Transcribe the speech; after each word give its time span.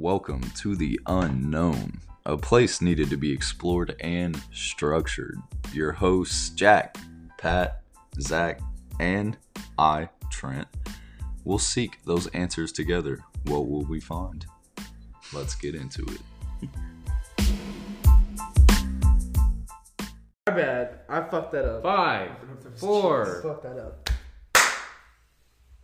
Welcome 0.00 0.40
to 0.56 0.76
the 0.76 0.98
unknown, 1.06 2.00
a 2.24 2.38
place 2.38 2.80
needed 2.80 3.10
to 3.10 3.18
be 3.18 3.30
explored 3.30 3.96
and 4.00 4.42
structured. 4.50 5.36
Your 5.74 5.92
hosts, 5.92 6.48
Jack, 6.48 6.96
Pat, 7.36 7.82
Zach, 8.18 8.62
and 8.98 9.36
I, 9.78 10.08
Trent, 10.30 10.66
will 11.44 11.58
seek 11.58 12.02
those 12.06 12.28
answers 12.28 12.72
together. 12.72 13.20
What 13.44 13.68
will 13.68 13.84
we 13.84 14.00
find? 14.00 14.46
Let's 15.34 15.54
get 15.54 15.74
into 15.74 16.06
it. 16.06 16.70
My 20.46 20.54
bad. 20.54 21.00
I 21.10 21.20
fucked 21.24 21.52
that 21.52 21.66
up. 21.66 21.82
Five, 21.82 22.30
four. 22.76 23.42
Fuck 23.42 23.62
that 23.64 23.76
up. 23.76 24.08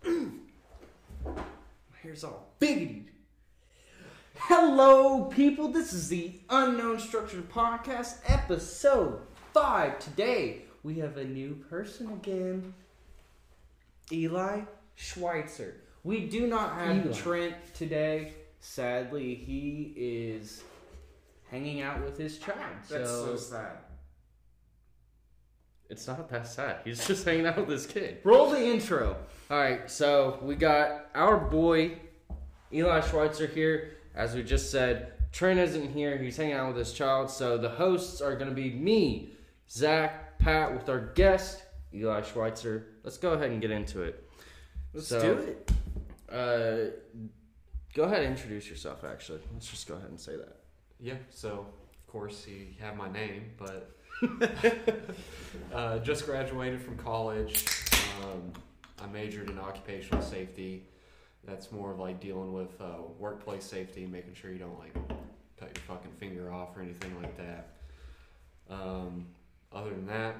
Here's 2.02 2.24
all 2.24 2.54
biggity. 2.58 3.08
Hello, 4.48 5.24
people. 5.24 5.66
This 5.72 5.92
is 5.92 6.08
the 6.08 6.30
Unknown 6.48 7.00
Structured 7.00 7.50
Podcast, 7.50 8.18
episode 8.28 9.18
five. 9.52 9.98
Today 9.98 10.62
we 10.84 11.00
have 11.00 11.16
a 11.16 11.24
new 11.24 11.56
person 11.68 12.12
again. 12.12 12.72
Eli 14.12 14.60
Schweitzer. 14.94 15.80
We 16.04 16.28
do 16.28 16.46
not 16.46 16.76
have 16.76 17.06
Eli. 17.06 17.12
Trent 17.12 17.56
today. 17.74 18.34
Sadly, 18.60 19.34
he 19.34 19.92
is 19.96 20.62
hanging 21.50 21.80
out 21.80 22.04
with 22.04 22.16
his 22.16 22.38
child. 22.38 22.60
That's 22.88 23.10
so 23.10 23.34
so 23.34 23.36
sad. 23.36 23.78
It's 25.90 26.06
not 26.06 26.28
that 26.28 26.46
sad. 26.46 26.82
He's 26.84 27.04
just 27.04 27.24
hanging 27.24 27.46
out 27.46 27.56
with 27.56 27.68
his 27.68 27.86
kid. 27.86 28.18
Roll 28.22 28.50
the 28.50 28.64
intro. 28.64 29.16
All 29.50 29.58
right, 29.58 29.90
so 29.90 30.38
we 30.40 30.54
got 30.54 31.06
our 31.16 31.36
boy 31.36 31.98
Eli 32.72 33.00
Schweitzer 33.00 33.48
here. 33.48 33.95
As 34.16 34.34
we 34.34 34.42
just 34.42 34.70
said, 34.70 35.12
Trent 35.32 35.60
isn't 35.60 35.92
here. 35.92 36.16
He's 36.16 36.36
hanging 36.36 36.54
out 36.54 36.68
with 36.68 36.78
his 36.78 36.92
child. 36.92 37.30
So 37.30 37.58
the 37.58 37.68
hosts 37.68 38.20
are 38.20 38.34
going 38.34 38.48
to 38.48 38.54
be 38.54 38.70
me, 38.70 39.32
Zach, 39.70 40.38
Pat, 40.38 40.72
with 40.72 40.88
our 40.88 41.00
guest 41.14 41.62
Eli 41.94 42.22
Schweitzer. 42.22 42.86
Let's 43.04 43.18
go 43.18 43.34
ahead 43.34 43.50
and 43.50 43.60
get 43.60 43.70
into 43.70 44.02
it. 44.02 44.28
Let's 44.94 45.08
So- 45.08 45.20
do 45.20 45.32
it. 45.42 45.70
Uh, 46.32 46.90
go 47.94 48.04
ahead 48.04 48.22
and 48.22 48.32
introduce 48.36 48.68
yourself. 48.68 49.04
Actually, 49.04 49.40
let's 49.52 49.68
just 49.68 49.86
go 49.86 49.94
ahead 49.94 50.08
and 50.08 50.18
say 50.18 50.36
that. 50.36 50.56
Yeah, 50.98 51.14
so 51.30 51.66
of 51.92 52.06
course 52.06 52.46
you 52.48 52.68
have 52.80 52.96
my 52.96 53.08
name, 53.12 53.52
but 53.58 53.92
uh, 55.74 55.98
just 55.98 56.26
graduated 56.26 56.80
from 56.80 56.96
college. 56.96 57.64
Um, 58.22 58.52
I 59.00 59.06
majored 59.06 59.50
in 59.50 59.58
occupational 59.58 60.22
safety. 60.22 60.84
That's 61.46 61.70
more 61.70 61.92
of 61.92 61.98
like 61.98 62.20
dealing 62.20 62.52
with 62.52 62.80
uh, 62.80 63.02
workplace 63.18 63.64
safety, 63.64 64.04
making 64.06 64.34
sure 64.34 64.50
you 64.50 64.58
don't 64.58 64.78
like 64.78 64.94
cut 65.58 65.68
your 65.74 65.84
fucking 65.86 66.10
finger 66.18 66.52
off 66.52 66.76
or 66.76 66.82
anything 66.82 67.14
like 67.22 67.36
that. 67.38 67.68
Um, 68.68 69.26
other 69.72 69.90
than 69.90 70.06
that, 70.06 70.34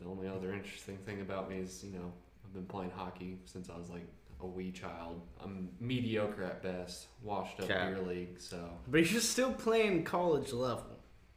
the 0.00 0.06
only 0.06 0.26
other 0.28 0.52
interesting 0.54 0.96
thing 0.98 1.20
about 1.20 1.50
me 1.50 1.56
is 1.58 1.84
you 1.84 1.92
know 1.92 2.12
I've 2.44 2.54
been 2.54 2.64
playing 2.66 2.90
hockey 2.90 3.38
since 3.44 3.68
I 3.68 3.76
was 3.76 3.90
like 3.90 4.06
a 4.40 4.46
wee 4.46 4.70
child. 4.70 5.20
I'm 5.42 5.68
mediocre 5.80 6.44
at 6.44 6.62
best, 6.62 7.06
washed 7.22 7.60
up 7.60 7.68
Cap. 7.68 7.88
beer 7.94 8.02
league, 8.06 8.40
so 8.40 8.70
But 8.88 9.10
you're 9.10 9.20
still 9.20 9.52
playing 9.52 10.04
college 10.04 10.52
level. 10.52 10.84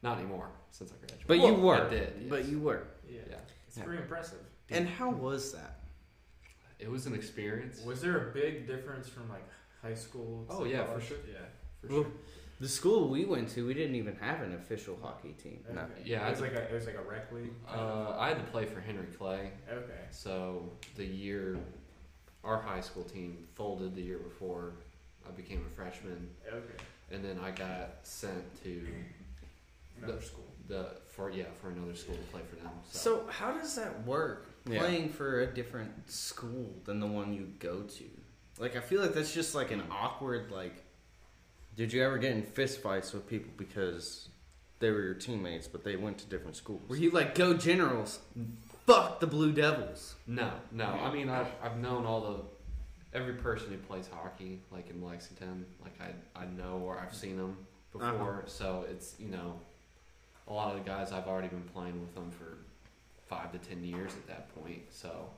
not 0.02 0.18
anymore 0.18 0.48
since 0.70 0.90
I 0.90 0.94
graduated. 0.96 1.26
But 1.26 1.36
you 1.38 1.42
Well, 1.54 1.60
were. 1.80 1.86
I 1.86 1.90
did. 1.90 2.12
Yes. 2.20 2.30
But 2.30 2.44
you 2.46 2.60
were. 2.60 2.84
Yeah. 3.08 3.20
Yeah. 3.28 3.36
It's 3.68 3.76
Yeah. 3.76 3.84
pretty 3.84 4.02
impressive. 4.02 4.38
And 4.70 4.88
how 4.88 5.10
was 5.10 5.52
that? 5.52 5.80
It 6.82 6.90
was 6.90 7.06
an 7.06 7.14
experience. 7.14 7.80
Was 7.84 8.00
there 8.00 8.28
a 8.30 8.32
big 8.32 8.66
difference 8.66 9.08
from 9.08 9.28
like 9.28 9.46
high 9.80 9.94
school? 9.94 10.44
To 10.48 10.54
Oh, 10.56 10.64
yeah, 10.64 10.84
for 10.84 11.00
sure. 11.00 11.18
Yeah. 11.30 11.38
For 11.80 11.86
Well, 11.92 12.02
sure. 12.02 12.12
The 12.60 12.68
school 12.68 13.08
we 13.08 13.24
went 13.24 13.48
to, 13.50 13.66
we 13.66 13.74
didn't 13.74 13.96
even 13.96 14.14
have 14.16 14.40
an 14.42 14.54
official 14.54 14.96
hockey 15.02 15.34
team. 15.42 15.64
Okay. 15.66 15.74
No. 15.74 15.86
Yeah, 16.04 16.26
It 16.26 16.30
was 16.30 16.40
I- 16.40 16.42
like 16.44 16.52
a 16.54 16.62
it 16.70 16.72
was 16.74 16.86
like 16.86 16.96
a 16.96 17.02
rec 17.02 17.30
league. 17.32 17.52
Uh, 17.68 18.16
I 18.18 18.28
had 18.28 18.38
to 18.38 18.50
play 18.52 18.66
for 18.66 18.80
Henry 18.80 19.06
Clay, 19.18 19.50
okay. 19.70 20.02
so 20.10 20.70
the 20.96 21.04
year 21.04 21.56
our 22.44 22.60
high 22.60 22.80
school 22.80 23.04
team 23.04 23.46
folded 23.54 23.94
the 23.94 24.02
year 24.02 24.18
before 24.18 24.72
I 25.26 25.30
became 25.30 25.64
a 25.66 25.70
freshman, 25.70 26.28
Okay. 26.48 26.82
and 27.12 27.24
then 27.24 27.38
I 27.38 27.50
got 27.52 27.98
sent 28.02 28.44
to 28.64 28.84
Another 29.98 30.18
The- 30.18 30.22
school. 30.24 30.44
the 30.68 30.86
for 31.08 31.30
yeah 31.30 31.44
for 31.60 31.70
another 31.70 31.94
school 31.94 32.16
to 32.16 32.22
play 32.32 32.42
for 32.48 32.56
them. 32.56 32.70
So, 32.90 32.98
So 32.98 33.26
how 33.28 33.52
does 33.58 33.74
that 33.76 34.04
work? 34.06 34.46
Yeah. 34.68 34.78
Playing 34.80 35.08
for 35.08 35.40
a 35.40 35.46
different 35.46 36.10
school 36.10 36.72
than 36.84 37.00
the 37.00 37.06
one 37.06 37.32
you 37.32 37.48
go 37.58 37.82
to. 37.82 38.04
Like 38.58 38.76
I 38.76 38.80
feel 38.80 39.00
like 39.00 39.12
that's 39.14 39.34
just 39.34 39.54
like 39.54 39.70
an 39.72 39.82
awkward 39.90 40.50
like. 40.52 40.84
Did 41.76 41.92
you 41.92 42.02
ever 42.04 42.18
get 42.18 42.32
in 42.32 42.42
fist 42.42 42.80
fights 42.82 43.12
with 43.12 43.26
people 43.28 43.50
because 43.56 44.28
they 44.78 44.90
were 44.90 45.00
your 45.02 45.14
teammates, 45.14 45.66
but 45.66 45.82
they 45.84 45.96
went 45.96 46.18
to 46.18 46.26
different 46.26 46.54
schools? 46.56 46.82
Were 46.88 46.96
you 46.96 47.10
like 47.10 47.34
go 47.34 47.54
Generals? 47.54 48.20
Fuck 48.86 49.20
the 49.20 49.26
Blue 49.26 49.52
Devils. 49.52 50.14
no, 50.26 50.50
no. 50.70 50.84
I 50.86 51.12
mean 51.12 51.28
I've 51.28 51.48
I've 51.62 51.78
known 51.78 52.04
all 52.06 52.20
the 52.20 53.18
every 53.18 53.34
person 53.34 53.70
who 53.70 53.78
plays 53.78 54.08
hockey 54.12 54.60
like 54.70 54.90
in 54.90 55.02
Lexington. 55.02 55.66
Like 55.82 55.94
I 56.00 56.40
I 56.40 56.44
know 56.46 56.80
or 56.84 56.98
I've 57.00 57.14
seen 57.14 57.36
them 57.36 57.56
before, 57.92 58.08
Uh-huh. 58.08 58.42
so 58.46 58.84
it's 58.90 59.14
you 59.18 59.28
know 59.28 59.58
a 60.48 60.52
lot 60.52 60.76
of 60.76 60.84
the 60.84 60.88
guys 60.88 61.10
I've 61.12 61.26
already 61.26 61.48
been 61.48 61.62
playing 61.74 62.00
with 62.00 62.14
them 62.14 62.30
for 62.30 62.58
five 63.32 63.52
to 63.52 63.58
ten 63.58 63.82
years 63.84 64.12
at 64.12 64.26
that 64.26 64.54
point. 64.62 64.82
So 64.90 65.30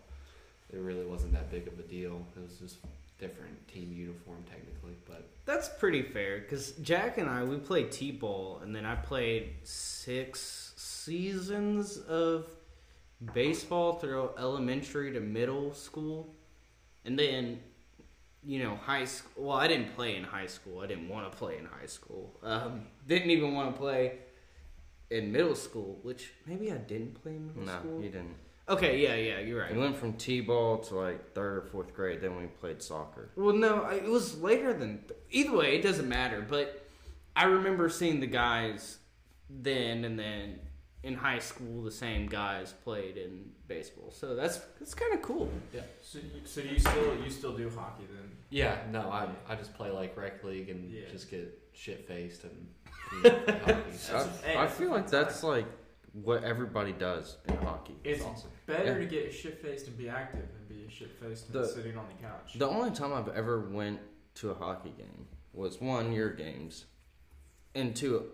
it 0.73 0.79
really 0.79 1.07
wasn't 1.07 1.33
that 1.33 1.51
big 1.51 1.69
of 1.69 1.79
a 1.79 1.83
deal. 1.83 2.27
It 2.37 2.43
was 2.43 2.59
just 2.59 2.79
different 3.19 3.69
team 3.69 3.93
uniform 3.93 4.43
technically, 4.51 4.97
but 5.07 5.29
That's 5.47 5.69
pretty 5.69 6.03
fair 6.03 6.41
because 6.41 6.73
Jack 6.73 7.19
and 7.19 7.29
I 7.29 7.45
we 7.45 7.57
played 7.57 7.93
t-ball 7.93 8.61
and 8.63 8.75
then 8.75 8.85
I 8.85 8.97
played 8.97 9.53
six 9.63 10.73
seasons 10.77 11.99
of 11.99 12.47
baseball 13.33 13.95
through 13.95 14.31
elementary 14.39 15.13
to 15.13 15.21
middle 15.21 15.73
school, 15.73 16.35
and 17.05 17.19
then 17.19 17.61
you 18.45 18.63
know 18.63 18.77
high 18.77 19.05
school. 19.05 19.45
Well, 19.47 19.57
I 19.57 19.69
didn't 19.69 19.95
play 19.95 20.17
in 20.17 20.25
high 20.25 20.47
school. 20.47 20.81
I 20.81 20.87
didn't 20.87 21.09
want 21.09 21.31
to 21.31 21.39
play 21.39 21.59
in 21.59 21.67
high 21.67 21.87
school. 21.87 22.39
Um, 22.43 22.87
didn't 23.07 23.31
even 23.31 23.55
want 23.55 23.75
to 23.75 23.81
play 23.81 24.19
in 25.15 25.31
middle 25.33 25.55
school, 25.55 25.99
which 26.03 26.33
maybe 26.47 26.71
I 26.73 26.77
didn't 26.77 27.23
play 27.23 27.33
in 27.37 27.47
middle 27.47 27.63
No, 27.63 27.79
school. 27.79 28.03
you 28.03 28.11
didn't. 28.11 28.35
Okay, 28.69 28.99
yeah, 29.03 29.15
yeah, 29.15 29.41
you're 29.41 29.61
right. 29.61 29.73
We 29.75 29.79
went 29.79 29.97
from 29.97 30.15
t-ball 30.15 30.79
to 30.79 30.95
like 30.97 31.35
third 31.35 31.59
or 31.59 31.63
fourth 31.71 31.95
grade. 31.95 32.21
Then 32.23 32.37
we 32.39 32.47
played 32.47 32.83
soccer. 32.83 33.31
Well, 33.37 33.55
no, 33.55 33.83
I- 33.83 33.97
it 33.97 34.05
was 34.09 34.41
later 34.41 34.73
than. 34.73 35.05
Either 35.31 35.55
way, 35.57 35.77
it 35.77 35.83
doesn't 35.83 36.09
matter. 36.09 36.45
But 36.49 36.87
I 37.37 37.45
remember 37.45 37.89
seeing 37.91 38.21
the 38.21 38.27
guys 38.27 38.99
then, 39.51 40.05
and 40.05 40.19
then 40.19 40.61
in 41.03 41.15
high 41.15 41.41
school, 41.41 41.83
the 41.83 41.91
same 41.91 42.27
guys 42.27 42.73
played 42.73 43.19
in 43.19 43.51
baseball. 43.69 44.11
So 44.11 44.35
that's 44.35 44.57
that's 44.79 44.95
kind 44.95 45.13
of 45.13 45.21
cool. 45.21 45.51
Yeah. 45.75 45.83
So 46.01 46.19
you, 46.19 46.41
so 46.47 46.61
you 46.63 46.79
still 46.79 47.17
you 47.23 47.31
still 47.31 47.55
do 47.55 47.69
hockey 47.69 48.05
then? 48.11 48.31
yeah, 48.49 48.79
no, 48.91 49.01
I 49.11 49.29
I 49.47 49.57
just 49.57 49.75
play 49.75 49.91
like 49.91 50.17
rec 50.17 50.43
league 50.43 50.71
and 50.71 50.91
Yeah. 50.91 51.03
just 51.13 51.31
get 51.31 51.47
shit 51.75 52.09
faced 52.09 52.45
and 52.45 52.67
you 53.23 53.31
hockey. 53.31 54.57
I, 54.57 54.65
I 54.65 54.67
feel 54.67 54.91
like 54.91 55.09
that's 55.11 55.43
like 55.43 55.67
what 56.13 56.45
everybody 56.45 56.93
does 56.93 57.39
in 57.49 57.57
hockey. 57.57 57.97
It's 58.05 58.23
awesome. 58.25 58.51
better 58.67 58.93
Yeah. 58.93 58.99
to 58.99 59.07
get 59.07 59.33
shit 59.33 59.61
faced 59.61 59.87
and 59.89 59.97
be 59.99 60.09
active 60.09 60.47
than 60.53 60.67
be 60.69 60.89
shit 60.89 61.11
faced 61.21 61.47
and 61.47 61.55
The- 61.55 61.67
sitting 61.69 61.97
on 61.97 62.07
the 62.09 62.27
couch. 62.27 62.55
The 62.57 62.69
only 62.69 62.91
time 62.91 63.13
I've 63.13 63.29
ever 63.37 63.61
went 63.61 64.01
to 64.37 64.51
a 64.51 64.55
hockey 64.55 64.93
game 64.97 65.27
was 65.53 65.81
one 65.81 66.13
your 66.13 66.31
games, 66.31 66.87
and 67.75 67.95
two, 67.95 68.27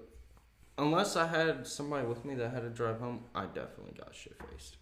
unless 0.78 1.16
I 1.16 1.26
had 1.26 1.66
somebody 1.66 2.06
with 2.06 2.24
me 2.24 2.34
that 2.36 2.52
had 2.52 2.62
to 2.62 2.70
drive 2.70 2.98
home, 3.00 3.24
I 3.34 3.44
definitely 3.46 3.92
got 3.98 4.14
shit 4.14 4.36
faced. 4.50 4.76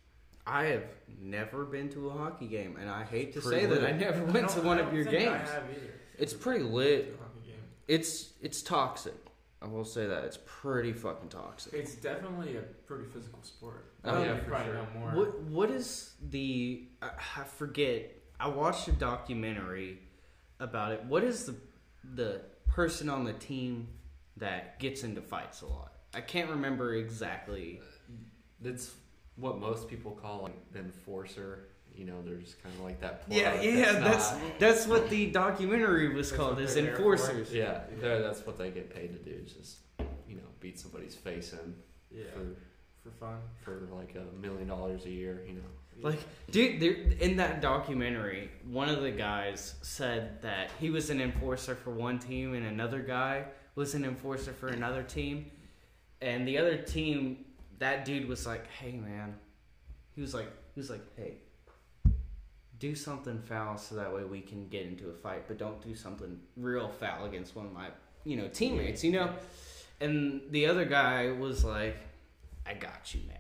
I 0.47 0.65
have 0.67 0.85
never 1.21 1.65
been 1.65 1.89
to 1.91 2.09
a 2.09 2.13
hockey 2.13 2.47
game, 2.47 2.77
and 2.81 2.89
I 2.89 3.05
hate 3.05 3.35
to 3.35 3.41
Pretty 3.41 3.63
say 3.63 3.67
that. 3.67 3.85
I 3.85 3.93
never 3.93 4.21
I 4.27 4.31
went 4.31 4.49
to 4.51 4.61
one 4.63 4.79
I 4.79 4.81
of 4.81 4.87
don't 4.87 4.95
your 4.95 5.05
think 5.05 5.19
games. 5.19 5.49
I 5.51 5.53
have 5.55 5.65
either. 5.71 5.93
It's 6.19 6.33
pretty 6.33 6.65
lit. 6.65 7.15
a 7.19 7.23
hockey 7.23 7.51
game. 7.51 7.61
It's 7.87 8.33
it's 8.41 8.63
toxic. 8.63 9.15
I 9.61 9.67
will 9.67 9.85
say 9.85 10.07
that 10.07 10.25
it's 10.25 10.39
pretty 10.47 10.93
fucking 10.93 11.31
toxic. 11.31 11.73
It's 11.73 11.97
definitely 11.97 12.57
a 12.57 12.63
pretty 12.87 13.07
physical 13.07 13.43
sport. 13.43 13.93
Oh, 14.05 14.23
yeah, 14.23 14.35
you 14.35 14.41
for 14.41 14.51
probably 14.51 14.67
sure. 14.67 14.75
know 14.75 14.87
more. 14.99 15.11
What 15.11 15.41
what 15.43 15.71
is 15.71 16.15
the 16.31 16.87
I, 17.03 17.11
I 17.39 17.45
forget? 17.45 18.13
I 18.39 18.49
watched 18.49 18.87
a 18.87 18.93
documentary 18.93 19.99
about 20.61 20.93
it. 20.93 21.05
What 21.05 21.25
is 21.25 21.47
the 21.47 21.57
the 22.15 22.43
person 22.69 23.09
on 23.09 23.25
the 23.25 23.33
team 23.33 23.89
that 24.37 24.79
gets 24.79 25.03
into 25.03 25.21
fights 25.21 25.63
a 25.63 25.67
lot? 25.67 25.93
I 26.15 26.21
can't 26.21 26.51
remember 26.51 26.95
exactly. 26.95 27.81
That's 28.61 28.95
what 29.37 29.59
most 29.59 29.89
people 29.89 30.13
call 30.13 30.43
like 30.43 30.73
the 30.73 30.81
enforcer. 30.81 31.69
You 31.99 32.05
know, 32.07 32.23
there's 32.25 32.55
kind 32.63 32.75
of 32.77 32.83
like 32.85 33.01
that. 33.01 33.25
Yeah, 33.29 33.61
yeah, 33.61 33.93
that's 33.99 34.31
not- 34.33 34.41
that's 34.61 34.87
what 34.87 35.11
the 35.11 35.27
documentary 35.45 36.15
was 36.15 36.31
That's 36.31 36.41
called. 36.41 36.55
what 36.55 36.63
Is 36.63 36.75
they're 36.75 36.85
there 36.85 36.97
for. 36.97 37.13
enforcers. 37.15 37.53
yeah. 37.53 37.81
That's 38.01 38.47
what 38.47 38.57
they 38.57 38.71
get 38.71 38.95
paid 38.95 39.09
to 39.13 39.19
do. 39.31 39.37
Is 39.45 39.53
just 39.53 39.79
you 40.29 40.37
know 40.37 40.43
beat 40.61 40.79
somebody's 40.79 41.17
face 41.17 41.53
in 41.53 41.75
Yeah, 42.17 42.25
for 42.33 42.57
for 43.03 43.11
fun. 43.17 43.39
for 43.63 43.89
like 43.93 44.15
a 44.15 44.37
million 44.41 44.69
dollars 44.69 45.05
a 45.07 45.11
year. 45.11 45.43
You 45.47 45.55
know, 45.55 46.09
Like, 46.09 46.21
dude, 46.53 46.79
there, 46.81 46.93
in 47.21 47.37
that 47.39 47.61
documentary, 47.61 48.51
one 48.71 48.89
of 48.89 49.03
the 49.03 49.11
guys 49.11 49.75
said 49.83 50.41
that 50.43 50.71
he 50.79 50.91
was 50.91 51.11
an 51.11 51.21
enforcer 51.21 51.75
for 51.75 51.91
one 51.91 52.21
team, 52.21 52.55
and 52.55 52.65
another 52.65 53.01
guy 53.01 53.45
was 53.75 53.95
an 53.97 54.05
enforcer 54.05 54.53
for 54.53 54.69
another 54.69 55.03
team. 55.03 55.51
And 56.21 56.47
the 56.47 56.59
other 56.59 56.77
team, 56.77 57.45
that 57.81 58.05
dude 58.05 58.29
was 58.29 58.47
like, 58.47 58.69
"Hey, 58.69 58.93
man," 58.93 59.35
he 60.15 60.21
was 60.21 60.33
like, 60.35 60.51
he 60.75 60.81
was 60.81 60.91
like, 60.91 61.03
"Hey, 61.17 61.39
do 62.79 62.95
something 62.95 63.41
foul 63.41 63.77
so 63.77 63.95
that 63.97 64.13
way 64.13 64.25
we 64.25 64.41
can 64.41 64.69
get 64.69 64.87
into 64.87 65.11
a 65.11 65.15
fight, 65.15 65.49
but 65.49 65.59
don't 65.59 65.81
do 65.83 65.95
something 65.95 66.39
real 66.57 66.89
foul 66.89 67.25
against 67.25 67.57
one 67.57 67.67
of 67.67 67.73
my, 67.73 67.89
you 68.25 68.37
know, 68.37 68.49
teammates, 68.49 69.03
you 69.03 69.13
know." 69.13 69.31
And 70.01 70.43
the 70.51 70.67
other 70.67 70.85
guy 70.85 71.33
was 71.33 71.65
like, 71.65 71.97
"I 72.67 72.75
got 72.75 73.15
you, 73.15 73.21
man." 73.27 73.37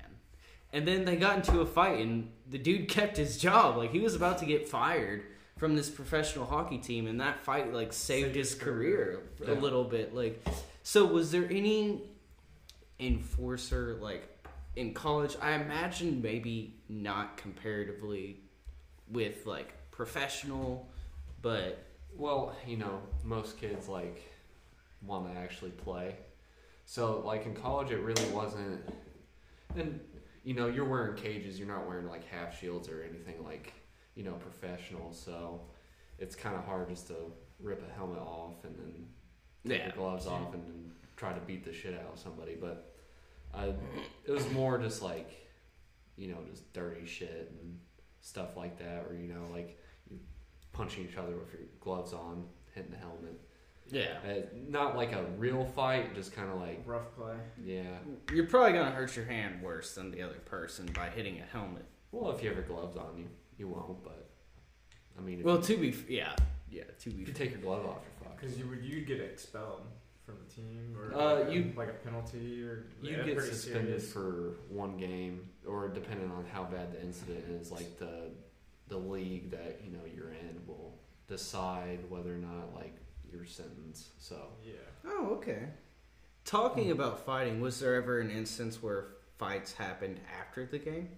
And 0.72 0.86
then 0.86 1.04
they 1.04 1.16
got 1.16 1.36
into 1.36 1.60
a 1.60 1.66
fight, 1.66 2.00
and 2.00 2.30
the 2.48 2.58
dude 2.58 2.88
kept 2.98 3.16
his 3.16 3.38
job. 3.38 3.76
Like 3.76 3.92
he 3.92 4.00
was 4.00 4.14
about 4.14 4.38
to 4.38 4.46
get 4.46 4.68
fired 4.68 5.24
from 5.56 5.74
this 5.76 5.90
professional 5.90 6.46
hockey 6.46 6.78
team, 6.78 7.06
and 7.06 7.20
that 7.20 7.44
fight 7.44 7.72
like 7.72 7.92
saved 7.92 8.26
Saved 8.26 8.36
his 8.36 8.52
his 8.52 8.60
career 8.60 9.22
a 9.46 9.52
little 9.52 9.84
bit. 9.84 10.14
Like, 10.14 10.44
so 10.82 11.04
was 11.04 11.30
there 11.30 11.46
any 11.50 12.02
enforcer 12.98 13.98
like 14.00 14.28
in 14.76 14.94
college? 14.94 15.36
I 15.40 15.52
imagine 15.52 16.22
maybe 16.22 16.74
not 16.88 17.36
comparatively 17.36 18.40
with 19.10 19.46
like 19.46 19.72
professional, 19.90 20.88
but 21.42 21.84
Well, 22.16 22.54
you 22.66 22.76
know, 22.76 23.00
most 23.24 23.58
kids 23.58 23.88
like 23.88 24.22
want 25.02 25.32
to 25.32 25.38
actually 25.38 25.70
play. 25.70 26.16
So, 26.84 27.20
like 27.24 27.44
in 27.46 27.54
college, 27.54 27.90
it 27.90 28.00
really 28.00 28.28
wasn't. 28.30 28.80
And 29.76 30.00
you 30.44 30.54
know, 30.54 30.66
you're 30.68 30.84
wearing 30.88 31.16
cages. 31.16 31.58
You're 31.58 31.68
not 31.68 31.86
wearing 31.86 32.08
like 32.08 32.26
half 32.26 32.58
shields 32.58 32.88
or 32.88 33.02
anything 33.02 33.44
like 33.44 33.72
you 34.14 34.24
know 34.24 34.32
professional. 34.32 35.12
So, 35.12 35.60
it's 36.18 36.34
kind 36.34 36.56
of 36.56 36.64
hard 36.64 36.88
just 36.88 37.06
to 37.08 37.14
rip 37.60 37.82
a 37.88 37.92
helmet 37.94 38.18
off 38.20 38.64
and 38.64 38.74
then 38.78 39.06
take 39.66 39.78
Yeah. 39.80 39.86
your 39.88 39.96
gloves 39.96 40.26
off 40.26 40.54
and 40.54 40.64
then 40.64 40.90
try 41.16 41.32
to 41.32 41.40
beat 41.40 41.64
the 41.64 41.72
shit 41.72 41.94
out 41.94 42.12
of 42.14 42.18
somebody. 42.18 42.56
But 42.60 42.94
I, 43.54 43.74
it 44.26 44.30
was 44.32 44.48
more 44.52 44.78
just 44.78 45.02
like 45.02 45.30
you 46.16 46.28
know, 46.28 46.38
just 46.50 46.72
dirty 46.72 47.06
shit 47.06 47.52
and 47.62 47.78
stuff 48.20 48.56
like 48.56 48.78
that, 48.78 49.04
or 49.08 49.14
you 49.14 49.28
know, 49.28 49.46
like 49.52 49.78
punching 50.72 51.04
each 51.08 51.16
other 51.16 51.36
with 51.36 51.52
your 51.52 51.62
gloves 51.80 52.12
on, 52.12 52.44
hitting 52.74 52.90
the 52.90 52.96
helmet. 52.96 53.40
yeah, 53.90 54.18
Uh, 54.24 54.42
not 54.68 54.96
like 54.96 55.12
a 55.12 55.24
real 55.38 55.64
fight, 55.64 56.14
just 56.14 56.32
kind 56.32 56.50
of 56.50 56.60
like 56.60 56.82
Rough 56.86 57.14
play. 57.16 57.34
yeah. 57.64 57.98
you're 58.32 58.46
probably 58.46 58.72
gonna 58.74 58.90
hurt 58.90 59.16
your 59.16 59.24
hand 59.24 59.62
worse 59.62 59.94
than 59.94 60.10
the 60.10 60.22
other 60.22 60.38
person 60.44 60.86
by 60.94 61.08
hitting 61.08 61.40
a 61.40 61.44
helmet. 61.44 61.84
Well, 62.12 62.30
if 62.32 62.42
you 62.42 62.48
have 62.48 62.56
your 62.58 62.66
gloves 62.66 62.96
on, 62.96 63.16
you 63.18 63.28
you 63.58 63.66
won't. 63.68 64.02
But 64.04 64.28
I 65.18 65.20
mean, 65.22 65.40
if 65.40 65.44
Well, 65.44 65.56
you, 65.56 65.62
to 65.62 65.76
be 65.78 65.88
f- 65.90 66.08
yeah, 66.08 66.34
yeah, 66.70 66.84
to 67.00 67.10
be 67.10 67.22
if 67.22 67.28
you 67.28 67.34
take 67.34 67.50
your 67.50 67.60
glove 67.60 67.84
off, 67.86 67.98
you're 68.04 68.28
fucked. 68.28 68.40
Because 68.40 68.58
you 68.58 68.68
would 68.68 68.84
you'd 68.84 69.06
get 69.06 69.20
expelled 69.20 69.82
from 70.28 70.36
the 70.46 70.52
team 70.54 70.94
or 70.96 71.14
Uh, 71.14 71.34
like, 71.40 71.48
a, 71.48 71.52
you- 71.54 71.72
like 71.76 71.88
a 71.88 71.92
penalty 71.94 72.62
or 72.62 72.84
You 73.00 73.16
yeah, 73.16 73.22
get 73.22 73.40
suspended 73.40 74.00
serious. 74.02 74.12
for 74.12 74.56
one 74.68 74.96
game, 74.98 75.48
or 75.66 75.88
depending 75.88 76.30
on 76.30 76.44
how 76.44 76.64
bad 76.64 76.92
the 76.92 77.00
incident 77.00 77.44
is, 77.48 77.70
like 77.72 77.98
the 77.98 78.30
the 78.88 78.96
league 78.98 79.50
that 79.50 79.80
you 79.84 79.90
know 79.92 80.04
you're 80.14 80.32
in 80.32 80.60
will 80.66 80.98
decide 81.26 81.98
whether 82.10 82.34
or 82.34 82.38
not 82.38 82.74
like 82.74 82.96
your 83.32 83.44
sentence. 83.46 84.10
So 84.18 84.36
yeah. 84.64 84.72
Oh, 85.06 85.34
okay. 85.36 85.68
Talking 86.44 86.90
about 86.90 87.24
fighting, 87.26 87.60
was 87.60 87.80
there 87.80 87.94
ever 87.94 88.20
an 88.20 88.30
instance 88.30 88.82
where 88.82 89.08
fights 89.38 89.72
happened 89.72 90.20
after 90.40 90.66
the 90.66 90.78
game? 90.78 91.08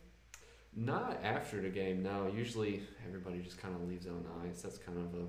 not 0.72 1.18
after 1.24 1.60
the 1.60 1.68
game. 1.68 2.00
No, 2.00 2.28
usually 2.32 2.82
everybody 3.04 3.40
just 3.40 3.58
kind 3.58 3.74
of 3.74 3.88
leaves 3.88 4.06
on 4.06 4.24
ice. 4.48 4.62
That's 4.62 4.78
kind 4.78 4.98
of 4.98 5.14
a 5.20 5.26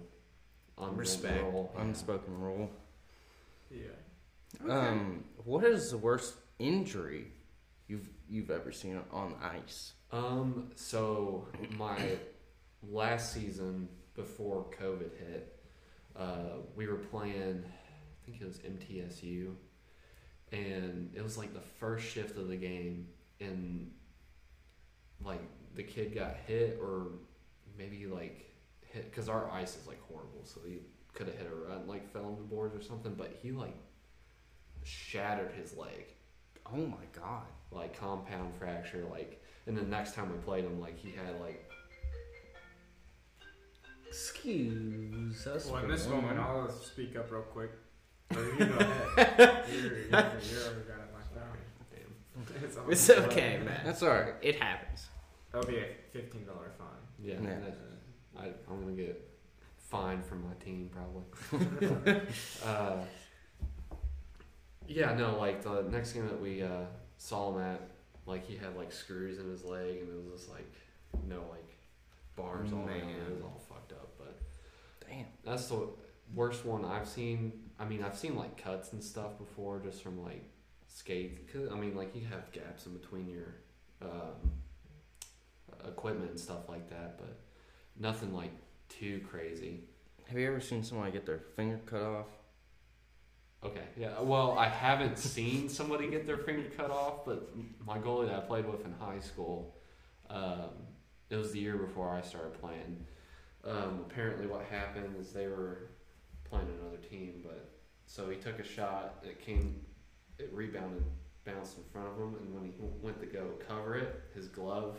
unwritten 0.84 0.98
Respect. 1.00 1.42
rule. 1.44 1.72
Yeah. 1.76 1.82
Unspoken 1.82 2.40
rule. 2.40 2.70
Yeah. 3.72 4.70
Um, 4.70 5.24
what 5.44 5.64
is 5.64 5.92
the 5.92 5.98
worst 5.98 6.36
injury 6.60 7.28
you've 7.88 8.10
you've 8.30 8.52
ever 8.52 8.72
seen 8.72 9.00
on 9.12 9.36
ice? 9.42 9.94
Um, 10.12 10.72
so 10.76 11.48
my 11.78 12.18
last 12.84 13.34
season 13.34 13.88
before 14.16 14.66
COVID 14.80 15.12
hit, 15.18 15.60
uh, 16.16 16.60
we 16.76 16.88
were 16.88 16.96
playing, 16.96 17.64
I 17.66 18.26
think 18.26 18.42
it 18.42 18.46
was 18.46 18.58
MTSU, 18.58 19.54
and 20.52 21.12
it 21.16 21.24
was 21.24 21.38
like 21.38 21.54
the 21.54 21.62
first 21.62 22.06
shift 22.06 22.38
of 22.38 22.50
the 22.50 22.58
game, 22.58 23.08
and 23.40 23.92
like 25.24 25.42
the 25.76 25.84
kid 25.84 26.14
got 26.14 26.36
hit 26.46 26.78
or 26.82 27.08
maybe 27.78 28.06
like 28.06 28.54
hit 28.82 29.10
because 29.10 29.30
our 29.30 29.50
ice 29.50 29.78
is 29.78 29.88
like 29.88 30.02
horrible, 30.10 30.44
so 30.44 30.60
he 30.68 30.80
could 31.14 31.28
have 31.28 31.38
hit 31.38 31.48
a 31.52 31.56
run, 31.70 31.88
like 31.88 32.12
fell 32.12 32.26
on 32.26 32.36
the 32.38 32.44
boards 32.44 32.76
or 32.76 32.82
something, 32.82 33.14
but 33.16 33.38
he 33.42 33.52
like 33.52 33.76
shattered 34.84 35.52
his 35.54 35.76
leg 35.78 36.06
Oh 36.66 36.78
my 36.78 37.06
god! 37.14 37.44
like 37.72 37.98
compound 38.00 38.54
fracture 38.58 39.06
like 39.12 39.44
and 39.68 39.78
the 39.78 39.82
next 39.84 40.16
time 40.16 40.32
we 40.32 40.38
played 40.40 40.64
him 40.66 40.80
like 40.82 40.98
he 40.98 41.12
had 41.12 41.40
like 41.42 41.70
Excuse 44.08 45.48
us. 45.48 45.66
Well, 45.68 45.78
in 45.78 45.82
for 45.86 45.92
this 45.92 46.06
one 46.06 46.18
moment, 46.22 46.38
moment. 46.38 46.70
I'll 46.70 46.70
speak 46.70 47.16
up 47.16 47.32
real 47.32 47.44
quick. 47.44 47.72
Or 48.36 48.44
you 48.44 48.66
go 48.66 48.78
ahead. 48.78 49.66
you're, 49.72 49.84
you're, 49.84 50.00
you're 50.10 50.10
got 50.10 50.20
it 50.20 51.14
locked 51.14 51.34
down. 51.36 51.58
damn, 51.94 52.64
It's, 52.64 52.78
It's 52.90 53.10
almost- 53.10 53.10
okay, 53.32 53.60
man. 53.64 53.82
That's 53.86 54.04
all 54.04 54.10
right. 54.10 54.34
It 54.42 54.62
happens. 54.62 55.08
That'll 55.52 55.70
be 55.70 55.78
a 55.78 55.86
fifteen 56.12 56.46
dollar 56.46 56.72
fine. 56.78 56.88
yeah, 57.22 57.36
Yeah. 57.42 57.58
I, 58.40 58.46
i'm 58.70 58.82
gonna 58.82 58.94
get 58.94 59.30
fined 59.92 60.26
from 60.26 60.44
my 60.44 60.54
team 60.64 60.90
probably 60.92 62.18
uh, 62.66 62.96
yeah 64.88 65.14
no 65.14 65.38
like 65.38 65.62
the 65.62 65.84
next 65.92 66.14
game 66.14 66.26
that 66.28 66.42
we 66.42 66.64
uh, 66.64 66.86
saw 67.18 67.54
him 67.54 67.62
at 67.62 67.82
like 68.26 68.48
he 68.48 68.56
had 68.56 68.76
like 68.78 68.92
screws 68.92 69.38
in 69.38 69.50
his 69.50 69.64
leg 69.64 69.98
and 70.00 70.10
it 70.10 70.16
was 70.16 70.40
just 70.40 70.50
like 70.50 70.74
no 71.28 71.44
like 71.52 71.78
bars 72.36 72.72
all 72.72 72.80
around 72.80 72.98
it. 72.98 73.28
it 73.28 73.34
was 73.34 73.44
all 73.44 73.62
fucked 73.70 73.92
up 73.92 74.10
but 74.18 74.40
Damn. 75.12 75.26
That's 75.44 75.68
the 75.68 75.88
worst 76.34 76.66
one 76.66 76.86
I've 76.86 77.08
seen. 77.08 77.52
I 77.80 77.86
mean, 77.86 78.04
I've 78.04 78.18
seen 78.18 78.36
like 78.36 78.62
cuts 78.62 78.94
and 78.94 79.04
stuff 79.04 79.38
before, 79.38 79.80
just 79.80 80.02
from 80.02 80.24
like 80.24 80.44
skates. 80.88 81.38
Cause, 81.52 81.70
I 81.72 81.76
mean, 81.76 81.96
like 81.96 82.16
you 82.16 82.26
have 82.30 82.52
gaps 82.52 82.86
in 82.86 82.94
between 82.94 83.28
your 83.28 83.56
um, 84.02 84.52
equipment 85.86 86.32
and 86.32 86.40
stuff 86.40 86.70
like 86.70 86.90
that, 86.90 87.18
but 87.18 87.38
nothing 88.00 88.34
like 88.34 88.52
too 89.00 89.22
crazy. 89.30 89.82
Have 90.28 90.38
you 90.38 90.48
ever 90.48 90.62
seen 90.62 90.84
somebody 90.84 91.12
get 91.12 91.26
their 91.26 91.42
finger 91.56 91.80
cut 91.86 92.02
off? 92.02 92.28
Okay, 93.64 93.84
yeah. 93.96 94.20
Well, 94.22 94.58
I 94.58 94.68
haven't 94.68 95.18
seen 95.18 95.70
somebody 95.70 96.08
get 96.08 96.26
their 96.26 96.38
finger 96.38 96.70
cut 96.76 96.90
off, 96.90 97.26
but 97.26 97.50
my 97.86 97.98
goalie 97.98 98.28
that 98.28 98.36
I 98.36 98.40
played 98.40 98.66
with 98.66 98.86
in 98.86 98.94
high 98.94 99.20
school, 99.20 99.76
um, 100.30 100.70
it 101.30 101.36
was 101.36 101.52
the 101.52 101.60
year 101.60 101.78
before 101.78 102.10
I 102.10 102.22
started 102.22 102.60
playing. 102.60 103.06
Um, 103.64 104.06
apparently, 104.10 104.48
what 104.48 104.66
happened 104.72 105.16
is 105.20 105.32
they 105.32 105.48
were 105.48 105.90
playing 106.50 106.68
another 106.82 106.98
team, 106.98 107.42
but 107.44 107.70
so 108.08 108.30
he 108.30 108.38
took 108.38 108.60
a 108.60 108.64
shot. 108.64 109.24
It 109.24 109.40
came, 109.40 109.82
it 110.40 110.50
rebounded, 110.52 111.04
bounced 111.46 111.78
in 111.78 111.84
front 111.92 112.08
of 112.08 112.16
him, 112.16 112.36
and 112.42 112.54
when 112.56 112.64
he 112.64 112.74
went 113.02 113.20
to 113.20 113.28
go 113.28 113.46
cover 113.68 113.96
it, 113.96 114.22
his 114.34 114.48
glove 114.48 114.98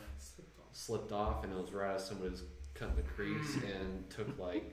slipped 0.71 1.11
off, 1.11 1.43
and 1.43 1.53
it 1.53 1.59
was 1.59 1.73
right 1.73 1.97
as 1.97 2.07
somebody 2.07 2.31
was 2.31 2.45
cutting 2.83 2.97
the 2.97 3.03
crease 3.03 3.57
and 3.57 4.09
took 4.11 4.39
like 4.39 4.65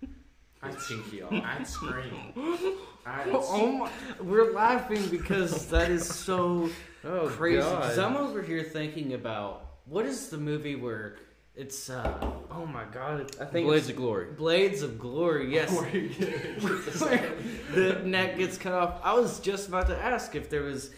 his 0.64 0.86
pinky 0.86 1.22
off. 1.22 1.32
I'd 1.32 1.66
scream. 1.66 2.14
I'd 3.06 3.28
Oh 3.32 3.72
my! 3.72 3.90
We're 4.20 4.52
laughing 4.52 5.06
because 5.08 5.66
that 5.68 5.90
is 5.90 6.06
so 6.06 6.70
Oh, 7.04 7.26
crazy. 7.28 7.56
Because 7.56 7.98
I'm 7.98 8.16
over 8.16 8.42
here 8.42 8.62
thinking 8.62 9.14
about 9.14 9.66
what 9.86 10.06
is 10.06 10.28
the 10.28 10.38
movie 10.38 10.76
where 10.76 11.16
it's 11.54 11.90
uh 11.90 12.16
oh 12.50 12.64
my 12.64 12.84
god 12.92 13.30
I 13.40 13.44
think 13.44 13.66
Blades 13.66 13.88
of 13.90 13.96
Glory. 13.96 14.26
Blades 14.32 14.82
of 14.82 14.98
Glory. 14.98 15.52
Yes, 15.52 15.70
Where 15.72 15.88
you 15.94 16.08
get 16.08 16.28
it. 16.28 16.62
where 16.62 17.34
the 17.74 18.02
neck 18.04 18.38
gets 18.38 18.56
cut 18.56 18.72
off. 18.72 19.00
I 19.02 19.12
was 19.14 19.40
just 19.40 19.68
about 19.68 19.88
to 19.88 19.98
ask 19.98 20.34
if 20.36 20.48
there 20.48 20.62
was 20.62 20.92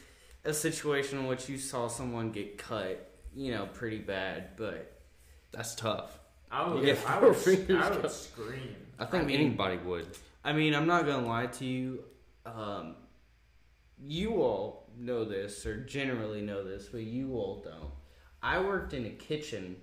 a 0.44 0.52
situation 0.52 1.18
in 1.20 1.26
which 1.26 1.49
you 1.49 1.56
saw 1.56 1.88
someone 1.88 2.30
get 2.30 2.58
cut, 2.58 3.11
you 3.34 3.50
know, 3.50 3.66
pretty 3.73 3.99
bad, 3.99 4.50
but 4.58 4.92
That's 5.52 5.75
tough. 5.75 6.20
I 6.54 6.68
would, 6.68 6.84
Yeah, 6.84 6.94
I 7.06 7.18
would, 7.18 7.70
I 7.70 7.90
would 7.90 8.11
scream. 8.11 8.76
I 8.99 9.04
think 9.06 9.25
I 9.25 9.26
mean- 9.26 9.40
anybody 9.40 9.76
would. 9.78 10.06
I 10.44 10.52
mean, 10.52 10.75
I'm 10.75 10.87
not 10.87 11.04
gonna 11.06 11.26
lie 11.26 11.46
to 11.46 11.64
you. 11.64 12.04
Um, 12.46 12.96
you 14.06 14.34
all 14.42 14.88
know 14.96 15.25
this, 15.25 15.64
or 15.66 15.78
generally 15.78 16.42
know 16.42 16.62
this, 16.62 16.87
but 16.88 17.00
you 17.02 17.34
all 17.34 17.62
don't. 17.64 17.90
I 18.42 18.61
worked 18.61 18.92
in 18.92 19.06
a 19.06 19.11
kitchen 19.11 19.76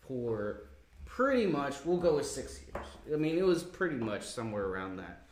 for 0.00 0.64
pretty 1.06 1.46
much, 1.46 1.76
we'll 1.84 1.98
go 1.98 2.16
with 2.16 2.26
six 2.26 2.60
years. 2.60 2.86
I 3.12 3.16
mean, 3.16 3.38
it 3.38 3.46
was 3.46 3.62
pretty 3.62 3.96
much 3.96 4.22
somewhere 4.24 4.64
around 4.66 4.96
that. 4.96 5.26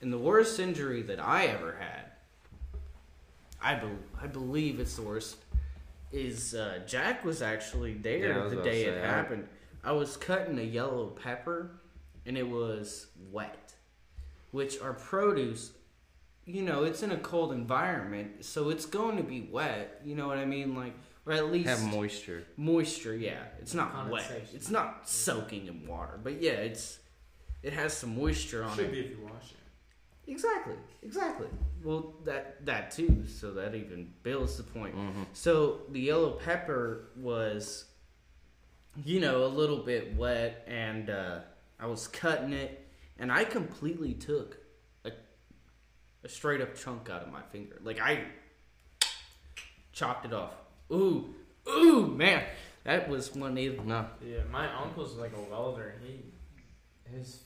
And 0.00 0.12
the 0.12 0.18
worst 0.18 0.60
injury 0.60 1.02
that 1.02 1.18
I 1.20 1.46
ever 1.46 1.72
had, 1.78 2.12
I 3.60 3.74
be, 3.74 3.88
I 4.22 4.26
believe 4.28 4.78
it's 4.80 4.96
the 4.96 5.02
worst. 5.02 5.36
Is 6.12 6.54
uh, 6.54 6.80
Jack 6.86 7.24
was 7.24 7.42
actually 7.42 7.92
Yeah, 7.94 8.28
there 8.28 8.40
was 8.42 8.52
the 8.52 8.58
about 8.60 8.64
to 8.64 8.70
day 8.70 8.82
it 8.84 8.94
say, 8.94 9.02
I- 9.02 9.06
happened. 9.06 9.48
I 9.84 9.92
was 9.92 10.16
cutting 10.16 10.58
a 10.58 10.62
yellow 10.62 11.06
pepper, 11.08 11.80
and 12.26 12.36
it 12.38 12.48
was 12.48 13.08
wet, 13.30 13.74
which 14.52 14.80
our 14.80 14.92
produce, 14.92 15.72
you 16.44 16.62
know, 16.62 16.84
it's 16.84 17.02
in 17.02 17.10
a 17.12 17.16
cold 17.18 17.52
environment, 17.52 18.44
so 18.44 18.70
it's 18.70 18.86
going 18.86 19.16
to 19.16 19.22
be 19.22 19.48
wet. 19.50 20.00
You 20.04 20.14
know 20.14 20.28
what 20.28 20.38
I 20.38 20.44
mean? 20.44 20.74
Like, 20.76 20.94
or 21.26 21.32
at 21.32 21.50
least 21.52 21.68
Have 21.68 21.82
moisture. 21.84 22.44
moisture. 22.56 23.14
Yeah, 23.16 23.42
it's 23.60 23.74
not 23.74 24.08
wet. 24.10 24.30
It's 24.52 24.70
not 24.70 25.08
soaking 25.08 25.66
in 25.66 25.86
water, 25.86 26.18
but 26.22 26.40
yeah, 26.42 26.52
it's 26.52 26.98
it 27.62 27.72
has 27.72 27.96
some 27.96 28.16
moisture 28.18 28.64
on 28.64 28.76
Should 28.76 28.86
it. 28.86 28.92
be 28.92 29.00
if 29.00 29.10
you 29.10 29.18
wash 29.22 29.52
it. 29.52 30.30
Exactly, 30.30 30.74
exactly. 31.02 31.48
Well, 31.82 32.14
that 32.24 32.64
that 32.66 32.90
too. 32.92 33.24
So 33.26 33.52
that 33.54 33.74
even 33.74 34.12
builds 34.22 34.56
the 34.56 34.62
point. 34.64 34.96
Mm-hmm. 34.96 35.22
So 35.32 35.82
the 35.90 36.00
yellow 36.00 36.32
pepper 36.32 37.10
was, 37.16 37.84
you 39.04 39.20
know, 39.20 39.44
a 39.44 39.48
little 39.48 39.78
bit 39.78 40.16
wet, 40.16 40.64
and 40.66 41.10
uh, 41.10 41.40
I 41.80 41.86
was 41.86 42.06
cutting 42.08 42.52
it, 42.52 42.86
and 43.18 43.32
I 43.32 43.44
completely 43.44 44.14
took 44.14 44.58
a, 45.04 45.12
a 46.24 46.28
straight 46.28 46.60
up 46.60 46.76
chunk 46.76 47.08
out 47.10 47.22
of 47.22 47.32
my 47.32 47.42
finger. 47.50 47.78
Like 47.82 48.00
I 48.00 48.24
chopped 49.92 50.26
it 50.26 50.32
off. 50.32 50.54
Ooh, 50.90 51.34
ooh, 51.68 52.06
man, 52.06 52.44
that 52.84 53.08
was 53.08 53.34
one 53.34 53.56
of 53.56 53.86
No. 53.86 54.06
Yeah, 54.24 54.38
my 54.50 54.72
uncle's 54.82 55.16
like 55.16 55.32
a 55.36 55.50
welder, 55.50 55.94
and 55.96 56.06
he 56.06 57.16
his 57.16 57.44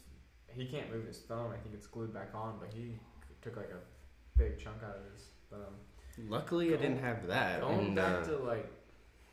he 0.54 0.66
can't 0.66 0.90
move 0.90 1.06
his 1.06 1.18
thumb. 1.18 1.50
I 1.52 1.58
think 1.58 1.74
it's 1.74 1.86
glued 1.86 2.14
back 2.14 2.30
on, 2.34 2.56
but 2.58 2.70
he 2.72 2.98
took 3.42 3.56
like 3.56 3.70
a 3.70 4.38
big 4.38 4.58
chunk 4.58 4.82
out 4.82 4.96
of 4.96 5.12
his 5.12 5.26
thumb. 5.50 6.28
Luckily, 6.28 6.72
I 6.74 6.78
didn't 6.78 7.00
have 7.00 7.26
that. 7.26 7.60
Going 7.60 7.88
and, 7.88 7.96
back 7.96 8.22
uh, 8.22 8.24
to 8.24 8.36
like 8.38 8.70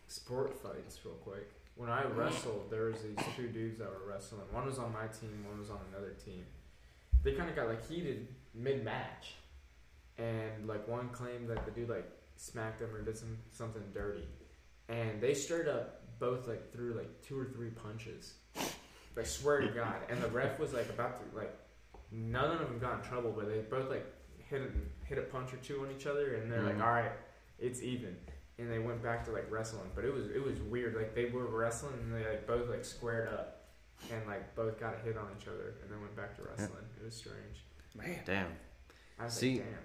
sport 0.07 0.53
fights, 0.61 0.99
real 1.05 1.15
quick. 1.15 1.49
When 1.75 1.89
I 1.89 2.03
wrestled, 2.05 2.69
there 2.69 2.85
was 2.85 3.01
these 3.01 3.17
two 3.35 3.47
dudes 3.47 3.79
that 3.79 3.89
were 3.89 4.07
wrestling. 4.07 4.41
One 4.51 4.65
was 4.65 4.77
on 4.77 4.93
my 4.93 5.07
team, 5.07 5.43
one 5.49 5.59
was 5.59 5.69
on 5.71 5.79
another 5.91 6.11
team. 6.23 6.45
They 7.23 7.33
kind 7.33 7.49
of 7.49 7.55
got 7.55 7.67
like 7.67 7.87
heated 7.87 8.27
mid 8.53 8.83
match, 8.83 9.33
and 10.17 10.67
like 10.67 10.87
one 10.87 11.09
claimed 11.09 11.49
that 11.49 11.65
the 11.65 11.71
dude 11.71 11.89
like 11.89 12.09
smacked 12.35 12.81
him 12.81 12.93
or 12.93 13.01
did 13.01 13.17
some 13.17 13.37
something 13.51 13.81
dirty, 13.93 14.27
and 14.89 15.19
they 15.21 15.33
straight 15.33 15.67
up 15.67 16.01
both 16.19 16.47
like 16.47 16.71
threw 16.71 16.93
like 16.93 17.21
two 17.23 17.39
or 17.39 17.45
three 17.45 17.69
punches. 17.69 18.33
I 19.17 19.23
swear 19.23 19.61
to 19.61 19.67
God, 19.69 19.95
and 20.09 20.21
the 20.21 20.27
ref 20.29 20.59
was 20.59 20.73
like 20.73 20.89
about 20.89 21.19
to 21.31 21.37
like 21.37 21.55
none 22.11 22.51
of 22.51 22.59
them 22.59 22.77
got 22.79 23.03
in 23.03 23.09
trouble, 23.09 23.31
but 23.35 23.47
they 23.49 23.59
both 23.61 23.89
like 23.89 24.05
hit 24.49 24.61
a, 24.61 25.05
hit 25.07 25.17
a 25.17 25.21
punch 25.21 25.53
or 25.53 25.57
two 25.57 25.81
on 25.81 25.89
each 25.95 26.05
other, 26.05 26.35
and 26.35 26.51
they're 26.51 26.61
Mhm. 26.61 26.75
like, 26.77 26.81
all 26.83 26.91
right, 26.93 27.11
it's 27.57 27.81
even 27.81 28.15
and 28.59 28.71
they 28.71 28.79
went 28.79 29.01
back 29.03 29.25
to 29.25 29.31
like 29.31 29.49
wrestling. 29.51 29.89
But 29.95 30.05
it 30.05 30.13
was 30.13 30.27
it 30.27 30.43
was 30.43 30.59
weird. 30.61 30.95
Like 30.95 31.15
they 31.15 31.25
were 31.25 31.45
wrestling 31.45 31.93
and 32.01 32.13
they 32.13 32.27
like 32.29 32.45
both 32.47 32.69
like 32.69 32.85
squared 32.85 33.29
up 33.29 33.65
and 34.11 34.25
like 34.27 34.55
both 34.55 34.79
got 34.79 34.95
a 34.95 35.05
hit 35.05 35.17
on 35.17 35.27
each 35.39 35.47
other 35.47 35.75
and 35.81 35.91
then 35.91 35.99
went 36.01 36.15
back 36.15 36.35
to 36.37 36.43
wrestling. 36.43 36.83
It 36.99 37.05
was 37.05 37.15
strange. 37.15 37.63
man. 37.95 38.19
Damn. 38.25 38.47
I 39.19 39.25
was 39.25 39.33
See- 39.33 39.55
like, 39.55 39.65
damn. 39.65 39.79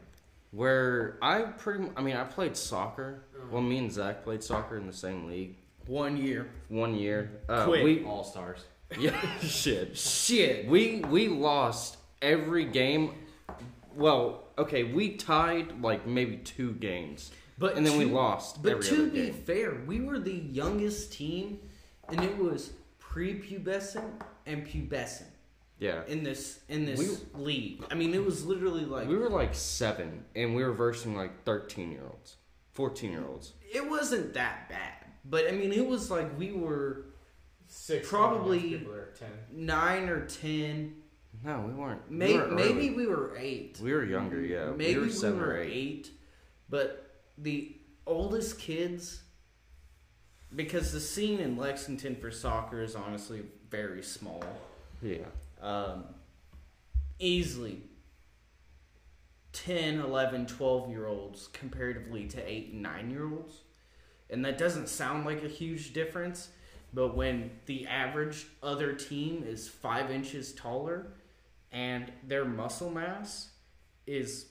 Where 0.51 1.19
I 1.21 1.43
pretty, 1.43 1.81
mu- 1.81 1.91
I 1.95 2.01
mean, 2.01 2.17
I 2.17 2.25
played 2.25 2.57
soccer. 2.57 3.25
Oh. 3.37 3.43
Well, 3.53 3.61
me 3.63 3.77
and 3.77 3.93
Zach 3.93 4.25
played 4.25 4.43
soccer 4.43 4.79
in 4.79 4.87
the 4.87 4.95
same 4.95 5.27
league 5.27 5.57
One 5.87 6.17
year. 6.17 6.49
one 6.71 6.95
year. 6.95 7.43
Uh, 7.51 7.67
Quick. 7.67 7.85
We, 7.85 8.05
All 8.05 8.25
stars. 8.25 8.65
yeah, 8.99 9.15
shit. 9.41 9.95
Shit. 9.99 10.67
We 10.67 11.01
we 11.03 11.29
lost 11.29 11.99
every 12.23 12.65
game. 12.65 13.11
Well, 13.95 14.45
okay, 14.57 14.85
we 14.85 15.17
tied 15.17 15.83
like 15.83 16.07
maybe 16.07 16.39
two 16.39 16.73
games, 16.73 17.31
But 17.59 17.77
and 17.77 17.87
then 17.87 17.99
we 17.99 18.05
lost 18.05 18.63
But 18.63 18.73
every 18.73 18.85
to 18.85 18.95
other 18.95 19.07
be 19.11 19.23
game. 19.27 19.35
fair, 19.35 19.83
we 19.87 20.01
were 20.01 20.19
the 20.21 20.33
youngest 20.33 21.13
team, 21.13 21.59
and 22.09 22.23
it 22.23 22.37
was 22.39 22.73
prepubescent 23.01 24.11
and 24.47 24.67
pubescent 24.67 25.27
Yeah, 25.79 26.03
in 26.07 26.23
this 26.23 26.61
in 26.69 26.85
this 26.87 27.25
league. 27.35 27.85
I 27.91 27.95
mean, 27.95 28.15
it 28.15 28.25
was 28.25 28.45
literally 28.47 28.85
like 28.85 29.09
we 29.09 29.17
were 29.17 29.29
like 29.31 29.55
seven, 29.55 30.25
and 30.37 30.55
we 30.55 30.63
were 30.65 30.73
versing 30.73 31.17
like 31.17 31.45
thirteen 31.45 31.91
year 31.91 32.05
olds, 32.09 32.37
fourteen 32.73 33.11
year 33.11 33.25
olds. 33.27 33.55
it 33.75 33.89
wasn't 33.89 34.35
that 34.35 34.69
bad. 34.69 34.93
But 35.25 35.49
I 35.49 35.53
mean, 35.53 35.73
it 35.73 35.87
was 35.87 36.11
like 36.11 36.39
we 36.39 36.53
were 36.53 37.07
Six 37.67 38.09
probably- 38.09 38.87
ten. 39.19 39.29
nine 39.53 40.09
or 40.09 40.25
ten. 40.27 40.95
No, 41.45 41.61
we 41.67 41.73
weren't. 41.75 42.11
May, 42.11 42.33
we 42.33 42.39
were 42.39 42.47
maybe 42.49 42.91
we 42.91 43.07
were 43.07 43.37
eight. 43.39 43.79
we 43.83 43.93
were 43.93 44.05
younger. 44.05 44.41
Yeah, 44.41 44.71
maybe 44.71 44.99
we 45.01 45.07
were 45.07 45.13
seven 45.13 45.39
were 45.41 45.49
or 45.51 45.59
eight. 45.59 45.73
eight. 45.73 46.11
But 46.71 47.08
the 47.41 47.77
oldest 48.07 48.59
kids, 48.59 49.23
because 50.55 50.93
the 50.93 51.01
scene 51.01 51.41
in 51.41 51.57
Lexington 51.57 52.17
for 52.17 52.31
soccer 52.31 52.83
is 52.83 52.95
honestly 52.95 53.43
very 53.71 54.03
small. 54.03 54.43
Yeah, 55.03 55.27
um, 55.61 56.05
easily 57.19 57.83
10 59.53 60.01
11 60.01 60.47
12 60.47 60.91
year 60.91 61.07
olds 61.07 61.49
comparatively 61.49 62.27
to 62.27 62.49
8 62.49 62.73
and 62.73 62.83
9 62.83 63.11
year 63.11 63.29
olds 63.29 63.63
and 64.31 64.45
that 64.45 64.59
doesn't 64.59 64.89
sound 64.89 65.25
like 65.25 65.43
a 65.43 65.49
huge 65.49 65.93
difference 65.93 66.51
but 66.93 67.17
when 67.17 67.51
the 67.67 67.87
average 67.87 68.47
other 68.63 68.93
team 68.93 69.45
is 69.47 69.69
5 69.69 70.11
inches 70.11 70.53
taller 70.53 71.09
and 71.73 72.13
their 72.27 72.45
muscle 72.45 72.91
mass 72.91 73.51
is 74.07 74.47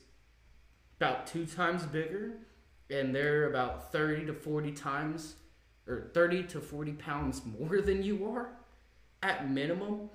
about 0.99 1.27
two 1.27 1.45
times 1.45 1.83
bigger 1.83 2.33
and 2.89 3.13
they're 3.13 3.49
about 3.49 3.91
30 3.91 4.27
to 4.27 4.33
40 4.33 4.71
times 4.71 5.35
or 5.87 6.09
30 6.13 6.43
to 6.43 6.59
40 6.59 6.93
pounds 6.93 7.41
more 7.59 7.81
than 7.85 8.03
you 8.03 8.27
are 8.29 8.49
at 9.23 9.49
minimum 9.49 10.09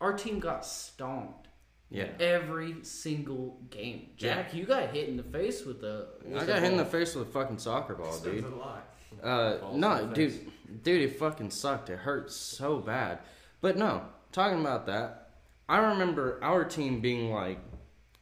our 0.00 0.12
team 0.12 0.38
got 0.38 0.64
stomped 0.64 1.48
yeah. 1.90 2.06
every 2.20 2.76
single 2.82 3.60
game. 3.70 4.10
Jack, 4.16 4.54
you 4.54 4.64
got 4.64 4.90
hit 4.90 5.08
in 5.08 5.16
the 5.16 5.22
face 5.22 5.64
with 5.64 5.82
a. 5.82 6.06
With 6.24 6.38
I 6.38 6.44
a 6.44 6.46
got 6.46 6.62
hit 6.62 6.72
in 6.72 6.78
the 6.78 6.84
face 6.84 7.14
with 7.14 7.28
a 7.28 7.30
fucking 7.30 7.58
soccer 7.58 7.94
ball, 7.94 8.18
dude. 8.18 8.44
a 8.44 8.48
lot. 8.48 8.88
Uh, 9.22 9.56
no, 9.72 10.06
dude, 10.06 10.32
face. 10.32 10.42
dude, 10.82 11.02
it 11.02 11.18
fucking 11.18 11.50
sucked. 11.50 11.90
It 11.90 11.98
hurt 11.98 12.30
so 12.30 12.78
bad. 12.78 13.20
But 13.60 13.76
no, 13.76 14.02
talking 14.32 14.60
about 14.60 14.86
that, 14.86 15.30
I 15.68 15.78
remember 15.78 16.38
our 16.42 16.64
team 16.64 17.00
being 17.00 17.32
like 17.32 17.58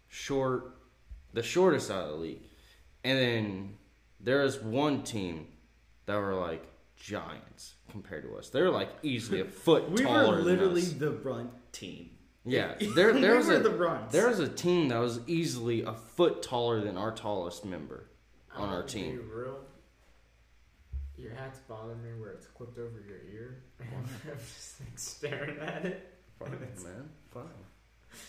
short, 0.09 0.77
the 1.33 1.43
shortest 1.43 1.91
out 1.91 2.05
of 2.05 2.11
the 2.11 2.17
league, 2.17 2.43
and 3.05 3.19
then 3.19 3.75
there 4.26 4.42
was 4.42 4.61
one 4.61 5.02
team 5.02 5.47
that 6.06 6.16
were 6.16 6.35
like 6.35 6.66
giants 6.97 7.76
compared 7.88 8.25
to 8.25 8.37
us. 8.37 8.49
They 8.50 8.61
were 8.61 8.71
like 8.71 8.90
easily 9.04 9.40
a 9.40 9.45
foot 9.64 9.97
taller. 9.97 10.25
We 10.30 10.37
were 10.37 10.42
literally 10.42 10.80
than 10.83 10.95
us. 10.95 10.99
the 10.99 11.11
runt 11.12 11.50
team. 11.73 12.11
Yeah, 12.45 12.75
there 12.95 13.12
there 13.12 13.37
was 13.37 13.49
a 13.49 13.61
the 13.61 14.00
there 14.11 14.28
was 14.28 14.40
a 14.40 14.49
team 14.49 14.88
that 14.88 14.99
was 14.99 15.21
easily 15.28 15.83
a 15.83 15.95
foot 15.95 16.42
taller 16.42 16.80
than 16.80 16.99
our 16.99 17.12
tallest 17.12 17.64
member 17.64 18.11
on 18.54 18.68
our 18.68 18.80
gonna 18.80 18.88
team. 18.88 19.30
Real. 19.33 19.61
Your 21.16 21.33
hat's 21.33 21.61
bothering 21.61 22.02
me 22.02 22.11
where 22.21 22.33
it's 22.33 22.47
clipped 22.49 22.78
over 22.78 23.02
your 23.09 23.21
ear. 23.33 23.62
I'm 23.80 24.04
just 24.37 24.80
like 24.80 24.99
staring 24.99 25.59
at 25.61 25.87
it. 25.87 26.14
Fine, 26.38 26.50
man. 26.83 27.09
Fine. 27.33 27.45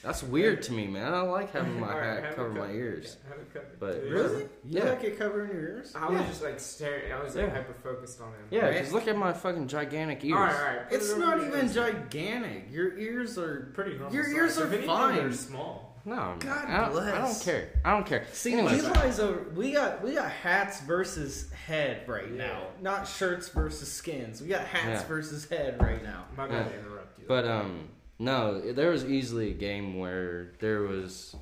That's 0.03 0.23
weird 0.23 0.61
to 0.63 0.73
me, 0.73 0.87
man. 0.87 1.13
I 1.13 1.21
like 1.21 1.51
having 1.51 1.79
my 1.79 1.87
hat 1.93 2.23
have 2.23 2.23
it 2.33 2.35
cover 2.35 2.49
my 2.49 2.69
ears. 2.71 3.17
Yeah, 3.23 3.29
have 3.29 3.39
it 3.41 3.53
covered. 3.53 3.79
But- 3.79 4.03
Yeah. 4.05 4.09
Really? 4.11 4.41
You 4.43 4.49
Yeah. 4.65 4.83
like 4.89 5.03
it 5.03 5.17
covering 5.19 5.51
your 5.51 5.59
ears? 5.61 5.93
I 5.95 6.09
was 6.09 6.21
just 6.27 6.43
like 6.43 6.59
staring. 6.59 7.11
I 7.11 7.23
was 7.23 7.35
like 7.35 7.47
Yeah. 7.47 7.51
hyper 7.53 7.73
focused 7.83 8.21
on 8.21 8.27
him. 8.27 8.47
Yeah, 8.51 8.65
Right. 8.67 8.77
just 8.79 8.93
look 8.93 9.07
at 9.07 9.17
my 9.17 9.33
fucking 9.33 9.67
gigantic 9.67 10.23
ears. 10.23 10.35
All 10.35 10.41
right, 10.41 10.55
all 10.55 10.61
right. 10.65 10.89
put 10.89 10.95
It's 10.97 11.11
it 11.11 11.17
not 11.19 11.41
even 11.43 11.59
ears. 11.65 11.73
gigantic. 11.73 12.65
Your 12.71 12.97
ears 12.97 13.37
are. 13.37 13.71
pretty 13.73 13.97
normal. 13.97 14.13
Your 14.13 14.23
size. 14.25 14.33
ears 14.33 14.57
If 14.57 14.63
are 14.63 14.67
anything, 14.67 14.85
fine. 14.87 15.15
They're 15.17 15.31
small. 15.33 15.83
No. 16.05 16.35
God 16.39 16.65
I 16.69 16.87
don't, 16.87 16.97
I 17.03 17.17
don't 17.17 17.41
care. 17.41 17.67
I 17.83 17.91
don't 17.91 18.05
care. 18.05 18.23
See, 18.31 18.53
Anyways, 18.53 18.81
Levi's 18.85 19.19
over. 19.19 19.43
We 19.55 19.73
got 19.73 20.01
we 20.01 20.13
got 20.13 20.31
hats 20.31 20.79
versus 20.81 21.51
head 21.51 22.07
right 22.07 22.29
Yeah. 22.31 22.37
now, 22.47 22.61
not 22.81 23.05
shirts 23.09 23.49
versus 23.49 23.91
skins. 23.91 24.41
We 24.41 24.47
got 24.47 24.61
hats 24.61 25.01
Yeah. 25.01 25.07
versus 25.07 25.49
head 25.49 25.81
right 25.81 26.01
now. 26.01 26.23
My 26.37 26.47
bad 26.47 26.69
to 26.69 26.79
interrupt 26.79 27.19
you. 27.19 27.25
but 27.27 27.45
um, 27.45 27.89
no, 28.19 28.59
there 28.71 28.91
was 28.91 29.05
easily 29.05 29.51
a 29.51 29.53
game 29.53 29.97
where 29.97 30.53
there 30.59 30.81
was 30.81 31.35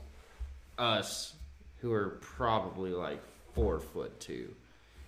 us 0.77 1.34
who 1.77 1.89
were 1.91 2.17
probably 2.22 2.91
like 2.91 3.22
four 3.53 3.79
foot 3.79 4.20
two, 4.20 4.53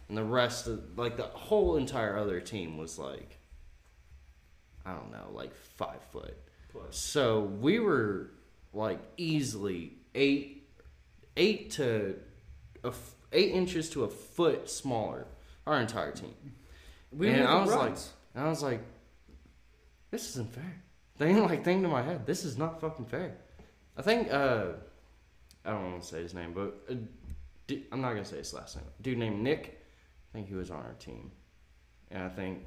and 0.10 0.18
the 0.18 0.24
rest 0.24 0.68
of 0.68 0.98
like 0.98 1.18
the 1.18 1.24
whole 1.24 1.78
entire 1.78 2.18
other 2.18 2.40
team 2.40 2.78
was 2.78 2.98
like, 2.98 3.38
I 4.86 4.94
don't 4.94 5.12
know, 5.12 5.30
like 5.34 5.54
five 5.56 6.02
foot. 6.12 6.38
Plus. 6.72 6.98
So 6.98 7.42
we 7.42 7.80
were 7.80 8.32
like 8.74 9.00
easily 9.18 9.94
eight, 10.16 10.70
eight 11.36 11.72
to 11.72 12.16
a 12.84 12.90
f- 12.90 13.16
eight 13.34 13.52
inches 13.52 13.90
to 13.92 14.04
a 14.04 14.10
foot 14.10 14.70
smaller. 14.70 15.26
Our 15.66 15.82
entire 15.82 16.14
team. 16.14 16.34
We 17.12 17.30
and 17.30 17.46
I 17.46 17.60
was 17.60 17.72
runts. 17.72 18.14
like, 18.34 18.46
I 18.46 18.48
was 18.48 18.64
like, 18.64 18.80
this 20.12 20.30
isn't 20.30 20.54
fair. 20.54 20.82
Thing 21.18 21.44
like 21.44 21.64
thing 21.64 21.82
to 21.82 21.88
my 21.88 22.02
head. 22.02 22.26
This 22.26 22.44
is 22.44 22.58
not 22.58 22.80
fucking 22.80 23.06
fair. 23.06 23.36
I 23.98 24.02
think 24.02 24.32
uh, 24.32 24.68
I 25.66 25.72
don't 25.72 25.92
want 25.92 26.02
to 26.02 26.08
say 26.08 26.22
his 26.22 26.34
name, 26.34 26.54
but 26.54 26.84
uh, 26.90 26.96
du- 27.66 27.84
I'm 27.92 28.02
not 28.02 28.10
gonna 28.14 28.26
say 28.26 28.38
his 28.38 28.54
last 28.54 28.76
name. 28.76 28.86
Dude 29.02 29.18
named 29.18 29.42
Nick. 29.42 29.84
I 30.32 30.38
think 30.38 30.48
he 30.48 30.54
was 30.56 30.70
on 30.70 30.78
our 30.78 30.94
team, 31.00 31.32
and 32.12 32.22
I 32.24 32.30
think 32.30 32.60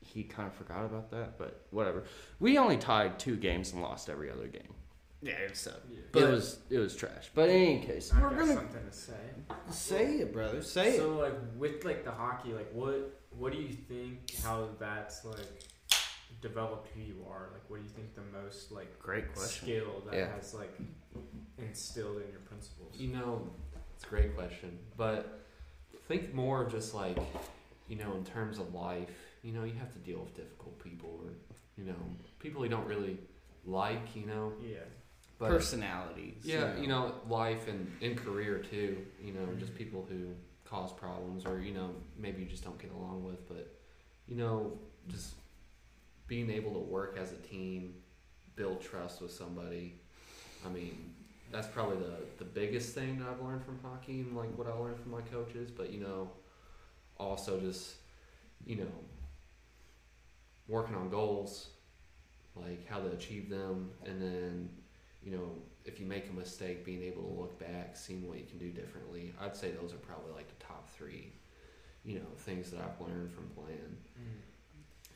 he 0.00 0.22
kind 0.22 0.48
of 0.48 0.54
forgot 0.54 0.84
about 0.86 1.10
that. 1.10 1.36
But 1.38 1.66
whatever. 1.70 2.04
We 2.40 2.56
only 2.56 2.78
tied 2.78 3.18
two 3.18 3.36
games 3.36 3.72
and 3.72 3.82
lost 3.82 4.08
every 4.08 4.30
other 4.30 4.46
game. 4.46 4.72
Yeah, 5.20 5.32
it 5.32 5.56
sucked. 5.56 5.86
Yeah. 5.90 6.22
it 6.22 6.30
was 6.30 6.58
it 6.70 6.78
was 6.78 6.96
trash. 6.96 7.30
But 7.34 7.48
in 7.50 7.56
any 7.56 7.80
case, 7.80 8.12
I 8.14 8.20
We're 8.22 8.30
got 8.30 8.38
gonna- 8.40 8.54
something 8.54 8.84
to 8.86 8.92
say. 8.92 9.12
Say 9.70 10.04
it, 10.20 10.32
brother. 10.32 10.62
Say 10.62 10.94
it 10.94 10.96
so 10.98 11.18
like 11.18 11.34
with 11.58 11.84
like 11.84 12.04
the 12.04 12.10
hockey, 12.12 12.52
like 12.54 12.70
what 12.72 13.20
what 13.30 13.52
do 13.52 13.58
you 13.58 13.72
think 13.74 14.30
how 14.42 14.68
that's 14.78 15.24
like 15.24 15.62
developed 16.40 16.88
who 16.94 17.00
you 17.00 17.24
are? 17.28 17.48
Like 17.52 17.62
what 17.68 17.78
do 17.78 17.82
you 17.84 17.88
think 17.90 18.14
the 18.14 18.22
most 18.42 18.72
like 18.72 18.98
great 18.98 19.32
question. 19.34 19.66
skill 19.66 20.02
that 20.06 20.14
Yeah. 20.16 20.34
has 20.34 20.54
like 20.54 20.76
instilled 21.58 22.22
in 22.22 22.30
your 22.30 22.40
principles? 22.40 22.94
You 22.96 23.08
know, 23.12 23.48
it's 23.94 24.04
a 24.04 24.08
great 24.08 24.34
question, 24.36 24.78
but 24.96 25.40
think 26.08 26.34
more 26.34 26.62
of 26.64 26.70
just 26.70 26.94
like, 26.94 27.16
you 27.88 27.96
know, 27.96 28.14
in 28.14 28.24
terms 28.24 28.58
of 28.58 28.74
life. 28.74 29.08
You 29.42 29.52
know, 29.52 29.64
you 29.64 29.74
have 29.74 29.92
to 29.92 29.98
deal 29.98 30.20
with 30.20 30.34
difficult 30.34 30.78
people, 30.82 31.20
or 31.22 31.30
you 31.76 31.84
know, 31.84 31.96
people 32.38 32.64
you 32.64 32.70
don't 32.70 32.86
really 32.86 33.18
like. 33.66 34.16
You 34.16 34.26
know, 34.26 34.52
Yeah. 34.62 34.78
but 35.38 35.50
personalities. 35.50 36.42
yeah, 36.44 36.78
you 36.78 36.86
know, 36.88 37.14
life 37.28 37.68
and 37.68 37.90
in 38.00 38.16
career 38.16 38.58
too. 38.62 39.04
You 39.22 39.32
know, 39.34 39.46
Mhm. 39.46 39.58
just 39.58 39.74
people 39.74 40.06
who 40.08 40.34
cause 40.64 40.92
problems, 40.92 41.44
or 41.44 41.60
you 41.60 41.74
know, 41.74 41.94
maybe 42.16 42.42
you 42.42 42.48
just 42.48 42.64
don't 42.64 42.78
get 42.78 42.90
along 42.92 43.22
with. 43.24 43.46
But 43.48 43.68
you 44.26 44.36
know, 44.36 44.78
just 45.08 45.34
being 46.26 46.50
able 46.50 46.72
to 46.72 46.80
work 46.80 47.18
as 47.20 47.32
a 47.32 47.36
team, 47.36 47.94
build 48.56 48.80
trust 48.80 49.20
with 49.20 49.32
somebody. 49.32 49.96
I 50.64 50.68
mean, 50.68 51.14
that's 51.52 51.68
probably 51.68 51.98
the 51.98 52.16
the 52.38 52.44
biggest 52.44 52.94
thing 52.94 53.18
that 53.18 53.28
I've 53.28 53.40
learned 53.40 53.64
from 53.64 53.78
hockey 53.82 54.20
and 54.20 54.36
like 54.36 54.56
what 54.56 54.66
I 54.66 54.72
learned 54.72 54.98
from 55.00 55.12
my 55.12 55.20
coaches. 55.22 55.70
But 55.70 55.90
you 55.90 56.00
know, 56.00 56.30
also 57.18 57.60
just 57.60 57.96
you 58.66 58.76
know, 58.76 58.92
working 60.68 60.94
on 60.94 61.10
goals, 61.10 61.68
like 62.56 62.86
how 62.88 63.00
to 63.00 63.10
achieve 63.10 63.50
them, 63.50 63.90
and 64.04 64.20
then 64.20 64.68
you 65.22 65.32
know, 65.32 65.50
if 65.84 65.98
you 65.98 66.06
make 66.06 66.28
a 66.28 66.32
mistake, 66.32 66.84
being 66.84 67.02
able 67.02 67.22
to 67.22 67.40
look 67.40 67.58
back, 67.58 67.96
seeing 67.96 68.28
what 68.28 68.38
you 68.38 68.44
can 68.44 68.58
do 68.58 68.70
differently. 68.70 69.32
I'd 69.40 69.56
say 69.56 69.70
those 69.70 69.92
are 69.92 69.98
probably 69.98 70.32
like 70.32 70.48
the 70.48 70.64
top 70.64 70.88
three, 70.90 71.32
you 72.04 72.16
know, 72.16 72.26
things 72.38 72.70
that 72.70 72.80
I've 72.80 73.00
learned 73.00 73.32
from 73.32 73.48
playing. 73.54 73.96
Mm. 74.18 74.43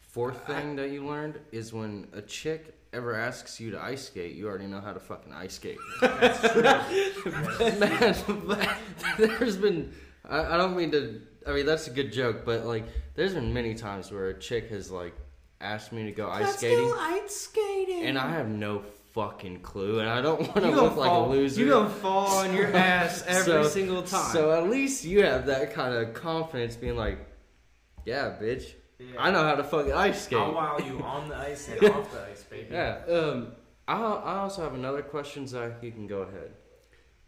Fourth 0.08 0.46
thing 0.46 0.76
that 0.76 0.90
you 0.90 1.06
learned 1.06 1.38
is 1.52 1.72
when 1.72 2.08
a 2.12 2.22
chick 2.22 2.74
ever 2.92 3.14
asks 3.14 3.60
you 3.60 3.70
to 3.72 3.82
ice 3.82 4.06
skate, 4.06 4.34
you 4.34 4.48
already 4.48 4.66
know 4.66 4.80
how 4.80 4.92
to 4.94 4.98
fucking 5.00 5.32
ice 5.32 5.54
skate. 5.54 5.76
That's 6.00 6.52
true. 6.52 6.62
Man, 7.78 8.16
but 8.46 8.68
there's 9.18 9.56
been 9.56 9.92
I, 10.28 10.54
I 10.54 10.56
don't 10.56 10.76
mean 10.76 10.90
to 10.92 11.20
I 11.46 11.52
mean 11.52 11.66
that's 11.66 11.86
a 11.86 11.90
good 11.90 12.12
joke, 12.12 12.44
but 12.44 12.64
like 12.64 12.84
there's 13.14 13.34
been 13.34 13.52
many 13.52 13.74
times 13.74 14.10
where 14.10 14.28
a 14.28 14.38
chick 14.38 14.70
has 14.70 14.90
like 14.90 15.14
asked 15.60 15.92
me 15.92 16.04
to 16.04 16.12
go 16.12 16.28
ice 16.30 16.56
skating 16.56 16.92
ice 16.98 17.34
skating. 17.36 18.04
and 18.04 18.18
I 18.18 18.30
have 18.32 18.48
no 18.48 18.82
fucking 19.12 19.60
clue 19.60 20.00
and 20.00 20.08
I 20.08 20.20
don't 20.22 20.40
want 20.40 20.54
to 20.56 20.70
look 20.70 20.96
like 20.96 21.06
a 21.10 21.10
fall, 21.10 21.28
loser. 21.30 21.60
You 21.60 21.68
gonna 21.70 21.90
fall 21.90 22.28
on 22.38 22.54
your 22.54 22.66
ass 22.74 23.24
every 23.26 23.44
So- 23.44 23.62
single 23.64 24.02
time. 24.02 24.32
So 24.32 24.52
at 24.52 24.70
least 24.70 25.04
you 25.04 25.22
have 25.24 25.46
that 25.46 25.74
kind 25.74 25.94
of 25.94 26.14
confidence 26.14 26.76
being 26.76 26.96
like, 26.96 27.18
yeah, 28.06 28.36
bitch, 28.40 28.72
Yeah. 28.98 29.06
I 29.18 29.30
know 29.30 29.44
how 29.44 29.54
to 29.54 29.64
fucking 29.64 29.92
ice 29.92 30.24
skate. 30.24 30.38
I'll 30.38 30.52
wow 30.52 30.78
you 30.78 31.00
on 31.02 31.28
the 31.28 31.36
ice 31.36 31.68
and 31.68 31.82
off 31.90 32.10
the 32.12 32.20
ice, 32.30 32.42
baby. 32.42 32.68
Yeah. 32.72 33.00
Um, 33.08 33.52
I 33.86 33.94
I 33.94 34.38
also 34.38 34.62
have 34.62 34.74
another 34.74 35.02
question, 35.02 35.46
Zach. 35.46 35.82
You 35.82 35.92
can 35.92 36.06
go 36.06 36.22
ahead. 36.22 36.52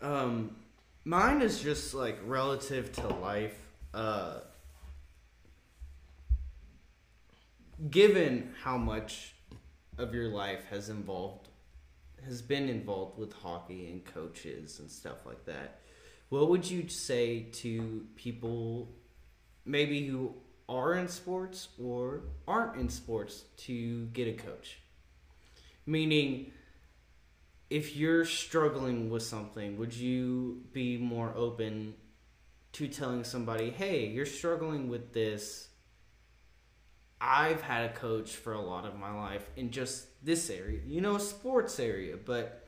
Um, 0.03 0.57
mine 1.05 1.43
is 1.43 1.61
just 1.61 1.95
like 1.95 2.19
relative 2.25 2.93
to 2.93 3.09
life. 3.09 3.57
Uh, 3.95 4.41
given 7.89 8.53
how 8.63 8.77
much 8.77 9.35
of 9.97 10.13
your 10.13 10.29
life 10.29 10.65
has 10.71 10.89
involved, 10.89 11.49
has 12.25 12.43
been 12.43 12.69
involved 12.69 13.19
with 13.19 13.33
hockey 13.33 13.89
and 13.89 14.05
coaches 14.05 14.81
and 14.81 14.91
stuff 14.91 15.25
like 15.25 15.45
that, 15.47 15.81
what 16.31 16.49
would 16.51 16.69
you 16.69 16.89
say 16.89 17.47
to 17.53 18.07
people, 18.17 18.89
maybe 19.65 20.07
who 20.07 20.35
are 20.71 20.95
in 20.95 21.09
sports 21.09 21.69
or 21.83 22.23
aren't 22.47 22.77
in 22.77 22.89
sports, 22.89 23.43
to 23.59 24.07
get 24.07 24.29
a 24.29 24.33
coach? 24.33 24.79
Meaning, 25.85 26.53
if 27.69 27.97
you're 27.97 28.25
struggling 28.25 29.11
with 29.11 29.25
something, 29.25 29.77
would 29.79 29.93
you 29.93 30.63
be 30.73 30.97
more 30.97 31.35
open 31.37 31.95
to 32.73 32.87
telling 32.87 33.25
somebody, 33.25 33.71
hey, 33.71 34.07
you're 34.07 34.25
struggling 34.25 34.89
with 34.89 35.13
this? 35.13 35.69
I've 37.21 37.61
had 37.61 37.91
a 37.91 37.93
coach 37.93 38.37
for 38.37 38.55
a 38.55 38.61
lot 38.61 38.87
of 38.87 38.97
my 38.97 39.13
life 39.15 39.51
in 39.57 39.73
just 39.73 40.07
this 40.25 40.49
area, 40.49 40.81
you 40.87 41.01
know, 41.01 41.19
sports 41.19 41.79
area, 41.79 42.17
but 42.17 42.60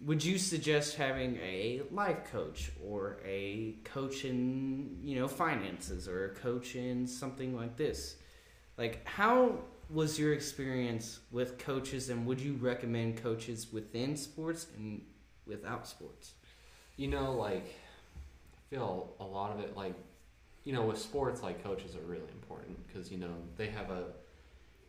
would 0.00 0.24
you 0.24 0.38
suggest 0.38 0.96
having 0.96 1.36
a 1.36 1.82
life 1.90 2.30
coach 2.30 2.72
or 2.84 3.18
a 3.24 3.76
coach 3.84 4.24
in, 4.24 4.98
you 5.02 5.18
know, 5.18 5.28
finances 5.28 6.08
or 6.08 6.26
a 6.26 6.34
coach 6.34 6.76
in 6.76 7.06
something 7.06 7.56
like 7.56 7.76
this? 7.76 8.16
Like, 8.76 9.06
how 9.06 9.60
was 9.90 10.18
your 10.18 10.32
experience 10.32 11.20
with 11.30 11.58
coaches, 11.58 12.10
and 12.10 12.26
would 12.26 12.40
you 12.40 12.54
recommend 12.54 13.22
coaches 13.22 13.72
within 13.72 14.16
sports 14.16 14.66
and 14.76 15.02
without 15.46 15.86
sports? 15.86 16.32
You 16.96 17.08
know, 17.08 17.32
like 17.32 17.66
I 17.66 18.74
feel 18.74 19.14
a 19.20 19.24
lot 19.24 19.52
of 19.52 19.60
it 19.60 19.76
like 19.76 19.94
you 20.64 20.72
know 20.72 20.82
with 20.82 20.98
sports 20.98 21.42
like 21.42 21.62
coaches 21.62 21.94
are 21.94 22.06
really 22.06 22.30
important 22.32 22.76
because 22.86 23.10
you 23.10 23.18
know 23.18 23.34
they 23.56 23.68
have 23.68 23.90
a 23.90 24.04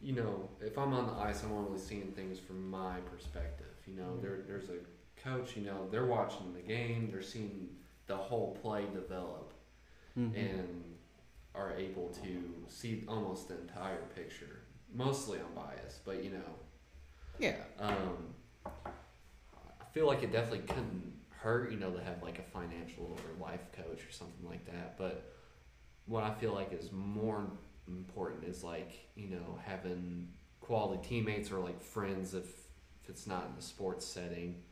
you 0.02 0.14
know 0.14 0.50
if 0.62 0.78
I'm 0.78 0.94
on 0.94 1.08
the 1.08 1.14
ice 1.14 1.44
I'm 1.44 1.52
only 1.52 1.80
seeing 1.80 2.12
things 2.12 2.40
from 2.40 2.70
my 2.70 3.00
perspective. 3.12 3.68
You 3.86 3.96
know 3.96 4.04
mm-hmm. 4.04 4.22
there 4.22 4.40
there's 4.48 4.70
a 4.70 4.78
coach. 5.26 5.58
You 5.58 5.64
know 5.64 5.88
they're 5.90 6.06
watching 6.06 6.54
the 6.54 6.62
game. 6.62 7.10
They're 7.12 7.22
seeing 7.22 7.70
the 8.08 8.16
whole 8.16 8.58
play 8.62 8.86
develop 8.94 9.52
and 10.16 10.84
are 11.54 11.74
able 11.76 12.08
to 12.24 12.54
see 12.70 13.04
almost 13.08 13.50
the 13.50 13.60
entire 13.60 14.04
picture. 14.16 14.60
Mostly 14.94 15.40
I'm 15.40 15.54
biased, 15.54 16.06
but 16.06 16.24
you 16.24 16.30
know 16.30 16.56
yeah, 17.40 17.56
um, 17.80 18.34
I 18.66 19.86
feel 19.94 20.08
like 20.08 20.24
it 20.24 20.32
definitely 20.32 20.68
couldn't 20.68 21.14
hurt, 21.30 21.72
you 21.72 21.78
know, 21.78 21.92
to 21.92 22.04
have 22.04 22.24
like 22.24 22.40
a 22.40 22.44
financial 22.44 23.18
or 23.18 23.46
life 23.46 23.72
coach 23.74 24.06
or 24.08 24.12
something 24.12 24.48
like 24.48 24.66
that. 24.66 24.98
But 24.98 25.34
what 26.06 26.24
I 26.24 26.34
feel 26.34 26.54
like 26.54 26.72
is 26.72 26.92
more 26.92 27.46
important 27.88 28.46
is 28.46 28.64
like, 28.64 28.92
you 29.16 29.30
know, 29.30 29.60
having 29.64 30.30
quality 30.62 31.08
teammates 31.08 31.52
or 31.52 31.60
like 31.60 31.82
friends 31.82 32.34
if, 32.34 32.46
if 33.04 33.10
it's 33.10 33.28
not 33.28 33.46
in 33.50 33.56
the 33.56 33.62
sports 33.62 34.06
setting. 34.06 34.64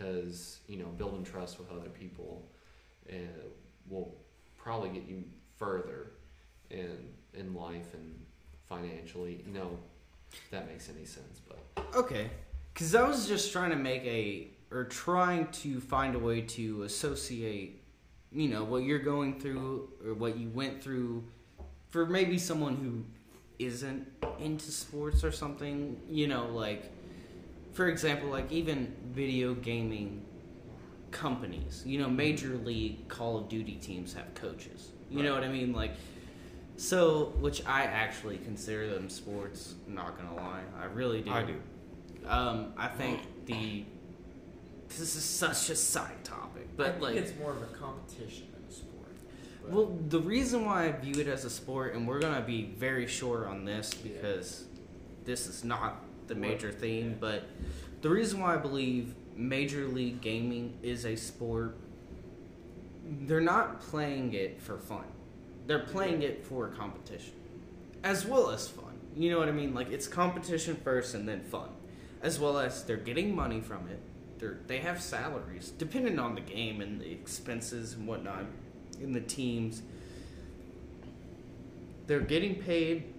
Because, 0.00 0.60
you 0.66 0.78
know, 0.78 0.86
building 0.86 1.24
trust 1.24 1.58
with 1.58 1.70
other 1.70 1.90
people 1.90 2.48
uh, 3.10 3.16
will 3.86 4.14
probably 4.56 4.88
get 4.88 5.06
you 5.06 5.22
further 5.58 6.12
in, 6.70 6.96
in 7.34 7.54
life 7.54 7.92
and 7.92 8.18
financially, 8.66 9.44
you 9.46 9.52
know, 9.52 9.78
if 10.32 10.50
that 10.50 10.66
makes 10.66 10.88
any 10.88 11.04
sense. 11.04 11.42
But 11.46 11.84
okay. 11.94 12.30
Because 12.72 12.94
I 12.94 13.06
was 13.06 13.28
just 13.28 13.52
trying 13.52 13.70
to 13.70 13.76
make 13.76 14.04
a, 14.04 14.48
or 14.70 14.84
trying 14.84 15.48
to 15.48 15.80
find 15.80 16.14
a 16.14 16.18
way 16.18 16.40
to 16.40 16.84
associate, 16.84 17.82
you 18.32 18.48
know, 18.48 18.64
what 18.64 18.84
you're 18.84 19.00
going 19.00 19.38
through 19.38 19.90
or 20.06 20.14
what 20.14 20.38
you 20.38 20.48
went 20.48 20.82
through 20.82 21.24
for 21.90 22.06
maybe 22.06 22.38
someone 22.38 22.76
who 22.76 23.04
isn't 23.58 24.06
into 24.38 24.70
sports 24.70 25.24
or 25.24 25.32
something, 25.32 26.00
you 26.08 26.26
know, 26.26 26.46
like, 26.46 26.90
for 27.72 27.88
example, 27.88 28.28
like 28.28 28.50
even 28.52 28.94
video 29.12 29.54
gaming 29.54 30.22
companies, 31.10 31.82
you 31.86 31.98
know, 31.98 32.08
major 32.08 32.56
league 32.58 33.08
Call 33.08 33.36
of 33.38 33.48
Duty 33.48 33.74
teams 33.74 34.14
have 34.14 34.32
coaches. 34.34 34.90
You 35.10 35.24
know 35.24 35.34
what 35.34 35.42
I 35.42 35.48
mean? 35.48 35.72
Like, 35.72 35.92
so, 36.76 37.32
which 37.40 37.66
I 37.66 37.82
actually 37.82 38.38
consider 38.38 38.88
them 38.94 39.08
sports. 39.10 39.74
I'm 39.86 39.94
not 39.94 40.16
gonna 40.16 40.36
lie, 40.36 40.62
I 40.80 40.84
really 40.84 41.20
do. 41.20 41.30
I 41.32 41.42
do. 41.42 41.56
Um, 42.26 42.72
I 42.76 42.86
think 42.88 43.20
the 43.46 43.84
this 44.88 45.16
is 45.16 45.24
such 45.24 45.70
a 45.70 45.76
side 45.76 46.24
topic, 46.24 46.66
I 46.72 46.76
but 46.76 46.86
think 46.92 47.02
like, 47.02 47.16
it's 47.16 47.32
more 47.38 47.52
of 47.52 47.62
a 47.62 47.66
competition 47.66 48.46
than 48.52 48.68
a 48.68 48.72
sport. 48.72 49.08
But- 49.62 49.72
well, 49.72 49.98
the 50.08 50.20
reason 50.20 50.64
why 50.64 50.86
I 50.86 50.92
view 50.92 51.14
it 51.20 51.26
as 51.28 51.44
a 51.44 51.50
sport, 51.50 51.94
and 51.94 52.06
we're 52.06 52.20
gonna 52.20 52.40
be 52.40 52.66
very 52.76 53.06
short 53.06 53.46
on 53.46 53.64
this 53.64 53.92
because 53.94 54.64
this 55.24 55.46
is 55.46 55.64
not 55.64 56.04
the 56.30 56.34
major 56.36 56.72
theme, 56.72 57.16
but 57.20 57.42
the 58.00 58.08
reason 58.08 58.40
why 58.40 58.54
I 58.54 58.56
believe 58.56 59.14
Major 59.36 59.86
League 59.86 60.20
Gaming 60.22 60.78
is 60.82 61.04
a 61.04 61.16
sport, 61.16 61.76
they're 63.04 63.40
not 63.40 63.80
playing 63.80 64.32
it 64.32 64.62
for 64.62 64.78
fun. 64.78 65.04
They're 65.66 65.80
playing 65.80 66.22
it 66.22 66.46
for 66.46 66.68
competition, 66.68 67.34
as 68.02 68.24
well 68.24 68.50
as 68.50 68.68
fun. 68.68 68.98
You 69.16 69.30
know 69.30 69.38
what 69.38 69.48
I 69.48 69.52
mean? 69.52 69.74
Like 69.74 69.90
it's 69.90 70.06
competition 70.06 70.76
first 70.76 71.14
and 71.14 71.28
then 71.28 71.42
fun, 71.42 71.68
as 72.22 72.38
well 72.38 72.58
as 72.58 72.84
they're 72.84 72.96
getting 72.96 73.34
money 73.34 73.60
from 73.60 73.88
it, 73.88 74.00
they're 74.38 74.58
they 74.66 74.78
have 74.78 75.02
salaries 75.02 75.72
depending 75.76 76.18
on 76.18 76.34
the 76.34 76.40
game 76.40 76.80
and 76.80 77.00
the 77.00 77.10
expenses 77.10 77.94
and 77.94 78.06
whatnot 78.06 78.44
in 79.00 79.12
the 79.12 79.20
teams. 79.20 79.82
They're 82.06 82.20
getting 82.20 82.56
paid. 82.56 83.14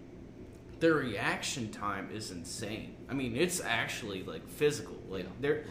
Their 0.82 0.96
reaction 0.96 1.70
time 1.70 2.10
is 2.12 2.32
insane. 2.32 2.96
I 3.08 3.14
mean, 3.14 3.36
it's 3.36 3.62
actually 3.62 4.24
like 4.24 4.50
physical. 4.50 4.98
Like 5.08 5.28
they're 5.40 5.58
mm. 5.58 5.68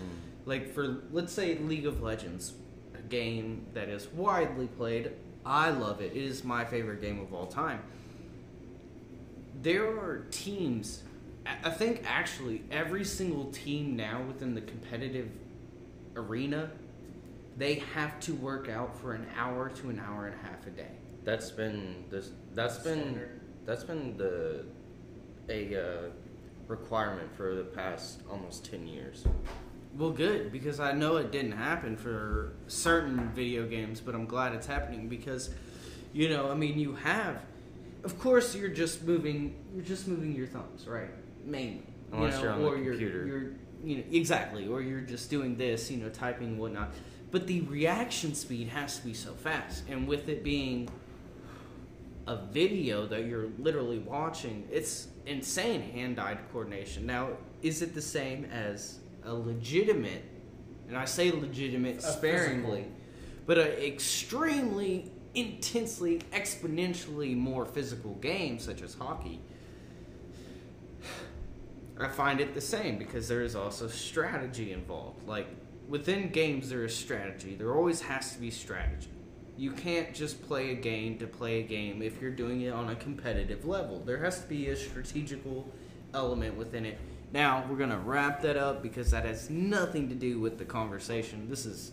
like 0.46 0.72
for 0.72 1.02
let's 1.10 1.32
say 1.32 1.58
League 1.58 1.84
of 1.84 2.00
Legends, 2.00 2.52
a 2.96 3.02
game 3.02 3.66
that 3.74 3.88
is 3.88 4.06
widely 4.08 4.68
played. 4.68 5.10
I 5.44 5.70
love 5.70 6.00
it. 6.00 6.12
It 6.12 6.22
is 6.22 6.44
my 6.44 6.64
favorite 6.64 7.00
game 7.00 7.18
of 7.18 7.34
all 7.34 7.46
time. 7.46 7.82
There 9.62 9.88
are 9.88 10.26
teams. 10.30 11.02
I 11.44 11.56
I 11.64 11.70
think 11.70 12.04
actually 12.06 12.62
every 12.70 13.04
single 13.04 13.46
team 13.50 13.96
now 13.96 14.22
within 14.22 14.54
the 14.54 14.60
competitive 14.60 15.28
arena, 16.14 16.70
they 17.56 17.82
have 17.94 18.20
to 18.20 18.34
work 18.34 18.68
out 18.68 18.96
for 18.96 19.14
an 19.14 19.26
hour 19.36 19.70
to 19.70 19.90
an 19.90 19.98
hour 19.98 20.26
and 20.26 20.36
a 20.36 20.46
half 20.46 20.64
a 20.68 20.70
day. 20.70 20.92
That's 21.24 21.50
been 21.50 22.04
this. 22.10 22.30
That's 22.54 22.78
been 22.78 23.20
that's 23.66 23.82
been 23.82 24.16
the 24.16 24.66
a 25.50 25.76
uh, 25.76 26.10
requirement 26.68 27.34
for 27.36 27.54
the 27.54 27.64
past 27.64 28.20
almost 28.30 28.64
ten 28.64 28.86
years. 28.86 29.24
Well, 29.96 30.10
good 30.10 30.52
because 30.52 30.78
I 30.78 30.92
know 30.92 31.16
it 31.16 31.32
didn't 31.32 31.52
happen 31.52 31.96
for 31.96 32.52
certain 32.68 33.30
video 33.34 33.66
games, 33.66 34.00
but 34.00 34.14
I'm 34.14 34.26
glad 34.26 34.54
it's 34.54 34.66
happening 34.66 35.08
because, 35.08 35.50
you 36.12 36.28
know, 36.28 36.50
I 36.50 36.54
mean, 36.54 36.78
you 36.78 36.94
have, 36.94 37.42
of 38.04 38.18
course, 38.18 38.54
you're 38.54 38.68
just 38.68 39.02
moving, 39.02 39.56
you're 39.74 39.84
just 39.84 40.06
moving 40.06 40.34
your 40.34 40.46
thumbs, 40.46 40.86
right? 40.86 41.10
Mainly, 41.44 41.82
Unless 42.12 42.38
you 42.38 42.38
know, 42.38 42.42
you're 42.44 42.52
on 42.52 42.60
the 42.62 42.68
or 42.68 42.76
you're, 42.76 42.92
computer. 42.92 43.26
You're, 43.26 43.42
you 43.82 43.96
know, 43.96 44.04
exactly, 44.12 44.68
or 44.68 44.80
you're 44.80 45.00
just 45.00 45.28
doing 45.28 45.56
this, 45.56 45.90
you 45.90 45.96
know, 45.96 46.08
typing 46.08 46.48
and 46.48 46.58
whatnot. 46.58 46.92
But 47.32 47.46
the 47.46 47.62
reaction 47.62 48.34
speed 48.34 48.68
has 48.68 48.98
to 48.98 49.04
be 49.04 49.14
so 49.14 49.32
fast, 49.32 49.84
and 49.88 50.06
with 50.06 50.28
it 50.28 50.44
being 50.44 50.88
a 52.30 52.36
video 52.52 53.06
that 53.06 53.26
you're 53.26 53.48
literally 53.58 53.98
watching, 53.98 54.68
it's 54.70 55.08
insane 55.26 55.82
hand-eye 55.82 56.38
coordination. 56.52 57.04
Now, 57.04 57.30
is 57.60 57.82
it 57.82 57.92
the 57.92 58.00
same 58.00 58.44
as 58.44 59.00
a 59.24 59.34
legitimate, 59.34 60.22
and 60.86 60.96
I 60.96 61.06
say 61.06 61.32
legitimate 61.32 61.98
A 61.98 62.02
sparingly, 62.02 62.86
but 63.46 63.58
an 63.58 63.72
extremely 63.72 65.10
intensely, 65.34 66.20
exponentially 66.32 67.36
more 67.36 67.66
physical 67.66 68.14
game 68.14 68.60
such 68.60 68.80
as 68.80 68.94
hockey? 68.94 69.40
I 71.98 72.06
find 72.06 72.40
it 72.40 72.54
the 72.54 72.60
same 72.60 72.96
because 72.96 73.26
there 73.26 73.42
is 73.42 73.56
also 73.56 73.88
strategy 73.88 74.70
involved. 74.72 75.26
Like 75.26 75.48
within 75.88 76.30
games, 76.30 76.70
there 76.70 76.84
is 76.84 76.94
strategy. 76.94 77.56
There 77.56 77.74
always 77.74 78.00
has 78.02 78.34
to 78.34 78.38
be 78.38 78.52
strategy. 78.52 79.10
You 79.60 79.72
can't 79.72 80.14
just 80.14 80.42
play 80.48 80.70
a 80.70 80.74
game 80.74 81.18
to 81.18 81.26
play 81.26 81.60
a 81.60 81.62
game 81.62 82.00
if 82.00 82.18
you're 82.18 82.30
doing 82.30 82.62
it 82.62 82.72
on 82.72 82.88
a 82.88 82.94
competitive 82.94 83.66
level. 83.66 84.00
There 84.00 84.16
has 84.24 84.40
to 84.40 84.48
be 84.48 84.70
a 84.70 84.74
strategical 84.74 85.70
element 86.14 86.56
within 86.56 86.86
it. 86.86 86.96
Now, 87.34 87.66
we're 87.68 87.76
going 87.76 87.90
to 87.90 87.98
wrap 87.98 88.40
that 88.40 88.56
up 88.56 88.82
because 88.82 89.10
that 89.10 89.26
has 89.26 89.50
nothing 89.50 90.08
to 90.08 90.14
do 90.14 90.40
with 90.40 90.56
the 90.56 90.64
conversation. 90.64 91.50
This 91.50 91.66
is 91.66 91.92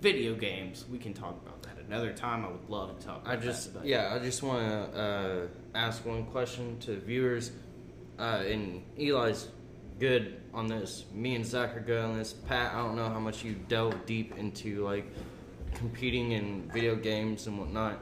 video 0.00 0.34
games. 0.34 0.86
We 0.90 0.96
can 0.96 1.12
talk 1.12 1.38
about 1.42 1.62
that 1.64 1.76
another 1.86 2.14
time. 2.14 2.46
I 2.46 2.48
would 2.48 2.70
love 2.70 2.98
to 2.98 3.06
talk 3.06 3.20
about 3.20 3.30
I 3.30 3.36
just 3.36 3.72
yeah, 3.84 4.14
I 4.14 4.18
just 4.18 4.42
want 4.42 4.66
to 4.66 4.98
uh, 4.98 5.46
ask 5.74 6.02
one 6.06 6.24
question 6.24 6.78
to 6.78 6.96
viewers. 6.96 7.50
Uh, 8.18 8.42
and 8.46 8.82
Eli's 8.98 9.48
good 9.98 10.40
on 10.54 10.66
this. 10.66 11.04
Me 11.12 11.34
and 11.34 11.44
Zach 11.44 11.76
are 11.76 11.80
good 11.80 12.02
on 12.02 12.16
this. 12.16 12.32
Pat, 12.32 12.74
I 12.74 12.78
don't 12.78 12.96
know 12.96 13.10
how 13.10 13.20
much 13.20 13.44
you 13.44 13.54
delve 13.68 14.06
deep 14.06 14.38
into 14.38 14.82
like 14.82 15.04
competing 15.76 16.32
in 16.32 16.68
video 16.72 16.96
games 16.96 17.46
and 17.46 17.58
whatnot. 17.58 17.98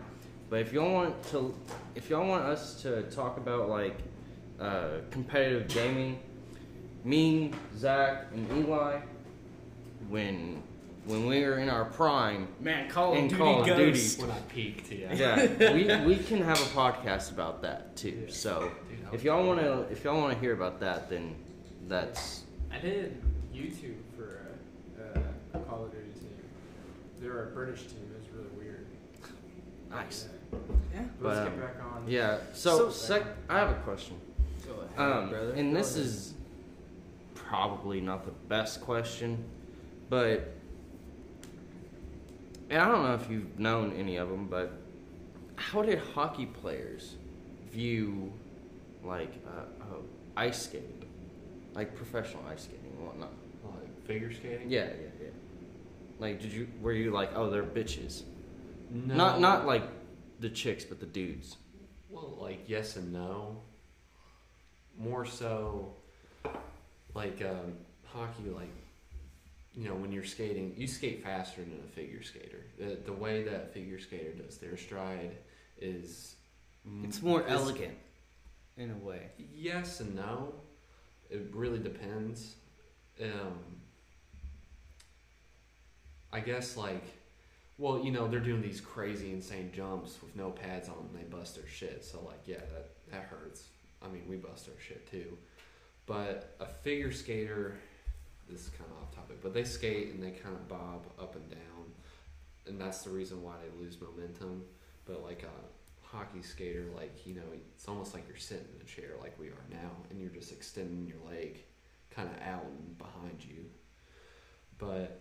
But 0.49 0.61
if 0.61 0.73
y'all 0.73 0.93
want 0.93 1.23
to, 1.31 1.55
if 1.95 2.09
y'all 2.09 2.27
want 2.27 2.45
us 2.45 2.81
to 2.83 3.03
talk 3.05 3.37
about 3.37 3.69
like 3.69 3.99
uh, 4.61 4.99
competitive 5.11 5.69
gaming, 5.69 6.19
me, 7.05 7.53
Zach, 7.77 8.27
and 8.33 8.51
Eli, 8.65 9.01
when 10.09 10.63
when 11.07 11.27
we 11.27 11.45
were 11.45 11.59
in 11.59 11.69
our 11.69 11.85
prime, 11.85 12.49
Man, 12.61 12.89
Call 12.89 13.13
of 13.15 13.23
Duty 13.23 13.37
Call 13.37 13.61
of 13.61 13.67
Ghost. 13.67 14.21
When 14.21 14.31
I 14.31 14.39
peaked, 14.49 14.91
yeah. 14.91 15.13
yeah, 15.13 15.73
we, 15.73 16.07
we 16.07 16.23
can 16.23 16.41
have 16.41 16.59
a 16.59 16.65
podcast 16.71 17.31
about 17.31 17.63
that 17.63 17.97
too. 17.97 18.25
Yeah. 18.27 18.33
So 18.33 18.71
Dude, 18.89 19.15
if 19.15 19.25
y'all 19.25 19.47
want 19.47 19.61
to 19.61 19.83
if 19.91 20.05
y'all 20.05 20.19
want 20.21 20.33
to 20.33 20.41
hear 20.41 20.53
about 20.53 20.81
that, 20.81 21.11
then 21.11 21.35
that's 21.89 22.45
I 22.73 22.79
did 22.79 23.21
YouTube 23.55 23.97
for 24.17 24.41
a, 25.15 25.59
a 25.59 25.61
Call 25.61 25.85
of 25.85 25.93
Duty 25.93 26.05
team. 26.19 26.31
They 27.25 27.31
were 27.31 27.45
a 27.45 27.47
British 27.47 27.85
team. 27.85 28.07
It 28.15 28.21
was 28.21 28.29
really 28.37 28.67
weird. 28.67 28.87
nice. 29.91 30.29
Yeah. 30.53 30.59
Yeah. 30.93 31.01
But 31.19 31.29
let's 31.29 31.39
But, 31.39 31.45
get 31.45 31.53
um, 31.55 31.61
back 31.61 31.83
on. 31.97 32.05
Yeah. 32.07 32.39
So, 32.53 32.77
So- 32.77 32.91
sec, 32.91 33.23
I 33.49 33.59
have 33.61 33.71
a 33.71 33.81
question. 33.81 34.21
Go 34.67 34.75
ahead, 34.75 34.99
Um, 35.23 35.31
brother. 35.31 35.53
and 35.53 35.73
Go 35.73 35.79
this 35.79 35.95
ahead. 35.95 36.07
is 36.07 36.35
probably 37.35 38.03
not 38.03 38.27
the 38.27 38.31
best 38.49 38.83
question, 38.83 39.43
but 40.11 40.51
and 42.69 42.81
I 42.83 42.89
don't 42.89 43.03
know 43.05 43.15
if 43.15 43.31
you've 43.31 43.59
known 43.59 43.93
any 43.93 44.17
of 44.17 44.29
them, 44.29 44.47
but 44.49 44.73
how 45.57 45.81
did 45.83 45.99
hockey 45.99 46.47
players 46.47 47.15
view 47.71 48.33
like 49.03 49.33
uh, 49.47 49.61
uh, 49.83 49.85
ice 50.37 50.63
skating, 50.65 51.05
like 51.75 51.95
professional 51.95 52.43
ice 52.49 52.65
skating 52.65 52.93
and 52.99 53.07
whatnot? 53.07 53.33
Like 53.65 54.07
figure 54.07 54.33
skating? 54.33 54.69
Yeah, 54.71 54.85
yeah, 54.85 54.91
yeah. 55.05 55.09
Like, 56.25 56.41
did 56.41 56.55
you 56.55 56.67
were 56.81 56.95
you 56.95 57.11
like, 57.11 57.33
oh, 57.37 57.51
they're 57.51 57.63
bitches? 57.63 58.23
No. 58.91 59.15
Not 59.15 59.41
not 59.41 59.67
like 59.67 59.83
the 60.41 60.49
chicks, 60.49 60.83
but 60.83 60.99
the 60.99 61.05
dudes. 61.05 61.57
Well, 62.09 62.39
like 62.41 62.65
yes 62.67 62.97
and 62.97 63.13
no. 63.13 63.61
More 64.99 65.27
so, 65.27 65.93
like 67.13 67.43
um, 67.43 67.75
hockey. 68.07 68.49
Like 68.49 68.73
you 69.75 69.87
know, 69.87 69.95
when 69.97 70.13
you're 70.13 70.25
skating, 70.25 70.73
you 70.79 70.87
skate 70.87 71.23
faster 71.23 71.61
than 71.61 71.79
a 71.87 71.93
figure 71.95 72.23
skater. 72.23 72.65
The 72.79 72.97
the 73.05 73.13
way 73.13 73.43
that 73.43 73.75
figure 73.75 73.99
skater 74.01 74.31
does 74.33 74.57
their 74.57 74.79
stride 74.79 75.37
is 75.79 76.37
It's 77.03 77.21
more 77.21 77.43
is- 77.43 77.53
elegant 77.53 77.99
in 78.79 78.93
a 78.93 79.07
way. 79.07 79.29
Yes 79.55 80.01
and 80.01 80.15
no. 80.15 80.55
It 81.29 81.51
really 81.53 81.81
depends. 81.81 82.55
Um, 83.23 83.59
I 86.35 86.41
guess 86.41 86.77
like, 86.77 87.05
well, 87.79 88.05
you 88.05 88.11
know, 88.11 88.27
they're 88.27 88.41
doing 88.41 88.61
these 88.61 88.81
crazy, 88.81 89.31
insane 89.31 89.71
jumps 89.73 90.19
with 90.21 90.35
no 90.35 90.51
pads 90.51 90.89
on, 90.89 91.09
and 91.13 91.17
they 91.17 91.25
bust 91.25 91.55
their 91.55 91.69
shit. 91.69 92.05
So 92.05 92.21
like, 92.27 92.41
yeah, 92.45 92.59
that 92.73 92.91
that 93.13 93.23
hurts. 93.23 93.69
I 94.03 94.09
mean, 94.09 94.25
we 94.29 94.37
bust 94.37 94.69
our 94.69 94.81
shit 94.81 95.09
too. 95.09 95.39
But 96.07 96.57
a 96.59 96.67
figure 96.67 97.13
skater, 97.13 97.77
this 98.51 98.63
is 98.63 98.69
kind 98.71 98.91
of 98.91 99.03
off 99.03 99.15
topic, 99.15 99.41
but 99.43 99.55
they 99.55 99.63
skate 99.63 100.13
and 100.13 100.21
they 100.21 100.33
kind 100.33 100.57
of 100.57 100.69
bob 100.69 101.07
up 101.21 101.37
and 101.37 101.49
down, 101.49 101.85
and 102.67 102.81
that's 102.81 103.03
the 103.03 103.11
reason 103.11 103.41
why 103.41 103.55
they 103.63 103.85
lose 103.85 103.97
momentum. 104.01 104.65
But 105.07 105.23
like 105.23 105.45
a 105.45 106.07
hockey 106.17 106.43
skater, 106.43 106.87
like 106.97 107.25
you 107.29 107.35
know, 107.37 107.47
it's 107.53 107.87
almost 107.87 108.13
like 108.13 108.27
you're 108.27 108.37
sitting 108.37 108.67
in 108.75 108.83
a 108.83 108.85
chair 108.85 109.13
like 109.21 109.39
we 109.39 109.47
are 109.47 109.67
now, 109.71 109.93
and 110.11 110.21
you're 110.21 110.31
just 110.31 110.51
extending 110.51 111.07
your 111.07 111.33
leg 111.33 111.63
kind 112.11 112.29
of 112.29 112.43
out 112.43 112.65
and 112.65 112.99
behind 112.99 113.45
you. 113.45 113.67
But 114.79 115.21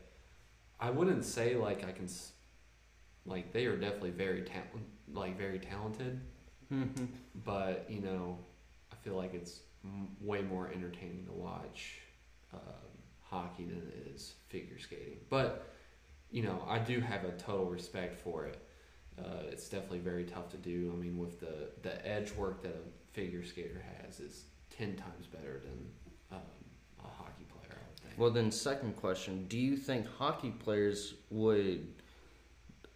I 0.84 0.90
wouldn't 0.90 1.24
say 1.24 1.56
like 1.56 1.86
I 1.88 1.92
can, 1.94 2.06
s- 2.06 2.32
like 3.26 3.54
they 3.54 3.66
are 3.68 3.78
definitely 3.78 4.12
very 4.12 4.42
talent, 4.42 4.86
like 5.14 5.38
very 5.38 5.60
talented. 5.60 6.20
Mm-hmm. 6.72 7.06
But 7.46 7.86
you 7.90 8.02
know, 8.02 8.38
I 8.92 8.96
feel 9.04 9.16
like 9.16 9.34
it's 9.34 9.62
m- 9.86 10.10
way 10.20 10.42
more 10.42 10.70
entertaining 10.74 11.26
to 11.28 11.32
watch 11.32 12.00
um, 12.54 12.60
hockey 13.22 13.64
than 13.64 13.78
it 13.78 14.12
is 14.14 14.34
figure 14.50 14.78
skating. 14.78 15.20
But 15.30 15.70
you 16.32 16.44
know, 16.44 16.62
I 16.68 16.80
do 16.80 17.00
have 17.00 17.24
a 17.24 17.32
total 17.32 17.68
respect 17.68 18.16
for 18.16 18.46
it. 18.46 18.60
Uh, 19.18 19.44
it's 19.52 19.70
definitely 19.70 20.00
very 20.00 20.26
tough 20.26 20.50
to 20.52 20.58
do. 20.58 20.92
I 20.94 21.00
mean, 21.02 21.18
with 21.18 21.40
the 21.40 21.70
the 21.82 22.06
edge 22.06 22.34
work 22.34 22.62
that 22.64 22.76
a 22.76 23.14
figure 23.14 23.46
skater 23.46 23.82
has 24.04 24.20
is 24.20 24.44
ten 24.70 24.96
times 24.98 25.28
better 25.28 25.62
than 25.64 25.80
um, 26.32 26.40
a 27.06 27.08
hockey 27.08 27.46
player. 27.46 27.78
I 27.80 27.88
would 27.88 28.00
think. 28.00 28.03
Well, 28.18 28.32
then, 28.32 28.52
second 28.52 28.96
question: 28.96 29.46
Do 29.48 29.58
you 29.58 29.78
think 29.78 30.08
hockey 30.18 30.52
players 30.52 31.16
would 31.30 31.88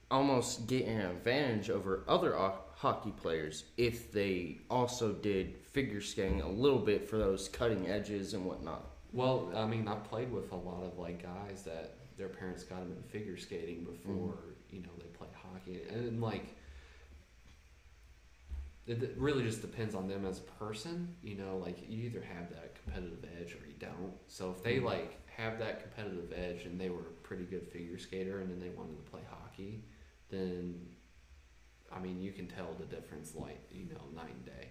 almost 0.09 0.67
get 0.67 0.85
an 0.85 1.01
advantage 1.01 1.69
over 1.69 2.03
other 2.07 2.37
hockey 2.75 3.11
players 3.11 3.65
if 3.77 4.11
they 4.11 4.59
also 4.69 5.11
did 5.11 5.57
figure 5.71 6.01
skating 6.01 6.41
a 6.41 6.49
little 6.49 6.79
bit 6.79 7.09
for 7.09 7.17
those 7.17 7.49
cutting 7.49 7.87
edges 7.87 8.33
and 8.33 8.45
whatnot? 8.45 8.85
Well, 9.13 9.51
I 9.55 9.65
mean, 9.65 9.87
I 9.87 9.95
played 9.95 10.31
with 10.31 10.51
a 10.51 10.55
lot 10.55 10.83
of 10.83 10.97
like 10.97 11.23
guys 11.23 11.63
that 11.63 11.95
their 12.17 12.27
parents 12.27 12.63
got 12.63 12.79
them 12.79 12.91
in 12.91 13.03
figure 13.03 13.37
skating 13.37 13.83
before 13.83 14.33
mm-hmm. 14.33 14.75
you 14.75 14.81
know 14.81 14.89
they 14.97 15.07
played 15.07 15.31
hockey, 15.33 15.81
and 15.89 16.21
like 16.21 16.55
it 18.87 19.15
really 19.17 19.43
just 19.43 19.61
depends 19.61 19.93
on 19.95 20.07
them 20.07 20.25
as 20.25 20.39
a 20.39 20.63
person. 20.63 21.13
You 21.21 21.35
know, 21.35 21.57
like 21.57 21.77
you 21.89 22.03
either 22.05 22.21
have 22.21 22.49
that 22.49 22.75
competitive 22.83 23.25
edge 23.39 23.53
or 23.53 23.67
you 23.67 23.75
don't. 23.79 24.13
So 24.27 24.51
if 24.55 24.63
they 24.63 24.79
like 24.79 25.19
have 25.35 25.59
that 25.59 25.81
competitive 25.81 26.33
edge 26.35 26.65
and 26.65 26.79
they 26.79 26.89
were 26.89 27.01
a 27.01 27.21
pretty 27.23 27.43
good 27.43 27.67
figure 27.67 27.97
skater 27.97 28.39
and 28.39 28.49
then 28.49 28.59
they 28.59 28.69
wanted 28.69 29.03
to 29.03 29.11
play 29.11 29.21
hockey, 29.29 29.83
then 30.29 30.75
I 31.91 31.99
mean 31.99 32.21
you 32.21 32.31
can 32.31 32.47
tell 32.47 32.69
the 32.79 32.85
difference 32.85 33.35
like 33.35 33.61
you 33.71 33.85
know 33.85 34.01
night 34.15 34.33
and 34.33 34.45
day. 34.45 34.69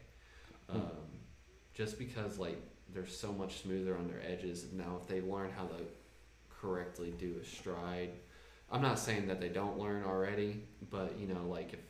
Um, 0.69 0.81
just 1.75 1.99
because 1.99 2.39
like 2.39 2.61
they're 2.93 3.07
so 3.07 3.33
much 3.33 3.63
smoother 3.63 3.97
on 3.97 4.09
their 4.09 4.23
edges. 4.27 4.67
Now 4.73 4.99
if 5.01 5.07
they 5.07 5.21
learn 5.21 5.51
how 5.55 5.65
to 5.65 5.85
correctly 6.49 7.13
do 7.19 7.37
a 7.41 7.45
stride, 7.45 8.13
I'm 8.73 8.83
not 8.83 8.99
saying 8.99 9.29
that 9.29 9.41
they 9.41 9.51
don't 9.51 9.79
learn 9.79 10.05
already, 10.05 10.63
but 10.91 11.19
you 11.19 11.29
know 11.29 11.47
like 11.47 11.75
if 11.75 11.81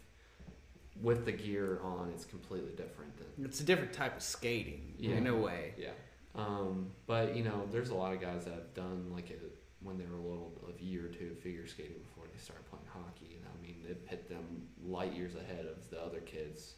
with 1.03 1.25
the 1.25 1.33
gear 1.33 1.81
on, 1.83 2.11
it's 2.15 2.25
completely 2.25 2.73
different 2.73 3.13
than 3.19 3.45
It's 3.45 3.61
a 3.61 3.65
different 3.65 3.93
type 3.93 4.17
of 4.17 4.23
skating 4.23 4.95
Yeah. 4.99 5.17
in 5.17 5.27
a 5.27 5.37
way. 5.37 5.75
yeah. 5.77 5.91
Um, 6.35 6.91
but 7.07 7.35
you 7.37 7.45
know, 7.45 7.67
there's 7.73 7.91
a 7.91 7.95
lot 7.95 8.13
of 8.13 8.21
guys 8.21 8.45
that 8.45 8.55
have 8.55 8.75
done 8.75 9.11
like 9.13 9.31
it 9.31 9.41
when 9.81 9.99
they 9.99 10.05
were 10.07 10.17
a 10.17 10.21
little 10.21 10.53
a 10.79 10.83
year 10.83 11.07
or 11.07 11.09
two 11.09 11.31
of 11.33 11.39
figure 11.39 11.67
skating 11.67 11.99
before 11.99 12.25
they 12.33 12.39
started 12.39 12.65
playing 12.71 12.85
hockey, 12.93 13.37
and 13.39 13.45
I 13.47 13.63
mean 13.63 13.85
it 13.89 14.03
hit 14.09 14.29
them 14.29 14.67
light 14.85 15.13
years 15.15 15.35
ahead 15.35 15.67
of 15.67 15.89
the 15.91 16.01
other 16.03 16.21
kids. 16.21 16.75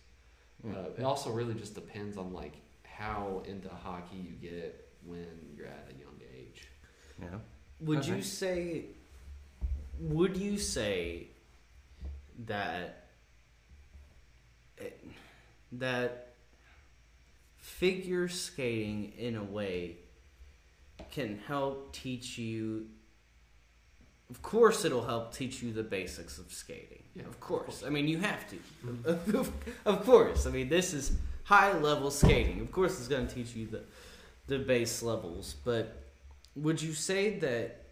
Uh, 0.67 0.91
it 0.97 1.03
also 1.05 1.31
really 1.31 1.55
just 1.55 1.75
depends 1.75 2.17
on 2.17 2.33
like 2.33 2.55
how 2.85 3.43
into 3.47 3.69
hockey 3.69 4.17
you 4.17 4.33
get 4.51 4.89
when 5.05 5.27
you're 5.57 5.67
at 5.67 5.89
a 5.91 5.99
young 5.99 6.21
age. 6.37 6.69
Yeah. 7.21 7.39
Would 7.81 7.99
Okay. 8.01 8.17
you 8.17 8.23
say? 8.23 8.85
Would 10.01 10.37
you 10.37 10.59
say 10.59 11.29
that 12.47 12.81
it, 12.83 12.97
that 15.73 16.29
figure 17.57 18.29
skating 18.29 19.13
in 19.19 19.37
a 19.37 19.45
way 19.45 19.97
can 21.13 21.39
help 21.47 21.93
teach 21.93 22.39
you? 22.39 22.87
Of 24.31 24.43
course, 24.43 24.85
it'll 24.85 25.07
help 25.07 25.35
teach 25.35 25.63
you 25.63 25.73
the 25.73 25.83
basics 25.83 26.39
of 26.39 26.53
skating. 26.53 27.03
Yeah, 27.15 27.23
of 27.23 27.29
of 27.29 27.41
course. 27.41 27.65
course. 27.65 27.85
I 27.87 27.91
mean, 27.91 28.09
you 28.09 28.19
have 28.19 28.47
to. 28.51 28.57
Mm-hmm. 28.87 29.71
of 29.89 30.05
course. 30.05 30.47
I 30.47 30.51
mean, 30.51 30.69
this 30.69 30.93
is 30.93 31.13
high 31.45 31.77
level 31.79 32.11
skating. 32.11 32.61
Of 32.61 32.71
course, 32.71 32.99
it's 32.99 33.09
going 33.09 33.27
to 33.27 33.35
teach 33.35 33.55
you 33.55 33.67
the 33.67 33.83
the 34.49 34.59
base 34.59 35.03
levels, 35.03 35.57
but 35.65 36.03
would 36.57 36.81
you 36.81 36.95
say 36.95 37.39
that 37.39 37.85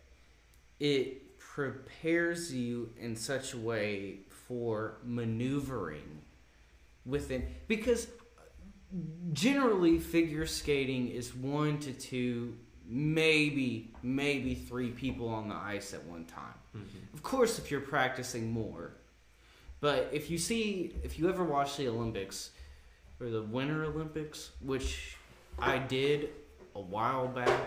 it 0.80 1.38
prepares 1.38 2.52
you 2.52 2.90
in 2.98 3.14
such 3.14 3.52
a 3.52 3.58
way 3.58 4.20
for 4.48 4.98
maneuvering 5.04 6.22
within 7.06 7.46
because 7.68 8.08
generally 9.32 9.98
figure 9.98 10.46
skating 10.46 11.08
is 11.08 11.34
one 11.34 11.78
to 11.80 11.92
two 11.92 12.56
maybe 12.88 13.90
maybe 14.02 14.54
three 14.54 14.90
people 14.90 15.28
on 15.28 15.48
the 15.48 15.54
ice 15.54 15.92
at 15.94 16.04
one 16.04 16.24
time. 16.24 16.54
Of 17.14 17.22
course 17.22 17.58
if 17.58 17.70
you're 17.70 17.80
practicing 17.80 18.52
more. 18.52 18.92
But 19.80 20.10
if 20.12 20.30
you 20.30 20.38
see 20.38 20.94
if 21.02 21.18
you 21.18 21.28
ever 21.28 21.44
watch 21.44 21.76
the 21.76 21.88
olympics 21.88 22.50
or 23.20 23.28
the 23.30 23.42
winter 23.42 23.84
olympics 23.84 24.50
which 24.60 25.16
i 25.58 25.78
did 25.78 26.28
a 26.74 26.80
while 26.80 27.26
back 27.28 27.60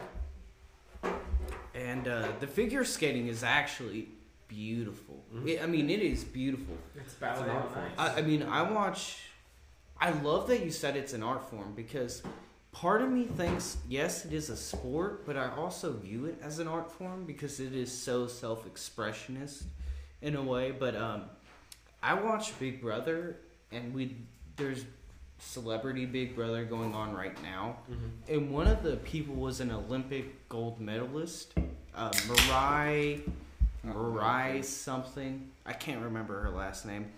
and 1.73 2.07
uh, 2.07 2.27
the 2.39 2.47
figure 2.47 2.83
skating 2.83 3.27
is 3.27 3.43
actually 3.43 4.07
beautiful. 4.47 5.23
It- 5.45 5.61
i 5.61 5.65
mean 5.65 5.89
it 5.89 6.01
is 6.01 6.23
beautiful. 6.23 6.77
It's 6.95 7.13
ballet. 7.13 7.49
On 7.49 7.67
ice. 7.75 7.91
I, 7.97 8.19
I 8.19 8.21
mean, 8.21 8.43
I 8.43 8.61
watch. 8.63 9.17
I 10.01 10.11
love 10.11 10.47
that 10.47 10.63
you 10.63 10.71
said 10.71 10.95
it's 10.95 11.13
an 11.13 11.23
art 11.23 11.49
form 11.49 11.73
because 11.75 12.23
part 12.71 13.01
of 13.01 13.09
me 13.09 13.25
thinks 13.25 13.77
yes, 13.87 14.25
it 14.25 14.33
is 14.33 14.49
a 14.49 14.55
sport, 14.55 15.25
but 15.25 15.35
I 15.35 15.49
also 15.49 15.91
view 15.93 16.25
it 16.25 16.39
as 16.41 16.59
an 16.59 16.67
art 16.67 16.91
form 16.91 17.25
because 17.25 17.59
it 17.59 17.73
is 17.75 17.91
so 17.91 18.25
self-expressionist 18.27 19.63
in 20.21 20.35
a 20.35 20.41
way. 20.41 20.71
But 20.71 20.95
um, 20.95 21.23
I 22.01 22.13
watch 22.13 22.57
Big 22.59 22.81
Brother, 22.81 23.37
and 23.71 23.93
we 23.93 24.15
there's 24.55 24.85
celebrity 25.39 26.05
Big 26.05 26.35
Brother 26.35 26.63
going 26.65 26.93
on 26.93 27.13
right 27.13 27.41
now, 27.43 27.77
and 28.29 28.51
one 28.51 28.67
of 28.67 28.83
the 28.83 28.97
people 28.97 29.35
was 29.35 29.59
an 29.59 29.71
Olympic 29.71 30.47
gold 30.49 30.79
medalist, 30.79 31.53
uh, 31.95 32.11
Mariah. 32.27 33.19
Mariah 33.83 34.63
something. 34.63 35.49
I 35.65 35.71
can't 35.71 36.01
remember 36.01 36.41
her 36.41 36.49
last 36.49 36.85
name, 36.85 37.11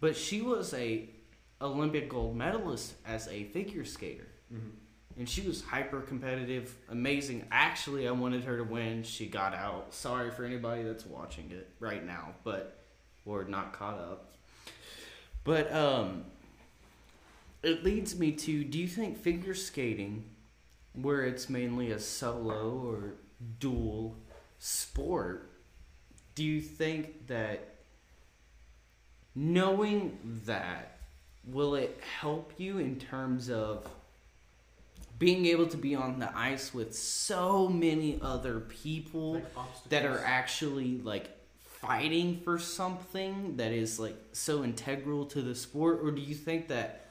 but 0.00 0.14
she 0.14 0.42
was 0.42 0.74
a 0.74 1.08
Olympic 1.62 2.08
gold 2.08 2.36
medalist 2.36 2.94
as 3.06 3.28
a 3.28 3.44
figure 3.44 3.84
skater, 3.84 4.26
and 5.16 5.28
she 5.28 5.42
was 5.42 5.62
hyper 5.62 6.00
competitive, 6.00 6.74
amazing. 6.88 7.46
Actually, 7.50 8.08
I 8.08 8.10
wanted 8.12 8.44
her 8.44 8.56
to 8.56 8.64
win. 8.64 9.02
She 9.02 9.26
got 9.26 9.54
out. 9.54 9.94
Sorry 9.94 10.30
for 10.30 10.44
anybody 10.44 10.82
that's 10.82 11.06
watching 11.06 11.50
it 11.50 11.68
right 11.80 12.04
now, 12.04 12.34
but 12.44 12.78
or 13.24 13.44
not 13.44 13.72
caught 13.72 13.98
up. 13.98 14.32
But 15.44 15.72
um, 15.72 16.24
it 17.62 17.84
leads 17.84 18.18
me 18.18 18.32
to: 18.32 18.64
Do 18.64 18.78
you 18.78 18.88
think 18.88 19.18
figure 19.18 19.54
skating, 19.54 20.24
where 20.94 21.24
it's 21.24 21.48
mainly 21.48 21.90
a 21.92 21.98
solo 21.98 22.82
or 22.86 23.14
dual 23.58 24.16
sport, 24.58 25.50
do 26.34 26.44
you 26.44 26.60
think 26.60 27.26
that 27.26 27.76
knowing 29.34 30.18
that 30.46 30.98
will 31.46 31.74
it 31.74 32.00
help 32.20 32.52
you 32.58 32.78
in 32.78 32.96
terms 32.96 33.50
of 33.50 33.86
being 35.18 35.46
able 35.46 35.66
to 35.66 35.76
be 35.76 35.94
on 35.94 36.18
the 36.18 36.36
ice 36.36 36.74
with 36.74 36.94
so 36.96 37.68
many 37.68 38.18
other 38.20 38.60
people 38.60 39.34
Like 39.34 39.44
that 39.88 40.04
are 40.04 40.22
actually 40.24 40.98
like 40.98 41.30
fighting 41.60 42.40
for 42.44 42.58
something 42.58 43.56
that 43.56 43.72
is 43.72 43.98
like 43.98 44.16
so 44.32 44.64
integral 44.64 45.26
to 45.26 45.42
the 45.42 45.54
sport? 45.54 46.00
Or 46.02 46.10
do 46.10 46.20
you 46.20 46.34
think 46.34 46.68
that 46.68 47.02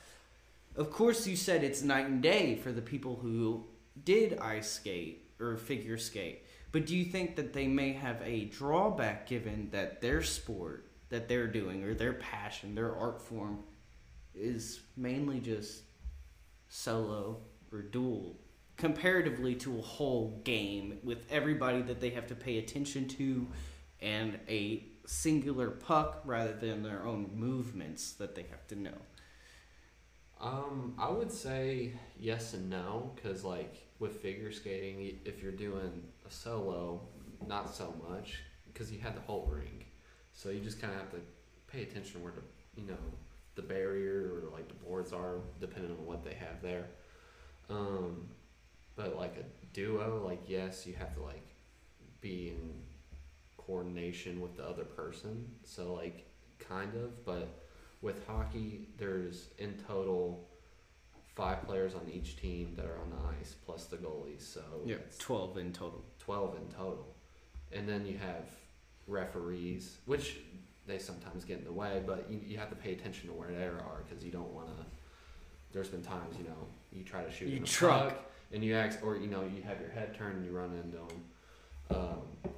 of 0.76 0.92
course 0.92 1.28
you 1.28 1.36
said 1.36 1.64
it's 1.64 1.82
night 1.82 2.06
and 2.06 2.22
day 2.22 2.56
for 2.56 2.72
the 2.72 2.82
people 2.82 3.18
who 3.22 3.64
did 4.04 4.38
ice 4.40 4.70
skate 4.70 5.30
or 5.40 5.58
figure 5.58 5.98
skate 5.98 6.44
but 6.72 6.86
do 6.86 6.96
you 6.96 7.04
think 7.04 7.36
that 7.36 7.52
they 7.52 7.68
may 7.68 7.92
have 7.92 8.22
a 8.24 8.46
drawback 8.46 9.28
given 9.28 9.68
that 9.72 10.02
their 10.02 10.22
sport 10.22 10.88
that 11.10 11.28
they're 11.28 11.48
doing 11.48 11.84
or 11.84 11.94
their 11.94 12.14
passion 12.14 12.74
their 12.74 12.96
art 12.96 13.22
form 13.22 13.60
is 14.36 14.82
mainly 14.96 15.40
just 15.40 15.84
solo 16.70 17.38
or 17.72 17.82
dual 17.82 18.38
comparatively 18.82 19.54
to 19.54 19.78
a 19.78 19.82
whole 19.82 20.42
game 20.44 20.98
with 21.04 21.20
everybody 21.30 21.84
that 21.84 22.02
they 22.02 22.10
have 22.10 22.26
to 22.26 22.34
pay 22.34 22.58
attention 22.58 23.08
to 23.08 23.48
and 24.02 24.40
a 24.50 24.84
singular 25.06 25.70
puck 25.70 26.22
rather 26.26 26.54
than 26.54 26.82
their 26.82 27.06
own 27.06 27.30
movements 27.36 28.14
that 28.14 28.34
they 28.34 28.42
have 28.42 28.66
to 28.68 28.76
know. 28.76 28.98
Um, 30.40 30.96
I 30.98 31.12
would 31.12 31.32
say 31.32 31.94
yes 32.20 32.56
and 32.56 32.72
no, 32.72 33.12
because 33.16 33.44
like 33.44 33.88
with 34.00 34.20
figure 34.20 34.52
skating, 34.52 35.20
if 35.26 35.44
you're 35.44 35.52
doing 35.52 36.02
a 36.28 36.32
solo, 36.32 37.02
not 37.46 37.76
so 37.76 37.94
much, 38.10 38.40
because 38.66 38.92
you 38.92 39.00
had 39.00 39.16
the 39.16 39.22
whole 39.22 39.48
ring, 39.54 39.86
so 40.34 40.50
you 40.50 40.60
just 40.60 40.82
kind 40.82 40.92
of 40.94 41.00
have 41.00 41.12
to 41.12 41.20
pay 41.68 41.84
attention 41.84 42.24
where 42.24 42.32
to 42.32 42.42
you 42.76 42.88
know 42.88 42.98
the 43.56 43.62
barrier 43.62 44.32
or 44.34 44.50
like 44.52 44.68
the 44.68 44.74
boards 44.86 45.14
are, 45.14 45.40
depending 45.60 45.92
on 45.92 46.06
what 46.06 46.24
they 46.24 46.34
have 46.34 46.62
there. 46.62 46.86
Um, 47.70 48.28
but 48.96 49.16
like 49.16 49.38
a 49.38 49.74
duo, 49.74 50.22
like 50.26 50.42
yes, 50.48 50.86
you 50.86 50.94
have 50.96 51.14
to 51.16 51.22
like 51.22 51.48
be 52.22 52.50
in 52.50 52.74
coordination 53.58 54.42
with 54.42 54.58
the 54.58 54.64
other 54.64 54.84
person. 54.84 55.48
So 55.64 55.94
like 55.94 56.26
kind 56.60 56.94
of, 56.96 57.26
but 57.26 57.66
with 58.02 58.26
hockey, 58.28 58.90
there's 58.98 59.50
in 59.58 59.76
total 59.88 60.48
five 61.36 61.66
players 61.66 61.94
on 61.96 62.02
each 62.12 62.38
team 62.38 62.74
that 62.76 62.86
are 62.86 63.00
on 63.00 63.10
the 63.10 63.40
ice 63.40 63.56
plus 63.66 63.86
the 63.86 63.98
goalies. 63.98 64.42
So 64.42 64.62
it's 64.86 65.18
12 65.18 65.58
in 65.58 65.74
total. 65.74 66.04
12 66.20 66.58
in 66.58 66.68
total. 66.76 67.16
And 67.72 67.88
then 67.88 68.06
you 68.06 68.18
have 68.18 68.46
referees, 69.08 69.98
which 70.06 70.40
they 70.88 70.98
sometimes 70.98 71.46
get 71.46 71.60
in 71.60 71.66
the 71.66 71.72
way, 71.72 72.02
but 72.06 72.26
you, 72.30 72.40
you 72.46 72.58
have 72.58 72.70
to 72.70 72.76
pay 72.76 72.94
attention 72.94 73.30
to 73.30 73.34
where 73.36 73.50
they 73.50 73.64
are 73.64 74.04
because 74.08 74.24
you 74.24 74.32
don't 74.32 74.52
want 74.54 74.68
to. 74.68 74.86
There's 75.72 75.88
been 75.90 76.02
times, 76.02 76.36
you 76.38 76.44
know, 76.44 76.68
you 76.92 77.04
try 77.04 77.24
to 77.24 77.32
shoot 77.32 77.50
You 77.50 77.58
in 77.58 77.64
a 77.64 77.66
truck. 77.66 78.10
puck 78.10 78.32
and 78.52 78.64
you 78.64 78.76
act, 78.76 78.98
or 79.04 79.16
you 79.16 79.28
know, 79.28 79.44
you 79.44 79.62
have 79.64 79.80
your 79.80 79.90
head 79.92 80.16
turned 80.16 80.38
and 80.38 80.46
you 80.46 80.52
run 80.52 80.74
into 80.76 80.98
them. 80.98 81.24
Um, 81.92 82.52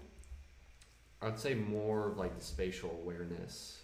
I'd 1.22 1.40
say 1.40 1.54
more 1.54 2.08
of 2.10 2.18
like 2.18 2.38
the 2.38 2.44
spatial 2.44 3.00
awareness 3.02 3.80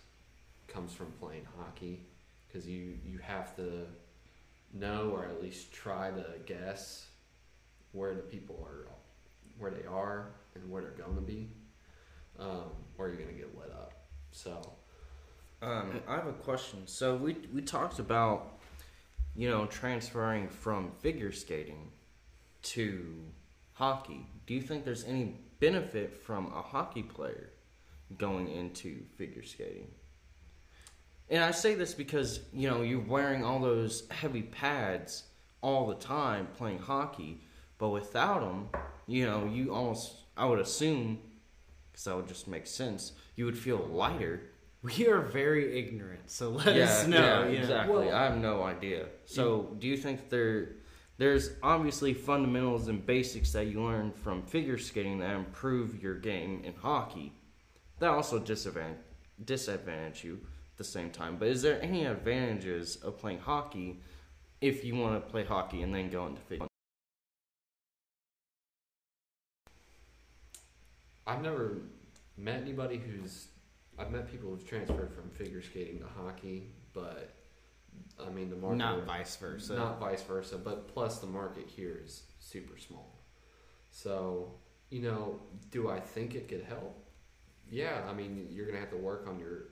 comes 0.67 0.93
from 0.93 1.08
playing 1.19 1.47
hockey 1.58 2.02
because 2.47 2.67
you 2.67 2.97
you 3.06 3.17
have 3.19 3.56
to 3.56 3.86
know 4.73 5.12
or 5.15 5.25
at 5.25 5.41
least 5.41 5.71
try 5.71 6.12
to 6.12 6.25
guess 6.45 7.08
where 7.91 8.13
the 8.13 8.21
people 8.21 8.60
are 8.63 8.88
where 9.58 9.71
they 9.71 9.86
are 9.88 10.28
and 10.56 10.69
where 10.69 10.82
they're 10.82 10.91
going 10.91 11.15
to 11.15 11.21
be 11.21 11.49
um, 12.39 12.69
or 12.97 13.08
you're 13.08 13.17
going 13.17 13.30
to 13.30 13.34
get 13.34 13.58
lit 13.58 13.71
up 13.71 13.93
so 14.43 14.73
Um, 15.62 16.02
I 16.08 16.15
have 16.15 16.28
a 16.28 16.34
question. 16.34 16.80
So 16.86 17.15
we 17.15 17.36
we 17.54 17.62
talked 17.62 17.99
about 17.99 18.60
you 19.36 19.49
know, 19.49 19.65
transferring 19.67 20.49
from 20.49 20.91
figure 20.99 21.32
skating 21.32 21.91
to 22.62 23.15
hockey, 23.73 24.25
do 24.45 24.54
you 24.54 24.62
think 24.62 24.84
there's 24.84 25.06
any 25.06 25.36
benefit 25.62 26.13
from 26.13 26.47
a 26.47 26.62
hockey 26.62 27.04
player 27.04 27.52
going 28.17 28.49
into 28.49 29.02
figure 29.17 29.43
skating? 29.43 29.88
And 31.30 31.43
I 31.43 31.52
say 31.52 31.75
this 31.75 31.93
because, 31.93 32.41
you 32.52 32.69
know, 32.69 32.82
you're 32.82 32.99
wearing 32.99 33.45
all 33.45 33.60
those 33.60 34.10
heavy 34.10 34.41
pads 34.41 35.23
all 35.62 35.88
the 35.88 35.95
time 35.95 36.47
playing 36.58 36.80
hockey, 36.80 37.39
but 37.78 37.89
without 37.89 38.41
them, 38.41 38.67
you 39.08 39.25
know, 39.25 39.45
you 39.45 39.73
almost, 39.73 40.15
I 40.36 40.45
would 40.47 40.60
assume, 40.60 41.19
because 41.91 42.04
that 42.06 42.15
would 42.17 42.28
just 42.28 42.47
make 42.47 42.67
sense, 42.67 43.13
you 43.39 43.45
would 43.45 43.58
feel 43.58 43.78
lighter. 43.78 44.41
We 44.82 45.08
are 45.08 45.19
very 45.19 45.78
ignorant, 45.78 46.30
so 46.30 46.52
let 46.52 46.67
us 46.67 47.06
know. 47.06 47.43
you 47.47 47.54
know. 47.54 47.60
exactly. 47.60 48.06
Well- 48.08 48.15
I 48.15 48.23
have 48.23 48.38
no 48.38 48.63
idea. 48.63 49.08
So, 49.25 49.75
do 49.80 49.88
you 49.88 49.97
think 49.97 50.30
there, 50.30 50.75
there's 51.17 51.52
obviously 51.62 52.13
fundamentals 52.13 52.88
and 52.88 53.06
basics 53.06 53.52
that 53.52 53.67
you 53.67 53.84
learn 53.84 54.13
from 54.13 54.41
figure 54.41 54.78
skating 54.78 55.19
that 55.19 55.36
improve 55.36 56.02
your 56.02 56.15
game 56.15 56.62
in 56.63 56.73
hockey, 56.75 57.34
that 57.99 58.10
also 58.10 58.39
disadvantage 58.39 58.99
disadvantage 59.43 60.23
you 60.23 60.34
at 60.73 60.78
the 60.78 60.84
same 60.84 61.10
time. 61.10 61.38
But 61.38 61.49
is 61.49 61.62
there 61.62 61.82
any 61.82 62.06
advantages 62.06 62.97
of 62.97 63.17
playing 63.17 63.39
hockey 63.39 64.02
if 64.62 64.84
you 64.86 64.95
want 64.95 65.15
to 65.15 65.30
play 65.30 65.45
hockey 65.45 65.82
and 65.82 65.93
then 65.93 66.10
go 66.10 66.25
into 66.25 66.41
figure? 66.41 66.67
I've 71.28 71.41
never 71.41 71.82
met 72.39 72.62
anybody 72.62 72.97
who's. 72.97 73.47
I've 73.97 74.12
met 74.12 74.32
people 74.32 74.49
who've 74.49 74.65
transferred 74.65 75.13
from 75.13 75.30
figure 75.30 75.62
skating 75.62 75.99
to 75.99 76.06
hockey, 76.08 76.71
but 76.93 77.34
I 78.25 78.30
mean 78.30 78.49
the 78.49 78.56
market. 78.56 78.78
Not 78.78 79.06
vice 79.06 79.36
versa. 79.36 79.75
Not 79.75 79.99
vice 79.99 80.21
versa, 80.23 80.58
but 80.58 80.88
plus 80.88 81.19
the 81.19 81.28
market 81.28 81.67
here 81.67 82.02
is 82.04 82.23
super 82.39 82.78
small. 82.78 83.19
So, 83.91 84.54
you 84.89 85.02
know, 85.02 85.41
do 85.71 85.89
I 85.89 85.99
think 85.99 86.36
it 86.36 86.47
could 86.47 86.63
help? 86.63 87.06
Yeah, 87.69 88.02
I 88.10 88.13
mean, 88.13 88.47
you're 88.52 88.65
gonna 88.67 88.80
have 88.80 88.91
to 88.91 88.97
work 88.97 89.25
on 89.28 89.39
your 89.39 89.65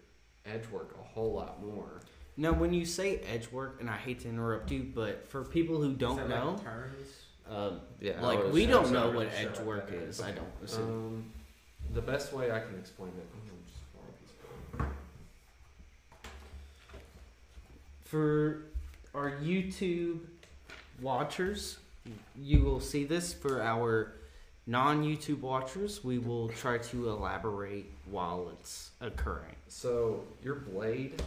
edge 0.46 0.68
work 0.70 0.96
a 1.00 1.04
whole 1.04 1.34
lot 1.34 1.64
more. 1.64 2.02
Now, 2.36 2.54
when 2.54 2.72
you 2.74 2.86
say 2.86 3.18
edge 3.34 3.52
work, 3.52 3.78
and 3.80 3.90
I 3.90 3.98
hate 3.98 4.20
to 4.20 4.30
interrupt 4.30 4.70
you, 4.72 4.92
but 4.94 5.28
for 5.28 5.44
people 5.44 5.82
who 5.82 5.94
don't 5.94 6.18
that, 6.18 6.30
know, 6.30 6.52
like, 6.52 6.64
terms? 6.64 7.08
um, 7.50 7.80
Yeah, 8.00 8.22
like 8.22 8.52
we 8.54 8.66
don't 8.68 8.92
know 8.92 9.10
what 9.10 9.28
not 9.28 9.36
edge 9.36 9.60
work 9.62 9.88
that 9.90 9.96
is. 9.96 10.20
is. 10.20 10.22
I 10.22 10.32
don't. 10.32 10.48
assume. 10.64 10.84
Um, 10.84 11.34
the 11.94 12.02
best 12.02 12.34
way 12.34 12.52
I 12.52 12.60
can 12.60 12.78
explain 12.78 13.12
it. 13.18 13.26
I'm 13.34 13.42
just 13.66 13.94
borrow 13.94 14.06
a 14.10 14.22
piece 14.22 14.32
of 14.32 14.80
paper. 14.80 14.92
For 18.06 18.64
our 19.14 19.32
YouTube 19.32 20.20
watchers, 21.02 21.78
you 22.36 22.64
will 22.64 22.80
see 22.80 23.04
this. 23.04 23.34
For 23.34 23.62
our 23.62 24.14
non-YouTube 24.66 25.42
watchers, 25.42 26.04
we 26.04 26.20
will 26.20 26.50
try 26.50 26.78
to 26.78 27.10
elaborate 27.10 27.92
while 28.10 28.52
it's 28.52 28.92
occurring. 29.02 29.56
So 29.68 30.24
your 30.44 30.56
blade 30.56 31.22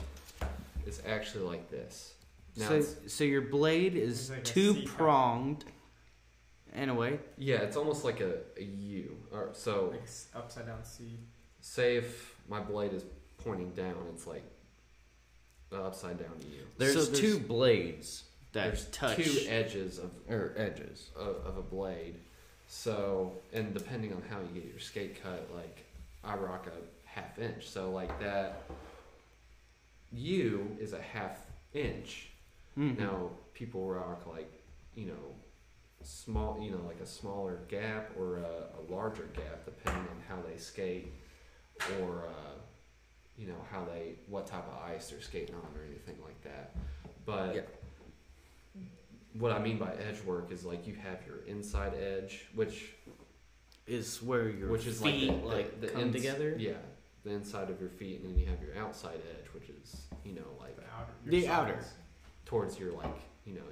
is 0.87 1.03
actually 1.07 1.45
like 1.45 1.71
this. 1.71 2.15
Now, 2.57 2.69
so, 2.69 2.85
so 3.07 3.25
your 3.25 3.43
blade 3.43 3.97
is 3.97 4.31
like 4.31 4.45
two 4.45 4.75
C-cup. 4.75 4.97
pronged. 4.97 5.65
In 6.75 6.89
a 6.89 6.95
way, 6.95 7.19
yeah, 7.37 7.57
it's 7.63 7.77
almost 7.77 8.05
like 8.05 8.21
a, 8.21 8.35
a 8.57 8.63
U. 8.63 9.17
Or 9.33 9.51
so, 9.53 9.89
Like 9.91 10.03
upside 10.35 10.67
down 10.67 10.85
C. 10.85 11.19
say 11.61 11.97
if 11.97 12.37
my 12.49 12.61
blade 12.61 12.93
is 12.93 13.05
pointing 13.39 13.71
down, 13.73 13.97
it's 14.15 14.27
like 14.27 14.45
the 15.71 15.83
upside 15.83 16.19
down 16.19 16.31
U. 16.49 16.59
There's, 16.79 16.95
So 16.95 17.01
there's- 17.05 17.21
two 17.21 17.39
blades 17.41 18.25
that 18.53 18.67
There's 18.67 18.87
touch. 18.91 19.17
two 19.17 19.47
edges 19.49 19.99
of, 19.99 20.11
or 20.29 20.55
edges. 20.57 21.11
of 21.17 21.37
of 21.47 21.57
a 21.59 21.63
blade. 21.63 22.17
So, 22.69 23.33
and 23.53 23.75
depending 23.75 24.13
on 24.13 24.23
how 24.31 24.39
you 24.41 24.61
get 24.61 24.71
your 24.71 24.79
skate 24.79 25.21
cut, 25.23 25.49
like 25.55 25.85
I 26.23 26.35
rock 26.37 26.67
a 26.69 27.09
half 27.09 27.37
inch. 27.39 27.67
So, 27.69 27.91
like 27.91 28.19
that 28.21 28.63
U 30.13 30.77
is 30.81 30.93
a 30.93 31.01
half 31.01 31.37
inch. 31.75 32.29
Mhm. 32.79 32.99
Now, 32.99 33.31
people 33.55 33.89
rock 33.89 34.27
like, 34.27 34.51
you 34.95 35.07
know, 35.07 35.35
small, 36.03 36.59
you 36.61 36.71
know, 36.71 36.81
like 36.87 37.01
a 37.01 37.07
smaller 37.07 37.61
gap 37.69 38.11
or 38.19 38.39
a, 38.39 38.43
a 38.79 38.83
larger 38.93 39.29
gap, 39.35 39.65
depending 39.65 40.03
on 40.03 40.17
how 40.29 40.37
they 40.49 40.57
skate 40.57 41.13
or, 42.01 42.27
uh, 42.29 42.59
you 43.37 43.47
know, 43.47 43.57
how 43.71 43.85
they, 43.85 44.15
what 44.29 44.47
type 44.47 44.67
of 44.69 44.83
ice 44.91 45.11
they're 45.11 45.21
skating 45.21 45.55
on 45.55 45.63
or 45.79 45.85
anything 45.85 46.17
like 46.25 46.41
that. 46.43 46.75
But 47.27 47.55
Yeah. 47.55 47.61
what 49.35 49.53
I 49.53 49.59
mean 49.59 49.79
by 49.79 49.93
edge 49.95 50.21
work 50.25 50.51
is 50.51 50.65
like 50.65 50.87
you 50.87 50.95
have 50.95 51.19
your 51.27 51.39
inside 51.47 51.93
edge, 51.95 52.47
which 52.55 52.95
is 53.87 54.23
where 54.23 54.49
your 54.49 54.69
which 54.69 54.87
is 54.87 55.01
feet 55.03 55.29
like 55.31 55.41
the, 55.43 55.47
like 55.47 55.81
the, 55.81 55.87
the 55.87 55.93
come 55.93 56.03
ins- 56.03 56.15
together. 56.17 56.55
Yeah, 56.59 56.73
the 57.25 57.31
inside 57.31 57.71
of 57.71 57.81
your 57.81 57.91
feet, 57.91 58.21
and 58.21 58.31
then 58.31 58.39
you 58.39 58.47
have 58.47 58.61
your 58.63 58.77
outside 58.79 59.21
edge, 59.39 59.47
which 59.55 59.69
is 59.71 60.03
you 60.25 60.33
know 60.33 60.43
like 60.59 60.77
The 60.77 60.83
outer. 60.83 61.13
The 61.27 61.49
outer. 61.49 61.85
towards 62.47 62.79
your 62.79 62.93
like 62.93 63.17
you 63.45 63.55
know 63.55 63.63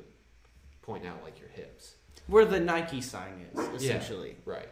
point 0.83 1.07
out 1.07 1.23
like 1.25 1.39
your 1.41 1.49
hips. 1.49 1.95
Where 2.29 2.45
the 2.45 2.61
Nike 2.61 3.01
sign 3.01 3.47
is, 3.53 3.59
Yeah. 3.59 3.75
essentially. 3.97 4.37
Right. 4.45 4.69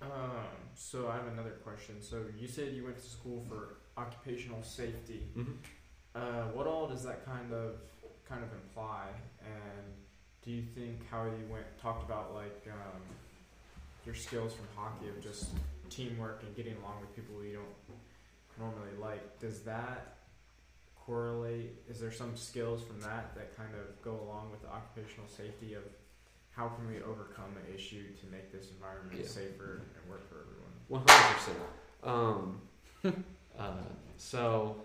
Um, 0.00 0.10
so 0.74 1.08
I 1.08 1.16
have 1.16 1.26
another 1.26 1.50
question. 1.62 2.00
So 2.00 2.22
you 2.38 2.46
said 2.46 2.72
you 2.72 2.84
went 2.84 2.96
to 2.96 3.02
school 3.02 3.44
for 3.48 3.76
occupational 3.96 4.62
safety. 4.62 5.22
Mm-hmm. 5.36 5.52
Uh, 6.14 6.52
what 6.52 6.66
all 6.66 6.86
does 6.86 7.02
that 7.04 7.24
kind 7.26 7.52
of 7.52 7.76
kind 8.28 8.42
of 8.42 8.50
imply? 8.52 9.06
And 9.40 9.84
do 10.44 10.50
you 10.52 10.62
think 10.62 11.08
how 11.10 11.24
you 11.24 11.44
went 11.50 11.66
talked 11.82 12.04
about 12.04 12.34
like 12.34 12.66
um, 12.70 13.00
your 14.06 14.14
skills 14.14 14.54
from 14.54 14.66
hockey 14.76 15.08
of 15.08 15.20
just 15.20 15.48
teamwork 15.90 16.42
and 16.44 16.54
getting 16.54 16.76
along 16.76 17.00
with 17.00 17.14
people 17.16 17.42
you 17.44 17.54
don't 17.54 17.98
normally 18.58 18.96
like? 19.00 19.40
Does 19.40 19.60
that 19.62 20.18
correlate? 21.06 21.72
Is 21.88 22.00
there 22.00 22.12
some 22.12 22.36
skills 22.36 22.82
from 22.82 23.00
that 23.00 23.34
that 23.34 23.56
kind 23.56 23.70
of 23.74 24.00
go 24.02 24.18
along 24.24 24.50
with 24.50 24.62
the 24.62 24.68
occupational 24.68 25.28
safety 25.28 25.74
of 25.74 25.82
how 26.50 26.68
can 26.68 26.86
we 26.86 27.02
overcome 27.02 27.54
the 27.66 27.74
issue 27.74 28.04
to 28.20 28.26
make 28.30 28.52
this 28.52 28.70
environment 28.70 29.18
Yeah. 29.20 29.26
safer 29.26 29.82
and 30.00 30.10
work 30.10 30.28
for 30.28 30.36
everyone? 30.40 30.72
One 30.88 31.02
hundred 31.06 31.36
percent. 31.36 31.58
Um, 32.04 32.60
uh, 33.58 33.82
so 34.16 34.76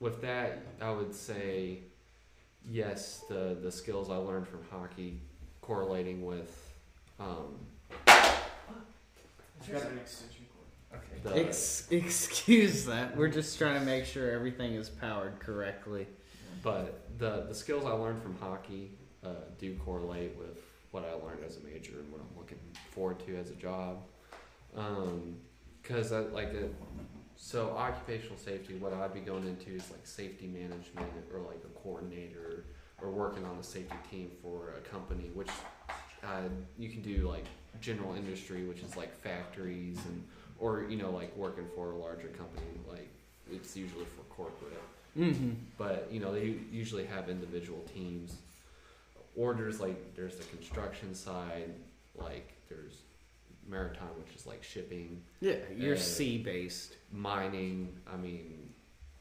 with 0.00 0.20
that, 0.22 0.62
I 0.80 0.90
would 0.90 1.14
say 1.14 1.78
yes. 2.68 3.24
The 3.28 3.56
the 3.60 3.72
skills 3.72 4.10
I 4.10 4.16
learned 4.16 4.46
from 4.48 4.60
hockey 4.70 5.20
correlating 5.62 6.24
with 6.24 6.74
um, 7.18 7.56
I've 8.06 9.72
got 9.72 9.82
an 9.90 9.98
extension 9.98 10.44
cord. 10.44 10.45
Okay. 11.24 11.40
Ex- 11.46 11.86
excuse 11.90 12.84
that. 12.86 13.16
We're 13.16 13.28
just 13.28 13.58
trying 13.58 13.78
to 13.78 13.84
make 13.84 14.04
sure 14.04 14.30
everything 14.30 14.74
is 14.74 14.88
powered 14.88 15.38
correctly. 15.40 16.06
But 16.62 17.18
the 17.18 17.44
the 17.48 17.54
skills 17.54 17.84
I 17.84 17.92
learned 17.92 18.22
from 18.22 18.36
hockey 18.38 18.92
uh, 19.24 19.30
do 19.58 19.74
correlate 19.76 20.36
with 20.36 20.62
what 20.90 21.04
I 21.04 21.12
learned 21.24 21.44
as 21.44 21.56
a 21.58 21.60
major 21.60 21.92
and 21.98 22.10
what 22.12 22.20
I'm 22.20 22.38
looking 22.38 22.58
forward 22.90 23.18
to 23.26 23.36
as 23.36 23.50
a 23.50 23.54
job. 23.54 23.98
Because 25.82 26.12
I 26.12 26.20
like 26.20 26.52
it. 26.54 26.74
So 27.36 27.70
occupational 27.76 28.38
safety, 28.38 28.74
what 28.74 28.92
I'd 28.94 29.12
be 29.12 29.20
going 29.20 29.46
into 29.46 29.70
is 29.70 29.90
like 29.90 30.06
safety 30.06 30.46
management 30.46 31.12
or 31.32 31.40
like 31.40 31.60
a 31.64 31.78
coordinator 31.80 32.64
or 33.02 33.10
working 33.10 33.44
on 33.44 33.58
a 33.58 33.62
safety 33.62 33.96
team 34.10 34.30
for 34.42 34.74
a 34.78 34.80
company, 34.88 35.30
which 35.34 35.50
uh, 36.24 36.48
you 36.78 36.88
can 36.88 37.02
do 37.02 37.28
like 37.28 37.44
general 37.80 38.14
industry, 38.14 38.64
which 38.64 38.80
is 38.80 38.96
like 38.96 39.14
factories 39.20 39.98
and 40.06 40.24
or 40.58 40.86
you 40.88 40.96
know 40.96 41.10
like 41.10 41.34
working 41.36 41.66
for 41.74 41.92
a 41.92 41.96
larger 41.96 42.28
company, 42.28 42.66
like 42.88 43.08
it's 43.52 43.76
usually 43.76 44.04
for 44.04 44.22
corporate 44.34 44.80
Mm-hmm. 45.18 45.52
but 45.78 46.08
you 46.10 46.20
know 46.20 46.30
they 46.34 46.56
usually 46.70 47.06
have 47.06 47.30
individual 47.30 47.82
teams 47.94 48.36
orders 49.34 49.80
like 49.80 50.14
there's 50.14 50.36
the 50.36 50.44
construction 50.44 51.14
side 51.14 51.72
like 52.16 52.52
there's 52.68 53.00
maritime 53.66 54.08
which 54.22 54.36
is 54.36 54.46
like 54.46 54.62
shipping 54.62 55.22
Yeah, 55.40 55.54
you're 55.74 55.96
sea 55.96 56.36
based. 56.38 56.96
mining 57.12 57.96
i 58.12 58.16
mean 58.16 58.68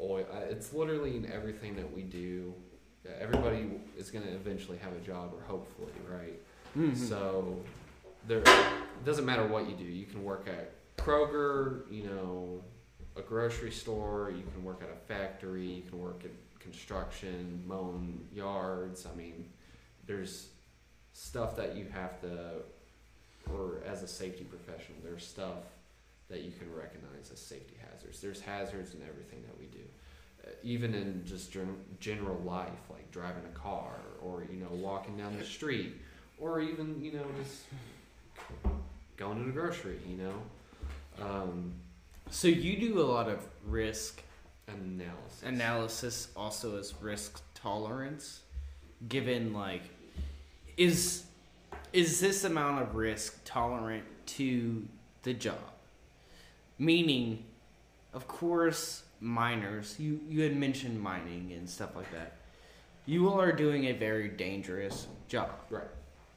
oil 0.02 0.26
uh, 0.34 0.40
it's 0.50 0.74
literally 0.74 1.16
in 1.16 1.32
everything 1.32 1.78
that 1.78 1.90
we 1.96 2.02
do 2.04 2.54
everybody 3.20 3.70
is 3.98 4.10
going 4.12 4.26
to 4.26 4.32
eventually 4.34 4.78
have 4.80 4.92
a 4.94 5.00
job 5.00 5.32
or 5.34 5.42
hopefully 5.46 5.92
right 6.12 6.40
Mm-hmm. 6.78 6.94
so 6.94 7.58
there 8.28 8.40
it 8.40 9.06
doesn't 9.06 9.26
matter 9.26 9.48
what 9.48 9.70
you 9.70 9.78
do. 9.78 9.86
You 9.86 10.06
can 10.06 10.26
work 10.26 10.46
at 10.50 10.72
Kroger, 11.06 11.92
you 11.92 12.04
know, 12.06 12.64
a 13.16 13.22
grocery 13.22 13.72
store, 13.72 14.34
you 14.36 14.44
can 14.54 14.64
work 14.64 14.82
at 14.82 14.90
a 14.90 14.96
factory, 15.08 15.68
you 15.68 15.84
can 15.84 16.00
work 16.00 16.24
in 16.24 16.32
construction, 16.60 17.64
mowing 17.68 18.28
yards. 18.34 19.06
I 19.06 19.16
mean, 19.16 19.46
there's 20.08 20.48
stuff 21.14 21.56
that 21.58 21.76
you 21.76 21.86
have 21.94 22.20
to 22.22 22.64
or 23.54 23.82
as 23.86 24.04
a 24.04 24.08
safety 24.08 24.44
professional, 24.44 24.98
there's 25.04 25.26
stuff 25.26 25.64
that 26.30 26.42
you 26.42 26.52
can 26.58 26.74
recognize 26.74 27.30
as 27.32 27.40
safety 27.40 27.76
hazards. 27.92 28.20
There's 28.20 28.42
hazards 28.42 28.94
in 28.94 29.02
everything 29.08 29.44
that 29.46 29.58
we 29.60 29.66
do. 29.68 29.84
Uh, 30.44 30.52
even 30.64 30.94
in 30.96 31.24
just 31.26 31.52
gen- 31.52 31.84
general 32.00 32.40
life, 32.44 32.90
like 32.90 33.10
driving 33.12 33.44
a 33.46 33.58
car 33.58 33.94
or 34.22 34.46
you 34.52 34.60
know 34.60 34.72
walking 34.72 35.18
down 35.18 35.38
the 35.38 35.46
street, 35.46 35.94
or 36.40 36.60
even 36.60 37.00
you 37.04 37.12
know 37.12 37.26
just 37.44 37.64
going 39.18 39.38
to 39.38 39.46
the 39.46 39.52
grocery. 39.52 40.00
You 40.08 40.18
know, 40.18 40.34
um, 41.22 41.74
So 42.30 42.48
you 42.48 42.78
do 42.80 43.00
a 43.02 43.04
lot 43.04 43.28
of 43.30 43.40
risk 43.66 44.22
analysis. 44.68 45.44
analysis 45.44 46.28
also 46.36 46.78
as 46.78 46.94
risk 47.02 47.42
tolerance 47.54 48.42
given 49.08 49.54
like 49.54 49.84
is 50.76 51.24
is 51.94 52.20
this 52.20 52.44
amount 52.44 52.82
of 52.82 52.96
risk 52.96 53.40
tolerant 53.46 54.04
to 54.26 54.84
the 55.22 55.34
job 55.34 55.60
meaning 56.80 57.44
of 58.14 58.28
course 58.28 59.04
miners 59.22 59.96
you 60.00 60.20
you 60.28 60.42
had 60.42 60.56
mentioned 60.56 61.00
mining 61.00 61.52
and 61.56 61.70
stuff 61.70 61.96
like 61.96 62.12
that 62.12 62.34
you 63.06 63.30
all 63.30 63.40
are 63.40 63.52
doing 63.52 63.86
a 63.86 63.92
very 63.92 64.28
dangerous 64.30 65.08
job 65.28 65.52
Right. 65.70 65.84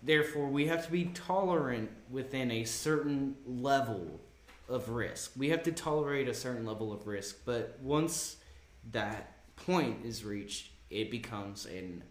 therefore 0.03 0.49
we 0.49 0.67
have 0.67 0.85
to 0.85 0.93
be 0.93 1.07
tolerant 1.15 1.91
within 2.11 2.51
a 2.51 2.65
certain 2.65 3.37
level 3.47 4.21
of 4.69 4.89
risk 4.91 5.33
we 5.37 5.49
have 5.51 5.63
to 5.63 5.73
tolerate 5.73 6.29
a 6.29 6.35
certain 6.35 6.65
level 6.67 6.93
of 6.93 7.07
risk 7.07 7.39
but 7.45 7.79
once 7.83 8.37
that 8.93 9.35
point 9.57 10.05
is 10.05 10.25
reached 10.25 10.71
it 10.91 11.11
becomes 11.11 11.67
an 11.67 12.03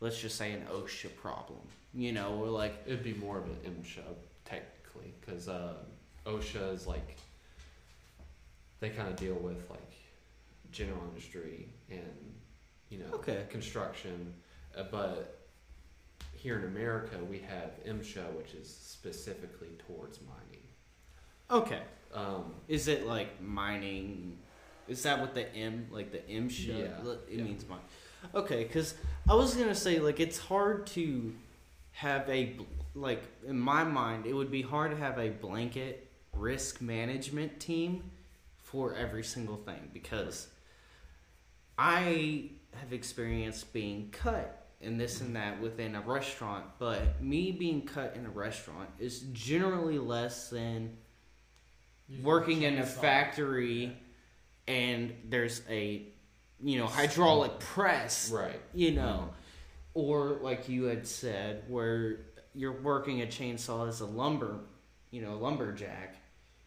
let's 0.00 0.20
just 0.20 0.36
say 0.36 0.52
an 0.52 0.62
osha 0.72 1.14
problem 1.16 1.58
you 1.94 2.12
know 2.12 2.34
or 2.34 2.48
like 2.48 2.82
It'd 2.86 3.02
be 3.02 3.14
more 3.14 3.38
of 3.38 3.44
an 3.46 3.56
MSHA 3.64 4.02
technically, 4.44 5.12
because 5.20 5.48
uh, 5.48 5.74
OSHA 6.26 6.74
is 6.74 6.86
like 6.86 7.16
they 8.80 8.90
kind 8.90 9.08
of 9.08 9.16
deal 9.16 9.34
with 9.34 9.68
like 9.70 9.92
general 10.72 11.00
industry 11.08 11.68
and 11.90 12.34
you 12.90 12.98
know 12.98 13.06
Okay. 13.14 13.44
construction, 13.50 14.32
uh, 14.76 14.84
but 14.90 15.36
here 16.32 16.58
in 16.58 16.64
America 16.64 17.16
we 17.28 17.38
have 17.40 17.72
MSHA, 17.86 18.32
which 18.36 18.54
is 18.54 18.68
specifically 18.74 19.68
towards 19.86 20.18
mining. 20.22 20.62
okay 21.50 21.82
Um, 22.12 22.54
is 22.66 22.88
it 22.88 23.06
like 23.06 23.40
mining 23.40 24.36
is 24.88 25.02
that 25.04 25.20
what 25.20 25.34
the 25.34 25.54
m 25.54 25.86
like 25.92 26.10
the 26.10 26.18
MSHA 26.18 26.66
Yeah, 26.66 27.12
it 27.12 27.20
yeah. 27.30 27.44
means 27.44 27.64
mine 27.68 27.78
okay 28.34 28.64
because 28.64 28.94
i 29.28 29.34
was 29.34 29.54
gonna 29.54 29.74
say 29.74 29.98
like 29.98 30.20
it's 30.20 30.36
hard 30.38 30.86
to 30.88 31.32
have 31.92 32.28
a 32.28 32.56
like 32.94 33.22
in 33.46 33.58
my 33.58 33.84
mind 33.84 34.26
it 34.26 34.32
would 34.34 34.50
be 34.50 34.62
hard 34.62 34.90
to 34.90 34.96
have 34.96 35.18
a 35.18 35.30
blanket 35.30 36.08
risk 36.34 36.80
management 36.80 37.58
team 37.60 38.10
for 38.58 38.94
every 38.94 39.24
single 39.24 39.56
thing 39.56 39.88
because 39.92 40.48
i 41.78 42.50
have 42.74 42.92
experienced 42.92 43.72
being 43.72 44.08
cut 44.10 44.66
and 44.82 45.00
this 45.00 45.20
and 45.20 45.34
that 45.36 45.60
within 45.60 45.94
a 45.94 46.00
restaurant 46.00 46.64
but 46.78 47.22
me 47.22 47.52
being 47.52 47.82
cut 47.82 48.14
in 48.16 48.26
a 48.26 48.30
restaurant 48.30 48.88
is 48.98 49.20
generally 49.32 49.98
less 49.98 50.50
than 50.50 50.96
working 52.22 52.62
in 52.62 52.78
a 52.78 52.86
factory 52.86 53.96
and 54.66 55.12
there's 55.28 55.62
a 55.68 56.02
you 56.62 56.78
know 56.78 56.86
hydraulic 56.86 57.58
press 57.60 58.30
right. 58.30 58.60
you 58.74 58.92
know 58.92 59.30
or 59.94 60.38
like 60.42 60.68
you 60.68 60.84
had 60.84 61.06
said 61.06 61.62
where 61.68 62.16
you're 62.54 62.80
working 62.82 63.22
a 63.22 63.26
chainsaw 63.26 63.88
as 63.88 64.00
a 64.00 64.06
lumber 64.06 64.60
you 65.10 65.22
know 65.22 65.36
lumberjack 65.36 66.16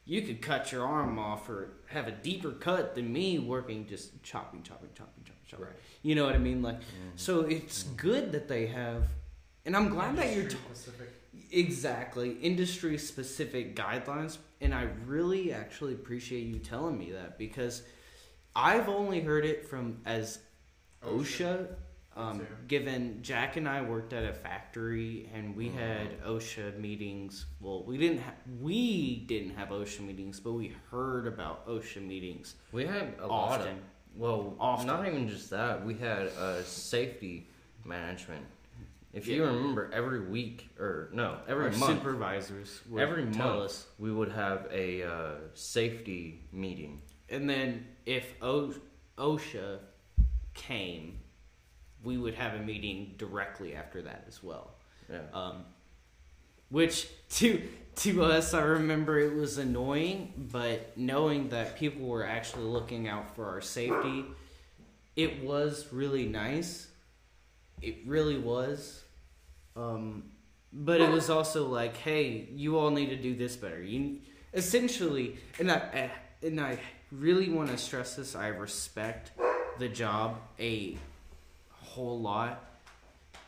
you 0.05 0.21
could 0.21 0.41
cut 0.41 0.71
your 0.71 0.85
arm 0.85 1.17
off 1.19 1.49
or 1.49 1.69
have 1.87 2.07
a 2.07 2.11
deeper 2.11 2.51
cut 2.51 2.95
than 2.95 3.11
me 3.11 3.39
working 3.39 3.85
just 3.87 4.21
chopping 4.23 4.61
chopping 4.63 4.89
chopping 4.95 5.23
chopping 5.23 5.41
chopping 5.47 5.65
Right. 5.65 5.75
you 6.01 6.15
know 6.15 6.25
what 6.25 6.35
i 6.35 6.39
mean 6.39 6.61
like 6.61 6.79
so 7.15 7.41
it's 7.41 7.83
good 7.83 8.31
that 8.31 8.47
they 8.47 8.67
have 8.67 9.03
and 9.65 9.75
i'm 9.75 9.89
glad 9.89 10.15
that 10.17 10.33
you're 10.33 10.43
Industry 10.43 10.95
t- 10.95 11.03
Exactly. 11.51 12.31
Industry 12.41 12.97
specific 12.97 13.75
guidelines. 13.75 14.37
And 14.63 14.73
I 14.73 14.87
really 15.05 15.51
actually 15.51 15.93
appreciate 15.93 16.45
you 16.45 16.57
telling 16.57 16.97
me 16.97 17.11
that 17.11 17.37
because 17.37 17.83
I've 18.55 18.87
only 18.87 19.19
heard 19.19 19.45
it 19.45 19.67
from 19.67 19.97
as 20.05 20.39
OSHA. 21.05 21.67
Um, 22.15 22.45
given 22.67 23.23
Jack 23.23 23.57
and 23.57 23.67
I 23.67 23.81
worked 23.81 24.13
at 24.13 24.23
a 24.23 24.33
factory 24.33 25.27
and 25.33 25.55
we 25.55 25.69
Mhm. 25.69 25.73
had 25.73 26.21
OSHA 26.23 26.77
meetings. 26.79 27.47
Well, 27.59 27.83
we 27.83 27.97
didn't. 27.97 28.19
Ha- 28.19 28.35
we 28.61 29.17
didn't 29.25 29.55
have 29.57 29.69
OSHA 29.71 30.01
meetings, 30.05 30.39
but 30.39 30.53
we 30.53 30.75
heard 30.91 31.25
about 31.27 31.67
OSHA 31.67 32.01
meetings 32.07 32.55
We 32.71 32.85
had 32.85 33.15
a 33.19 33.25
lot 33.27 33.61
of 33.61 33.67
well, 34.15 34.55
Often. 34.59 34.87
not 34.87 35.07
even 35.07 35.27
just 35.27 35.49
that. 35.49 35.83
We 35.83 35.95
had 35.95 36.27
uh, 36.37 36.61
safety 36.63 37.47
management. 37.83 38.45
If 39.13 39.27
you 39.27 39.45
remember, 39.45 39.91
every 39.93 40.21
week 40.21 40.69
or 40.79 41.09
no, 41.13 41.37
every 41.47 41.65
Our 41.65 41.71
month, 41.71 41.99
supervisors 41.99 42.81
would 42.89 43.01
every 43.01 43.25
month 43.25 43.39
us. 43.41 43.85
we 43.99 44.11
would 44.11 44.31
have 44.31 44.67
a 44.71 45.03
uh, 45.03 45.31
safety 45.53 46.41
meeting. 46.51 47.03
And 47.29 47.47
then 47.47 47.85
if 48.07 48.33
o- 48.41 48.73
OSHA 49.19 49.79
came, 50.55 51.19
we 52.03 52.17
would 52.17 52.33
have 52.33 52.55
a 52.55 52.63
meeting 52.63 53.13
directly 53.17 53.75
after 53.75 54.01
that 54.01 54.25
as 54.27 54.41
well. 54.41 54.71
Yeah. 55.09 55.19
Um, 55.31 55.65
which 56.69 57.07
to 57.35 57.61
to 57.97 58.23
us, 58.23 58.55
I 58.55 58.61
remember 58.61 59.19
it 59.19 59.35
was 59.35 59.59
annoying, 59.59 60.49
but 60.51 60.97
knowing 60.97 61.49
that 61.49 61.77
people 61.77 62.07
were 62.07 62.25
actually 62.25 62.63
looking 62.63 63.07
out 63.07 63.35
for 63.35 63.45
our 63.45 63.61
safety, 63.61 64.25
it 65.15 65.43
was 65.43 65.87
really 65.91 66.25
nice. 66.25 66.87
It 67.81 67.97
really 68.05 68.37
was. 68.37 69.03
Um, 69.75 70.23
but 70.71 71.01
it 71.01 71.09
was 71.09 71.29
also 71.29 71.67
like, 71.67 71.97
hey, 71.97 72.47
you 72.55 72.77
all 72.77 72.89
need 72.89 73.09
to 73.09 73.15
do 73.15 73.35
this 73.35 73.55
better. 73.55 73.81
You 73.81 74.19
essentially, 74.53 75.37
and 75.59 75.71
I 75.71 76.11
and 76.41 76.59
I 76.59 76.79
really 77.11 77.49
want 77.49 77.69
to 77.69 77.77
stress 77.77 78.15
this. 78.15 78.35
I 78.35 78.47
respect 78.47 79.31
the 79.79 79.87
job 79.89 80.37
a 80.59 80.97
whole 81.69 82.19
lot, 82.19 82.63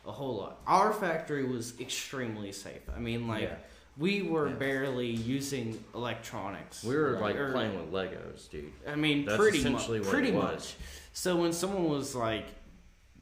a 0.06 0.12
whole 0.12 0.36
lot. 0.36 0.60
Our 0.66 0.92
factory 0.92 1.44
was 1.44 1.78
extremely 1.80 2.52
safe. 2.52 2.82
I 2.94 2.98
mean, 3.00 3.26
like 3.26 3.42
Yeah. 3.42 3.56
we 3.96 4.22
were 4.22 4.48
Yeah. 4.48 4.54
barely 4.54 5.10
using 5.10 5.82
electronics. 5.94 6.84
We 6.84 6.96
were 6.96 7.18
like 7.18 7.36
playing 7.36 7.74
with 7.76 7.92
Legos, 7.92 8.48
dude. 8.50 8.72
I 8.86 8.94
mean, 8.94 9.24
That's 9.24 9.36
pretty 9.36 9.68
much. 9.68 9.86
Pretty 10.04 10.32
much. 10.32 10.74
So 11.12 11.36
when 11.36 11.52
someone 11.52 11.88
was 11.88 12.14
like, 12.14 12.46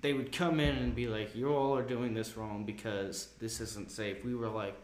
they 0.04 0.12
would 0.12 0.32
come 0.32 0.60
in 0.60 0.76
and 0.76 0.94
be 0.94 1.08
like, 1.08 1.34
"You 1.34 1.48
all 1.48 1.74
are 1.74 1.82
doing 1.82 2.12
this 2.12 2.36
wrong 2.36 2.64
because 2.64 3.28
this 3.40 3.58
isn't 3.62 3.90
safe." 3.90 4.22
We 4.22 4.34
were 4.34 4.50
like, 4.50 4.76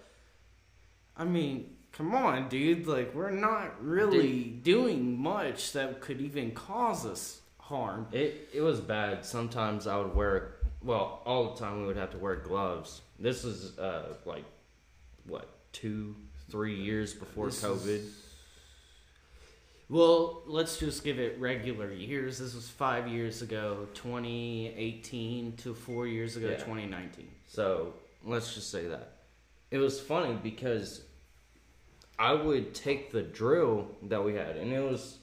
I 1.14 1.24
mean, 1.24 1.76
come 1.92 2.14
on, 2.14 2.48
dude. 2.48 2.86
Like, 2.86 3.14
we're 3.14 3.30
not 3.30 3.84
really 3.84 4.44
doing 4.44 5.20
much 5.20 5.72
that 5.72 6.00
could 6.00 6.22
even 6.22 6.52
cause 6.52 7.04
us 7.04 7.42
harm. 7.58 8.06
It 8.12 8.48
it 8.54 8.62
was 8.62 8.80
bad. 8.80 9.26
Sometimes 9.26 9.86
I 9.86 9.98
would 9.98 10.14
wear 10.14 10.54
well, 10.82 11.20
all 11.26 11.52
the 11.52 11.60
time 11.60 11.80
we 11.80 11.86
would 11.86 11.98
have 11.98 12.12
to 12.12 12.18
wear 12.18 12.36
gloves. 12.36 13.02
This 13.18 13.44
is 13.44 13.78
uh 13.78 14.14
like 14.24 14.46
what 15.26 15.50
two, 15.72 16.16
three 16.50 16.80
years 16.80 17.12
before 17.12 17.46
This 17.46 17.62
COVID. 17.62 18.08
Well, 19.91 20.43
let's 20.47 20.78
just 20.78 21.03
give 21.03 21.18
it 21.18 21.36
regular 21.41 21.93
years. 21.93 22.38
This 22.38 22.55
was 22.55 22.68
five 22.68 23.09
years 23.09 23.43
ago, 23.43 23.88
2018, 23.95 25.57
to 25.57 25.74
four 25.74 26.07
years 26.07 26.36
ago, 26.36 26.51
Yeah. 26.51 26.59
2019. 26.59 27.28
So 27.49 27.95
let's 28.24 28.55
just 28.55 28.70
say 28.70 28.86
that. 28.86 29.16
It 29.72 29.78
was 29.78 30.01
funny 30.01 30.34
because 30.41 31.03
I 32.20 32.34
would 32.34 32.72
take 32.72 33.11
the 33.11 33.22
drill 33.22 33.88
that 34.03 34.22
we 34.22 34.34
had 34.34 34.57
and 34.57 34.72
it 34.72 34.80
was 34.80 35.18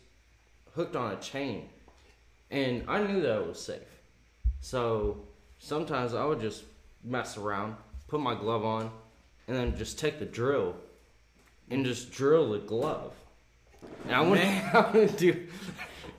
hooked 0.76 0.97
on 0.97 1.13
a 1.13 1.22
chain. 1.22 1.70
And 2.51 2.84
I 2.89 3.01
knew 3.01 3.22
that 3.22 3.39
it 3.39 3.47
was 3.47 3.61
safe. 3.61 4.01
So 4.59 5.26
sometimes 5.59 6.13
I 6.13 6.26
would 6.26 6.41
just 6.41 6.63
mess 7.05 7.38
around, 7.38 7.78
put 8.09 8.20
my 8.20 8.36
glove 8.36 8.65
on, 8.65 8.91
and 9.47 9.55
then 9.55 9.78
just 9.78 9.97
take 9.97 10.20
the 10.20 10.26
drill 10.26 10.76
and 11.70 11.86
just 11.86 12.11
drill 12.11 12.49
the 12.51 12.59
glove. 12.59 13.13
And 14.05 14.15
I 14.15 14.21
wouldn't 14.21 14.47
have 14.47 14.91
to 14.93 15.07
do 15.07 15.47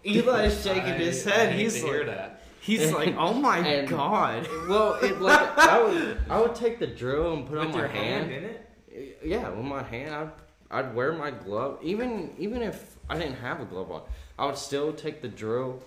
Eli's 0.04 0.62
shaking 0.62 0.94
his 0.94 1.24
head. 1.24 1.48
I 1.50 1.52
hate 1.52 1.60
He's 1.60 1.80
to 1.80 1.82
like, 1.86 1.92
hear 1.94 2.04
that. 2.06 2.42
he's 2.60 2.92
like, 2.92 3.14
oh 3.18 3.34
my 3.34 3.58
And- 3.58 3.88
god. 3.88 4.48
Well, 4.68 4.94
it 4.94 5.20
like 5.20 5.58
I 5.58 5.82
would 5.82 6.18
I 6.30 6.40
would 6.40 6.54
take 6.54 6.78
the 6.78 6.86
drill 6.86 7.34
and 7.34 7.46
put 7.46 7.58
it 7.58 7.60
on 7.60 7.66
With 7.66 7.74
my 7.74 7.80
your 7.80 7.88
hand. 7.88 8.30
hand 8.30 8.44
in 8.44 8.50
it? 8.50 9.18
Yeah, 9.24 9.48
with 9.50 9.64
my 9.64 9.82
hand, 9.82 10.14
I'd, 10.14 10.30
I'd 10.70 10.94
wear 10.94 11.12
my 11.12 11.30
glove. 11.30 11.78
Even 11.82 12.34
even 12.38 12.62
if 12.62 12.96
I 13.08 13.16
didn't 13.18 13.36
have 13.36 13.60
a 13.60 13.64
glove 13.64 13.90
on, 13.90 14.02
I 14.38 14.46
would 14.46 14.56
still 14.58 14.92
take 14.92 15.22
the 15.22 15.28
drill 15.28 15.82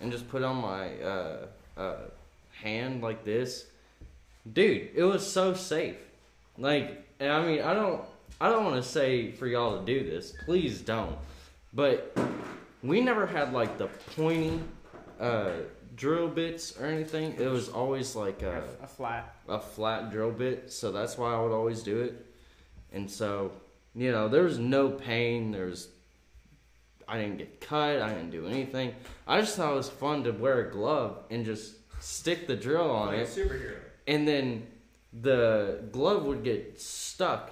and 0.00 0.10
just 0.12 0.28
put 0.28 0.42
it 0.42 0.44
on 0.44 0.56
my 0.56 0.94
uh, 1.00 1.46
uh, 1.76 1.96
hand 2.62 3.02
like 3.02 3.24
this. 3.24 3.66
Dude, 4.50 4.90
it 4.94 5.04
was 5.04 5.26
so 5.30 5.54
safe. 5.54 5.96
Like, 6.58 7.02
and 7.18 7.32
I 7.32 7.44
mean, 7.46 7.62
I 7.62 7.72
don't, 7.74 8.02
I 8.40 8.48
don't 8.50 8.64
want 8.64 8.82
to 8.82 8.88
say 8.88 9.30
for 9.32 9.46
y'all 9.46 9.78
to 9.78 9.84
do 9.84 10.08
this. 10.08 10.34
Please 10.44 10.80
don't. 10.80 11.16
But 11.72 12.16
we 12.82 13.00
never 13.00 13.26
had 13.26 13.52
like 13.52 13.78
the 13.78 13.86
pointy, 14.16 14.60
uh, 15.20 15.50
drill 15.96 16.28
bits 16.28 16.78
or 16.78 16.86
anything. 16.86 17.34
It 17.38 17.46
was 17.48 17.68
always 17.68 18.14
like 18.16 18.42
a, 18.42 18.62
a 18.82 18.86
flat. 18.86 19.34
a 19.48 19.58
flat 19.60 20.10
drill 20.10 20.30
bit, 20.32 20.72
so 20.72 20.92
that's 20.92 21.16
why 21.16 21.32
I 21.34 21.40
would 21.40 21.52
always 21.52 21.82
do 21.82 22.00
it. 22.00 22.26
And 22.92 23.10
so, 23.10 23.52
you 23.94 24.10
know, 24.12 24.28
there 24.28 24.42
was 24.42 24.58
no 24.58 24.90
pain. 24.90 25.50
There 25.52 25.66
was, 25.66 25.88
I 27.08 27.18
didn't 27.20 27.38
get 27.38 27.60
cut. 27.60 28.00
I 28.02 28.08
didn't 28.10 28.30
do 28.30 28.46
anything. 28.46 28.94
I 29.26 29.40
just 29.40 29.56
thought 29.56 29.72
it 29.72 29.76
was 29.76 29.88
fun 29.88 30.24
to 30.24 30.30
wear 30.32 30.68
a 30.68 30.70
glove 30.70 31.18
and 31.30 31.44
just 31.44 31.74
stick 32.00 32.46
the 32.46 32.56
drill 32.56 32.90
on 32.90 33.08
Like 33.08 33.16
a 33.18 33.20
it, 33.22 33.28
superhero. 33.28 33.76
and 34.06 34.26
then 34.28 34.66
the 35.12 35.80
glove 35.92 36.24
would 36.24 36.42
get 36.44 36.80
stuck 36.80 37.50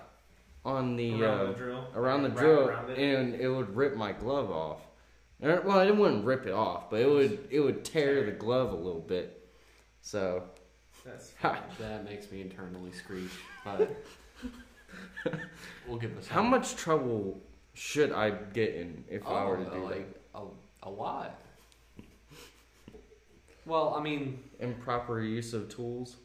on 0.64 0.96
the 0.96 1.22
around 1.22 1.40
uh, 1.40 1.44
the 1.46 1.52
drill. 1.54 1.86
around 1.94 2.22
the 2.22 2.28
Wrap 2.30 2.38
drill, 2.38 2.68
around 2.68 2.90
it. 2.90 2.98
and 2.98 3.34
it 3.34 3.48
would 3.48 3.74
rip 3.76 3.96
my 3.96 4.12
glove 4.12 4.50
off. 4.50 4.80
Well, 5.40 5.80
it 5.80 5.96
wouldn't 5.96 6.24
rip 6.24 6.46
it 6.46 6.52
off, 6.52 6.88
but 6.90 7.00
it 7.00 7.08
would 7.08 7.48
it 7.50 7.60
would 7.60 7.84
tear 7.84 8.24
the 8.24 8.30
glove 8.32 8.72
a 8.72 8.76
little 8.76 9.00
bit. 9.00 9.48
So, 10.02 10.44
That's 11.04 11.32
That 11.78 12.04
makes 12.04 12.30
me 12.30 12.40
internally 12.42 12.92
screech, 12.92 13.30
but 13.64 13.90
we'll 15.88 15.98
give 15.98 16.14
this. 16.14 16.28
how 16.28 16.42
much 16.42 16.76
trouble 16.76 17.40
should 17.74 18.12
I 18.12 18.30
get 18.30 18.74
in 18.74 19.04
if 19.08 19.26
I 19.26 19.44
were 19.46 19.56
to 19.56 19.64
do 19.64 19.70
Oh, 19.82 19.84
like 19.84 20.20
a, 20.34 20.88
a 20.88 20.90
lot. 20.90 21.38
Well, 23.66 23.94
I 23.96 24.02
mean. 24.02 24.42
Improper 24.60 25.20
use 25.22 25.54
of 25.54 25.68
tools. 25.68 26.16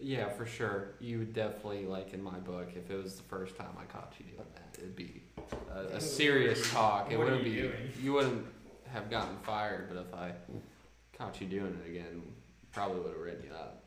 Yeah, 0.00 0.28
for 0.28 0.46
sure. 0.46 0.92
You 1.00 1.18
would 1.18 1.32
definitely 1.34 1.86
like 1.86 2.12
in 2.14 2.22
my 2.22 2.38
book 2.38 2.70
if 2.76 2.90
it 2.90 3.02
was 3.02 3.16
the 3.16 3.22
first 3.24 3.56
time 3.56 3.70
I 3.78 3.84
caught 3.84 4.14
you 4.18 4.26
doing 4.26 4.46
that, 4.54 4.78
it'd 4.78 4.96
be 4.96 5.22
a, 5.74 5.96
a 5.96 6.00
serious 6.00 6.70
talk. 6.72 7.10
It 7.12 7.16
What 7.18 7.26
wouldn't 7.26 7.44
you 7.46 7.52
be. 7.52 7.60
doing? 7.62 7.74
You 8.02 8.12
wouldn't 8.14 8.46
have 8.92 9.10
gotten 9.10 9.36
fired, 9.42 9.88
but 9.92 10.00
if 10.00 10.12
I 10.14 10.32
caught 11.16 11.40
you 11.40 11.46
doing 11.46 11.78
it 11.84 11.88
again, 11.88 12.22
probably 12.72 13.00
would 13.00 13.12
have 13.12 13.20
written 13.20 13.44
you 13.48 13.54
up. 13.54 13.84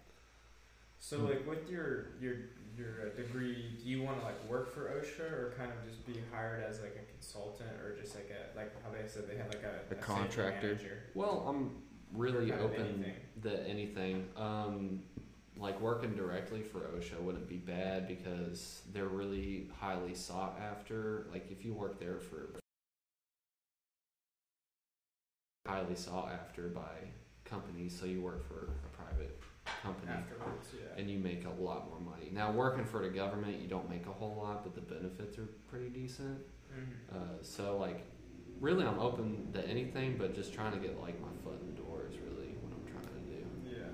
So 0.99 1.19
like 1.19 1.47
with 1.47 1.69
your 1.69 2.07
your 2.21 2.35
your 2.77 2.89
uh, 3.05 3.15
degree, 3.15 3.75
do 3.83 3.87
you 3.89 4.01
want 4.01 4.19
to 4.19 4.25
like 4.25 4.43
work 4.49 4.73
for 4.73 4.85
OSHA 4.89 5.31
or 5.31 5.53
kind 5.57 5.69
of 5.71 5.87
just 5.87 6.05
be 6.07 6.15
hired 6.31 6.63
as 6.63 6.79
like 6.81 6.95
a 6.95 7.11
consultant 7.11 7.69
or 7.83 7.95
just 8.01 8.15
like 8.15 8.31
a 8.31 8.57
like 8.57 8.71
how 8.83 8.89
they 8.91 9.07
said 9.07 9.29
they 9.29 9.35
had 9.35 9.47
like 9.47 9.63
a, 9.63 9.93
A 9.93 9.95
safety 9.95 10.03
contractor. 10.05 10.67
manager? 10.67 10.97
Well, 11.13 11.45
I'm 11.47 11.71
really 12.13 12.49
Or 12.51 12.53
kind 12.57 12.61
of 12.65 12.71
open 12.71 12.85
anything. 12.85 13.13
to 13.43 13.67
anything. 13.67 14.27
Um, 14.37 15.01
like 15.63 15.79
working 15.79 16.13
directly 16.13 16.61
for 16.61 16.79
OSHA 16.79 17.19
wouldn't 17.21 17.47
be 17.47 17.55
bad 17.57 18.07
because 18.07 18.81
they're 18.93 19.07
really 19.07 19.69
highly 19.79 20.13
sought 20.13 20.59
after. 20.61 21.25
Like 21.31 21.49
if 21.49 21.63
you 21.63 21.73
work 21.73 21.99
there 21.99 22.19
for 22.19 22.49
highly 25.65 25.95
sought 25.95 26.29
after 26.31 26.67
by 26.67 27.07
companies, 27.45 27.97
so 27.97 28.05
you 28.05 28.21
work 28.21 28.45
for 28.45 28.69
a 28.85 28.89
private 29.01 29.39
company 29.81 30.11
Afterwards, 30.11 30.67
yeah. 30.77 30.99
and 30.99 31.09
you 31.09 31.17
make 31.17 31.45
a 31.45 31.61
lot 31.63 31.87
more 31.89 31.99
money. 31.99 32.29
Now 32.31 32.51
working 32.51 32.83
for 32.83 33.01
the 33.01 33.09
government, 33.09 33.61
you 33.61 33.69
don't 33.69 33.89
make 33.89 34.05
a 34.05 34.11
whole 34.11 34.35
lot, 34.35 34.63
but 34.63 34.75
the 34.75 34.81
benefits 34.81 35.37
are 35.37 35.47
pretty 35.69 35.89
decent. 35.89 36.39
Mhm. 36.73 37.15
Uh, 37.15 37.41
so 37.41 37.77
like, 37.77 38.03
really, 38.59 38.85
I'm 38.85 38.99
open 38.99 39.51
to 39.53 39.65
anything, 39.65 40.17
but 40.17 40.35
just 40.35 40.53
trying 40.53 40.73
to 40.73 40.79
get 40.79 40.99
like 40.99 41.19
my 41.21 41.29
foot 41.43 41.61
in 41.61 41.73
the 41.73 41.81
door 41.81 42.01
is 42.09 42.17
really 42.19 42.55
what 42.61 42.73
I'm 42.73 42.85
trying 42.91 43.13
to 43.15 43.31
do. 43.31 43.45
Yeah. 43.77 43.87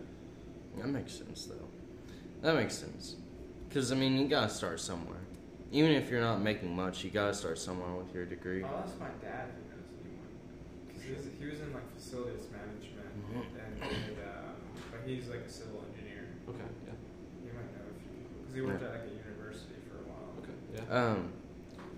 That 0.80 0.88
makes 0.88 1.13
sense, 1.13 1.45
though. 1.45 1.67
That 2.41 2.55
makes 2.55 2.77
sense. 2.77 3.15
Because, 3.67 3.91
I 3.91 3.95
mean, 3.95 4.17
you 4.17 4.27
gotta 4.27 4.49
start 4.49 4.80
somewhere. 4.80 5.17
Even 5.71 5.91
if 5.91 6.09
you're 6.09 6.21
not 6.21 6.41
making 6.41 6.75
much, 6.75 7.03
you 7.03 7.09
gotta 7.11 7.34
start 7.34 7.59
somewhere 7.59 7.93
with 7.93 8.13
your 8.13 8.25
degree. 8.25 8.63
Oh, 8.63 8.67
that's 8.80 8.97
my 8.99 9.07
dad 9.21 9.49
who 9.53 9.61
knows 9.69 9.89
anyone. 10.01 10.93
Cause 10.93 11.03
he 11.03 11.13
was, 11.13 11.25
he 11.39 11.45
was 11.45 11.59
in 11.59 11.73
like 11.73 11.93
facilities 11.95 12.47
management, 12.51 13.07
Mhm. 13.30 13.43
and, 13.53 13.84
and 13.84 14.17
um, 14.19 14.55
but 14.91 15.01
he's 15.05 15.27
like 15.27 15.41
a 15.41 15.49
civil 15.49 15.84
engineer. 15.91 16.25
Okay. 16.49 16.57
Yeah. 16.88 16.93
You 17.45 17.51
might 17.53 17.69
know 17.77 17.86
a 17.86 17.99
few 18.01 18.09
people 18.17 18.39
because 18.41 18.55
he 18.55 18.61
worked 18.61 18.84
at 18.84 18.91
like 18.91 19.09
a 19.11 19.27
university 19.27 19.75
for 19.89 19.97
a 19.97 20.07
while. 20.09 20.34
Okay. 20.41 20.88
Yeah. 20.89 21.11
Um, 21.11 21.34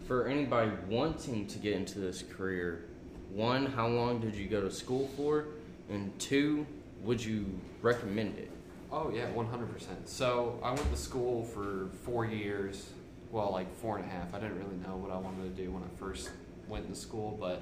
for 0.08 0.28
anybody 0.28 0.72
wanting 0.90 1.48
to 1.48 1.60
get 1.60 1.74
into 1.76 2.00
this 2.00 2.24
career, 2.36 2.86
one, 3.34 3.66
how 3.68 3.88
long 3.88 4.20
did 4.20 4.36
you 4.36 4.48
go 4.50 4.60
to 4.60 4.70
school 4.72 5.08
for? 5.16 5.46
And 5.90 6.18
two, 6.20 6.66
would 7.04 7.24
you 7.24 7.46
recommend 7.82 8.38
it? 8.38 8.51
Oh 8.92 9.10
yeah, 9.14 9.30
one 9.30 9.46
hundred 9.48 9.74
percent. 9.74 10.08
So 10.10 10.60
I 10.64 10.72
went 10.72 10.90
to 10.92 10.98
school 10.98 11.44
for 11.44 11.90
four 12.04 12.26
years. 12.26 12.90
Well, 13.32 13.52
like 13.52 13.74
four 13.78 13.98
and 13.98 14.06
a 14.06 14.10
half. 14.10 14.34
I 14.34 14.40
didn't 14.40 14.58
really 14.58 14.76
know 14.86 14.98
what 14.98 15.12
I 15.12 15.18
wanted 15.18 15.56
to 15.56 15.64
do 15.64 15.72
when 15.72 15.84
I 15.84 15.88
first 15.98 16.30
went 16.68 16.90
to 16.90 16.96
school, 16.96 17.38
but 17.40 17.62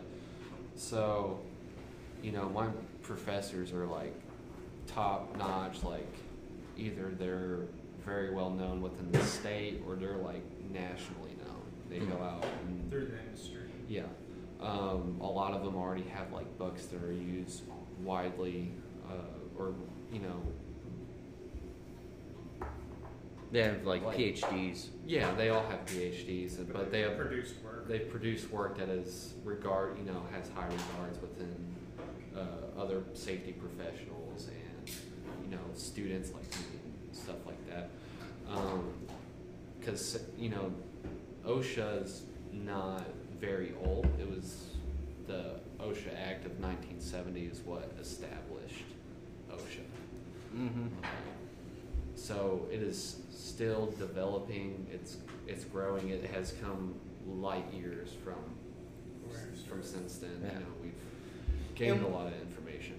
so 0.75 1.39
you 2.23 2.31
know, 2.31 2.49
my 2.49 2.67
professors 3.03 3.71
are 3.71 3.85
like 3.85 4.13
top 4.87 5.35
notch. 5.37 5.83
Like 5.83 6.11
either 6.77 7.11
they're 7.19 7.59
very 8.03 8.33
well 8.33 8.49
known 8.49 8.81
within 8.81 9.11
the 9.11 9.23
state 9.23 9.83
or 9.87 9.95
they're 9.95 10.17
like 10.17 10.43
nationally 10.71 11.35
known. 11.45 11.61
They 11.89 11.99
go 11.99 12.21
out 12.23 12.45
and 12.67 12.89
Through 12.89 13.05
the 13.07 13.19
industry. 13.19 13.69
yeah. 13.87 14.03
Um, 14.61 15.19
a 15.21 15.27
lot 15.27 15.53
of 15.53 15.63
them 15.63 15.75
already 15.77 16.03
have 16.09 16.33
like 16.33 16.57
books 16.57 16.85
that 16.87 17.01
are 17.03 17.13
used 17.13 17.61
widely, 18.03 18.71
uh, 19.09 19.57
or 19.57 19.73
you 20.11 20.19
know, 20.19 20.41
They 23.51 23.63
have 23.63 23.83
like, 23.85 24.03
Like- 24.03 24.17
PhDs. 24.17 24.87
yeah, 25.07 25.33
they 25.35 25.49
all 25.49 25.65
have 25.67 25.83
PhDs, 25.85 26.57
and- 26.59 26.71
but 26.71 26.91
they 26.91 27.01
have 27.01 27.17
produced 27.17 27.55
work. 27.63 27.87
they 27.87 27.99
produce 27.99 28.49
work 28.51 28.77
that 28.77 28.89
is 28.89 29.33
regard 29.43 29.97
you 29.97 30.03
know 30.05 30.21
has 30.31 30.47
high 30.49 30.67
regards 30.67 31.19
within 31.21 31.55
uh, 32.35 32.79
other 32.79 33.01
safety 33.13 33.53
professionals 33.53 34.47
and 34.47 34.89
you 35.43 35.49
know 35.49 35.63
students 35.73 36.31
like 36.31 36.43
me 36.51 36.65
and 37.07 37.15
stuff 37.15 37.37
like 37.47 37.67
that. 37.69 37.89
Because 39.79 40.19
you 40.37 40.49
know 40.49 40.71
OSHA 41.45 42.03
is 42.03 42.21
not 42.53 43.03
very 43.39 43.73
old. 43.83 44.05
It 44.19 44.29
was 44.29 44.65
the 45.25 45.55
OSHA 45.79 46.13
Act 46.15 46.45
of 46.45 46.59
1970 46.59 47.45
is 47.45 47.61
what 47.61 47.91
established 47.99 48.83
OSHA. 49.51 49.83
Mm-hmm. 50.55 50.87
So 52.15 52.67
it 52.71 52.81
is 52.83 53.17
still 53.59 53.93
developing. 53.99 54.87
It's 54.89 55.17
it's 55.45 55.65
growing. 55.65 56.09
It 56.09 56.23
has 56.33 56.53
come 56.63 56.95
light 57.27 57.65
years 57.73 58.11
from 58.23 58.41
from 59.67 59.83
since 59.83 60.19
then. 60.19 60.39
Yeah. 60.41 60.53
You 60.53 60.59
know, 60.59 60.65
we've 60.81 60.93
gained 61.75 61.97
And- 61.97 62.05
a 62.05 62.07
lot 62.07 62.27
of 62.27 62.33
information. 62.41 62.95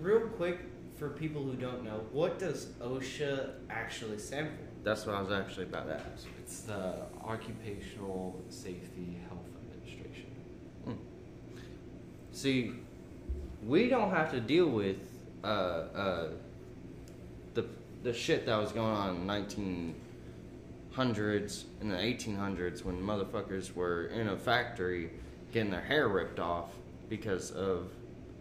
Real 0.00 0.20
quick, 0.20 0.58
for 0.96 1.08
people 1.08 1.42
who 1.42 1.54
don't 1.54 1.82
know, 1.82 2.00
what 2.12 2.38
does 2.38 2.66
OSHA 2.80 3.54
actually 3.70 4.18
stand 4.18 4.50
for? 4.50 4.64
That's 4.84 5.04
what 5.04 5.16
I 5.16 5.20
was 5.20 5.32
actually 5.32 5.64
about 5.64 5.86
to 5.88 5.94
ask. 5.94 6.28
It's 6.38 6.60
the 6.60 7.06
Occupational 7.24 8.40
Safety 8.50 9.16
Health 9.28 9.46
Administration. 9.60 10.26
See, 12.30 12.74
we 13.66 13.88
don't 13.88 14.10
have 14.10 14.30
to 14.30 14.40
deal 14.40 14.68
with 14.68 14.98
uh, 15.42 15.46
uh, 15.46 16.28
the 18.02 18.10
the 18.10 18.16
shit 18.16 18.46
that 18.46 18.56
was 18.56 18.72
going 18.72 18.94
on 18.94 19.16
in 19.16 19.26
nineteen 19.26 19.94
hundreds 20.92 21.66
and 21.80 21.90
the 21.90 21.98
eighteen 21.98 22.36
hundreds 22.36 22.84
when 22.84 22.96
motherfuckers 23.00 23.74
were 23.74 24.06
in 24.06 24.28
a 24.28 24.36
factory 24.36 25.10
getting 25.52 25.70
their 25.70 25.80
hair 25.80 26.08
ripped 26.08 26.40
off 26.40 26.70
because 27.08 27.50
of 27.52 27.90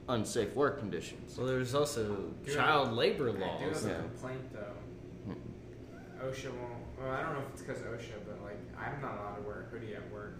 unsafe 0.09 0.53
work 0.55 0.79
conditions. 0.79 1.37
Well, 1.37 1.47
there's 1.47 1.75
also 1.75 2.31
Good. 2.45 2.55
child 2.55 2.93
labor 2.93 3.29
I 3.29 3.33
do 3.33 3.39
have 3.39 3.71
laws. 3.71 3.85
a 3.85 3.89
Yeah. 3.89 3.97
complaint 3.97 4.53
though. 4.53 5.31
Hmm. 5.33 6.25
OSHA 6.25 6.51
won't. 6.51 6.73
Well, 6.99 7.11
I 7.11 7.21
don't 7.23 7.33
know 7.33 7.39
if 7.41 7.49
it's 7.53 7.61
because 7.61 7.81
of 7.81 7.87
OSHA, 7.87 8.25
but 8.27 8.41
like 8.43 8.57
I'm 8.77 9.01
not 9.01 9.17
allowed 9.19 9.35
to 9.37 9.41
wear 9.43 9.61
a 9.61 9.63
hoodie 9.65 9.95
at 9.95 10.11
work 10.11 10.39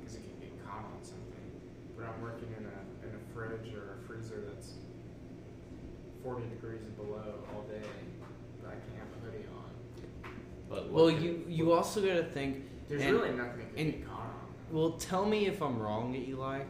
because 0.00 0.16
it 0.16 0.22
can 0.22 0.40
get 0.40 0.64
caught 0.66 0.84
on 0.84 0.98
something. 1.02 1.50
But 1.96 2.06
I'm 2.06 2.20
working 2.22 2.48
in 2.58 2.64
a 2.64 3.06
in 3.06 3.14
a 3.14 3.34
fridge 3.34 3.72
or 3.74 3.98
a 4.00 4.06
freezer 4.06 4.42
that's 4.52 4.72
40 6.22 6.48
degrees 6.50 6.80
and 6.82 6.96
below 6.96 7.40
all 7.54 7.62
day, 7.62 7.80
but 8.19 8.19
I 8.70 8.74
can 8.74 8.98
have 8.98 9.08
a 9.16 9.26
hoodie 9.26 9.46
on. 9.54 10.32
But 10.68 10.90
Well, 10.90 11.06
look 11.06 11.16
at- 11.16 11.22
you 11.22 11.44
you 11.48 11.72
also 11.72 12.00
got 12.00 12.14
to 12.14 12.24
think. 12.24 12.64
There's 12.88 13.02
And- 13.02 13.12
really 13.16 13.30
nothing 13.30 13.58
that 13.58 13.74
can 13.76 13.78
and- 13.86 13.92
get 13.98 14.06
caught 14.06 14.20
on. 14.20 14.32
Well, 14.72 14.92
tell 14.92 15.26
me 15.26 15.46
if 15.46 15.60
I'm 15.62 15.78
wrong, 15.80 16.14
Eli. 16.14 16.62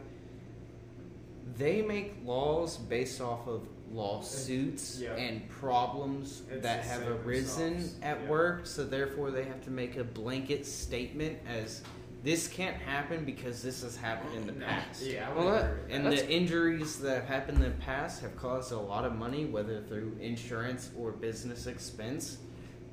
They 1.57 1.81
make 1.81 2.15
laws 2.25 2.77
based 2.77 3.21
off 3.21 3.47
of 3.47 3.67
lawsuits 3.91 4.99
Yeah. 4.99 5.15
and 5.15 5.47
problems 5.49 6.43
It's 6.49 6.63
that 6.63 6.83
have 6.85 7.07
arisen 7.25 7.73
themselves. 7.73 7.95
at 8.01 8.21
Yeah. 8.21 8.29
work, 8.29 8.65
so 8.65 8.85
therefore 8.85 9.31
they 9.31 9.43
have 9.43 9.61
to 9.65 9.69
make 9.71 9.97
a 9.97 10.03
blanket 10.03 10.65
statement 10.65 11.39
as 11.47 11.81
this 12.23 12.47
can't 12.47 12.75
happen 12.75 13.25
because 13.25 13.63
this 13.63 13.81
has 13.81 13.95
happened 13.95 14.35
in 14.35 14.47
the 14.47 14.65
oh, 14.65 14.67
past. 14.67 15.03
Yeah, 15.03 15.33
Well, 15.33 15.51
that- 15.51 15.73
And 15.89 16.05
that. 16.05 16.17
the 16.17 16.29
injuries 16.29 16.99
that 16.99 17.15
have 17.15 17.25
happened 17.25 17.57
in 17.57 17.63
the 17.63 17.77
past 17.77 18.21
have 18.21 18.35
caused 18.35 18.71
a 18.71 18.77
lot 18.77 19.05
of 19.05 19.15
money, 19.15 19.45
whether 19.45 19.81
through 19.81 20.17
insurance 20.19 20.91
or 20.97 21.11
business 21.11 21.65
expense, 21.65 22.37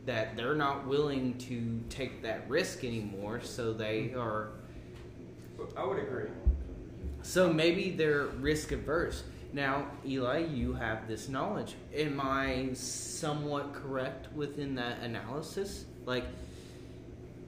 that 0.07 0.37
they're 0.37 0.55
not 0.55 0.87
willing 0.87 1.37
to 1.37 1.81
take 1.91 2.23
that 2.23 2.49
risk 2.49 2.85
anymore. 2.85 3.41
So 3.43 3.75
they 3.75 4.15
are. 4.15 4.53
I 5.77 5.85
would 5.85 5.99
agree. 5.99 6.31
So 7.23 7.53
maybe 7.53 7.91
they're 7.91 8.27
risk 8.27 8.73
averse. 8.73 9.25
Now, 9.53 9.91
Eli, 10.07 10.47
you 10.47 10.73
have 10.75 11.09
this 11.09 11.29
knowledge. 11.29 11.75
Am 11.95 12.21
I 12.23 12.71
somewhat 12.73 13.75
correct 13.75 14.33
within 14.33 14.75
that 14.77 15.01
analysis? 15.01 15.85
Like, 16.07 16.25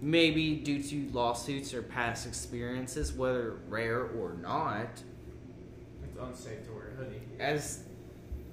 maybe 0.01 0.57
due 0.57 0.83
to 0.83 1.09
lawsuits 1.13 1.75
or 1.75 1.83
past 1.83 2.27
experiences, 2.27 3.13
whether 3.13 3.57
rare 3.69 4.03
or 4.05 4.33
not, 4.41 5.03
It's 6.05 6.19
unsafe 6.21 6.65
to 6.67 6.73
wear 6.73 6.89
a 6.89 7.05
hoodie. 7.05 7.21
as 7.39 7.85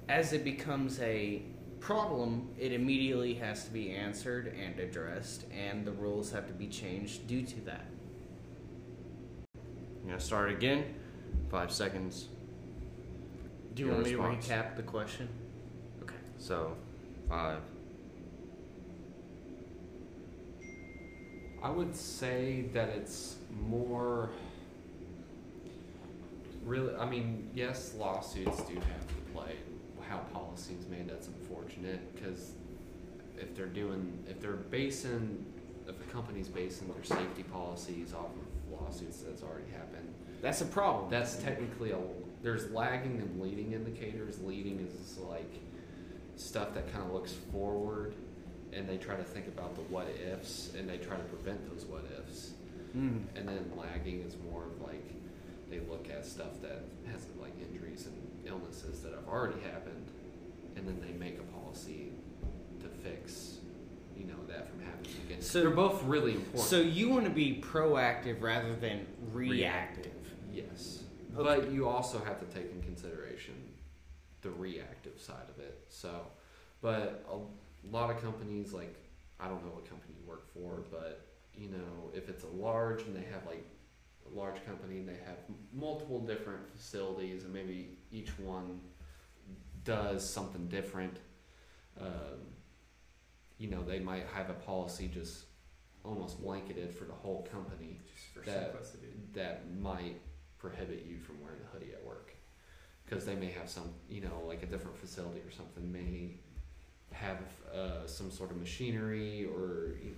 as 0.08 0.32
it 0.32 0.42
becomes 0.44 0.98
a 1.00 1.42
problem, 1.80 2.48
it 2.58 2.72
immediately 2.72 3.34
has 3.34 3.64
to 3.64 3.70
be 3.70 3.90
answered 3.92 4.54
and 4.58 4.78
addressed, 4.80 5.44
and 5.52 5.84
the 5.84 5.92
rules 5.92 6.32
have 6.32 6.46
to 6.46 6.52
be 6.54 6.66
changed 6.66 7.26
due 7.26 7.42
to 7.44 7.60
that. 7.66 7.84
You 10.04 10.12
know, 10.12 10.18
start 10.18 10.50
again. 10.50 10.94
Five 11.50 11.70
seconds. 11.70 12.28
Do 13.74 13.82
you 13.82 13.88
Your 13.88 13.96
want 13.96 14.06
me 14.06 14.14
response. 14.14 14.46
to 14.48 14.52
recap 14.54 14.76
the 14.76 14.82
question? 14.82 15.28
Okay. 16.02 16.14
So, 16.38 16.74
five. 17.28 17.60
I 21.62 21.70
would 21.70 21.94
say 21.94 22.66
that 22.72 22.88
it's 22.90 23.36
more. 23.66 24.30
Really, 26.64 26.94
I 26.96 27.08
mean, 27.08 27.48
yes, 27.54 27.94
lawsuits 27.96 28.60
do 28.62 28.74
have 28.74 29.08
to 29.08 29.14
play. 29.32 29.56
How 30.08 30.18
policy 30.32 30.74
is 30.78 30.86
made, 30.88 31.08
that's 31.08 31.26
unfortunate 31.28 32.14
because 32.14 32.52
if 33.36 33.54
they're 33.56 33.66
doing, 33.66 34.22
if 34.28 34.40
they're 34.40 34.52
basing, 34.52 35.44
if 35.86 35.94
a 36.00 36.12
company's 36.12 36.48
basing 36.48 36.88
their 36.88 37.04
safety 37.04 37.42
policies 37.42 38.12
off 38.14 38.26
of 38.26 38.80
lawsuits 38.80 39.18
that's 39.22 39.42
already 39.42 39.70
happened, 39.72 40.12
That's 40.42 40.60
a 40.60 40.66
problem. 40.66 41.10
that's 41.10 41.36
technically 41.36 41.90
a. 41.92 41.98
There's 42.42 42.70
lagging 42.70 43.18
and 43.20 43.40
leading 43.40 43.72
indicators. 43.72 44.40
Leading 44.42 44.78
is 44.80 45.18
like 45.18 45.52
stuff 46.36 46.72
that 46.74 46.92
kind 46.92 47.04
of 47.04 47.12
looks 47.12 47.32
forward, 47.52 48.14
and 48.72 48.88
they 48.88 48.96
try 48.96 49.16
to 49.16 49.24
think 49.24 49.46
about 49.46 49.74
the 49.74 49.82
what 49.82 50.08
ifs, 50.08 50.72
and 50.76 50.88
they 50.88 50.98
try 50.98 51.16
to 51.16 51.22
prevent 51.24 51.68
those 51.70 51.84
what 51.86 52.04
ifs. 52.18 52.52
Mm. 52.96 53.24
And 53.36 53.48
then 53.48 53.70
lagging 53.76 54.22
is 54.22 54.34
more 54.50 54.64
of 54.64 54.80
like 54.80 55.04
they 55.70 55.80
look 55.80 56.08
at 56.10 56.24
stuff 56.24 56.60
that 56.62 56.82
has 57.12 57.26
like 57.40 57.52
injuries 57.60 58.06
and 58.06 58.16
illnesses 58.46 59.00
that 59.02 59.12
have 59.12 59.28
already 59.28 59.60
happened, 59.60 60.08
and 60.76 60.86
then 60.86 61.00
they 61.00 61.12
make 61.18 61.38
a 61.38 61.42
policy 61.58 62.12
to 62.80 62.88
fix, 62.88 63.58
you 64.16 64.26
know, 64.26 64.38
that 64.48 64.70
from 64.70 64.80
happening 64.80 65.12
again. 65.26 65.40
So- 65.42 65.60
they're 65.60 65.70
both 65.70 66.02
really 66.04 66.34
important. 66.34 66.64
So 66.68 66.80
you 66.80 67.08
want 67.10 67.24
to 67.24 67.30
be 67.30 67.62
proactive 67.62 68.40
rather 68.40 68.74
than 68.74 69.06
reactive. 69.32 70.12
Yes. 70.52 71.02
Okay. 71.36 71.42
But 71.42 71.70
you 71.70 71.86
also 71.86 72.18
have 72.24 72.40
to 72.40 72.46
take 72.46 72.70
in 72.72 72.82
consideration 72.82 73.54
the 74.42 74.50
reactive 74.50 75.20
side 75.20 75.46
of 75.54 75.62
it. 75.62 75.84
So, 75.88 76.26
but 76.80 77.24
a 77.30 77.38
lot 77.90 78.10
of 78.10 78.20
companies, 78.22 78.72
like, 78.72 78.94
I 79.40 79.48
don't 79.48 79.64
know 79.64 79.72
what 79.72 79.88
company 79.88 80.14
you 80.20 80.28
work 80.28 80.52
for, 80.52 80.82
but, 80.90 81.26
you 81.54 81.68
know, 81.68 82.10
if 82.14 82.28
it's 82.28 82.44
a 82.44 82.48
large 82.48 83.02
and 83.02 83.14
they 83.16 83.24
have, 83.32 83.46
like, 83.46 83.64
a 84.30 84.36
large 84.38 84.64
company 84.66 84.98
and 84.98 85.08
they 85.08 85.18
have 85.26 85.38
multiple 85.72 86.20
different 86.20 86.68
facilities 86.76 87.44
and 87.44 87.52
maybe 87.52 87.98
each 88.12 88.38
one 88.38 88.80
does 89.84 90.28
something 90.28 90.66
different, 90.68 91.16
um, 92.00 92.38
you 93.58 93.68
know, 93.70 93.82
they 93.82 93.98
might 93.98 94.26
have 94.34 94.50
a 94.50 94.54
policy 94.54 95.08
just 95.12 95.44
almost 96.04 96.40
blanketed 96.42 96.94
for 96.94 97.04
the 97.04 97.12
whole 97.12 97.42
company 97.50 98.00
Just 98.14 98.26
for 98.34 98.40
That- 98.40 98.70
simplicity. 98.72 99.12
that 99.34 99.70
might 99.80 100.20
prohibit 100.58 101.04
you 101.06 101.18
from 101.18 101.40
wearing 101.42 101.60
a 101.62 101.66
hoodie 101.76 101.92
at 101.92 102.04
work 102.04 102.32
because 103.04 103.24
they 103.24 103.34
may 103.34 103.50
have 103.50 103.68
some 103.68 103.92
you 104.08 104.20
know 104.20 104.42
like 104.46 104.62
a 104.62 104.66
different 104.66 104.96
facility 104.96 105.40
or 105.40 105.50
something 105.50 105.90
may 105.92 106.36
have 107.12 107.38
uh, 107.74 108.06
some 108.06 108.30
sort 108.30 108.50
of 108.50 108.56
machinery 108.56 109.44
or 109.44 109.96
you 110.02 110.10
know, 110.10 110.16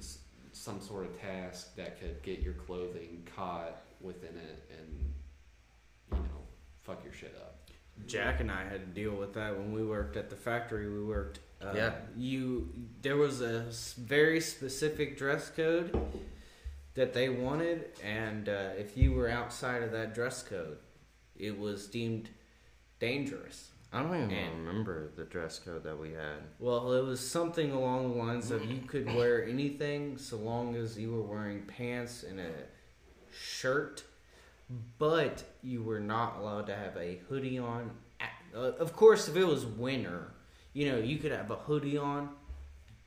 some 0.52 0.80
sort 0.80 1.04
of 1.06 1.20
task 1.20 1.74
that 1.76 2.00
could 2.00 2.22
get 2.22 2.40
your 2.40 2.54
clothing 2.54 3.26
caught 3.36 3.82
within 4.00 4.36
it 4.36 4.70
and 4.78 5.12
you 6.12 6.18
know 6.18 6.40
fuck 6.82 7.02
your 7.04 7.12
shit 7.12 7.34
up 7.40 7.60
Jack 8.06 8.40
and 8.40 8.50
I 8.50 8.64
had 8.64 8.80
to 8.80 9.00
deal 9.02 9.12
with 9.14 9.34
that 9.34 9.56
when 9.56 9.72
we 9.72 9.84
worked 9.84 10.16
at 10.16 10.30
the 10.30 10.36
factory. 10.36 10.88
We 10.88 11.04
worked. 11.04 11.40
Uh, 11.60 11.72
Yeah. 11.74 11.92
You 12.16 12.68
there 13.02 13.16
was 13.16 13.40
a 13.40 13.66
very 13.98 14.40
specific 14.40 15.18
dress 15.18 15.50
code 15.50 15.94
that 16.94 17.12
they 17.12 17.28
wanted, 17.28 17.90
and 18.02 18.48
uh, 18.48 18.70
if 18.78 18.96
you 18.96 19.12
were 19.12 19.28
outside 19.28 19.82
of 19.82 19.92
that 19.92 20.14
dress 20.14 20.42
code, 20.42 20.78
it 21.38 21.58
was 21.58 21.86
deemed 21.86 22.30
dangerous. 22.98 23.69
I 23.92 24.02
don't 24.02 24.14
even 24.16 24.30
And- 24.30 24.66
remember 24.66 25.10
the 25.16 25.24
dress 25.24 25.58
code 25.58 25.82
that 25.82 25.98
we 25.98 26.12
had. 26.12 26.38
Well, 26.60 26.92
it 26.92 27.02
was 27.04 27.18
something 27.20 27.72
along 27.72 28.10
the 28.12 28.16
lines 28.18 28.50
of 28.52 28.64
you 28.64 28.82
could 28.82 29.06
wear 29.06 29.44
anything 29.44 30.16
so 30.16 30.36
long 30.36 30.76
as 30.76 30.96
you 30.98 31.10
were 31.12 31.22
wearing 31.22 31.62
pants 31.66 32.22
and 32.22 32.38
a 32.38 32.52
shirt, 33.32 34.04
but 34.98 35.42
you 35.62 35.82
were 35.82 35.98
not 36.00 36.38
allowed 36.38 36.66
to 36.66 36.76
have 36.76 36.96
a 36.96 37.16
hoodie 37.28 37.58
on. 37.58 37.90
Uh, 38.54 38.58
Of 38.78 38.94
course, 38.94 39.28
if 39.28 39.36
it 39.36 39.44
was 39.44 39.64
winter, 39.66 40.32
you 40.72 40.90
know, 40.90 40.98
you 40.98 41.18
could 41.18 41.32
have 41.32 41.50
a 41.50 41.56
hoodie 41.56 41.98
on, 41.98 42.30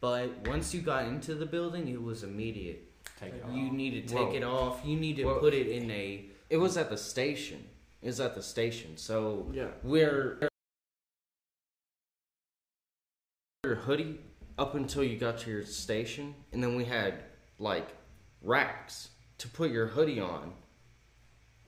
but 0.02 0.48
once 0.48 0.74
you 0.74 0.82
got 0.82 1.06
into 1.06 1.34
the 1.34 1.46
building, 1.46 1.88
it 1.88 2.02
was 2.02 2.24
immediate. 2.24 2.90
take 3.20 3.34
it 3.36 3.44
You 3.54 3.68
off. 3.68 3.74
need 3.74 3.92
to 3.92 4.02
take 4.02 4.28
Whoa. 4.30 4.34
it 4.36 4.44
off. 4.44 4.82
You 4.86 4.98
need 4.98 5.16
to 5.18 5.24
Whoa. 5.26 5.40
put 5.40 5.54
it 5.54 5.68
in 5.68 5.90
a. 5.92 6.26
It 6.50 6.58
was 6.58 6.76
at 6.76 6.90
the 6.90 6.98
station. 6.98 7.64
It 8.02 8.08
was 8.08 8.20
at 8.20 8.36
the 8.36 8.44
station. 8.44 8.98
So 8.98 9.50
Yeah. 9.54 9.68
we're 9.84 10.50
hoodie 13.84 14.20
up 14.58 14.76
until 14.76 15.04
you 15.04 15.18
got 15.18 15.38
to 15.40 15.50
your 15.52 15.66
station, 15.66 16.36
and 16.52 16.62
then 16.64 16.76
we 16.76 16.86
had 16.86 17.14
like 17.60 17.88
racks 18.42 19.10
to 19.40 19.48
put 19.48 19.72
your 19.72 19.88
hoodie 19.88 20.20
on, 20.20 20.54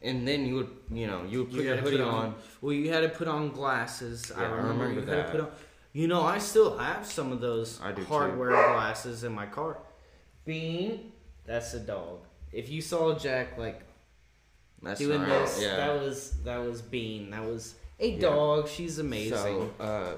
and 0.02 0.28
then 0.28 0.46
you 0.46 0.56
would 0.56 0.70
you 0.92 1.08
know 1.08 1.24
you 1.28 1.40
would 1.40 1.50
put 1.52 1.60
You 1.62 1.64
your 1.70 1.78
hoodie 1.78 1.98
put 1.98 2.06
on. 2.08 2.36
Well, 2.62 2.74
you 2.74 2.92
had 2.92 3.02
to 3.02 3.10
put 3.10 3.28
on 3.28 3.52
glasses. 3.52 4.32
I 4.36 4.42
Yeah, 4.42 4.48
I 4.48 4.52
remember, 4.52 4.84
remember 4.86 5.02
you 5.02 5.08
had 5.08 5.08
to 5.08 5.12
that. 5.24 5.32
put 5.32 5.42
on. 5.42 5.52
You 5.94 6.08
know, 6.10 6.24
I 6.24 6.40
still 6.40 6.78
have 6.78 7.06
some 7.06 7.32
of 7.32 7.40
those 7.42 7.80
I 7.82 7.92
do 7.92 8.02
too. 8.02 8.08
hardware 8.10 8.50
glasses 8.50 9.24
in 9.24 9.32
my 9.34 9.46
car. 9.46 9.78
Bean, 10.44 11.12
that's 11.46 11.74
a 11.74 11.80
dog. 11.80 12.20
If 12.52 12.70
you 12.70 12.82
saw 12.82 13.18
Jack 13.18 13.58
like 13.58 13.82
That's 14.84 15.00
doing 15.00 15.22
not- 15.22 15.30
this, 15.46 15.62
yeah. 15.62 15.76
that 15.78 16.02
was 16.02 16.32
that 16.44 16.58
was 16.58 16.82
Bean. 16.82 17.30
That 17.32 17.44
was 17.46 17.76
a 18.00 18.10
Yeah. 18.10 18.20
dog. 18.20 18.68
She's 18.68 19.00
amazing. 19.00 19.38
So, 19.38 19.72
uh, 19.80 20.14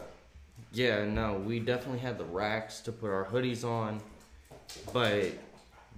yeah, 0.74 1.06
no, 1.06 1.36
we 1.36 1.60
definitely 1.60 2.00
had 2.00 2.18
the 2.18 2.26
racks 2.26 2.82
to 2.82 2.92
put 2.92 3.10
our 3.10 3.26
hoodies 3.26 3.64
on, 3.64 4.02
but 4.94 5.32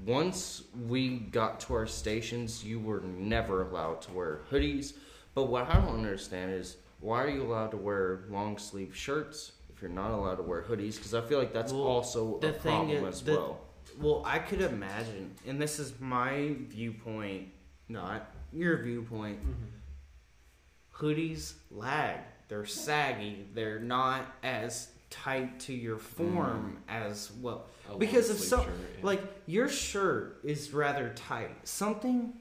once 0.05 0.63
we 0.87 1.17
got 1.17 1.59
to 1.61 1.73
our 1.73 1.87
stations, 1.87 2.63
you 2.63 2.79
were 2.79 3.01
never 3.01 3.63
allowed 3.63 4.01
to 4.03 4.11
wear 4.13 4.39
hoodies. 4.51 4.93
But 5.35 5.45
what 5.45 5.69
I 5.69 5.73
don't 5.79 5.95
understand 5.95 6.51
is 6.51 6.77
why 6.99 7.23
are 7.23 7.29
you 7.29 7.43
allowed 7.43 7.71
to 7.71 7.77
wear 7.77 8.21
long 8.29 8.57
sleeve 8.57 8.95
shirts 8.95 9.53
if 9.73 9.81
you're 9.81 9.91
not 9.91 10.11
allowed 10.11 10.35
to 10.35 10.43
wear 10.43 10.61
hoodies? 10.61 10.95
Because 10.95 11.13
I 11.13 11.21
feel 11.21 11.39
like 11.39 11.53
that's 11.53 11.71
Well, 11.73 11.83
also 11.83 12.37
a 12.37 12.39
the 12.41 12.53
thing 12.53 12.61
problem 12.71 13.05
is- 13.05 13.15
as 13.15 13.23
the- 13.23 13.33
well. 13.33 13.61
Well, 13.99 14.21
I 14.25 14.39
could 14.39 14.61
imagine, 14.61 15.35
and 15.47 15.59
this 15.61 15.79
is 15.79 15.99
my 15.99 16.55
viewpoint, 16.69 17.49
not 17.89 18.31
your 18.53 18.77
viewpoint. 18.83 19.39
Mm-hmm. 19.41 21.05
Hoodies 21.05 21.53
lag. 21.71 22.19
They're 22.49 22.65
saggy. 22.65 23.45
They're 23.53 23.79
not 23.79 24.25
as 24.43 24.89
tight 25.09 25.59
to 25.61 25.73
your 25.73 25.97
mm. 25.97 26.01
form 26.01 26.77
as 26.89 27.31
well. 27.41 27.65
A 27.89 27.97
Because 27.97 28.29
if 28.29 28.39
so, 28.39 28.63
shirt, 28.63 28.73
yeah. 28.99 29.05
like 29.05 29.21
your 29.45 29.69
shirt 29.69 30.39
is 30.43 30.73
rather 30.73 31.13
tight. 31.15 31.55
Something 31.67 32.33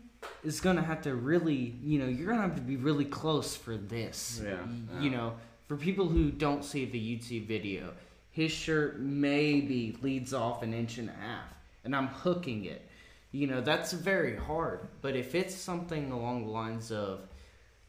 is 0.42 0.60
gonna 0.60 0.82
have 0.82 1.02
to 1.02 1.14
really, 1.14 1.76
you 1.82 1.98
know, 1.98 2.06
you're 2.06 2.28
gonna 2.28 2.42
have 2.42 2.56
to 2.56 2.60
be 2.60 2.76
really 2.76 3.04
close 3.04 3.54
for 3.56 3.76
this. 3.76 4.40
Yeah. 4.44 4.56
Y- 4.94 5.04
You 5.04 5.10
know, 5.10 5.34
for 5.66 5.76
people 5.76 6.08
who 6.08 6.30
don't 6.30 6.64
see 6.64 6.84
the 6.86 6.98
YouTube 6.98 7.46
video, 7.46 7.92
his 8.30 8.50
shirt 8.50 8.98
maybe 9.00 9.96
leads 10.02 10.32
off 10.32 10.62
an 10.62 10.72
inch 10.74 10.98
and 10.98 11.08
a 11.10 11.12
half, 11.12 11.54
and 11.84 11.94
I'm 11.94 12.08
hooking 12.08 12.64
it. 12.64 12.82
You 13.30 13.46
know, 13.46 13.60
that's 13.60 13.92
very 13.92 14.36
hard. 14.36 14.80
But 15.02 15.14
if 15.14 15.34
it's 15.34 15.54
something 15.54 16.10
along 16.10 16.46
the 16.46 16.50
lines 16.50 16.90
of 16.90 17.27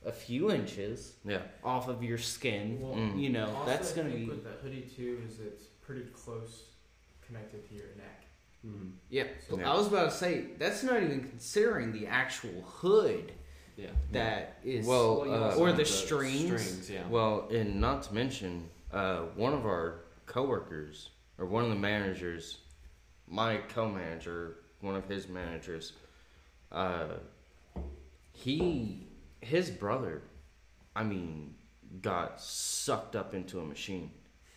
a 0.10 0.12
few 0.12 0.52
inches 0.52 1.14
Yeah. 1.24 1.42
off 1.64 1.88
of 1.88 2.04
your 2.04 2.18
skin, 2.18 2.80
Well, 2.82 2.96
Mm. 2.96 3.22
you 3.22 3.30
know, 3.30 3.48
also, 3.48 3.66
that's 3.66 3.94
gonna 3.94 4.10
think 4.10 4.26
be 4.26 4.30
with 4.30 4.44
the 4.44 4.52
hoodie 4.62 4.82
too 4.96 5.22
is 5.28 5.40
it's 5.40 5.66
pretty 5.86 6.04
close 6.12 6.66
connected 7.26 7.68
to 7.70 7.76
your 7.76 7.94
neck. 7.96 8.26
Mhm. 8.66 8.92
yeah. 9.10 9.24
Yeah. 9.56 9.72
I 9.72 9.78
was 9.78 9.88
about 9.88 10.10
to 10.12 10.18
say 10.18 10.48
that's 10.58 10.84
not 10.84 11.02
even 11.02 11.22
considering 11.30 11.94
the 11.94 12.08
actual 12.08 12.62
hood 12.64 13.32
yeah 13.78 13.92
that 14.12 14.58
is 14.66 14.86
Well, 14.86 15.22
uh, 15.22 15.56
or 15.56 15.68
have 15.68 15.78
the 15.78 15.86
strings. 15.86 16.42
strings 16.44 16.90
yeah 16.90 17.08
Well, 17.08 17.48
and 17.50 17.80
not 17.80 18.04
to 18.04 18.14
mention, 18.14 18.70
uh, 18.92 19.22
one 19.36 19.54
of 19.54 19.66
our 19.66 20.02
coworkers 20.26 21.12
or 21.38 21.46
one 21.46 21.64
of 21.64 21.70
the 21.70 21.76
managers, 21.78 22.58
my 23.28 23.58
co-manager, 23.58 24.58
one 24.82 24.96
of 24.96 25.08
his 25.08 25.28
managers, 25.30 25.94
uh, 26.72 27.14
he, 28.34 29.08
his 29.42 29.70
brother, 29.70 30.22
I 30.96 31.04
mean, 31.04 31.56
got 32.02 32.42
sucked 32.42 33.16
up 33.16 33.34
into 33.34 33.60
a 33.60 33.66
machine. 33.66 34.12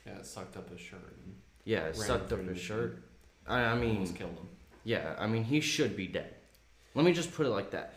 Yeah, 0.06 0.14
it 0.14 0.26
sucked 0.26 0.56
up 0.56 0.68
his 0.70 0.80
shirt 0.80 1.16
Yeah, 1.64 1.86
it 1.86 1.96
sucked 1.96 2.32
up 2.32 2.46
his 2.46 2.58
shirt. 2.58 3.02
I, 3.46 3.60
I 3.60 3.74
mean, 3.76 3.96
almost 3.96 4.16
killed 4.16 4.32
him. 4.32 4.48
yeah, 4.84 5.14
I 5.18 5.26
mean, 5.26 5.44
he 5.44 5.60
should 5.60 5.96
be 5.96 6.06
dead. 6.06 6.34
Let 6.94 7.04
me 7.04 7.12
just 7.12 7.32
put 7.32 7.46
it 7.46 7.50
like 7.50 7.70
that. 7.70 7.94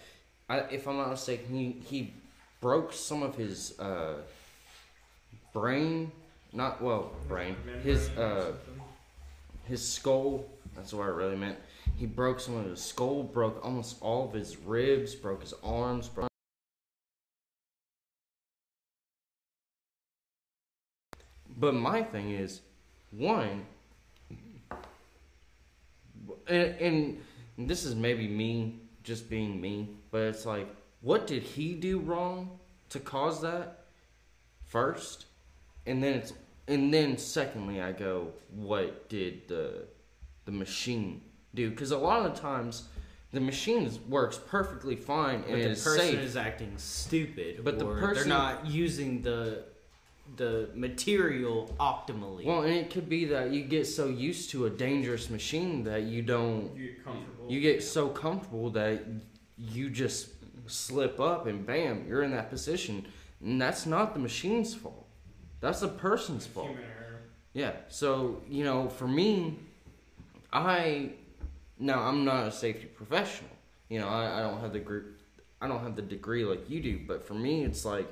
I, 0.49 0.59
if 0.59 0.87
I'm 0.87 0.97
not 0.97 1.09
mistaken, 1.09 1.53
he 1.53 1.75
he 1.85 2.13
broke 2.61 2.93
some 2.93 3.23
of 3.23 3.35
his 3.35 3.77
uh, 3.79 4.17
brain, 5.53 6.11
not 6.53 6.81
well, 6.81 7.11
brain, 7.27 7.55
his 7.83 8.09
uh, 8.09 8.53
his 9.65 9.87
skull. 9.87 10.45
That's 10.75 10.93
what 10.93 11.03
I 11.03 11.09
really 11.09 11.35
meant. 11.35 11.57
He 11.97 12.05
broke 12.05 12.39
some 12.39 12.57
of 12.57 12.65
his 12.65 12.81
skull, 12.81 13.23
broke 13.23 13.63
almost 13.63 13.97
all 14.01 14.25
of 14.25 14.33
his 14.33 14.57
ribs, 14.57 15.15
broke 15.15 15.41
his 15.41 15.53
arms, 15.63 16.09
broke. 16.09 16.29
But 21.57 21.73
my 21.73 22.03
thing 22.03 22.31
is, 22.31 22.61
one, 23.11 23.65
and, 26.47 26.75
and 27.57 27.67
this 27.69 27.85
is 27.85 27.95
maybe 27.95 28.27
me 28.27 28.79
just 29.03 29.29
being 29.29 29.59
me, 29.61 29.89
but 30.11 30.21
it's 30.23 30.45
like, 30.45 30.67
what 31.01 31.27
did 31.27 31.43
he 31.43 31.73
do 31.73 31.99
wrong 31.99 32.59
to 32.89 32.99
cause 32.99 33.41
that? 33.41 33.85
First, 34.65 35.25
and 35.85 36.03
then 36.03 36.15
it's 36.15 36.33
and 36.67 36.91
then 36.93 37.17
secondly, 37.17 37.81
I 37.81 37.91
go, 37.91 38.29
what 38.53 39.07
did 39.09 39.47
the 39.47 39.83
the 40.45 40.51
machine 40.51 41.21
do? 41.53 41.69
Because 41.69 41.91
a 41.91 41.97
lot 41.97 42.25
of 42.25 42.33
the 42.35 42.41
times, 42.41 42.87
the 43.31 43.39
machine 43.39 43.89
works 44.09 44.39
perfectly 44.47 44.95
fine 44.95 45.43
and 45.47 45.51
But 45.51 45.61
the 45.61 45.69
person 45.69 45.97
safe. 45.99 46.19
is 46.19 46.35
acting 46.35 46.73
stupid, 46.77 47.63
But 47.63 47.77
the 47.79 47.85
person- 47.85 48.15
they're 48.15 48.25
not 48.25 48.65
using 48.65 49.21
the 49.21 49.63
the 50.37 50.69
material 50.73 51.73
optimally. 51.79 52.45
well, 52.45 52.63
and 52.63 52.73
it 52.73 52.89
could 52.89 53.07
be 53.07 53.25
that 53.25 53.51
you 53.51 53.63
get 53.63 53.85
so 53.85 54.07
used 54.07 54.49
to 54.51 54.65
a 54.65 54.69
dangerous 54.69 55.29
machine 55.29 55.83
that 55.83 56.03
you 56.03 56.21
don't 56.21 56.75
You 56.75 56.87
get 56.87 57.05
comfortable. 57.05 57.51
You 57.51 57.61
get 57.61 57.83
so 57.83 58.09
comfortable 58.09 58.69
that 58.71 59.03
you 59.57 59.89
just 59.89 60.29
slip 60.67 61.19
up 61.19 61.47
and 61.47 61.65
bam, 61.65 62.05
you're 62.07 62.23
in 62.23 62.31
that 62.31 62.49
position. 62.49 63.05
And 63.41 63.61
that's 63.61 63.85
not 63.85 64.13
the 64.13 64.19
machine's 64.19 64.73
fault. 64.73 65.07
That's 65.61 65.79
the 65.79 65.87
person's 65.87 66.45
fault. 66.45 66.67
Human 66.67 66.83
error. 66.83 67.21
Yeah. 67.53 67.71
So, 67.89 68.41
you 68.49 68.63
know, 68.63 68.89
for 68.89 69.07
me, 69.07 69.57
I 70.51 71.11
now 71.79 72.01
I'm 72.01 72.25
not 72.25 72.47
a 72.47 72.51
safety 72.51 72.85
professional. 72.87 73.51
You 73.89 73.99
know, 73.99 74.07
I, 74.07 74.39
I 74.39 74.41
don't 74.41 74.59
have 74.61 74.73
the 74.73 74.79
group 74.79 75.19
I 75.61 75.67
don't 75.67 75.81
have 75.81 75.95
the 75.95 76.01
degree 76.01 76.43
like 76.43 76.69
you 76.69 76.81
do, 76.81 76.99
but 77.07 77.25
for 77.25 77.33
me 77.33 77.63
it's 77.63 77.85
like 77.85 78.07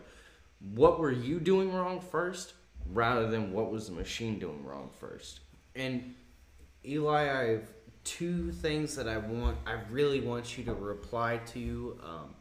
what 0.72 0.99
were 0.99 1.11
you 1.11 1.39
doing 1.39 1.74
wrong 1.74 1.99
first 1.99 2.53
rather 2.91 3.30
than 3.30 3.53
what 3.53 3.72
was 3.72 3.88
the 3.88 3.93
machine 3.93 4.39
doing 4.39 4.64
wrong 4.66 4.89
first. 4.99 5.41
And 5.76 6.16
Eli, 6.86 7.22
I 7.22 7.49
have 7.51 7.70
two 8.03 8.51
things 8.51 8.95
that 8.95 9.07
I 9.07 9.18
want. 9.18 9.57
I 9.66 9.80
really 9.89 10.20
want 10.20 10.57
you 10.57 10.64
to 10.66 10.74
reply 10.74 11.38
to. 11.53 11.99
Um, 12.03 12.36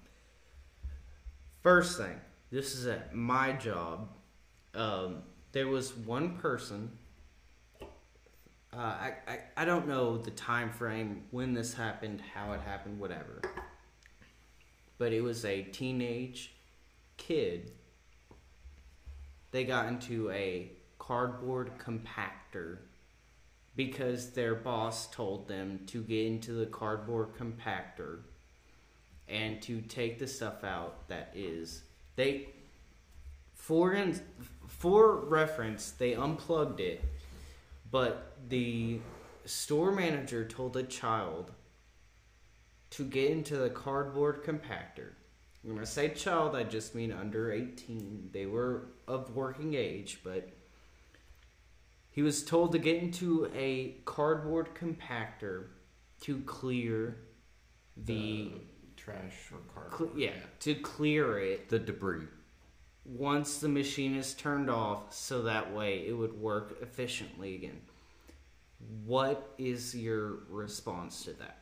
first 1.62 1.98
thing, 1.98 2.20
this 2.50 2.74
is 2.74 2.86
at 2.86 3.14
my 3.14 3.52
job. 3.52 4.08
Um, 4.74 5.22
there 5.52 5.68
was 5.68 5.94
one 5.94 6.36
person. 6.36 6.90
Uh, 8.74 8.76
I, 8.76 9.12
I 9.28 9.38
I 9.58 9.64
don't 9.64 9.86
know 9.86 10.16
the 10.16 10.30
time 10.30 10.70
frame 10.70 11.24
when 11.30 11.52
this 11.52 11.74
happened, 11.74 12.22
how 12.34 12.52
it 12.52 12.60
happened, 12.62 12.98
whatever. 12.98 13.42
But 14.98 15.12
it 15.12 15.20
was 15.20 15.44
a 15.44 15.62
teenage 15.62 16.54
kid. 17.16 17.72
They 19.52 19.64
got 19.64 19.86
into 19.86 20.30
a 20.30 20.72
cardboard 20.98 21.78
compactor 21.78 22.78
because 23.76 24.30
their 24.30 24.54
boss 24.54 25.10
told 25.10 25.46
them 25.46 25.80
to 25.86 26.02
get 26.02 26.26
into 26.26 26.52
the 26.52 26.66
cardboard 26.66 27.34
compactor 27.38 28.20
and 29.28 29.62
to 29.62 29.80
take 29.82 30.18
the 30.18 30.26
stuff 30.26 30.64
out 30.64 31.08
that 31.08 31.32
is 31.34 31.82
they 32.16 32.48
for 33.54 33.92
in, 33.92 34.20
for 34.66 35.16
reference 35.16 35.92
they 35.92 36.14
unplugged 36.14 36.80
it 36.80 37.04
but 37.90 38.36
the 38.48 39.00
store 39.44 39.92
manager 39.92 40.44
told 40.44 40.76
a 40.76 40.82
child 40.82 41.50
to 42.90 43.04
get 43.04 43.30
into 43.30 43.56
the 43.56 43.70
cardboard 43.70 44.44
compactor 44.44 45.12
when 45.62 45.78
i 45.78 45.84
say 45.84 46.08
child 46.08 46.54
i 46.56 46.62
just 46.62 46.94
mean 46.94 47.12
under 47.12 47.52
18 47.52 48.30
they 48.32 48.46
were 48.46 48.86
of 49.06 49.34
working 49.34 49.74
age 49.74 50.20
but 50.24 50.48
he 52.10 52.20
was 52.22 52.42
told 52.44 52.72
to 52.72 52.78
get 52.78 53.02
into 53.02 53.50
a 53.54 53.96
cardboard 54.04 54.74
compactor 54.74 55.66
to 56.20 56.40
clear 56.40 57.16
the 57.96 58.50
trash 58.96 59.50
or 59.52 59.58
car. 59.74 59.88
cle- 59.90 60.10
yeah 60.16 60.30
to 60.60 60.74
clear 60.74 61.38
it 61.38 61.68
The 61.68 61.78
debris. 61.78 62.26
once 63.04 63.58
the 63.58 63.68
machine 63.68 64.14
is 64.14 64.34
turned 64.34 64.68
off 64.70 65.14
so 65.14 65.42
that 65.42 65.72
way 65.74 66.06
it 66.06 66.12
would 66.12 66.34
work 66.40 66.76
efficiently 66.82 67.54
again. 67.56 67.80
What 69.04 69.52
is 69.58 69.94
your 69.94 70.40
response 70.48 71.24
to 71.24 71.32
that? 71.34 71.58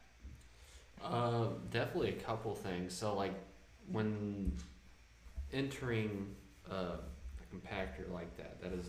Uh, 1.03 1.49
definitely 1.71 2.11
a 2.11 2.21
couple 2.23 2.55
things. 2.55 2.95
So 2.95 3.15
like 3.15 3.35
when 3.91 4.53
entering 5.53 6.35
a, 6.71 6.75
a 6.75 6.99
compactor 7.55 8.11
like 8.13 8.37
that, 8.37 8.61
that 8.63 8.73
is 8.73 8.87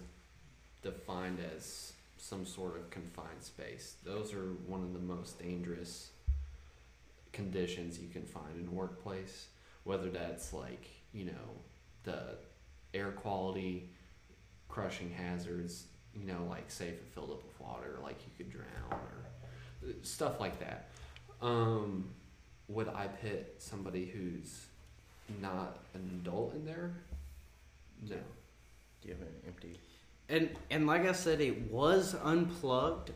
defined 0.81 1.39
as 1.55 1.93
some 2.17 2.45
sort 2.45 2.75
of 2.75 2.89
confined 2.89 3.41
space. 3.41 3.95
Those 4.05 4.33
are 4.33 4.53
one 4.67 4.81
of 4.81 4.93
the 4.93 4.99
most 4.99 5.39
dangerous 5.39 6.11
conditions 7.33 7.99
you 7.99 8.09
can 8.09 8.23
find 8.23 8.59
in 8.59 8.67
a 8.67 8.71
workplace. 8.71 9.47
Whether 9.83 10.09
that's 10.09 10.53
like 10.53 10.87
you 11.13 11.25
know 11.25 11.31
the 12.03 12.37
air 12.93 13.11
quality, 13.11 13.89
crushing 14.69 15.09
hazards. 15.09 15.85
You 16.13 16.25
know, 16.25 16.45
like 16.49 16.69
say 16.69 16.89
if 16.89 16.95
it 16.95 17.07
filled 17.13 17.31
up 17.31 17.43
with 17.43 17.59
water, 17.59 17.97
like 18.03 18.17
you 18.25 18.31
could 18.37 18.51
drown 18.51 18.65
or 18.91 19.93
stuff 20.03 20.39
like 20.39 20.59
that. 20.59 20.89
Um, 21.41 22.09
would 22.67 22.89
I 22.89 23.07
pit 23.07 23.55
somebody 23.59 24.05
who's 24.05 24.65
not 25.39 25.77
an 25.93 26.21
adult 26.21 26.53
in 26.55 26.65
there? 26.65 26.91
No. 28.09 28.15
Do 29.01 29.07
you 29.07 29.13
have 29.13 29.21
an 29.21 29.33
empty? 29.47 29.79
And 30.29 30.49
and 30.69 30.87
like 30.87 31.05
I 31.07 31.11
said, 31.13 31.41
it 31.41 31.71
was 31.71 32.15
unplugged. 32.23 33.11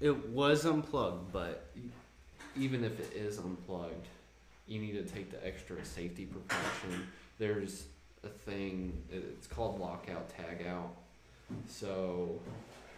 It 0.00 0.28
was 0.28 0.64
unplugged, 0.64 1.32
but 1.32 1.70
Even 2.58 2.84
if 2.84 2.98
it 2.98 3.12
is 3.14 3.38
unplugged, 3.38 4.08
you 4.66 4.80
need 4.80 4.92
to 4.92 5.02
take 5.14 5.30
the 5.30 5.46
extra 5.46 5.84
safety 5.84 6.24
precaution. 6.26 7.06
There's 7.38 7.84
a 8.24 8.28
thing, 8.28 8.92
it's 9.10 9.46
called 9.46 9.78
lockout 9.78 10.30
tagout. 10.30 10.88
So 11.68 12.40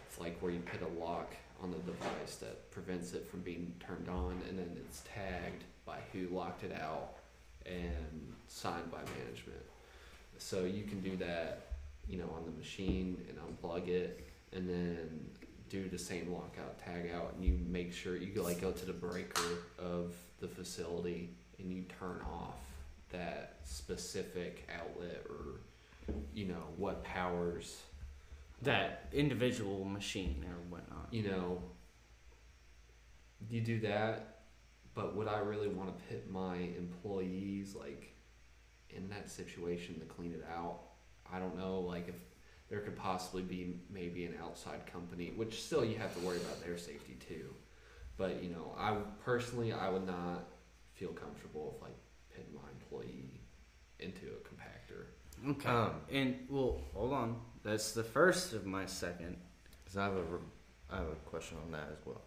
it's 0.07 0.19
like 0.19 0.39
where 0.39 0.51
you 0.51 0.59
put 0.59 0.81
a 0.81 1.03
lock 1.03 1.33
on 1.61 1.71
the 1.71 1.77
device 1.79 2.37
that 2.37 2.71
prevents 2.71 3.13
it 3.13 3.29
from 3.29 3.41
being 3.41 3.73
turned 3.85 4.07
on, 4.09 4.41
and 4.47 4.57
then 4.57 4.71
it's 4.77 5.03
tagged 5.13 5.65
by 5.85 5.97
who 6.13 6.27
locked 6.33 6.63
it 6.63 6.71
out 6.81 7.15
and 7.65 8.33
signed 8.47 8.91
by 8.91 8.99
management. 9.19 9.63
So 10.37 10.63
you 10.63 10.83
can 10.83 11.01
do 11.01 11.15
that, 11.17 11.67
you 12.07 12.17
know, 12.17 12.29
on 12.35 12.45
the 12.45 12.57
machine 12.57 13.17
and 13.27 13.37
unplug 13.37 13.87
it, 13.87 14.27
and 14.53 14.67
then 14.67 15.29
do 15.69 15.87
the 15.87 15.97
same 15.97 16.31
lockout 16.31 16.79
tag 16.83 17.11
out, 17.13 17.33
and 17.35 17.45
you 17.45 17.59
make 17.67 17.93
sure 17.93 18.15
you 18.15 18.27
go, 18.27 18.43
like 18.43 18.61
go 18.61 18.71
to 18.71 18.85
the 18.85 18.93
breaker 18.93 19.59
of 19.77 20.13
the 20.39 20.47
facility 20.47 21.29
and 21.59 21.71
you 21.71 21.83
turn 21.99 22.19
off 22.31 22.55
that 23.11 23.57
specific 23.63 24.67
outlet 24.73 25.25
or 25.29 26.15
you 26.33 26.45
know 26.45 26.63
what 26.77 27.03
powers 27.03 27.81
that 28.61 29.07
individual 29.13 29.85
machine 29.85 30.43
or 30.47 30.55
whatnot. 30.69 31.07
you 31.11 31.23
know, 31.23 31.61
you 33.49 33.61
do 33.61 33.79
that, 33.79 34.38
but 34.95 35.15
would 35.15 35.27
I 35.27 35.39
really 35.39 35.67
want 35.67 35.95
to 35.95 36.03
pit 36.05 36.29
my 36.29 36.55
employees 36.55 37.75
like 37.75 38.13
in 38.89 39.09
that 39.09 39.29
situation 39.29 39.99
to 39.99 40.05
clean 40.05 40.33
it 40.33 40.45
out? 40.55 40.79
I 41.31 41.39
don't 41.39 41.57
know, 41.57 41.79
like 41.79 42.07
if 42.09 42.15
there 42.69 42.79
could 42.79 42.95
possibly 42.95 43.41
be 43.41 43.79
maybe 43.89 44.25
an 44.25 44.35
outside 44.41 44.85
company, 44.91 45.33
which 45.35 45.61
still 45.63 45.83
you 45.83 45.97
have 45.97 46.13
to 46.15 46.25
worry 46.25 46.37
about 46.37 46.63
their 46.63 46.77
safety 46.77 47.17
too. 47.27 47.53
But 48.17 48.43
you 48.43 48.49
know, 48.49 48.75
I 48.77 48.95
personally 49.23 49.73
I 49.73 49.89
would 49.89 50.05
not 50.05 50.43
feel 50.93 51.09
comfortable 51.09 51.75
if 51.75 51.81
like 51.81 51.95
pitting 52.35 52.53
my 52.53 52.69
employee 52.79 53.41
into 53.99 54.27
a 54.27 54.47
compactor. 54.47 55.51
Okay. 55.51 55.69
Um, 55.69 56.01
and 56.11 56.35
well, 56.49 56.81
hold 56.93 57.13
on. 57.13 57.37
That's 57.63 57.93
the 57.93 58.03
first 58.03 58.53
of 58.53 58.65
my 58.65 58.85
second. 58.85 59.37
Because 59.83 59.97
I 59.97 60.03
have 60.05 60.13
a, 60.13 60.23
I 60.91 60.97
have 60.97 61.07
a 61.07 61.29
question 61.29 61.57
on 61.65 61.71
that 61.71 61.89
as 61.91 62.05
well. 62.05 62.21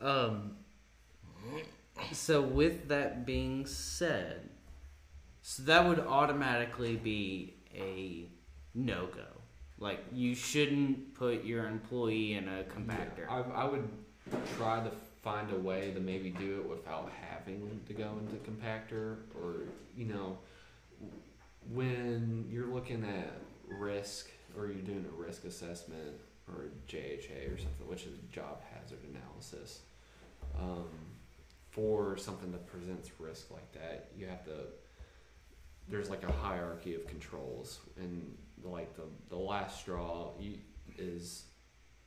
Um, 0.00 0.56
so 2.12 2.40
with 2.40 2.88
that 2.88 3.26
being 3.26 3.66
said, 3.66 4.48
so 5.42 5.62
that 5.64 5.86
would 5.86 6.00
automatically 6.00 6.96
be 6.96 7.54
a 7.74 8.28
no 8.74 9.06
go. 9.06 9.26
Like 9.78 10.04
you 10.12 10.34
shouldn't 10.34 11.14
put 11.14 11.44
your 11.44 11.66
employee 11.66 12.34
in 12.34 12.48
a 12.48 12.62
compactor. 12.64 13.28
I, 13.28 13.40
I 13.62 13.64
would 13.64 13.88
try 14.56 14.80
to 14.80 14.90
find 15.22 15.52
a 15.52 15.58
way 15.58 15.92
to 15.92 16.00
maybe 16.00 16.30
do 16.30 16.60
it 16.60 16.68
without 16.68 17.10
having 17.30 17.80
to 17.86 17.92
go 17.92 18.10
into 18.20 18.36
compactor 18.36 19.16
or 19.34 19.66
you 19.96 20.06
know 20.06 20.38
when 21.72 22.46
you're 22.50 22.66
looking 22.66 23.04
at 23.04 23.32
risk 23.68 24.30
or 24.56 24.66
you're 24.66 24.82
doing 24.82 25.06
a 25.08 25.22
risk 25.22 25.44
assessment 25.44 26.14
or 26.48 26.66
JHA 26.88 27.54
or 27.54 27.58
something, 27.58 27.86
which 27.88 28.04
is 28.04 28.18
job 28.32 28.60
hazard 28.72 28.98
analysis, 29.08 29.80
um, 30.58 30.88
for 31.72 32.16
something 32.18 32.52
that 32.52 32.66
presents 32.66 33.10
risk 33.18 33.50
like 33.50 33.72
that, 33.72 34.10
you 34.16 34.26
have 34.26 34.44
to. 34.44 34.52
There's 35.88 36.08
like 36.08 36.22
a 36.22 36.30
hierarchy 36.30 36.94
of 36.94 37.06
controls, 37.06 37.80
and 37.96 38.36
like 38.62 38.94
the 38.94 39.04
the 39.28 39.36
last 39.36 39.80
straw 39.80 40.30
is, 40.96 41.46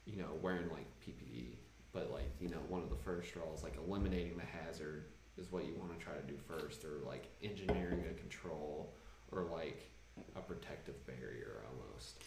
you 0.05 0.17
know, 0.17 0.29
wearing 0.41 0.69
like 0.69 0.87
PPE. 1.05 1.57
But 1.91 2.11
like 2.11 2.31
you 2.39 2.49
know, 2.49 2.59
one 2.69 2.83
of 2.83 2.89
the 2.89 2.95
first 2.95 3.29
straws, 3.29 3.63
like 3.63 3.75
eliminating 3.85 4.37
the 4.37 4.45
hazard, 4.45 5.05
is 5.37 5.51
what 5.51 5.65
you 5.65 5.73
want 5.79 5.97
to 5.97 6.03
try 6.03 6.13
to 6.13 6.21
do 6.21 6.37
first, 6.47 6.85
or 6.85 6.99
like 7.05 7.25
engineering 7.43 8.03
a 8.09 8.13
control, 8.19 8.93
or 9.31 9.47
like 9.51 9.89
a 10.35 10.41
protective 10.41 11.05
barrier 11.07 11.63
almost. 11.69 12.19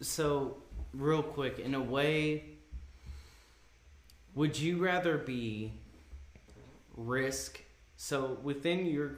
So, 0.00 0.58
real 0.92 1.22
quick, 1.22 1.58
in 1.58 1.74
a 1.74 1.80
way, 1.80 2.44
would 4.34 4.56
you 4.58 4.78
rather 4.78 5.18
be 5.18 5.72
risk? 6.98 7.62
So, 7.96 8.38
within 8.42 8.86
your 8.86 9.12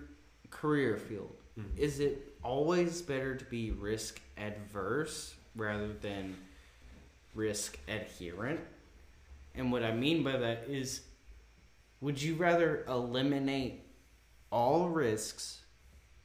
career 0.51 0.97
field, 0.97 1.35
mm-hmm. 1.59 1.76
is 1.76 2.01
it 2.01 2.35
always 2.43 3.03
better 3.03 3.35
to 3.35 3.45
be 3.47 3.72
risk 3.72 4.20
adverse 4.39 5.35
rather 5.57 5.93
than 5.93 6.37
risk 7.35 7.78
adherent? 7.89 8.61
And 9.55 9.72
what 9.72 9.83
I 9.83 9.93
mean 9.93 10.22
by 10.22 10.37
that 10.37 10.64
is, 10.68 11.03
would 12.01 12.20
you 12.22 12.37
rather 12.37 12.85
eliminate 12.89 13.85
all 14.51 14.89
risks 14.89 15.62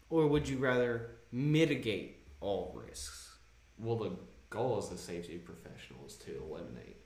or 0.09 0.27
would 0.27 0.47
you 0.47 0.57
rather 0.57 1.11
mitigate 1.31 2.19
all 2.39 2.73
risks? 2.75 3.35
Well, 3.77 3.97
the 3.97 4.11
goal 4.49 4.77
as 4.77 4.89
the 4.89 4.97
safety 4.97 5.37
professional 5.37 6.05
is 6.07 6.15
to 6.17 6.41
eliminate 6.43 6.97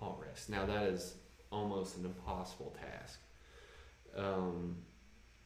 all 0.00 0.22
risks. 0.24 0.48
Now, 0.48 0.66
that 0.66 0.84
is 0.84 1.14
almost 1.50 1.96
an 1.96 2.04
impossible 2.04 2.76
task. 2.80 3.18
Um, 4.16 4.76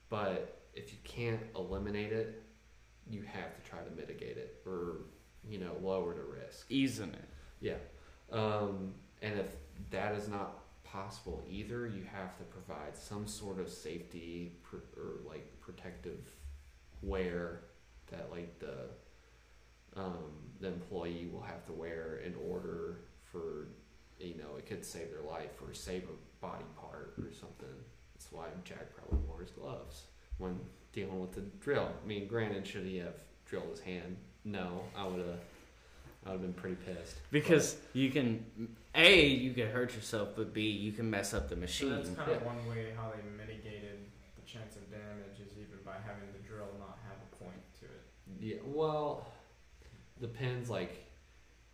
but 0.08 0.62
if 0.74 0.92
you 0.92 0.98
can't 1.04 1.40
eliminate 1.56 2.12
it, 2.12 2.42
you 3.10 3.22
have 3.22 3.54
to 3.54 3.70
try 3.70 3.80
to 3.80 3.90
mitigate 3.96 4.36
it 4.36 4.60
or, 4.66 4.98
you 5.48 5.58
know, 5.58 5.76
lower 5.82 6.14
the 6.14 6.22
risk. 6.22 6.66
Easing 6.70 7.10
it. 7.10 7.28
Yeah. 7.60 7.78
Um, 8.30 8.94
and 9.22 9.38
if 9.38 9.46
that 9.90 10.14
is 10.14 10.28
not 10.28 10.58
possible 10.84 11.42
either, 11.48 11.86
you 11.86 12.04
have 12.12 12.36
to 12.38 12.44
provide 12.44 12.96
some 12.96 13.26
sort 13.26 13.58
of 13.58 13.68
safety 13.68 14.56
pr- 14.62 14.76
or 14.96 15.20
like 15.26 15.58
protective 15.60 16.30
wear 17.02 17.60
that 18.10 18.30
like 18.30 18.58
the 18.58 18.88
um, 19.96 20.32
the 20.60 20.68
employee 20.68 21.28
will 21.32 21.42
have 21.42 21.64
to 21.66 21.72
wear 21.72 22.20
in 22.24 22.34
order 22.48 23.00
for 23.32 23.68
you 24.18 24.36
know 24.36 24.56
it 24.56 24.66
could 24.66 24.84
save 24.84 25.10
their 25.10 25.22
life 25.22 25.60
or 25.66 25.74
save 25.74 26.04
a 26.04 26.44
body 26.44 26.64
part 26.76 27.14
or 27.18 27.32
something. 27.32 27.68
That's 28.18 28.32
why 28.32 28.46
Jack 28.64 28.88
probably 28.96 29.24
wore 29.28 29.40
his 29.40 29.50
gloves 29.50 30.02
when 30.38 30.58
dealing 30.92 31.20
with 31.20 31.32
the 31.32 31.42
drill. 31.60 31.88
I 32.02 32.06
mean, 32.06 32.26
granted, 32.26 32.66
should 32.66 32.84
he 32.84 32.98
have 32.98 33.14
drilled 33.46 33.70
his 33.70 33.80
hand? 33.80 34.16
No, 34.44 34.82
I 34.96 35.06
would 35.06 35.20
have. 35.20 35.38
I 36.26 36.30
would 36.30 36.40
have 36.40 36.42
been 36.42 36.52
pretty 36.52 36.76
pissed. 36.84 37.16
Because 37.30 37.76
you 37.92 38.10
can, 38.10 38.44
A, 38.96 39.24
you 39.26 39.54
can 39.54 39.68
hurt 39.70 39.94
yourself, 39.94 40.30
but 40.36 40.52
B, 40.52 40.62
you 40.68 40.90
can 40.90 41.08
mess 41.08 41.32
up 41.32 41.48
the 41.48 41.54
So 41.54 41.60
machine. 41.60 41.90
that's 41.90 42.10
kind 42.10 42.28
Yeah. 42.30 42.36
of 42.38 42.42
one 42.44 42.68
way 42.68 42.92
how 42.96 43.12
they 43.12 43.22
mitigated 43.36 44.00
the 44.34 44.42
chance 44.42 44.74
of 44.76 44.90
damage 44.90 45.38
is 45.40 45.52
even 45.56 45.78
by 45.84 45.94
having 46.04 46.30
the 46.32 46.40
drill 46.40 46.66
not 46.80 46.98
have 47.06 47.16
a 47.32 47.36
point 47.44 47.62
to 47.80 47.84
it. 47.86 48.02
Yeah, 48.40 48.60
well, 48.66 49.28
depends. 50.20 50.68
Like, 50.68 51.04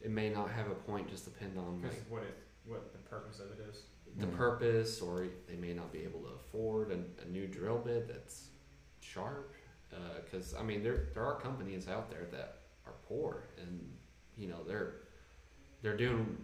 it 0.02 0.10
may 0.10 0.28
not 0.28 0.50
have 0.50 0.70
a 0.70 0.74
point. 0.74 1.08
Just 1.08 1.24
depend 1.24 1.58
on 1.58 1.80
Because 1.80 1.96
like 1.96 2.10
what 2.10 2.22
it, 2.22 2.36
what 2.66 2.92
the 2.92 2.98
purpose 2.98 3.40
of 3.40 3.46
it 3.58 3.64
is. 3.70 3.84
The 4.18 4.26
Mm. 4.26 4.36
purpose, 4.36 5.00
or 5.00 5.26
they 5.48 5.56
may 5.56 5.72
not 5.74 5.92
be 5.92 6.02
able 6.04 6.20
to 6.20 6.28
afford 6.28 6.90
a, 6.92 7.22
a 7.22 7.26
new 7.28 7.46
drill 7.46 7.78
bit 7.78 8.06
that's 8.08 8.48
sharp. 9.00 9.52
Because 10.24 10.54
I 10.54 10.62
mean, 10.62 10.82
there 10.82 11.08
there 11.14 11.24
are 11.24 11.38
companies 11.40 11.88
out 11.88 12.10
there 12.10 12.26
that 12.32 12.58
are 12.86 12.94
poor, 13.08 13.44
and 13.60 13.80
you 14.36 14.48
know 14.48 14.62
they're 14.64 15.02
they're 15.82 15.96
doing 15.96 16.36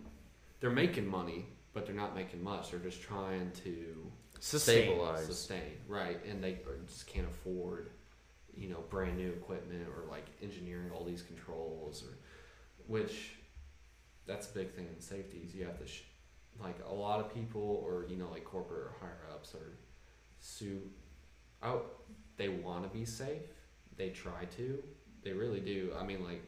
they're 0.61 0.71
making 0.71 1.07
money, 1.09 1.47
but 1.73 1.87
they're 1.87 1.95
not 1.95 2.15
making 2.15 2.43
much. 2.43 2.71
They're 2.71 2.79
just 2.81 3.01
trying 3.03 3.51
to 3.65 4.11
Sustain. 4.41 4.85
Stabilize. 4.85 5.27
sustain, 5.27 5.73
right? 5.89 6.25
And 6.25 6.43
they 6.43 6.59
just 6.87 7.07
can't 7.07 7.27
afford, 7.27 7.91
you 8.55 8.69
know, 8.69 8.83
brand 8.89 9.17
new 9.19 9.29
equipment 9.31 9.87
or 9.89 10.09
like 10.11 10.27
engineering 10.43 10.91
all 10.95 11.05
these 11.05 11.23
controls, 11.23 12.03
or 12.05 12.17
which 12.87 13.33
that's 14.27 14.49
a 14.51 14.55
big 14.55 14.71
thing 14.75 14.87
in 14.95 15.01
safety. 15.01 15.43
Is 15.47 15.55
you 15.55 15.65
have 15.65 15.79
to 15.79 15.87
sh- 15.87 16.03
like 16.59 16.77
a 16.89 16.93
lot 16.95 17.21
of 17.21 17.33
people 17.35 17.83
or 17.85 18.07
you 18.09 18.17
know 18.17 18.29
like 18.31 18.45
corporate 18.45 18.83
or 18.87 18.93
higher 19.01 19.27
ups 19.33 19.55
are 19.55 19.77
sue 20.41 20.81
out. 21.63 21.97
They 22.37 22.49
want 22.49 22.85
to 22.85 22.89
be 22.89 23.05
safe. 23.05 23.43
They 23.97 24.09
try 24.11 24.47
to. 24.57 24.83
They 25.23 25.33
really 25.33 25.61
do. 25.61 25.93
I 25.99 26.05
mean, 26.05 26.25
like 26.25 26.43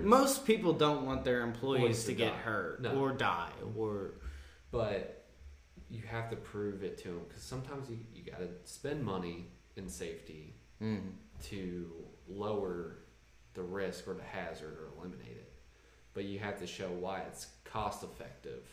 Most 0.00 0.46
people 0.46 0.72
don't 0.72 1.04
want 1.04 1.24
their 1.24 1.40
employees 1.42 2.02
to 2.04 2.06
to 2.10 2.14
get 2.14 2.32
hurt 2.34 2.80
No. 2.82 2.92
or 3.00 3.12
die 3.12 3.50
or 3.76 4.12
but 4.70 5.26
you 5.90 6.00
have 6.06 6.30
to 6.30 6.36
prove 6.36 6.82
it 6.82 6.96
to 6.98 7.08
them 7.08 7.20
because 7.28 7.42
sometimes 7.42 7.90
you, 7.90 7.98
you 8.14 8.22
got 8.30 8.38
to 8.38 8.48
spend 8.64 9.04
money 9.04 9.48
in 9.76 9.88
safety 9.88 10.54
Mm. 10.80 11.12
to 11.44 11.92
lower 12.28 12.96
the 13.54 13.62
risk 13.62 14.08
or 14.08 14.14
the 14.14 14.22
hazard 14.24 14.76
or 14.80 14.88
eliminate 14.98 15.28
it. 15.36 15.52
But 16.14 16.24
you 16.24 16.38
have 16.40 16.58
to 16.60 16.66
show 16.66 16.88
why 16.88 17.20
it's 17.20 17.46
cost 17.64 18.02
effective 18.02 18.66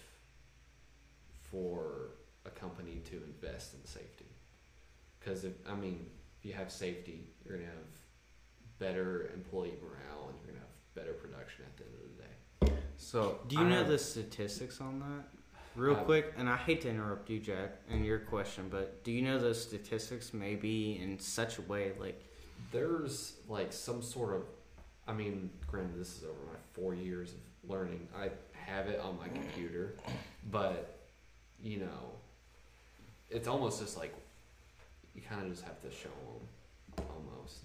for 1.51 2.11
a 2.45 2.49
company 2.49 3.01
to 3.05 3.15
invest 3.23 3.73
in 3.73 3.85
safety. 3.85 4.25
Because 5.19 5.43
if 5.43 5.53
I 5.67 5.75
mean, 5.75 6.05
if 6.39 6.45
you 6.45 6.53
have 6.53 6.71
safety, 6.71 7.27
you're 7.45 7.57
gonna 7.57 7.67
have 7.69 8.79
better 8.79 9.29
employee 9.33 9.73
morale 9.81 10.29
and 10.29 10.37
you're 10.39 10.47
gonna 10.53 10.59
have 10.59 10.95
better 10.95 11.13
production 11.13 11.65
at 11.65 11.77
the 11.77 11.83
end 11.83 11.93
of 11.93 12.67
the 12.67 12.71
day. 12.71 12.81
So 12.97 13.39
Do 13.47 13.55
you 13.55 13.61
I 13.63 13.69
know 13.69 13.75
have- 13.79 13.87
the 13.89 13.97
statistics 13.99 14.79
on 14.81 14.99
that? 14.99 15.25
Real 15.75 15.95
Um, 15.95 16.05
quick, 16.05 16.33
and 16.35 16.49
I 16.49 16.57
hate 16.57 16.81
to 16.81 16.89
interrupt 16.89 17.29
you, 17.29 17.39
Jack, 17.39 17.71
and 17.89 18.03
your 18.05 18.19
question, 18.19 18.67
but 18.69 19.03
do 19.03 19.11
you 19.11 19.21
know 19.21 19.39
the 19.39 19.53
statistics 19.53 20.33
maybe 20.33 20.97
in 20.97 21.19
such 21.19 21.57
a 21.57 21.61
way 21.63 21.93
like 21.99 22.21
There's 22.71 23.37
like 23.47 23.71
some 23.71 24.01
sort 24.01 24.35
of, 24.35 24.43
I 25.07 25.13
mean, 25.13 25.49
granted, 25.67 25.97
this 25.99 26.17
is 26.17 26.23
over 26.25 26.39
my 26.47 26.59
four 26.73 26.93
years 26.93 27.33
of 27.33 27.69
learning. 27.69 28.07
I 28.15 28.29
have 28.51 28.87
it 28.87 28.99
on 28.99 29.17
my 29.17 29.29
computer, 29.29 29.95
but 30.51 30.98
you 31.63 31.79
know, 31.79 32.13
it's 33.29 33.47
almost 33.47 33.79
just 33.81 33.97
like 33.97 34.13
you 35.15 35.21
kind 35.27 35.41
of 35.43 35.49
just 35.51 35.63
have 35.63 35.81
to 35.81 35.91
show 35.91 36.09
them 36.95 37.05
almost. 37.15 37.59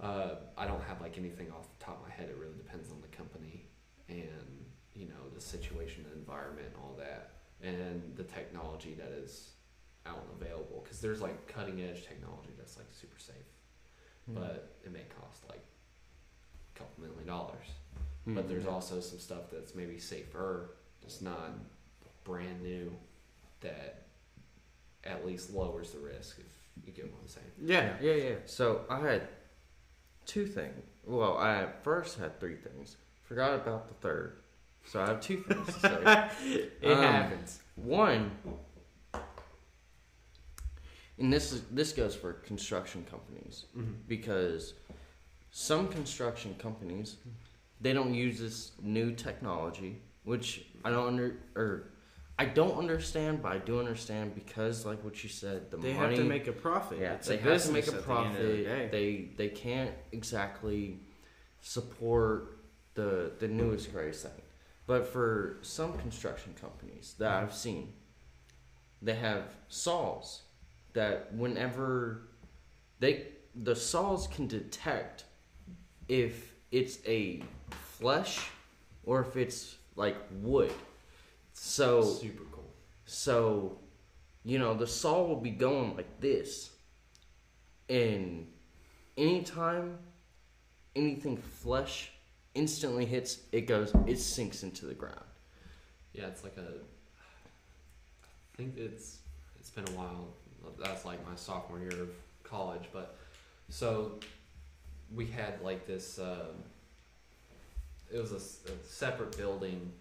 Uh, 0.00 0.36
I 0.58 0.66
don't 0.66 0.82
have 0.84 1.00
like 1.00 1.16
anything 1.18 1.50
off 1.50 1.66
the 1.78 1.84
top 1.84 2.00
of 2.02 2.08
my 2.08 2.14
head. 2.14 2.28
It 2.28 2.36
really 2.38 2.56
depends 2.56 2.90
on 2.90 2.98
the 3.00 3.16
company 3.16 3.64
and 4.08 4.64
you 4.94 5.06
know 5.06 5.28
the 5.34 5.40
situation, 5.40 6.04
the 6.08 6.16
environment, 6.18 6.66
and 6.66 6.76
all 6.82 6.94
that, 6.98 7.30
and 7.62 8.02
the 8.16 8.24
technology 8.24 8.94
that 8.98 9.12
is 9.12 9.50
out 10.06 10.18
and 10.30 10.42
available. 10.42 10.80
Because 10.82 11.00
there's 11.00 11.20
like 11.22 11.46
cutting 11.46 11.80
edge 11.82 12.06
technology 12.06 12.50
that's 12.58 12.76
like 12.76 12.86
super 12.92 13.18
safe 13.18 13.36
Mm. 14.30 14.34
but 14.36 14.70
it 14.84 14.92
may 14.92 15.02
cost 15.20 15.42
like 15.48 15.62
a 16.74 16.78
couple 16.78 17.04
million 17.04 17.26
dollars. 17.26 17.66
Hmm. 18.24 18.34
But 18.34 18.48
there's 18.48 18.66
also 18.66 19.00
some 19.00 19.18
stuff 19.18 19.50
that's 19.52 19.74
maybe 19.74 19.98
safer, 19.98 20.70
just 21.02 21.22
not 21.22 21.54
brand 22.22 22.62
new, 22.62 22.92
that 23.62 24.02
at 25.04 25.26
least 25.26 25.52
lowers 25.52 25.90
the 25.92 25.98
risk. 25.98 26.38
If 26.38 26.86
you 26.86 26.92
get 26.92 27.10
what 27.10 27.20
I'm 27.22 27.28
saying. 27.28 27.46
Yeah, 27.62 27.94
yeah, 28.00 28.14
yeah. 28.14 28.34
So 28.46 28.82
I 28.88 29.00
had 29.00 29.28
two 30.26 30.46
things. 30.46 30.82
Well, 31.04 31.36
I 31.36 31.62
at 31.62 31.82
first 31.84 32.18
had 32.18 32.38
three 32.38 32.56
things. 32.56 32.96
Forgot 33.24 33.54
about 33.54 33.88
the 33.88 33.94
third. 33.94 34.38
So 34.84 35.00
I 35.00 35.06
have 35.06 35.20
two 35.20 35.38
things 35.42 35.66
to 35.66 35.80
say. 35.80 36.70
It 36.82 36.90
Um, 36.92 36.98
happens. 37.02 37.60
One, 37.76 38.30
and 41.18 41.32
this 41.32 41.52
is 41.52 41.62
this 41.70 41.92
goes 41.92 42.14
for 42.14 42.32
construction 42.32 43.04
companies 43.10 43.66
because 44.08 44.74
some 45.50 45.88
construction 45.88 46.54
companies 46.58 47.16
they 47.80 47.92
don't 47.92 48.14
use 48.14 48.38
this 48.38 48.72
new 48.80 49.12
technology, 49.12 50.00
which 50.24 50.64
I 50.84 50.90
don't 50.90 51.06
under 51.08 51.36
or 51.56 51.90
I 52.38 52.46
don't 52.46 52.76
understand, 52.78 53.42
but 53.42 53.52
I 53.52 53.58
do 53.58 53.78
understand 53.78 54.34
because, 54.34 54.86
like 54.86 55.04
what 55.04 55.22
you 55.22 55.28
said, 55.28 55.70
the 55.70 55.76
They 55.76 55.92
money 55.92 56.16
have 56.16 56.16
to 56.16 56.24
make 56.24 56.48
a 56.48 56.52
profit. 56.52 56.98
yeah, 57.00 57.14
it's 57.14 57.28
they 57.28 57.36
have 57.36 57.62
to 57.62 57.72
make 57.72 57.84
a 57.84 57.88
at 57.88 57.94
the 57.94 58.00
the 58.00 58.02
profit. 58.02 58.90
They 58.90 59.28
they 59.36 59.48
can't 59.48 59.92
exactly 60.12 61.00
support 61.60 62.58
the 62.94 63.32
the 63.38 63.48
newest 63.48 63.92
greatest 63.92 64.24
thing. 64.24 64.42
But 64.86 65.06
for 65.06 65.58
some 65.62 65.96
construction 65.98 66.54
companies 66.60 67.14
that 67.18 67.30
I've 67.30 67.54
seen, 67.54 67.92
they 69.00 69.14
have 69.14 69.44
saws 69.68 70.42
that 70.94 71.32
whenever 71.34 72.22
they 72.98 73.28
the 73.54 73.76
saws 73.76 74.26
can 74.26 74.46
detect 74.46 75.24
if 76.08 76.54
it's 76.70 76.98
a 77.06 77.42
flesh 77.98 78.40
or 79.04 79.20
if 79.20 79.36
it's 79.36 79.76
like 79.96 80.16
wood. 80.40 80.72
So 81.64 82.02
Super 82.02 82.42
cool. 82.50 82.64
so, 83.04 83.78
you 84.44 84.58
know, 84.58 84.74
the 84.74 84.86
saw 84.86 85.22
will 85.22 85.40
be 85.40 85.50
going 85.50 85.94
like 85.94 86.20
this. 86.20 86.72
And 87.88 88.48
anytime 89.16 89.96
anything 90.96 91.36
flesh 91.36 92.10
instantly 92.56 93.06
hits, 93.06 93.38
it 93.52 93.68
goes, 93.68 93.92
it 94.08 94.18
sinks 94.18 94.64
into 94.64 94.86
the 94.86 94.94
ground. 94.94 95.20
Yeah, 96.12 96.26
it's 96.26 96.42
like 96.42 96.56
a. 96.56 96.62
I 96.62 98.56
think 98.56 98.76
it's 98.76 99.18
it's 99.60 99.70
been 99.70 99.86
a 99.86 99.92
while. 99.92 100.26
That's 100.80 101.04
like 101.04 101.24
my 101.24 101.36
sophomore 101.36 101.78
year 101.78 102.02
of 102.02 102.10
college, 102.42 102.88
but 102.92 103.18
so 103.68 104.18
we 105.14 105.26
had 105.26 105.62
like 105.62 105.86
this. 105.86 106.18
Um, 106.18 106.64
it 108.12 108.18
was 108.18 108.32
a 108.32 108.40
separate 108.84 109.38
building 109.38 109.92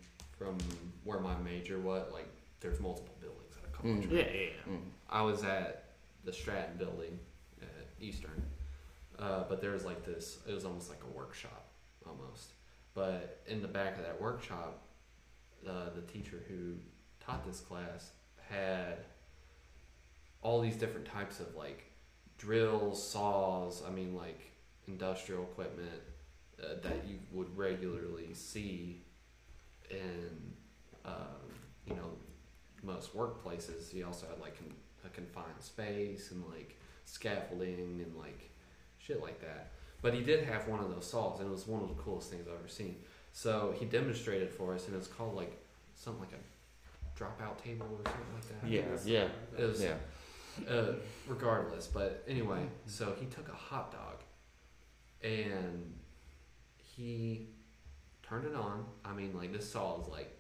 from 0.41 0.57
where 1.03 1.19
my 1.19 1.37
major 1.37 1.79
was. 1.79 2.11
Like, 2.11 2.27
there's 2.61 2.79
multiple 2.79 3.13
buildings 3.19 3.53
at 3.57 3.69
a 3.69 3.77
college. 3.77 4.05
Mm. 4.05 4.11
Yeah, 4.11 4.33
yeah, 4.33 4.49
yeah. 4.49 4.73
Mm. 4.73 4.81
I 5.09 5.21
was 5.21 5.43
at 5.43 5.85
the 6.23 6.33
Stratton 6.33 6.77
building 6.77 7.19
at 7.61 7.87
Eastern, 7.99 8.41
uh, 9.19 9.43
but 9.47 9.61
there 9.61 9.71
was 9.71 9.85
like 9.85 10.03
this. 10.05 10.39
It 10.47 10.53
was 10.53 10.65
almost 10.65 10.89
like 10.89 11.01
a 11.03 11.17
workshop, 11.17 11.67
almost. 12.07 12.53
But 12.93 13.41
in 13.47 13.61
the 13.61 13.67
back 13.67 13.97
of 13.97 14.03
that 14.03 14.19
workshop, 14.19 14.81
uh, 15.67 15.89
the 15.95 16.01
teacher 16.01 16.43
who 16.47 16.73
taught 17.23 17.45
this 17.45 17.59
class 17.59 18.11
had 18.49 18.97
all 20.41 20.59
these 20.59 20.75
different 20.75 21.05
types 21.05 21.39
of 21.39 21.55
like 21.55 21.85
drills, 22.37 23.01
saws. 23.07 23.83
I 23.87 23.91
mean, 23.91 24.15
like 24.15 24.41
industrial 24.87 25.43
equipment 25.43 26.01
uh, 26.61 26.75
that 26.81 27.07
you 27.07 27.19
would 27.31 27.55
regularly 27.55 28.33
see 28.33 29.03
in, 29.91 30.53
um, 31.05 31.13
you 31.85 31.95
know, 31.95 32.11
most 32.83 33.15
workplaces. 33.15 33.91
He 33.91 34.03
also 34.03 34.27
had 34.27 34.39
like 34.39 34.57
con- 34.57 34.73
a 35.05 35.09
confined 35.09 35.59
space 35.61 36.31
and 36.31 36.43
like 36.49 36.79
scaffolding 37.05 38.01
and 38.03 38.15
like 38.15 38.49
shit 38.97 39.21
like 39.21 39.39
that. 39.41 39.71
But 40.01 40.13
he 40.13 40.21
did 40.21 40.43
have 40.45 40.67
one 40.67 40.79
of 40.79 40.89
those 40.89 41.07
saws, 41.07 41.39
and 41.39 41.49
it 41.49 41.51
was 41.51 41.67
one 41.67 41.81
of 41.83 41.89
the 41.89 41.95
coolest 42.01 42.31
things 42.31 42.47
I've 42.47 42.57
ever 42.59 42.67
seen. 42.67 42.95
So 43.33 43.73
he 43.77 43.85
demonstrated 43.85 44.49
for 44.49 44.73
us, 44.73 44.87
and 44.87 44.95
it's 44.95 45.07
called 45.07 45.35
like 45.35 45.55
something 45.95 46.21
like 46.21 46.33
a 46.33 47.19
dropout 47.19 47.61
table 47.63 47.85
or 48.03 48.09
something 48.11 48.33
like 48.33 48.61
that. 48.61 48.69
Yeah, 48.69 48.81
yeah, 49.05 49.27
It 49.63 49.69
was, 49.69 49.81
yeah. 49.83 49.93
uh, 50.67 50.93
regardless, 51.27 51.85
but 51.87 52.23
anyway, 52.27 52.65
so 52.87 53.13
he 53.19 53.27
took 53.27 53.47
a 53.49 53.55
hot 53.55 53.91
dog 53.91 54.21
and 55.23 55.93
he 56.77 57.47
turned 58.32 58.45
it 58.45 58.55
on. 58.55 58.86
I 59.03 59.13
mean, 59.13 59.36
like 59.36 59.51
this 59.51 59.69
saw 59.69 59.99
is 60.01 60.07
like 60.07 60.32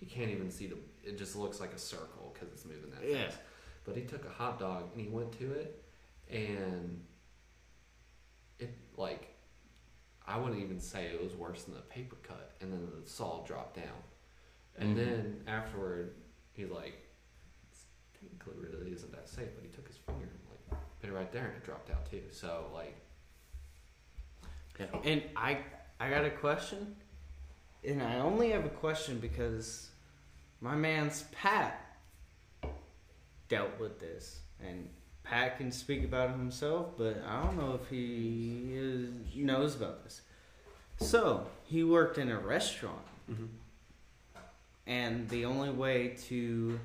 you 0.00 0.06
can't 0.06 0.30
even 0.30 0.50
see 0.50 0.66
the. 0.66 0.76
It 1.04 1.18
just 1.18 1.36
looks 1.36 1.60
like 1.60 1.72
a 1.72 1.78
circle 1.78 2.30
because 2.32 2.52
it's 2.52 2.64
moving 2.64 2.90
that 2.90 3.06
Yeah. 3.08 3.24
fast. 3.26 3.38
But 3.84 3.96
he 3.96 4.02
took 4.02 4.24
a 4.24 4.30
hot 4.30 4.58
dog 4.58 4.90
and 4.92 5.00
he 5.00 5.08
went 5.08 5.32
to 5.38 5.52
it, 5.52 5.84
and 6.30 7.04
it 8.58 8.74
like 8.96 9.28
I 10.26 10.38
wouldn't 10.38 10.62
even 10.62 10.80
say 10.80 11.06
it 11.06 11.22
was 11.22 11.34
worse 11.34 11.64
than 11.64 11.74
the 11.74 11.80
paper 11.82 12.16
cut. 12.22 12.52
And 12.60 12.72
then 12.72 12.88
the 13.02 13.08
saw 13.08 13.44
dropped 13.44 13.76
down, 13.76 14.02
and 14.76 14.96
Mhm. 14.96 15.04
then 15.04 15.44
afterward, 15.48 16.14
he's 16.52 16.70
like, 16.70 16.94
technically 18.14 18.54
really 18.56 18.92
isn't 18.92 19.10
that 19.12 19.28
safe, 19.28 19.48
but 19.54 19.64
he 19.64 19.70
took 19.70 19.86
his 19.88 19.96
finger 19.98 20.24
and 20.24 20.40
like 20.48 20.80
put 21.00 21.10
it 21.10 21.12
right 21.12 21.30
there 21.32 21.46
and 21.48 21.56
it 21.56 21.64
dropped 21.64 21.90
out 21.90 22.06
too. 22.06 22.22
So 22.30 22.70
like 22.72 22.96
Yeah. 24.78 24.86
And 25.04 25.22
I 25.36 25.62
I 26.00 26.08
got 26.10 26.24
a 26.24 26.30
question. 26.30 26.96
And 27.84 28.02
I 28.02 28.18
only 28.20 28.50
have 28.50 28.64
a 28.64 28.68
question 28.70 29.18
because 29.18 29.88
my 30.60 30.74
man's 30.74 31.24
Pat 31.32 31.96
dealt 33.48 33.78
with 33.80 33.98
this. 33.98 34.40
And 34.64 34.88
Pat 35.24 35.58
can 35.58 35.72
speak 35.72 36.04
about 36.04 36.30
it 36.30 36.36
himself, 36.36 36.96
but 36.96 37.22
I 37.26 37.42
don't 37.42 37.56
know 37.58 37.78
if 37.82 37.88
he 37.90 38.68
is, 38.72 39.08
knows 39.34 39.74
about 39.74 40.04
this. 40.04 40.20
So, 41.00 41.46
he 41.64 41.82
worked 41.82 42.18
in 42.18 42.30
a 42.30 42.38
restaurant. 42.38 43.02
Mm-hmm. 43.30 43.46
And 44.86 45.28
the 45.28 45.44
only 45.44 45.70
way 45.70 46.16
to 46.28 46.78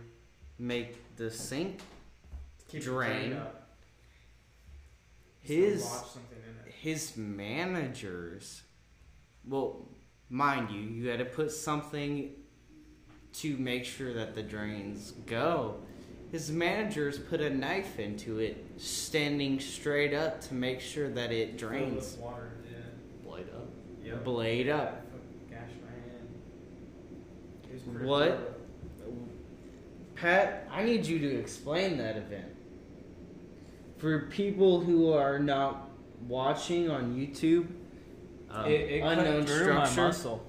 make 0.58 1.16
the 1.18 1.30
sink 1.30 1.82
Keep 2.70 2.84
Drain. 2.84 3.38
His- 5.42 5.84
So 5.84 5.90
lodge 5.96 6.06
something 6.08 6.38
in 6.38 6.68
it. 6.68 6.74
his 6.74 7.16
managers 7.18 8.62
well 9.48 9.88
mind 10.30 10.70
you 10.72 10.80
you 10.82 11.08
had 11.08 11.20
to 11.20 11.26
put 11.26 11.52
something 11.52 12.32
to 13.34 13.58
make 13.58 13.86
sure 13.86 14.14
that 14.14 14.36
the 14.36 14.44
drains 14.44 15.12
go 15.26 15.76
his 16.32 16.52
managers 16.52 17.18
put 17.18 17.40
a 17.40 17.50
knife 17.50 18.00
into 18.00 18.40
it 18.40 18.66
standing 18.78 19.60
straight 19.60 20.14
up 20.14 20.42
to 20.42 20.54
make 20.54 20.82
sure 20.82 21.08
that 21.10 21.32
it 21.32 21.58
drains 21.58 22.18
water. 22.20 22.52
Yeah. 22.70 22.78
blade 23.24 23.48
up. 23.56 23.68
Yep. 24.04 24.24
blade 24.26 24.70
up 24.70 25.06
I 25.50 25.56
my 25.56 25.92
hand. 25.92 26.28
It 27.70 27.74
was 27.74 27.82
pretty 27.84 28.06
What? 28.06 28.38
brutal. 28.98 29.28
pat 30.16 30.68
i 30.72 30.84
need 30.84 31.06
you 31.06 31.20
to 31.20 31.40
explain 31.40 31.98
that 31.98 32.18
event 32.18 32.52
for 33.98 34.22
people 34.28 34.82
who 34.82 35.12
are 35.14 35.40
not 35.40 35.90
watching 36.28 36.90
on 36.92 37.16
youtube 37.16 37.68
um, 38.52 38.66
it, 38.66 38.72
it 38.92 39.00
unknown 39.02 39.46
cut 39.46 39.50
through 39.50 39.74
my 39.74 39.86
structure 39.86 40.02
muscle. 40.02 40.46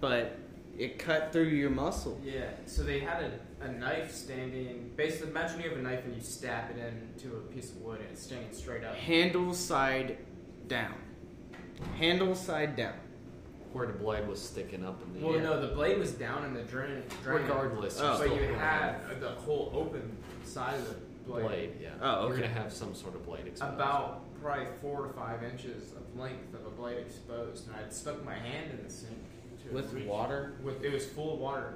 but 0.00 0.36
it 0.78 0.98
cut 0.98 1.32
through 1.32 1.44
your 1.48 1.70
muscle 1.70 2.20
Yeah, 2.24 2.50
so 2.66 2.82
they 2.82 3.00
had 3.00 3.24
a, 3.60 3.64
a 3.64 3.72
knife 3.72 4.12
standing. 4.14 4.92
Basically, 4.96 5.30
imagine 5.30 5.60
you 5.60 5.70
have 5.70 5.78
a 5.78 5.82
knife 5.82 6.04
and 6.04 6.14
you 6.14 6.20
stab 6.20 6.70
it 6.70 6.78
into 6.78 7.36
a 7.36 7.40
piece 7.52 7.70
of 7.70 7.78
wood 7.78 8.00
and 8.00 8.08
it's 8.10 8.22
standing 8.22 8.52
straight 8.52 8.84
up. 8.84 8.94
handle 8.94 9.52
side 9.54 10.18
down. 10.68 10.94
Handle 11.96 12.34
side 12.34 12.76
down. 12.76 12.94
Where 13.72 13.86
the 13.86 13.92
blade 13.92 14.26
was 14.26 14.40
sticking 14.40 14.84
up 14.84 15.02
in 15.02 15.20
the 15.20 15.26
Well, 15.26 15.36
air. 15.36 15.42
no, 15.42 15.60
the 15.60 15.74
blade 15.74 15.98
was 15.98 16.12
down 16.12 16.44
in 16.44 16.54
the 16.54 16.62
drain. 16.62 17.02
drain 17.22 17.42
Regardless, 17.42 18.00
Oh. 18.00 18.16
but 18.18 18.34
you 18.34 18.54
had 18.54 19.00
have 19.08 19.20
the 19.20 19.30
whole 19.30 19.70
open 19.74 20.16
side 20.44 20.74
of 20.76 20.88
the 20.88 20.94
blade, 21.30 21.46
blade. 21.46 21.70
Yeah. 21.82 21.90
Oh, 22.00 22.24
You're 22.26 22.32
okay. 22.34 22.42
gonna 22.42 22.54
have 22.54 22.72
some 22.72 22.94
sort 22.94 23.14
of 23.14 23.26
blade 23.26 23.46
exposed. 23.46 23.74
about 23.74 24.22
probably 24.40 24.66
four 24.80 25.06
to 25.06 25.12
five 25.12 25.42
inches 25.42 25.92
of 25.92 26.18
length 26.18 26.54
of 26.54 26.66
a 26.66 26.67
blade 26.78 26.98
exposed, 26.98 27.66
and 27.66 27.76
I'd 27.76 27.92
stuck 27.92 28.24
my 28.24 28.34
hand 28.34 28.70
in 28.70 28.84
the 28.84 28.90
sink 28.90 29.18
to 29.66 29.74
With 29.74 29.92
reach- 29.92 30.06
water? 30.06 30.54
With 30.62 30.82
it 30.84 30.92
was 30.92 31.04
full 31.06 31.34
of 31.34 31.40
water, 31.40 31.74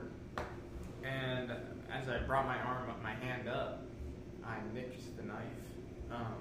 and 1.05 1.51
as 1.91 2.09
I 2.09 2.19
brought 2.19 2.47
my 2.47 2.59
arm 2.59 2.89
up, 2.89 3.03
my 3.03 3.15
hand 3.15 3.49
up, 3.49 3.83
I 4.45 4.57
nicked 4.75 5.17
the 5.17 5.25
knife. 5.25 5.43
Um, 6.11 6.35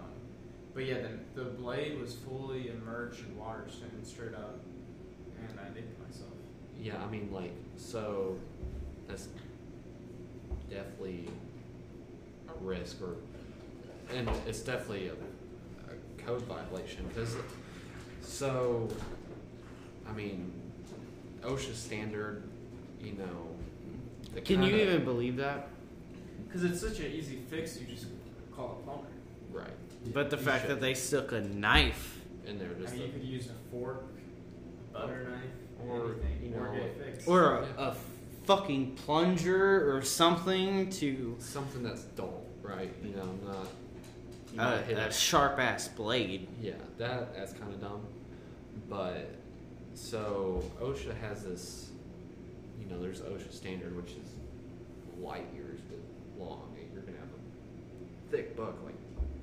but 0.74 0.86
yeah, 0.86 0.97
the, 1.36 1.43
the 1.43 1.49
blade 1.49 1.99
was 1.99 2.16
fully 2.16 2.70
immersed 2.70 3.20
in 3.28 3.38
water, 3.38 3.66
standing 3.70 4.03
straight 4.03 4.34
up, 4.36 4.59
and 5.49 5.59
I 5.59 5.74
nicked 5.74 5.99
myself. 6.01 6.30
Yeah, 6.80 7.01
I 7.03 7.09
mean, 7.09 7.30
like, 7.32 7.53
so 7.78 8.38
that's 9.07 9.28
definitely 10.70 11.28
a 12.47 12.64
risk, 12.64 13.01
or 13.01 13.16
and 14.16 14.30
it's 14.47 14.59
definitely 14.62 15.07
a, 15.09 15.14
a 15.14 16.24
code 16.26 16.41
violation 16.43 17.05
because, 17.07 17.36
so, 18.22 18.88
I 20.07 20.13
mean, 20.13 20.51
OSHA 21.41 21.74
standard, 21.74 22.43
you 23.01 23.13
know. 23.13 23.47
the 24.34 24.41
Can 24.41 24.61
you 24.63 24.69
kinda- 24.69 24.84
even 24.93 25.03
believe 25.05 25.38
that? 25.38 25.67
Because 26.47 26.63
it's 26.63 26.80
such 26.82 26.99
an 26.99 27.11
easy 27.11 27.38
fix, 27.49 27.80
you 27.80 27.88
just 27.88 28.05
call 28.55 28.80
a 28.80 28.84
plumber. 28.86 29.07
right? 29.51 29.69
But 30.13 30.30
the 30.30 30.38
You 30.38 30.43
fact 30.43 30.61
should. 30.63 30.72
that 30.72 30.82
they 30.82 30.93
stuck 30.93 31.32
a 31.34 31.41
knife. 31.41 32.19
and 32.47 32.59
they're 32.59 32.69
I 32.76 32.82
just 32.82 32.93
mean, 32.93 33.03
a- 33.03 33.05
you 33.07 33.11
could 33.11 33.24
use 33.24 33.47
a 33.47 33.72
fork, 33.72 34.03
a 34.95 34.99
butter 34.99 35.24
knife, 35.30 35.88
Or, 35.88 36.13
anything, 36.13 36.51
you 36.53 36.57
or 36.57 36.67
know, 36.69 36.74
get 36.74 36.84
like- 36.97 37.05
fixed. 37.13 37.28
Or 37.28 37.57
a, 37.57 37.61
Yeah. 37.65 37.89
a 37.91 37.95
fucking 38.45 38.95
plunger 38.95 39.95
or 39.95 40.01
something 40.01 40.89
to 40.91 41.36
something 41.39 41.84
that's 41.84 42.01
dull, 42.15 42.45
right? 42.63 42.91
You 43.03 43.15
know, 43.15 43.30
not. 43.45 43.67
You 44.54 44.60
uh, 44.60 44.64
a, 44.64 44.76
might 44.76 44.86
hit 44.86 44.97
a 44.97 45.08
a 45.08 45.14
sharp 45.14 45.60
ass 45.60 45.88
blade. 45.88 46.47
Yeah, 46.62 46.74
that 46.97 47.36
that's 47.36 47.54
kind 47.54 47.74
of 47.74 47.82
dumb. 47.82 48.06
But 48.89 49.36
so 49.93 50.64
OSHA 50.82 51.20
has 51.22 51.43
this, 51.43 51.89
you 52.80 52.88
know, 52.89 53.02
there's 53.02 53.22
OSHA 53.22 53.54
standard 53.54 53.95
which 53.95 54.12
is 54.12 54.34
light 55.20 55.47
years 55.54 55.80
but 55.89 56.43
long. 56.43 56.76
You're 56.93 57.04
gonna 57.04 57.18
have 57.18 57.28
a 57.28 58.32
thick 58.32 58.56
book, 58.56 58.78
like 58.84 58.95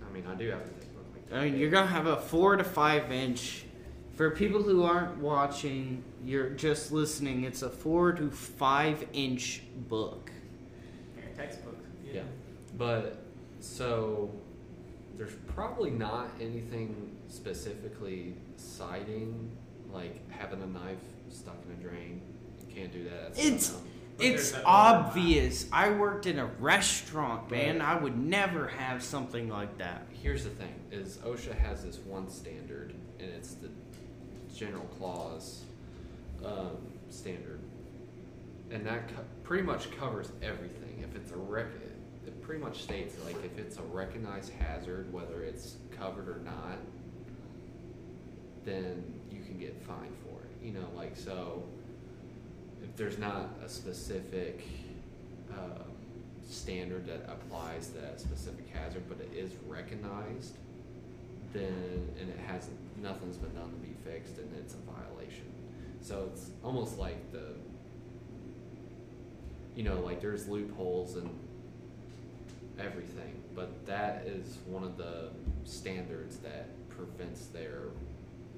I 0.06 0.12
mean, 0.12 0.24
I 0.26 0.34
do 0.34 0.50
have 0.50 0.60
a 0.60 0.64
thick 0.64 0.94
book. 0.94 1.04
Like 1.14 1.40
I 1.40 1.44
mean, 1.44 1.58
you're 1.58 1.70
gonna 1.70 1.86
have 1.86 2.06
a 2.06 2.16
four 2.16 2.56
to 2.56 2.64
five 2.64 3.10
inch 3.10 3.64
For 4.14 4.30
people 4.30 4.62
who 4.62 4.82
aren't 4.82 5.18
watching, 5.18 6.02
you're 6.24 6.50
just 6.50 6.92
listening. 6.92 7.44
It's 7.44 7.62
a 7.62 7.70
four 7.70 8.12
to 8.12 8.30
five 8.30 9.06
inch 9.12 9.62
book. 9.88 10.30
Yeah, 11.16 11.22
textbook. 11.36 11.76
Yeah. 12.12 12.22
But 12.76 13.22
so 13.60 14.30
there's 15.18 15.34
probably 15.48 15.90
not 15.90 16.28
anything 16.40 17.16
specifically 17.28 18.34
citing 18.56 19.50
like 19.92 20.28
having 20.30 20.62
a 20.62 20.66
knife 20.66 20.98
stuck 21.30 21.56
in 21.66 21.72
a 21.72 21.88
drain. 21.88 22.22
You 22.66 22.74
can't 22.74 22.92
do 22.92 23.04
that. 23.04 23.34
That's 23.34 23.38
It's- 23.38 23.74
It's 24.20 24.52
obvious. 24.64 25.66
I 25.72 25.90
worked 25.90 26.26
in 26.26 26.38
a 26.40 26.46
restaurant, 26.46 27.50
man. 27.52 27.80
I 27.80 27.96
would 27.96 28.18
never 28.18 28.66
have 28.66 29.00
something 29.02 29.48
like 29.48 29.78
that. 29.78 30.06
Here's 30.22 30.42
the 30.44 30.50
thing: 30.50 30.74
is 30.90 31.18
OSHA 31.18 31.54
has 31.58 31.84
this 31.84 31.98
one 31.98 32.28
standard, 32.28 32.94
and 33.20 33.28
it's 33.30 33.54
the 33.54 33.68
general 34.52 34.86
clause 34.98 35.62
um, 36.44 36.76
standard, 37.10 37.60
and 38.72 38.84
that 38.86 39.06
co- 39.08 39.22
pretty 39.44 39.62
much 39.62 39.90
covers 39.96 40.32
everything. 40.42 41.00
If 41.08 41.14
it's 41.14 41.30
a 41.30 41.36
rec, 41.36 41.66
it 41.66 41.87
pretty 42.48 42.64
much 42.64 42.82
states 42.82 43.14
like 43.26 43.36
if 43.44 43.58
it's 43.58 43.76
a 43.76 43.82
recognized 43.82 44.50
hazard, 44.54 45.12
whether 45.12 45.42
it's 45.42 45.76
covered 45.90 46.30
or 46.30 46.40
not, 46.42 46.78
then 48.64 49.04
you 49.30 49.42
can 49.42 49.58
get 49.58 49.78
fined 49.82 50.16
for 50.24 50.40
it. 50.44 50.66
You 50.66 50.72
know, 50.72 50.88
like 50.96 51.14
so. 51.14 51.62
If 52.82 52.96
there's 52.96 53.18
not 53.18 53.50
a 53.62 53.68
specific 53.68 54.64
um, 55.52 55.92
standard 56.48 57.06
that 57.06 57.28
applies 57.28 57.88
to 57.88 57.98
that 57.98 58.18
specific 58.18 58.66
hazard, 58.72 59.02
but 59.10 59.18
it 59.20 59.36
is 59.36 59.50
recognized, 59.66 60.54
then 61.52 62.08
and 62.18 62.30
it 62.30 62.38
hasn't 62.46 62.78
nothing's 63.02 63.36
been 63.36 63.54
done 63.54 63.70
to 63.70 63.86
be 63.86 63.94
fixed, 64.10 64.38
and 64.38 64.50
it's 64.58 64.72
a 64.72 64.90
violation. 64.90 65.52
So 66.00 66.30
it's 66.32 66.50
almost 66.64 66.98
like 66.98 67.30
the 67.30 67.56
you 69.76 69.82
know 69.82 70.00
like 70.00 70.22
there's 70.22 70.48
loopholes 70.48 71.16
and 71.16 71.28
everything, 72.78 73.42
but 73.54 73.86
that 73.86 74.24
is 74.26 74.58
one 74.66 74.84
of 74.84 74.96
the 74.96 75.30
standards 75.64 76.38
that 76.38 76.68
prevents 76.88 77.46
their 77.46 77.82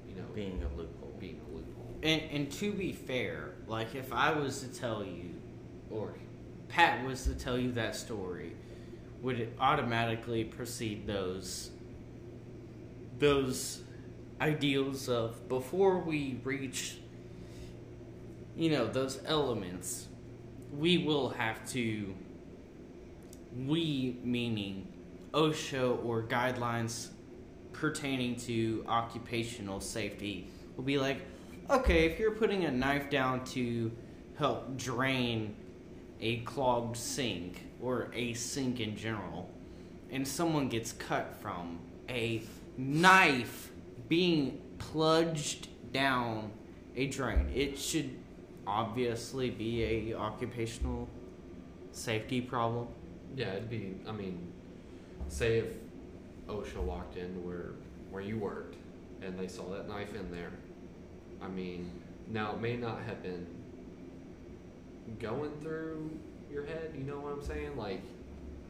you 0.07 0.15
know 0.15 0.23
Being 0.33 0.63
a 0.63 0.77
loophole. 0.77 1.15
being 1.19 1.39
a 1.49 1.55
loophole. 1.55 1.95
And 2.03 2.21
and 2.31 2.51
to 2.53 2.71
be 2.73 2.93
fair, 2.93 3.53
like 3.67 3.95
if 3.95 4.11
I 4.13 4.31
was 4.31 4.61
to 4.61 4.67
tell 4.67 5.03
you, 5.03 5.35
Or 5.89 6.13
Pat 6.69 7.05
was 7.05 7.23
to 7.25 7.33
tell 7.35 7.57
you 7.57 7.71
that 7.73 7.95
story, 7.95 8.53
would 9.21 9.39
it 9.39 9.53
automatically 9.59 10.43
precede 10.43 11.05
those 11.07 11.71
those 13.19 13.81
ideals 14.39 15.07
of 15.07 15.47
before 15.47 15.99
we 15.99 16.39
reach 16.43 16.97
you 18.55 18.71
know 18.71 18.87
those 18.87 19.19
elements 19.25 20.07
we 20.77 20.97
will 20.97 21.29
have 21.29 21.63
to 21.69 22.13
we 23.67 24.19
meaning 24.23 24.87
OSHA 25.33 26.03
or 26.05 26.23
guidelines 26.23 27.09
pertaining 27.73 28.35
to 28.35 28.85
occupational 28.87 29.79
safety 29.79 30.47
will 30.75 30.83
be 30.83 30.97
like 30.97 31.21
okay 31.69 32.05
if 32.05 32.19
you're 32.19 32.35
putting 32.35 32.65
a 32.65 32.71
knife 32.71 33.09
down 33.09 33.43
to 33.45 33.91
help 34.37 34.77
drain 34.77 35.55
a 36.19 36.37
clogged 36.39 36.97
sink 36.97 37.67
or 37.81 38.09
a 38.13 38.33
sink 38.33 38.79
in 38.79 38.95
general 38.95 39.49
and 40.11 40.27
someone 40.27 40.67
gets 40.67 40.91
cut 40.93 41.33
from 41.41 41.79
a 42.09 42.41
knife 42.77 43.71
being 44.09 44.61
plunged 44.77 45.67
down 45.93 46.51
a 46.95 47.07
drain 47.07 47.49
it 47.53 47.77
should 47.77 48.09
obviously 48.67 49.49
be 49.49 50.11
a 50.11 50.17
occupational 50.17 51.07
safety 51.91 52.41
problem 52.41 52.87
Yeah, 53.35 53.53
it'd 53.53 53.69
be. 53.69 53.95
I 54.07 54.11
mean, 54.11 54.51
say 55.27 55.59
if 55.59 55.67
OSHA 56.47 56.81
walked 56.81 57.17
in 57.17 57.43
where 57.45 57.71
where 58.09 58.21
you 58.21 58.37
worked 58.37 58.75
and 59.21 59.37
they 59.39 59.47
saw 59.47 59.69
that 59.71 59.87
knife 59.87 60.13
in 60.15 60.31
there. 60.31 60.51
I 61.41 61.47
mean, 61.47 61.89
now 62.27 62.53
it 62.53 62.61
may 62.61 62.75
not 62.75 63.01
have 63.03 63.23
been 63.23 63.47
going 65.19 65.51
through 65.61 66.11
your 66.51 66.65
head. 66.65 66.93
You 66.97 67.03
know 67.03 67.19
what 67.19 67.33
I'm 67.33 67.43
saying? 67.43 67.77
Like, 67.77 68.01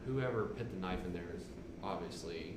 whoever 0.06 0.46
put 0.46 0.70
the 0.70 0.78
knife 0.78 1.04
in 1.04 1.12
there 1.12 1.30
is 1.36 1.42
obviously. 1.82 2.56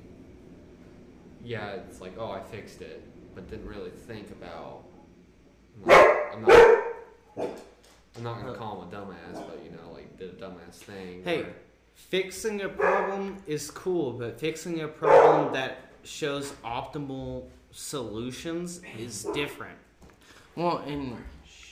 Yeah, 1.44 1.74
it's 1.88 2.00
like, 2.00 2.14
oh, 2.18 2.30
I 2.30 2.40
fixed 2.40 2.82
it, 2.82 3.02
but 3.34 3.48
didn't 3.48 3.68
really 3.68 3.90
think 3.90 4.30
about. 4.30 4.84
I'm 5.86 5.88
not. 5.88 6.18
I'm 6.32 6.42
not, 7.36 7.48
I'm 8.16 8.24
not 8.24 8.40
gonna 8.40 8.52
uh. 8.52 8.56
call 8.56 8.82
him 8.82 8.88
a 8.88 8.92
dumbass, 8.92 9.34
but 9.34 9.60
you 9.64 9.70
know, 9.70 9.92
like 9.92 10.16
did 10.18 10.30
a 10.30 10.32
dumbass 10.34 10.74
thing. 10.74 11.22
Hey, 11.24 11.42
or- 11.42 11.54
fixing 11.96 12.62
a 12.62 12.68
problem 12.68 13.42
is 13.46 13.70
cool, 13.70 14.12
but 14.12 14.38
fixing 14.38 14.82
a 14.82 14.88
problem 14.88 15.52
that 15.52 15.78
shows 16.04 16.52
optimal 16.64 17.44
solutions 17.72 18.80
is 18.98 19.24
different. 19.34 19.76
Well, 20.54 20.78
and 20.86 21.16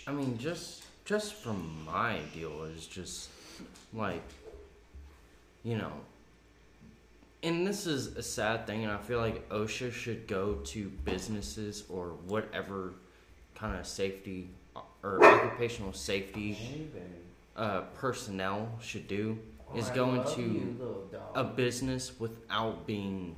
I 0.07 0.13
mean, 0.13 0.37
just 0.37 0.83
just 1.05 1.35
from 1.35 1.85
my 1.85 2.19
deal 2.33 2.65
is 2.65 2.87
just 2.87 3.29
like, 3.93 4.23
you 5.63 5.77
know, 5.77 5.93
and 7.43 7.67
this 7.67 7.87
is 7.87 8.17
a 8.17 8.23
sad 8.23 8.67
thing, 8.67 8.85
and 8.85 8.93
I 8.93 8.99
feel 8.99 9.21
like 9.21 9.49
OSHA 9.51 9.93
should 9.93 10.27
go 10.27 10.55
to 10.65 10.89
businesses 11.05 11.85
or 11.89 12.15
whatever 12.27 12.95
kind 13.55 13.79
of 13.79 13.87
safety 13.87 14.49
or 15.03 15.23
occupational 15.25 15.93
safety 15.93 16.89
uh, 17.57 17.83
personnel 17.95 18.69
should 18.81 19.07
do 19.07 19.39
is 19.75 19.89
go 19.91 20.15
into 20.15 20.77
a 21.35 21.45
business 21.45 22.19
without 22.19 22.87
being 22.87 23.37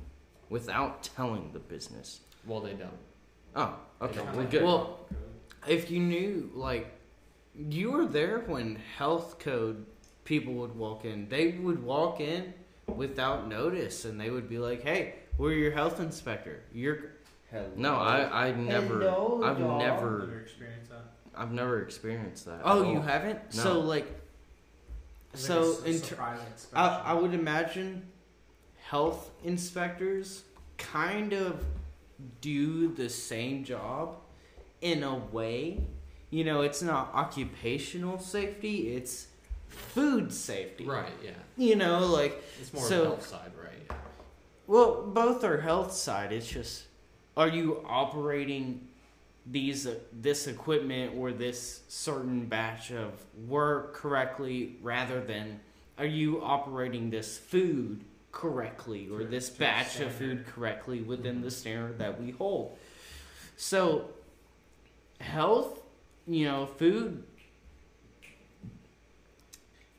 without 0.49 1.03
telling 1.15 1.51
the 1.53 1.59
business. 1.59 2.21
well, 2.45 2.59
they 2.61 2.73
don't. 2.73 2.89
Oh, 3.55 3.75
okay, 4.01 4.15
don't 4.17 4.35
we're 4.35 4.45
good. 4.45 4.63
Well, 4.63 4.99
if 5.67 5.89
you 5.91 5.99
knew, 5.99 6.49
like, 6.53 6.87
you 7.57 7.91
were 7.91 8.05
there 8.05 8.39
when 8.39 8.77
health 8.97 9.39
code 9.39 9.85
people 10.23 10.53
would 10.53 10.75
walk 10.75 11.05
in. 11.05 11.27
They 11.29 11.51
would 11.51 11.81
walk 11.83 12.19
in 12.21 12.53
without 12.87 13.47
notice, 13.47 14.05
and 14.05 14.19
they 14.19 14.29
would 14.29 14.47
be 14.47 14.59
like, 14.59 14.83
"Hey, 14.83 15.15
we're 15.37 15.53
your 15.53 15.71
health 15.71 15.99
inspector. 15.99 16.61
You're 16.73 17.11
no, 17.75 17.95
I 17.95 18.47
I 18.47 18.51
never 18.51 18.99
Hello, 18.99 19.41
I've 19.43 19.59
y'all. 19.59 19.79
never 19.79 20.19
Never 20.19 20.39
experienced 20.41 20.89
that. 20.91 21.05
I've 21.35 21.51
never 21.51 21.81
experienced 21.81 22.45
that. 22.45 22.61
oh, 22.63 22.91
you 22.91 23.01
haven't. 23.01 23.39
No. 23.55 23.63
So 23.63 23.79
like, 23.79 24.03
It's 24.05 24.26
so 25.37 25.77
in 25.85 26.01
ter- 26.01 26.21
I. 26.73 26.87
I 27.05 27.13
would 27.13 27.33
imagine 27.33 28.07
health 28.83 29.31
inspectors 29.43 30.43
kind 30.77 31.33
of 31.33 31.63
do 32.41 32.93
the 32.93 33.09
same 33.09 33.63
job 33.63 34.17
in 34.81 35.03
a 35.03 35.15
way. 35.15 35.83
You 36.29 36.43
know, 36.43 36.61
it's 36.61 36.81
not 36.81 37.11
occupational 37.13 38.19
safety, 38.19 38.95
it's 38.95 39.27
food 39.67 40.33
safety. 40.33 40.85
Right. 40.85 41.11
Yeah. 41.23 41.31
You 41.57 41.75
know, 41.75 42.05
like, 42.07 42.41
It's 42.59 42.73
more 42.73 42.83
So- 42.83 43.01
the 43.03 43.09
health 43.09 43.27
side, 43.27 43.51
right? 43.61 43.73
Yeah. 43.89 43.95
well, 44.67 45.03
both 45.07 45.43
are 45.43 45.61
health 45.61 45.93
side. 45.93 46.31
It's 46.33 46.47
just, 46.47 46.83
are 47.35 47.47
you 47.47 47.83
operating 47.87 48.86
these 49.49 49.87
uh, 49.87 49.95
this 50.11 50.47
equipment 50.47 51.15
or 51.17 51.31
this 51.31 51.81
certain 51.87 52.45
batch 52.45 52.91
of 52.91 53.13
work 53.47 53.93
correctly, 53.93 54.77
rather 54.81 55.21
than 55.21 55.59
are 55.97 56.05
you 56.05 56.41
operating 56.43 57.09
this 57.09 57.37
food 57.37 58.03
correctly 58.31 59.09
or 59.11 59.23
this 59.23 59.49
batch 59.49 59.99
of 59.99 60.11
food 60.11 60.45
correctly 60.45 61.01
within 61.01 61.41
the 61.41 61.51
standard 61.51 61.97
that 61.99 62.21
we 62.21 62.31
hold? 62.31 62.77
So, 63.55 64.09
health, 65.19 65.81
you 66.27 66.45
know, 66.45 66.65
food. 66.65 67.23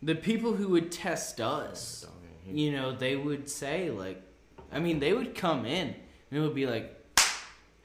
The 0.01 0.15
people 0.15 0.55
who 0.55 0.69
would 0.69 0.93
test 0.93 1.41
us 1.41 2.07
you 2.53 2.73
know, 2.73 2.93
they 2.93 3.17
would 3.17 3.49
say 3.49 3.91
like, 3.91 4.23
I 4.73 4.81
mean, 4.81 5.01
they 5.01 5.13
would 5.13 5.35
come 5.35 5.67
in 5.67 5.89
and 6.31 6.39
it 6.39 6.41
would 6.41 6.55
be 6.55 6.67
like, 6.67 6.95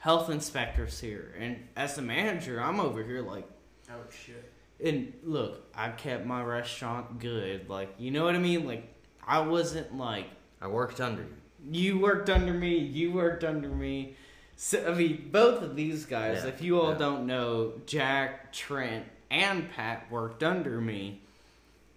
health 0.03 0.29
inspectors 0.29 0.99
here, 0.99 1.33
and 1.39 1.65
as 1.77 1.95
the 1.95 2.01
manager, 2.01 2.61
I'm 2.61 2.81
over 2.81 3.01
here 3.01 3.21
like, 3.21 3.47
oh 3.89 3.93
shit. 4.25 4.51
and 4.83 5.13
look, 5.23 5.65
I 5.73 5.91
kept 5.91 6.25
my 6.25 6.43
restaurant 6.43 7.19
good, 7.19 7.69
like, 7.69 7.95
you 7.97 8.11
know 8.11 8.25
what 8.25 8.35
I 8.35 8.39
mean? 8.39 8.67
Like, 8.67 8.83
I 9.25 9.39
wasn't 9.39 9.97
like, 9.97 10.25
I 10.61 10.67
worked 10.67 10.99
under 10.99 11.21
you. 11.21 11.29
you 11.71 11.99
worked 11.99 12.29
under 12.29 12.51
me, 12.53 12.77
you 12.77 13.13
worked 13.13 13.45
under 13.45 13.69
me. 13.69 14.15
So, 14.57 14.91
I 14.91 14.93
mean, 14.93 15.29
both 15.31 15.63
of 15.63 15.77
these 15.77 16.05
guys, 16.05 16.41
Yeah, 16.43 16.49
if 16.49 16.61
you 16.61 16.81
all 16.81 16.91
yeah. 16.91 16.97
don't 16.97 17.25
know, 17.25 17.71
Jack, 17.85 18.51
Trent, 18.51 19.05
and 19.31 19.71
Pat 19.71 20.11
worked 20.11 20.43
under 20.43 20.81
me 20.81 21.21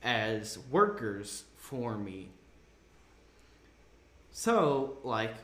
as 0.01 0.61
workers 0.71 1.43
for 1.57 1.99
me. 1.99 2.29
So, 4.31 4.99
like, 5.03 5.35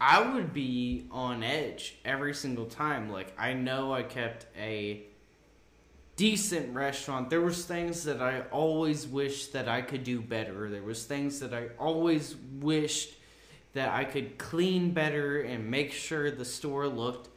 I 0.00 0.20
would 0.20 0.52
be 0.52 1.06
on 1.10 1.42
edge 1.42 1.96
every 2.04 2.34
single 2.34 2.66
time. 2.66 3.10
Like 3.10 3.32
I 3.38 3.54
know 3.54 3.92
I 3.92 4.02
kept 4.02 4.46
a 4.58 5.02
decent 6.16 6.74
restaurant. 6.74 7.30
There 7.30 7.40
was 7.40 7.64
things 7.64 8.04
that 8.04 8.20
I 8.20 8.42
always 8.50 9.06
wished 9.06 9.52
that 9.52 9.68
I 9.68 9.82
could 9.82 10.04
do 10.04 10.20
better. 10.20 10.68
There 10.68 10.82
was 10.82 11.04
things 11.04 11.40
that 11.40 11.54
I 11.54 11.68
always 11.78 12.36
wished 12.60 13.14
that 13.74 13.90
I 13.90 14.04
could 14.04 14.38
clean 14.38 14.92
better 14.92 15.42
and 15.42 15.70
make 15.70 15.92
sure 15.92 16.30
the 16.30 16.44
store 16.44 16.88
looked 16.88 17.28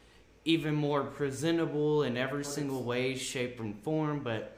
even 0.45 0.73
more 0.73 1.03
presentable 1.03 2.03
in 2.03 2.15
every 2.15 2.45
single 2.45 2.84
way, 2.84 3.15
shape, 3.15 3.60
and 3.60 3.77
form. 3.84 4.22
But 4.22 4.57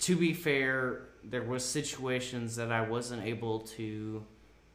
to 0.00 0.16
be 0.16 0.32
fair, 0.32 1.08
there 1.24 1.42
was 1.42 1.64
situations 1.64 2.54
that 2.56 2.70
I 2.70 2.82
wasn't 2.82 3.24
able 3.24 3.60
to 3.60 4.24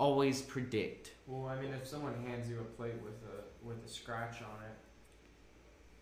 always 0.06 0.42
predict. 0.42 1.12
Well, 1.28 1.48
I 1.48 1.62
mean, 1.62 1.72
if 1.74 1.88
someone 1.88 2.16
hands 2.26 2.50
you 2.50 2.60
a 2.60 2.64
plate 2.64 2.96
with 3.04 3.20
a 3.36 3.66
with 3.68 3.86
a 3.86 3.88
scratch 3.88 4.38
on 4.42 4.58
it, 4.66 4.76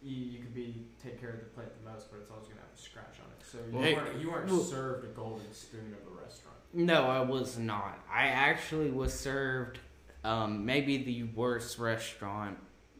you, 0.02 0.16
you 0.16 0.40
could 0.40 0.56
be 0.56 0.86
take 1.04 1.20
care 1.20 1.32
of 1.32 1.40
the 1.40 1.46
plate 1.48 1.68
the 1.84 1.92
most, 1.92 2.10
but 2.10 2.22
it's 2.22 2.32
always 2.32 2.48
gonna 2.48 2.62
have 2.62 2.74
a 2.74 2.82
scratch 2.82 3.18
on 3.24 3.30
it. 3.38 3.46
So 3.46 3.58
you 3.72 3.84
Hey, 3.84 3.94
weren't 3.96 4.22
you 4.22 4.32
weren't 4.32 4.50
well- 4.50 4.62
served 4.62 5.04
a 5.06 5.10
golden 5.10 5.54
spoon 5.54 5.94
of 6.02 6.12
a 6.14 6.16
restaurant. 6.24 6.56
No, 6.74 7.04
I 7.08 7.20
was 7.22 7.58
not. 7.58 8.00
I 8.12 8.28
actually 8.28 8.90
was 8.92 9.14
served 9.14 9.80
um, 10.24 10.66
maybe 10.66 11.04
the 11.04 11.24
worst 11.36 11.78
restaurant 11.80 12.58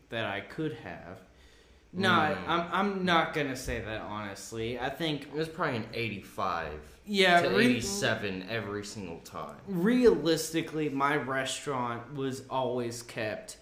that 0.10 0.26
I 0.26 0.40
could 0.42 0.74
have. 0.74 1.20
No, 1.94 2.12
I- 2.12 2.36
Mm. 2.36 2.48
I'm 2.50 2.72
I'm 2.74 3.06
not 3.06 3.34
gonna 3.34 3.56
say 3.56 3.80
that 3.80 4.02
honestly. 4.02 4.78
I 4.80 4.90
think 4.90 5.24
It 5.24 5.32
was 5.34 5.48
probably 5.48 5.78
an 5.78 5.88
85 5.94 6.99
yeah, 7.10 7.41
to 7.41 7.49
re- 7.49 7.65
87 7.65 8.45
every 8.49 8.86
single 8.86 9.19
time. 9.19 9.57
realistically, 9.68 10.88
my 10.90 11.15
restaurant 11.18 12.14
was 12.14 12.44
always 12.49 13.02
kept 13.02 13.57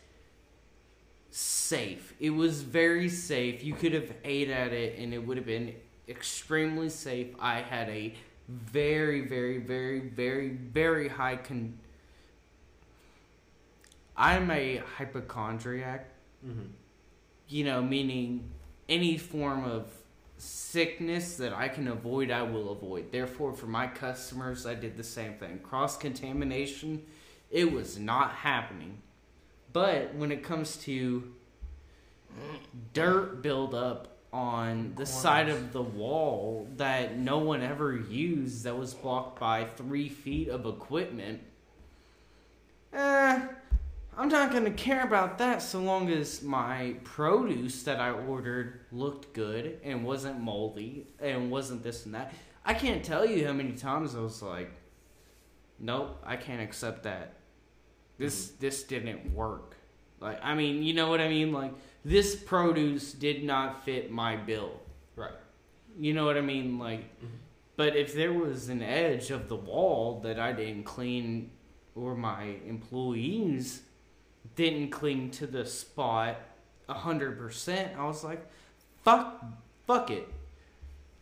safe. 1.31 2.13
It 2.19 2.31
was 2.31 2.61
very 2.61 3.09
safe. 3.09 3.63
You 3.63 3.73
could 3.73 3.93
have 3.93 4.11
ate 4.23 4.49
at 4.49 4.73
it 4.73 4.99
and 4.99 5.13
it 5.13 5.19
would 5.25 5.37
have 5.37 5.45
been 5.45 5.73
extremely 6.07 6.89
safe. 6.89 7.27
I 7.39 7.61
had 7.61 7.89
a 7.89 8.13
very, 8.49 9.21
very, 9.27 9.57
very, 9.57 9.99
very, 9.99 10.49
very 10.49 11.07
high 11.07 11.37
con. 11.37 11.77
I'm 14.15 14.49
a 14.51 14.77
hypochondriac, 14.97 16.09
Mm-hmm. 16.45 16.67
you 17.49 17.63
know, 17.63 17.81
meaning 17.81 18.49
any 18.87 19.17
form 19.17 19.63
of 19.65 19.91
sickness 20.37 21.37
that 21.37 21.53
I 21.53 21.67
can 21.67 21.87
avoid, 21.87 22.31
I 22.31 22.43
will 22.43 22.71
avoid. 22.71 23.11
Therefore, 23.11 23.53
for 23.53 23.67
my 23.67 23.87
customers, 23.87 24.65
I 24.65 24.75
did 24.75 24.97
the 24.97 25.03
same 25.03 25.33
thing. 25.33 25.59
Cross 25.59 25.97
contamination, 25.97 27.03
it 27.49 27.71
was 27.71 27.97
not 27.97 28.31
happening. 28.31 28.99
But 29.73 30.15
when 30.15 30.31
it 30.31 30.43
comes 30.43 30.77
to 30.77 31.33
dirt 32.93 33.41
buildup 33.41 34.17
on 34.31 34.93
the 34.95 35.05
side 35.05 35.49
of 35.49 35.73
the 35.73 35.81
wall 35.81 36.67
that 36.77 37.17
no 37.17 37.39
one 37.39 37.61
ever 37.61 37.95
used, 37.95 38.63
that 38.63 38.77
was 38.77 38.93
blocked 38.93 39.39
by 39.39 39.65
three 39.65 40.09
feet 40.09 40.49
of 40.49 40.65
equipment, 40.65 41.41
eh, 42.93 43.47
I'm 44.19 44.29
not 44.29 44.51
gonna 44.51 44.71
care 44.71 45.03
about 45.03 45.37
that 45.37 45.61
so 45.61 45.79
long 45.79 46.09
as 46.09 46.41
my 46.41 46.95
produce 47.03 47.83
that 47.83 47.99
I 47.99 48.09
ordered 48.09 48.79
looked 48.91 49.31
good 49.33 49.79
and 49.83 50.03
wasn't 50.03 50.39
moldy 50.39 51.05
and 51.19 51.51
wasn't 51.51 51.83
this 51.83 52.07
and 52.07 52.15
that. 52.15 52.33
I 52.65 52.73
can't 52.73 53.05
tell 53.05 53.23
you 53.23 53.45
how 53.45 53.53
many 53.53 53.73
times 53.73 54.15
I 54.15 54.19
was 54.19 54.41
like, 54.41 54.71
"Nope, 55.77 56.19
I 56.25 56.35
can't 56.35 56.61
accept 56.61 57.03
that. 57.03 57.35
This 58.17 58.47
mm-hmm. 58.47 58.55
this 58.59 58.83
didn't 58.83 59.35
work." 59.35 59.75
Like, 60.19 60.39
I 60.43 60.55
mean, 60.55 60.81
you 60.81 60.95
know 60.95 61.09
what 61.09 61.21
I 61.21 61.29
mean? 61.29 61.53
Like, 61.53 61.73
this 62.03 62.35
produce 62.35 63.13
did 63.13 63.43
not 63.43 63.85
fit 63.85 64.09
my 64.09 64.35
bill. 64.35 64.79
Right. 65.15 65.29
You 65.99 66.15
know 66.15 66.25
what 66.25 66.37
I 66.37 66.41
mean? 66.41 66.79
Like, 66.79 67.01
mm-hmm. 67.17 67.35
but 67.75 67.95
if 67.95 68.15
there 68.15 68.33
was 68.33 68.69
an 68.69 68.81
edge 68.81 69.29
of 69.29 69.47
the 69.47 69.55
wall 69.55 70.21
that 70.21 70.39
I 70.39 70.53
didn't 70.53 70.85
clean 70.85 71.51
or 71.93 72.15
my 72.15 72.55
employees 72.67 73.83
didn't 74.55 74.89
cling 74.89 75.31
to 75.31 75.47
the 75.47 75.65
spot 75.65 76.37
a 76.89 76.93
hundred 76.93 77.37
percent, 77.37 77.97
I 77.97 78.05
was 78.05 78.23
like, 78.23 78.45
fuck, 79.03 79.43
fuck 79.85 80.09
it. 80.09 80.27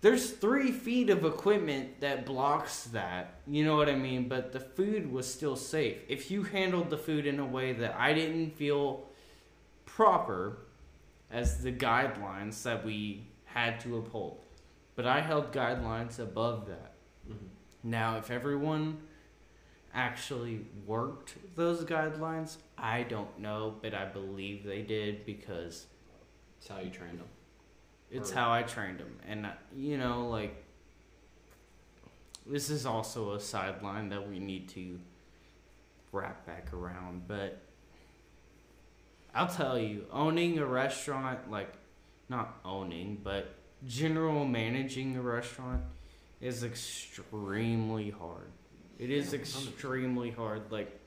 There's 0.02 0.30
three 0.30 0.72
feet 0.72 1.10
of 1.10 1.26
equipment 1.26 1.99
that 2.02 2.26
blocks 2.26 2.84
that. 2.85 3.39
You 3.47 3.65
know 3.65 3.76
what 3.76 3.89
I 3.89 3.95
mean? 3.95 4.27
But 4.27 4.52
the 4.52 4.60
food 4.60 5.11
was 5.11 5.31
still 5.31 5.56
safe. 5.56 5.97
If 6.07 6.30
you 6.30 6.43
handled 6.43 6.91
the 6.91 6.97
food 6.97 7.26
in 7.26 7.39
a 7.39 7.45
way 7.45 7.73
that 7.73 7.95
I 7.97 8.14
didn't 8.14 8.52
feel 8.56 9.06
proper 9.85 10.57
as 11.31 11.64
the 11.64 11.72
guidelines 11.72 12.61
that 12.64 12.85
we 12.85 13.26
had 13.45 13.80
to 13.80 13.97
uphold, 13.97 14.41
but 14.95 15.07
I 15.07 15.22
held 15.22 15.52
guidelines 15.52 16.19
above 16.19 16.68
that. 16.68 16.93
Mm-hmm. 17.27 17.45
Now, 17.84 18.18
if 18.18 18.30
everyone 18.30 18.97
actually 19.96 20.60
worked 20.86 21.36
those 21.56 21.84
guidelines, 21.86 22.58
I 22.78 23.04
don't 23.04 23.40
know, 23.40 23.76
but 23.82 23.94
I 23.96 24.06
believe 24.06 24.64
they 24.66 24.82
did 24.82 25.26
because 25.26 25.86
That's 26.60 26.68
how 26.68 26.80
you 26.80 26.90
trained 26.92 27.20
them. 27.20 27.30
it's 28.12 28.32
Or- 28.32 28.36
how 28.36 28.52
I 28.52 28.64
trained 28.64 29.00
them. 29.00 29.18
And, 29.26 29.46
uh, 29.46 29.54
you 29.76 29.98
know, 29.98 30.28
like, 30.28 30.64
this 32.46 32.70
is 32.70 32.86
also 32.86 33.34
a 33.34 33.40
sideline 33.40 34.10
that 34.10 34.28
we 34.28 34.38
need 34.38 34.68
to 34.70 35.00
wrap 36.12 36.46
back 36.46 36.74
around. 36.74 37.28
But 37.28 37.62
I'll 39.34 39.48
tell 39.48 39.80
you, 39.80 40.06
owning 40.12 40.60
a 40.60 40.66
restaurant, 40.66 41.50
like, 41.50 41.74
not 42.30 42.60
owning, 42.66 43.22
but 43.24 43.56
general 43.86 44.46
managing 44.46 45.16
a 45.16 45.22
restaurant 45.22 45.84
is 46.42 46.64
extremely 46.64 48.10
hard. 48.12 48.52
It 49.00 49.10
is 49.10 49.34
extremely 49.34 50.32
hard. 50.32 50.72
Like, 50.72 50.98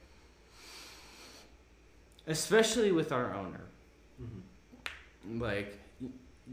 especially 2.26 2.92
with 2.92 3.12
our 3.12 3.34
owner. 3.34 3.64
Mm-hmm. 4.22 5.40
Like, 5.40 5.78
y- 6.00 6.08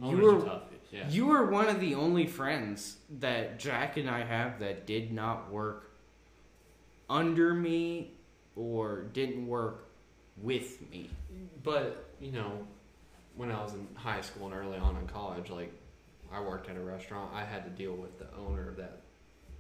you 0.10 0.18
were 0.18 0.42
tough. 0.42 0.64
Yeah. 0.92 1.10
you 1.10 1.26
were 1.26 1.46
one 1.48 1.68
of 1.68 1.82
the 1.82 1.96
only 1.96 2.26
friends 2.26 2.98
that 3.20 3.60
Jack 3.60 3.98
and 3.98 4.10
I 4.10 4.24
have 4.24 4.60
that 4.60 4.86
did 4.86 5.12
not 5.12 5.52
work 5.52 5.92
under 7.10 7.54
me 7.54 8.12
or 8.56 9.04
didn't 9.14 9.46
work 9.46 9.90
with 10.38 10.80
me. 10.90 11.10
But 11.64 12.06
you 12.22 12.32
know, 12.32 12.66
when 13.36 13.52
I 13.52 13.62
was 13.62 13.74
in 13.74 13.88
high 13.96 14.22
school 14.22 14.46
and 14.48 14.56
early 14.56 14.78
on 14.78 14.96
in 14.96 15.08
college, 15.08 15.50
like 15.50 15.74
I 16.32 16.40
worked 16.40 16.70
at 16.70 16.78
a 16.78 16.82
restaurant, 16.82 17.32
I 17.34 17.44
had 17.44 17.66
to 17.66 17.70
deal 17.72 17.94
with 17.94 18.18
the 18.18 18.28
owner 18.38 18.70
of 18.70 18.78
that 18.78 19.02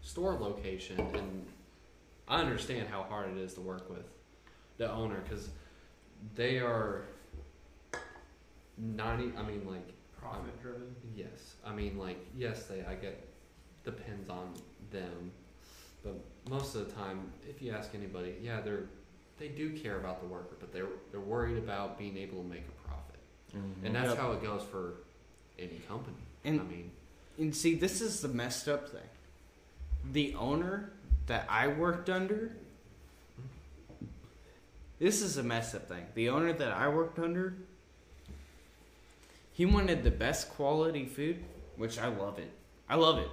store 0.01 0.33
location, 0.39 0.99
and 0.99 1.45
I 2.27 2.41
understand 2.41 2.87
how 2.89 3.03
hard 3.03 3.29
it 3.29 3.37
is 3.37 3.53
to 3.55 3.61
work 3.61 3.89
with 3.89 4.05
the 4.77 4.91
owner 4.91 5.21
because 5.21 5.49
they 6.35 6.57
are 6.59 7.03
ninety. 8.77 9.31
I 9.37 9.43
mean, 9.43 9.65
like 9.67 9.87
Profit 10.19 10.59
driven. 10.61 10.95
Yes, 11.15 11.55
I 11.65 11.71
mean 11.73 11.97
like 11.97 12.17
yes, 12.35 12.63
they 12.63 12.83
I 12.83 12.95
get 12.95 13.27
depends 13.83 14.29
on 14.29 14.53
them, 14.91 15.31
but 16.03 16.15
most 16.49 16.75
of 16.75 16.87
the 16.87 16.93
time, 16.93 17.31
if 17.47 17.61
you 17.61 17.71
ask 17.71 17.91
anybody, 17.93 18.35
yeah, 18.41 18.61
they're 18.61 18.85
they 19.37 19.49
do 19.49 19.77
care 19.77 19.97
about 19.99 20.21
the 20.21 20.27
worker, 20.27 20.55
but 20.59 20.73
they're 20.73 20.87
they're 21.11 21.19
worried 21.19 21.57
about 21.57 21.97
being 21.99 22.17
able 22.17 22.41
to 22.41 22.47
make 22.49 22.63
a 22.67 22.87
profit, 22.87 23.19
mm-hmm. 23.55 23.85
and 23.85 23.95
that's 23.95 24.09
Yep. 24.09 24.17
how 24.17 24.31
it 24.31 24.41
goes 24.41 24.63
for 24.63 24.95
any 25.59 25.79
company. 25.87 26.17
And 26.43 26.59
I 26.59 26.63
mean, 26.63 26.91
And 27.37 27.55
see, 27.55 27.75
this 27.75 28.01
is 28.01 28.21
the 28.21 28.27
messed 28.27 28.67
up 28.67 28.89
thing. 28.89 29.09
The 30.11 30.33
owner 30.35 30.91
that 31.27 31.45
I 31.49 31.67
worked 31.67 32.09
under, 32.09 32.51
this 34.99 35.21
is 35.21 35.37
a 35.37 35.43
messed 35.43 35.75
up 35.75 35.87
thing. 35.87 36.05
The 36.13 36.29
owner 36.29 36.53
that 36.53 36.71
I 36.71 36.87
worked 36.87 37.19
under, 37.19 37.55
he 39.53 39.65
wanted 39.65 40.03
the 40.03 40.11
best 40.11 40.49
quality 40.51 41.05
food, 41.05 41.43
which 41.77 41.99
I 41.99 42.07
love 42.07 42.39
it. 42.39 42.51
I 42.89 42.95
love 42.95 43.17
it. 43.19 43.29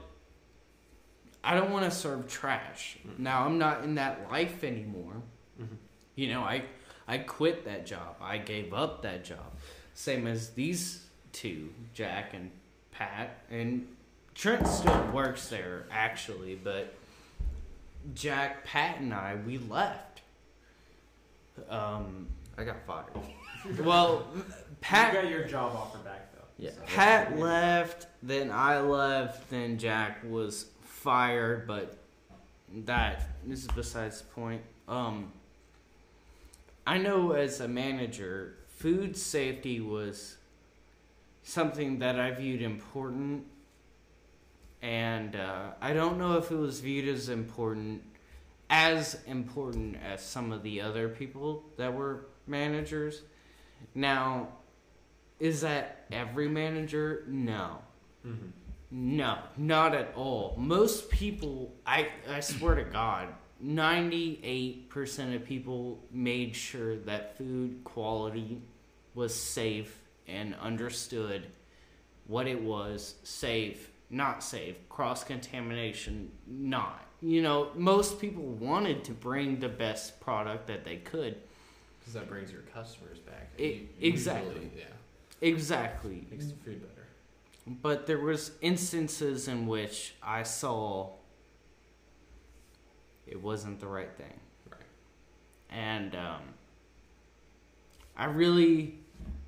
I 1.45 1.55
don't 1.55 1.71
want 1.71 1.85
to 1.85 1.91
serve 1.91 2.29
trash. 2.29 2.99
Mm. 3.07 3.19
Now 3.19 3.45
I'm 3.45 3.59
not 3.59 3.83
in 3.85 3.97
that 3.97 4.31
life 4.31 4.63
anymore. 4.65 5.23
Mhm. 5.61 5.77
You 6.15 6.29
know, 6.29 6.41
I 6.43 6.65
I 7.09 7.19
quit 7.19 7.65
that 7.65 7.85
job. 7.85 8.17
I 8.21 8.39
gave 8.39 8.73
up 8.73 9.03
that 9.03 9.25
job. 9.25 9.53
Same 9.93 10.27
as 10.27 10.51
these 10.51 11.05
two, 11.33 11.73
Jack 11.95 12.33
and 12.33 12.51
Pat, 12.93 13.45
and 13.51 13.89
Trent 14.35 14.67
still 14.67 15.11
works 15.13 15.49
there 15.49 15.87
actually, 15.91 16.55
but 16.55 16.95
Jack, 18.15 18.65
Pat, 18.65 19.01
and 19.01 19.13
I 19.15 19.37
we 19.47 19.59
left. 19.59 20.23
Um, 21.69 22.29
I 22.59 22.65
got 22.65 22.85
fired. 22.87 23.13
well, 23.85 24.27
you 24.35 24.45
Pat 24.81 25.13
got 25.13 25.29
your 25.29 25.45
job 25.45 25.75
offer 25.77 25.99
back 25.99 26.33
though. 26.35 26.41
Yeah. 26.59 26.71
So- 26.71 26.83
Pat 26.87 27.39
left, 27.39 28.07
then 28.23 28.51
I 28.51 28.81
left, 28.81 29.49
then 29.51 29.79
Jack 29.79 30.23
was 30.29 30.67
fired, 30.83 31.67
but 31.67 31.99
that 32.87 33.23
this 33.47 33.61
is 33.61 33.69
besides 33.69 34.21
the 34.23 34.27
point. 34.29 34.63
Um 34.89 35.33
I 36.87 36.99
know 36.99 37.33
as 37.33 37.61
a 37.61 37.69
manager, 37.69 38.57
food 38.67 39.17
safety 39.17 39.81
was 39.81 40.37
something 41.45 42.01
that 42.01 42.19
I 42.19 42.33
viewed 42.33 42.63
important, 42.63 43.47
and 44.83 45.37
uh, 45.37 45.71
I 45.81 45.93
don't 45.93 46.19
know 46.19 46.37
if 46.37 46.51
it 46.51 46.57
was 46.57 46.81
viewed 46.81 47.09
as 47.09 47.29
important, 47.29 48.03
as 48.69 49.19
important 49.27 49.97
as 50.05 50.23
some 50.23 50.51
of 50.51 50.63
the 50.63 50.81
other 50.81 51.09
people 51.09 51.65
that 51.77 51.95
were 51.95 52.27
managers. 52.47 53.23
Now, 53.95 54.49
is 55.39 55.61
that 55.61 56.05
every 56.11 56.49
manager? 56.49 57.25
No. 57.29 57.79
Mm-hmm. 58.27 58.49
No, 58.91 59.39
not 59.57 59.95
at 59.95 60.13
all. 60.17 60.55
Most 60.59 61.11
people, 61.11 61.73
I, 61.87 62.09
I 62.29 62.41
swear 62.41 62.75
to 62.75 62.85
God, 62.85 63.29
98% 63.65 65.35
of 65.35 65.45
people 65.45 66.01
made 66.11 66.55
sure 66.55 66.97
that 66.97 67.39
food 67.39 67.81
quality 67.85 68.61
was 69.15 69.35
safe 69.35 70.03
and 70.27 70.55
understood 70.57 71.47
what 72.27 72.47
it 72.47 72.61
was 72.61 73.15
safe, 73.23 73.91
not 74.13 74.45
safe, 74.45 74.77
cross 74.89 75.25
contamination, 75.25 76.31
not. 76.47 77.05
You 77.21 77.41
know, 77.41 77.71
most 77.75 78.21
people 78.21 78.43
wanted 78.43 79.05
to 79.05 79.13
bring 79.13 79.59
the 79.59 79.69
best 79.69 80.21
product 80.21 80.67
that 80.67 80.85
they 80.85 80.97
could. 80.97 81.37
Because 81.99 82.15
that 82.15 82.29
brings 82.29 82.53
your 82.53 82.63
customers 82.63 83.19
back. 83.21 83.51
You- 83.59 83.89
exactly. 84.01 84.55
usually, 84.55 84.71
yeah. 84.77 84.85
Exactly. 85.41 86.27
Makes 86.31 86.47
the 86.47 86.55
food 86.55 86.83
better. 86.83 87.07
But 87.67 88.07
there 88.07 88.19
was 88.19 88.53
instances 88.61 89.49
in 89.49 89.67
which 89.67 90.15
I 90.23 90.43
saw 90.43 91.11
it 93.27 93.41
wasn't 93.41 93.81
the 93.81 93.87
right 93.87 94.13
thing. 94.17 94.41
Right. 94.69 94.81
And 95.71 96.15
um, 96.15 96.41
I 98.17 98.27
really, 98.27 98.99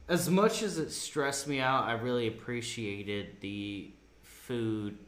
as 0.09 0.31
much 0.31 0.63
as 0.63 0.79
it 0.79 0.91
stressed 0.91 1.47
me 1.47 1.61
out, 1.61 1.85
I 1.85 1.93
really 1.93 2.29
appreciated 2.29 3.41
the 3.41 3.91
food 4.47 4.99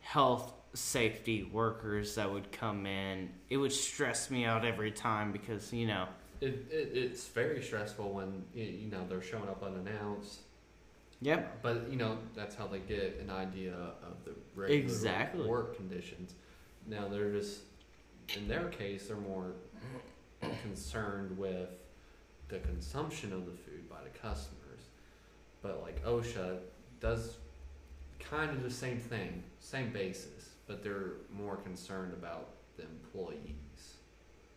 health 0.00 0.52
safety 0.74 1.42
workers 1.44 2.14
that 2.14 2.30
would 2.30 2.50
come 2.52 2.86
in. 2.86 3.30
It 3.50 3.56
would 3.56 3.72
stress 3.72 4.30
me 4.30 4.44
out 4.44 4.64
every 4.64 4.90
time 4.90 5.32
because, 5.32 5.72
you 5.72 5.86
know, 5.86 6.06
It, 6.40 6.66
it, 6.70 6.90
it's 6.94 7.26
very 7.26 7.62
stressful 7.62 8.12
when 8.12 8.44
you 8.54 8.88
know 8.90 9.04
they're 9.08 9.22
showing 9.22 9.48
up 9.48 9.62
unannounced. 9.62 10.40
yep, 11.20 11.60
But 11.62 11.90
you 11.90 11.96
know 11.96 12.18
that's 12.34 12.54
how 12.54 12.66
they 12.66 12.78
get 12.80 13.18
an 13.20 13.30
idea 13.30 13.74
of 13.74 14.24
the 14.24 14.32
regular 14.54 14.80
Exactly. 14.80 15.46
work 15.46 15.76
conditions. 15.76 16.34
Now 16.86 17.08
they're 17.08 17.32
just 17.32 17.60
in 18.36 18.46
their 18.46 18.68
case 18.68 19.08
they're 19.08 19.16
more 19.16 19.52
concerned 20.62 21.36
with 21.38 21.70
the 22.48 22.58
consumption 22.60 23.32
of 23.32 23.46
the 23.46 23.52
food 23.52 23.88
by 23.90 23.96
the 24.04 24.18
customers. 24.18 24.82
But 25.62 25.82
like 25.82 26.04
OSHA 26.04 26.58
does 27.00 27.36
kind 28.30 28.50
of 28.50 28.62
the 28.62 28.70
same 28.70 28.98
thing, 28.98 29.42
same 29.60 29.92
basis, 29.92 30.50
but 30.66 30.82
they're 30.82 31.12
more 31.32 31.56
concerned 31.56 32.12
about 32.12 32.50
the 32.76 32.82
employees. 32.84 33.96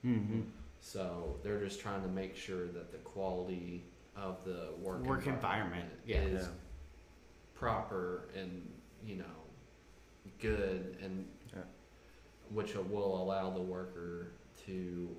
hmm 0.02 0.42
So 0.80 1.38
they're 1.44 1.60
just 1.64 1.80
trying 1.80 2.02
to 2.02 2.08
make 2.10 2.36
sure 2.36 2.68
that 2.68 2.92
the 2.92 2.98
quality 3.00 3.84
of 4.16 4.44
the 4.44 4.70
work, 4.82 5.04
Work 5.06 5.28
environment, 5.28 5.90
yeah. 6.06 6.22
is 6.22 6.50
proper 7.56 8.28
and 8.36 8.68
you 9.06 9.16
know 9.18 9.26
good 10.40 10.98
and 11.02 11.26
Yeah. 11.54 11.62
which 12.52 12.76
will 12.76 13.22
allow 13.22 13.52
the 13.52 13.62
worker 13.62 14.32
to 14.66 15.16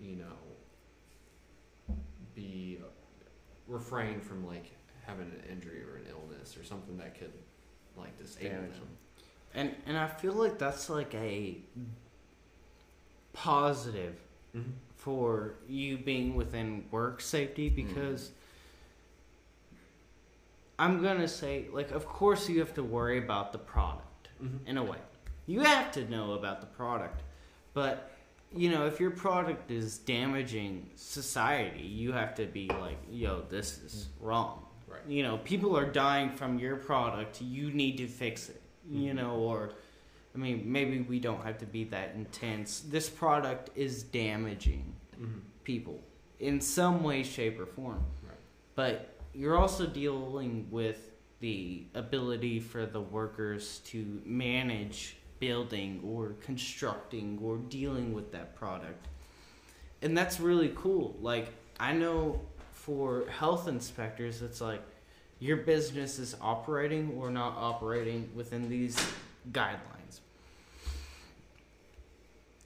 you 0.00 0.16
know 0.16 1.94
be 2.34 2.78
refrain 3.68 4.20
from 4.20 4.46
like 4.46 4.72
having 5.04 5.26
an 5.26 5.42
injury 5.50 5.82
or 5.82 5.96
an 5.96 6.06
illness 6.08 6.56
or 6.56 6.64
something 6.64 6.96
that 6.98 7.18
could 7.18 7.32
like 7.96 8.16
disable 8.18 8.50
Damage 8.56 8.72
them. 8.74 8.88
And 9.54 9.74
and 9.86 9.96
I 9.98 10.06
feel 10.08 10.32
like 10.32 10.58
that's 10.58 10.88
like 10.90 11.14
a 11.14 11.58
positive 13.32 14.16
Mm-hmm. 14.56 14.70
for 14.94 15.54
you 15.68 15.98
being 15.98 16.36
within 16.36 16.84
work 16.92 17.20
safety 17.20 17.68
because 17.68 18.30
I'm 20.78 21.02
gonna 21.02 21.26
say 21.26 21.66
like 21.72 21.90
of 21.90 22.06
course 22.06 22.48
you 22.48 22.60
have 22.60 22.72
to 22.74 22.84
worry 22.84 23.18
about 23.18 23.50
the 23.52 23.58
product 23.58 24.28
Mm-hmm. 24.42 24.66
in 24.68 24.78
a 24.78 24.82
way. 24.84 24.98
You 25.46 25.60
have 25.60 25.92
to 25.92 26.08
know 26.10 26.32
about 26.32 26.60
the 26.60 26.66
product. 26.66 27.22
But 27.72 28.10
you 28.54 28.70
know, 28.70 28.86
if 28.86 29.00
your 29.00 29.10
product 29.10 29.70
is 29.72 29.98
damaging 29.98 30.90
society, 30.94 31.82
you 31.82 32.12
have 32.12 32.34
to 32.36 32.46
be 32.46 32.68
like, 32.68 32.98
yo, 33.10 33.42
this 33.50 33.78
is 33.78 34.08
wrong. 34.20 34.64
Right. 34.94 35.08
You 35.08 35.22
know, 35.22 35.38
people 35.38 35.76
are 35.76 35.84
dying 35.90 36.30
from 36.30 36.58
your 36.58 36.76
product, 36.76 37.40
you 37.40 37.70
need 37.72 37.96
to 37.98 38.06
fix 38.08 38.48
it. 38.48 38.60
You 38.90 39.12
Mhm. 39.12 39.16
know, 39.16 39.34
or 39.36 39.70
I 40.34 40.38
mean, 40.38 40.70
maybe 40.70 41.00
we 41.00 41.20
don't 41.20 41.42
have 41.44 41.58
to 41.58 41.66
be 41.66 41.84
that 41.84 42.14
intense. 42.16 42.80
This 42.80 43.08
product 43.08 43.70
is 43.76 44.02
damaging 44.02 44.94
Mm-hmm. 45.20 45.38
people 45.62 46.02
in 46.40 46.60
some 46.60 47.04
way, 47.04 47.22
shape, 47.22 47.58
or 47.60 47.66
form. 47.66 48.04
Right. 48.26 48.36
But 48.74 49.14
you're 49.32 49.56
also 49.56 49.86
dealing 49.86 50.66
with 50.72 51.12
the 51.38 51.84
ability 51.94 52.58
for 52.58 52.84
the 52.84 53.00
workers 53.00 53.78
to 53.86 54.20
manage 54.24 55.16
building 55.38 56.00
or 56.04 56.30
constructing 56.40 57.38
or 57.40 57.58
dealing 57.58 58.12
with 58.12 58.32
that 58.32 58.56
product. 58.56 59.06
And 60.02 60.16
that's 60.18 60.40
really 60.40 60.72
cool. 60.74 61.16
Like, 61.20 61.52
I 61.78 61.92
know 61.92 62.40
for 62.84 63.24
health 63.30 63.66
inspectors, 63.66 64.42
it's 64.42 64.60
like 64.60 64.82
your 65.38 65.56
business 65.56 66.18
is 66.18 66.36
operating 66.42 67.14
or 67.16 67.30
not 67.30 67.56
operating 67.56 68.28
within 68.34 68.68
these 68.68 68.94
guidelines. 69.52 70.20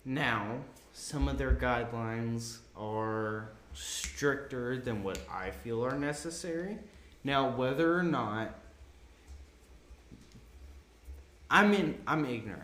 Now, 0.04 0.56
some 0.92 1.28
of 1.28 1.38
their 1.38 1.52
guidelines 1.52 2.58
are 2.76 3.50
stricter 3.74 4.76
than 4.76 5.04
what 5.04 5.20
I 5.30 5.52
feel 5.52 5.84
are 5.84 5.96
necessary. 5.96 6.78
Now, 7.22 7.50
whether 7.50 7.96
or 7.96 8.02
not 8.02 8.58
I'm 11.48 11.72
in, 11.74 11.96
I'm 12.08 12.24
ignorant. 12.24 12.62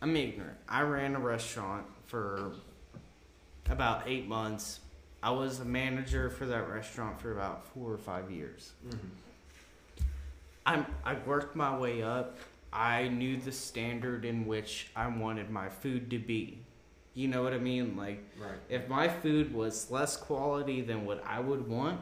I'm 0.00 0.16
ignorant. 0.16 0.56
I 0.66 0.80
ran 0.80 1.14
a 1.14 1.20
restaurant 1.20 1.84
for 2.06 2.52
about 3.68 4.04
eight 4.06 4.26
months. 4.26 4.80
I 5.22 5.30
was 5.30 5.60
a 5.60 5.64
manager 5.64 6.30
for 6.30 6.46
that 6.46 6.68
restaurant 6.70 7.20
for 7.20 7.32
about 7.32 7.66
four 7.66 7.92
or 7.92 7.98
five 7.98 8.30
years. 8.30 8.72
Mm-hmm. 8.88 9.06
I'm, 10.66 10.86
I 11.04 11.16
worked 11.26 11.54
my 11.56 11.76
way 11.76 12.02
up. 12.02 12.38
I 12.72 13.08
knew 13.08 13.36
the 13.36 13.52
standard 13.52 14.24
in 14.24 14.46
which 14.46 14.88
I 14.94 15.08
wanted 15.08 15.50
my 15.50 15.68
food 15.68 16.10
to 16.10 16.18
be. 16.18 16.58
You 17.14 17.28
know 17.28 17.42
what 17.42 17.52
I 17.52 17.58
mean? 17.58 17.96
Like, 17.96 18.22
Right. 18.40 18.58
if 18.68 18.88
my 18.88 19.08
food 19.08 19.52
was 19.52 19.90
less 19.90 20.16
quality 20.16 20.80
than 20.80 21.04
what 21.04 21.22
I 21.26 21.40
would 21.40 21.66
want, 21.68 22.00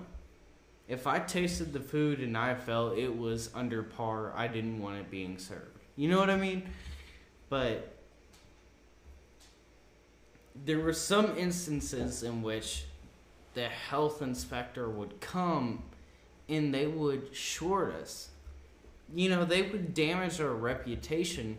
if 0.86 1.06
I 1.06 1.18
tasted 1.18 1.72
the 1.72 1.80
food 1.80 2.20
and 2.20 2.36
I 2.36 2.54
felt 2.54 2.96
it 2.98 3.16
was 3.16 3.50
under 3.54 3.82
par, 3.82 4.32
I 4.36 4.46
didn't 4.48 4.80
want 4.80 4.98
it 4.98 5.10
being 5.10 5.38
served. 5.38 5.78
You 5.96 6.08
know 6.08 6.18
what 6.18 6.30
I 6.30 6.36
mean? 6.36 6.68
But 7.48 7.94
there 10.64 10.78
were 10.80 10.92
some 10.92 11.36
instances 11.38 12.22
in 12.22 12.42
which 12.42 12.84
the 13.58 13.68
health 13.68 14.22
inspector 14.22 14.88
would 14.88 15.20
come 15.20 15.82
and 16.48 16.72
they 16.72 16.86
would 16.86 17.34
short 17.34 17.92
us. 17.92 18.28
You 19.12 19.30
know, 19.30 19.44
they 19.44 19.62
would 19.62 19.94
damage 19.94 20.40
our 20.40 20.54
reputation 20.54 21.58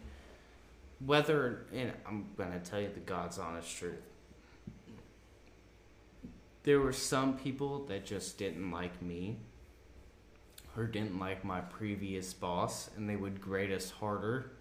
whether 1.06 1.66
and 1.74 1.92
I'm 2.08 2.28
gonna 2.38 2.60
tell 2.60 2.80
you 2.80 2.90
the 2.94 3.02
God's 3.02 3.38
honest 3.38 3.76
truth. 3.76 4.00
There 6.64 6.80
were 6.80 6.94
some 6.94 7.38
people 7.38 7.84
that 7.88 8.06
just 8.06 8.38
didn't 8.38 8.72
like 8.72 9.02
me 9.02 9.36
or 10.78 10.86
didn't 10.86 11.20
like 11.20 11.44
my 11.44 11.60
previous 11.60 12.34
boss 12.34 12.92
and 12.96 13.10
they 13.10 13.18
would 13.18 13.42
grade 13.42 13.74
us 13.74 13.92
harder 13.92 14.52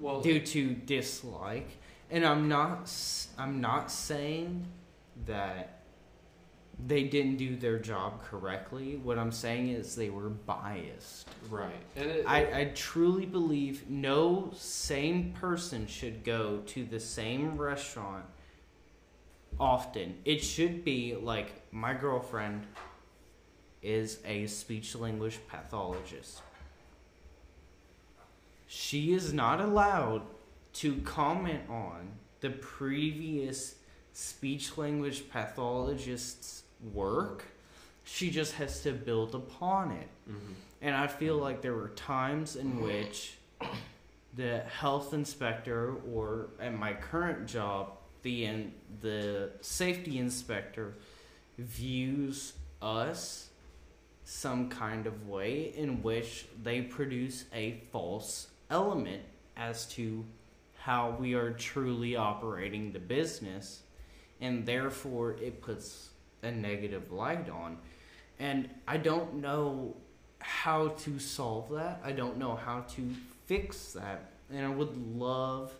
Well, 0.00 0.22
due 0.22 0.40
to 0.40 0.70
dislike. 0.70 1.68
And 2.10 2.24
I'm 2.24 2.48
not 2.48 2.90
I'm 3.36 3.60
not 3.60 3.90
saying 3.90 4.68
that 5.24 5.80
they 6.84 7.04
didn't 7.04 7.36
do 7.36 7.56
their 7.56 7.78
job 7.78 8.22
correctly. 8.22 8.96
What 8.96 9.18
I'm 9.18 9.32
saying 9.32 9.70
is 9.70 9.96
they 9.96 10.10
were 10.10 10.28
biased. 10.28 11.28
right. 11.48 11.72
And 11.96 12.10
it, 12.10 12.24
I, 12.26 12.60
I 12.60 12.72
truly 12.74 13.24
believe 13.24 13.88
no 13.88 14.50
sane 14.54 15.32
person 15.32 15.86
should 15.86 16.22
go 16.22 16.62
to 16.66 16.84
the 16.84 17.00
same 17.00 17.56
restaurant 17.56 18.24
often. 19.58 20.18
It 20.24 20.44
should 20.44 20.84
be 20.84 21.14
like 21.14 21.62
my 21.72 21.94
girlfriend 21.94 22.66
is 23.82 24.18
a 24.26 24.46
speech 24.46 24.94
language 24.94 25.38
pathologist. 25.48 26.42
She 28.66 29.14
is 29.14 29.32
not 29.32 29.60
allowed 29.60 30.22
to 30.74 30.96
comment 31.02 31.62
on 31.70 32.08
the 32.40 32.50
previous 32.50 33.75
speech 34.16 34.78
language 34.78 35.28
pathologists 35.28 36.62
work. 36.94 37.44
She 38.04 38.30
just 38.30 38.54
has 38.54 38.82
to 38.82 38.92
build 38.92 39.34
upon 39.34 39.90
it. 39.90 40.08
Mm-hmm. 40.28 40.52
And 40.80 40.94
I 40.94 41.06
feel 41.06 41.36
like 41.36 41.60
there 41.60 41.74
were 41.74 41.90
times 41.90 42.56
in 42.56 42.80
which 42.80 43.36
the 44.34 44.60
health 44.60 45.12
inspector, 45.12 45.96
or 46.10 46.48
at 46.58 46.72
my 46.72 46.94
current 46.94 47.46
job, 47.46 47.92
the 48.22 48.46
in, 48.46 48.72
the 49.02 49.50
safety 49.60 50.18
inspector, 50.18 50.94
views 51.58 52.54
us 52.80 53.50
some 54.24 54.70
kind 54.70 55.06
of 55.06 55.28
way 55.28 55.74
in 55.76 56.02
which 56.02 56.46
they 56.62 56.80
produce 56.80 57.44
a 57.52 57.82
false 57.92 58.48
element 58.70 59.22
as 59.58 59.86
to 59.86 60.24
how 60.78 61.16
we 61.18 61.34
are 61.34 61.50
truly 61.50 62.16
operating 62.16 62.92
the 62.92 62.98
business, 62.98 63.82
and 64.40 64.66
therefore 64.66 65.36
it 65.40 65.60
puts 65.60 66.10
a 66.42 66.50
negative 66.50 67.12
light 67.12 67.48
on. 67.48 67.78
And 68.38 68.68
I 68.86 68.98
don't 68.98 69.36
know 69.36 69.96
how 70.38 70.88
to 70.88 71.18
solve 71.18 71.70
that. 71.70 72.00
I 72.04 72.12
don't 72.12 72.36
know 72.36 72.54
how 72.54 72.80
to 72.80 73.10
fix 73.46 73.92
that. 73.92 74.30
And 74.52 74.64
I 74.64 74.68
would 74.68 74.96
love 75.16 75.72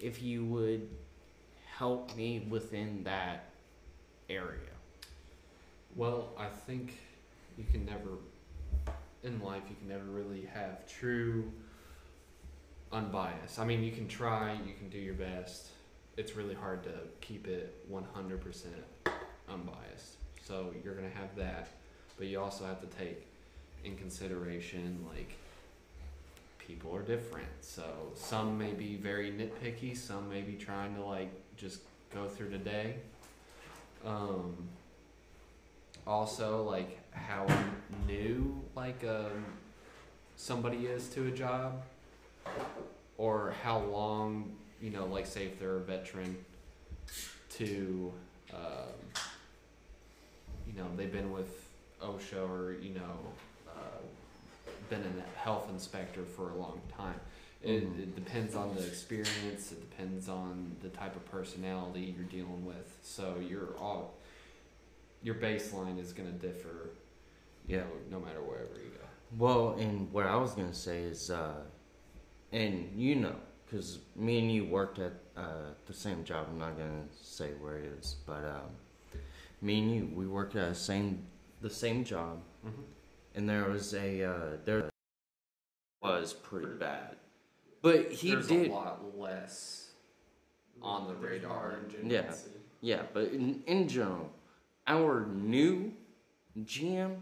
if 0.00 0.22
you 0.22 0.44
would 0.44 0.88
help 1.76 2.16
me 2.16 2.46
within 2.48 3.04
that 3.04 3.50
area. 4.30 4.58
Well, 5.96 6.28
I 6.38 6.46
think 6.66 6.98
you 7.56 7.64
can 7.70 7.84
never, 7.84 8.10
in 9.24 9.40
life, 9.40 9.62
you 9.68 9.76
can 9.76 9.88
never 9.88 10.04
really 10.04 10.48
have 10.52 10.86
true 10.86 11.50
unbiased. 12.92 13.58
I 13.58 13.64
mean, 13.64 13.82
you 13.82 13.92
can 13.92 14.08
try, 14.08 14.52
you 14.52 14.74
can 14.78 14.88
do 14.88 14.98
your 14.98 15.14
best. 15.14 15.68
It's 16.18 16.36
really 16.36 16.54
hard 16.54 16.82
to 16.82 16.90
keep 17.20 17.46
it 17.46 17.74
100% 17.90 18.66
unbiased. 19.48 20.16
So 20.44 20.74
you're 20.84 20.94
going 20.94 21.10
to 21.10 21.16
have 21.16 21.34
that, 21.36 21.68
but 22.18 22.26
you 22.26 22.40
also 22.40 22.66
have 22.66 22.80
to 22.80 22.98
take 22.98 23.26
in 23.84 23.96
consideration, 23.96 25.06
like, 25.08 25.32
people 26.58 26.94
are 26.94 27.02
different. 27.02 27.48
So 27.60 27.84
some 28.14 28.58
may 28.58 28.72
be 28.72 28.96
very 28.96 29.30
nitpicky, 29.30 29.96
some 29.96 30.28
may 30.28 30.42
be 30.42 30.54
trying 30.54 30.94
to, 30.96 31.02
like, 31.02 31.30
just 31.56 31.80
go 32.14 32.26
through 32.26 32.50
the 32.50 32.58
day. 32.58 32.96
Um, 34.04 34.68
also 36.08 36.62
like 36.62 36.98
how 37.12 37.46
new 38.06 38.58
like 38.74 39.04
um, 39.06 39.44
somebody 40.36 40.86
is 40.86 41.08
to 41.10 41.26
a 41.26 41.30
job 41.30 41.82
or 43.18 43.54
how 43.62 43.80
long 43.80 44.56
you 44.80 44.90
know 44.90 45.06
like 45.06 45.26
say 45.26 45.44
if 45.46 45.58
they're 45.58 45.76
a 45.76 45.80
veteran 45.80 46.36
to 47.50 48.12
um, 48.52 48.92
you 50.66 50.72
know 50.74 50.86
they've 50.96 51.12
been 51.12 51.32
with 51.32 51.68
OSHA 52.02 52.48
or 52.48 52.72
you 52.80 52.94
know 52.94 53.16
uh, 53.68 54.00
been 54.90 55.02
a 55.02 55.38
health 55.38 55.68
inspector 55.70 56.24
for 56.24 56.50
a 56.50 56.54
long 56.56 56.80
time 56.96 57.18
it, 57.62 57.82
Mhm. 57.84 57.98
it 57.98 58.14
depends 58.14 58.54
on 58.54 58.74
the 58.76 58.86
experience 58.86 59.72
it 59.72 59.90
depends 59.90 60.28
on 60.28 60.76
the 60.82 60.88
type 60.90 61.16
of 61.16 61.24
personality 61.30 62.14
you're 62.16 62.24
dealing 62.26 62.64
with 62.64 62.96
so 63.02 63.36
you're 63.40 63.76
all 63.78 64.14
your 65.22 65.34
baseline 65.34 65.98
is 65.98 66.12
going 66.12 66.30
to 66.32 66.38
differ 66.46 66.90
you 67.66 67.76
Yeah. 67.76 67.82
know, 67.82 68.18
no 68.18 68.20
matter 68.20 68.40
wherever 68.40 68.74
you 68.76 68.90
go 68.90 69.04
Well, 69.36 69.72
and 69.78 70.10
what 70.12 70.26
I 70.26 70.36
was 70.36 70.52
gonna 70.54 70.72
say 70.72 71.02
is, 71.02 71.30
uh, 71.30 71.64
and 72.52 72.98
you 72.98 73.16
know, 73.16 73.36
because 73.68 73.98
me 74.16 74.38
and 74.38 74.52
you 74.52 74.64
worked 74.64 74.98
at 74.98 75.12
uh, 75.36 75.72
the 75.86 75.92
same 75.94 76.24
job. 76.24 76.46
I'm 76.50 76.58
not 76.58 76.76
gonna 76.78 77.04
say 77.20 77.50
where 77.60 77.76
it 77.76 77.92
is, 77.98 78.16
but 78.26 78.44
um, 78.44 79.20
me 79.60 79.78
and 79.80 79.94
you, 79.94 80.10
we 80.14 80.26
worked 80.26 80.56
at 80.56 80.70
the 80.70 80.74
same 80.74 81.22
the 81.60 81.70
same 81.70 82.04
job, 82.04 82.40
mm-hmm. 82.66 82.82
and 83.34 83.48
there 83.48 83.64
was 83.64 83.94
a 83.94 84.24
uh, 84.24 84.56
there 84.64 84.90
was 86.02 86.32
pretty 86.32 86.74
bad, 86.78 87.16
but 87.82 88.12
he 88.12 88.30
There's 88.30 88.48
did 88.48 88.70
a 88.70 88.72
lot 88.72 89.18
less 89.18 89.88
on 90.82 91.08
the 91.08 91.14
radar 91.14 91.78
Yeah. 92.04 92.32
Yeah, 92.80 93.02
but 93.12 93.32
in, 93.32 93.62
in 93.66 93.88
general, 93.88 94.30
our 94.86 95.26
new 95.26 95.92
GM 96.62 97.16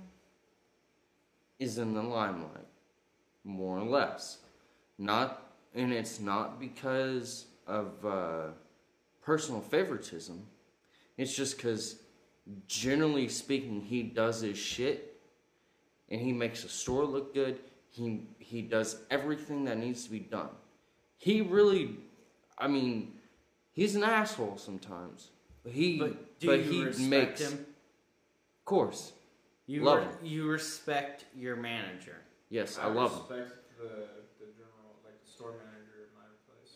is 1.59 1.79
in 1.79 1.95
the 1.95 2.03
limelight, 2.03 2.67
more 3.45 3.79
or 3.79 3.85
less. 3.85 4.39
Not, 4.99 5.46
and 5.77 5.93
it's 5.93 6.19
not 6.21 6.59
because 6.59 7.47
of 7.67 8.05
uh, 8.05 8.47
personal 9.23 9.61
favoritism. 9.61 10.43
It's 11.17 11.35
just 11.35 11.57
because, 11.57 11.97
generally 12.67 13.29
speaking, 13.29 13.81
he 13.81 14.03
does 14.03 14.41
his 14.41 14.59
shit, 14.59 15.21
and 16.09 16.21
he 16.21 16.33
makes 16.33 16.63
the 16.63 16.69
store 16.69 17.05
look 17.05 17.33
good. 17.35 17.61
He 17.91 18.23
he 18.39 18.63
does 18.63 18.99
everything 19.11 19.65
that 19.65 19.79
needs 19.79 20.05
to 20.05 20.11
be 20.11 20.21
done. 20.21 20.51
He 21.19 21.41
really, 21.41 21.97
I 22.59 22.69
mean, 22.69 23.13
he's 23.73 23.95
an 23.97 24.05
asshole 24.05 24.57
sometimes. 24.59 25.31
But 25.65 25.73
he, 25.73 25.99
But 25.99 26.39
do 26.39 26.47
but 26.49 26.59
you 26.65 26.71
he 26.71 26.85
respect 26.85 27.11
makes, 27.11 27.41
him? 27.41 27.53
of 27.55 28.65
course, 28.65 29.13
You 29.67 29.83
Love 29.83 29.99
re- 29.99 30.05
him. 30.05 30.11
you 30.23 30.47
respect 30.49 31.25
your 31.35 31.57
manager. 31.57 32.17
yes, 32.51 32.79
I 32.79 32.87
love 32.87 33.13
him. 33.13 33.19
respect 33.39 33.79
the 33.79 33.89
the 34.39 34.47
general 34.53 34.95
like 35.05 35.19
the 35.25 35.31
store 35.31 35.53
manager 35.53 35.65
at 35.65 35.65
my 35.65 35.65
place. 35.65 35.66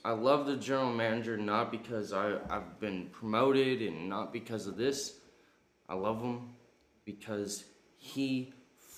I 0.05 0.13
love 0.13 0.47
the 0.47 0.57
general 0.57 0.93
manager 0.93 1.37
not 1.37 1.71
because 1.71 2.13
I, 2.13 2.39
I've 2.49 2.81
been 2.81 3.07
promoted 3.13 3.83
and 3.83 4.09
not 4.09 4.33
because 4.33 4.67
of 4.67 4.77
this. 4.77 5.19
I 5.89 5.95
love 5.95 6.23
him 6.23 6.51
because 7.05 7.65
he 7.99 8.55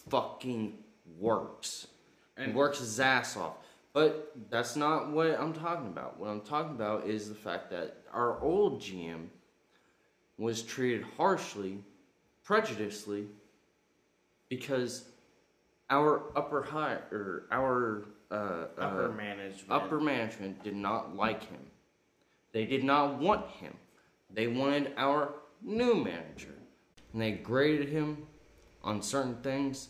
fucking 0.09 0.79
works. 1.19 1.89
And 2.37 2.47
And- 2.47 2.55
works 2.55 2.79
his 2.79 3.01
ass 3.01 3.37
off. 3.37 3.55
But 3.93 4.33
that's 4.49 4.75
not 4.75 5.11
what 5.11 5.39
I'm 5.39 5.53
talking 5.53 5.89
about. 5.89 6.19
What 6.19 6.31
I'm 6.31 6.41
talking 6.41 6.71
about 6.75 7.07
is 7.07 7.29
the 7.29 7.35
fact 7.35 7.71
that 7.71 7.99
our 8.11 8.41
old 8.41 8.81
GM 8.81 9.27
was 10.39 10.63
treated 10.63 11.05
harshly, 11.19 11.79
prejudicially, 12.43 13.27
because 14.49 15.05
our 15.91 16.23
upper 16.35 16.63
high 16.63 16.99
or 17.11 17.45
our 17.51 18.07
uh, 18.33 18.67
Upper 18.79 19.09
uh, 19.11 19.13
management. 19.13 19.71
upper 19.71 20.01
management 20.01 20.65
did 20.65 20.77
not 20.77 21.15
like 21.15 21.45
him. 21.45 21.61
They 22.53 22.65
did 22.65 22.83
not 22.83 23.19
want 23.19 23.47
him. 23.51 23.75
They 24.33 24.47
wanted 24.47 24.93
our 24.97 25.35
new 25.63 25.95
manager. 25.95 26.55
And 27.13 27.21
they 27.21 27.33
graded 27.33 27.89
him 27.89 28.27
on 28.83 29.03
certain 29.03 29.37
things 29.43 29.89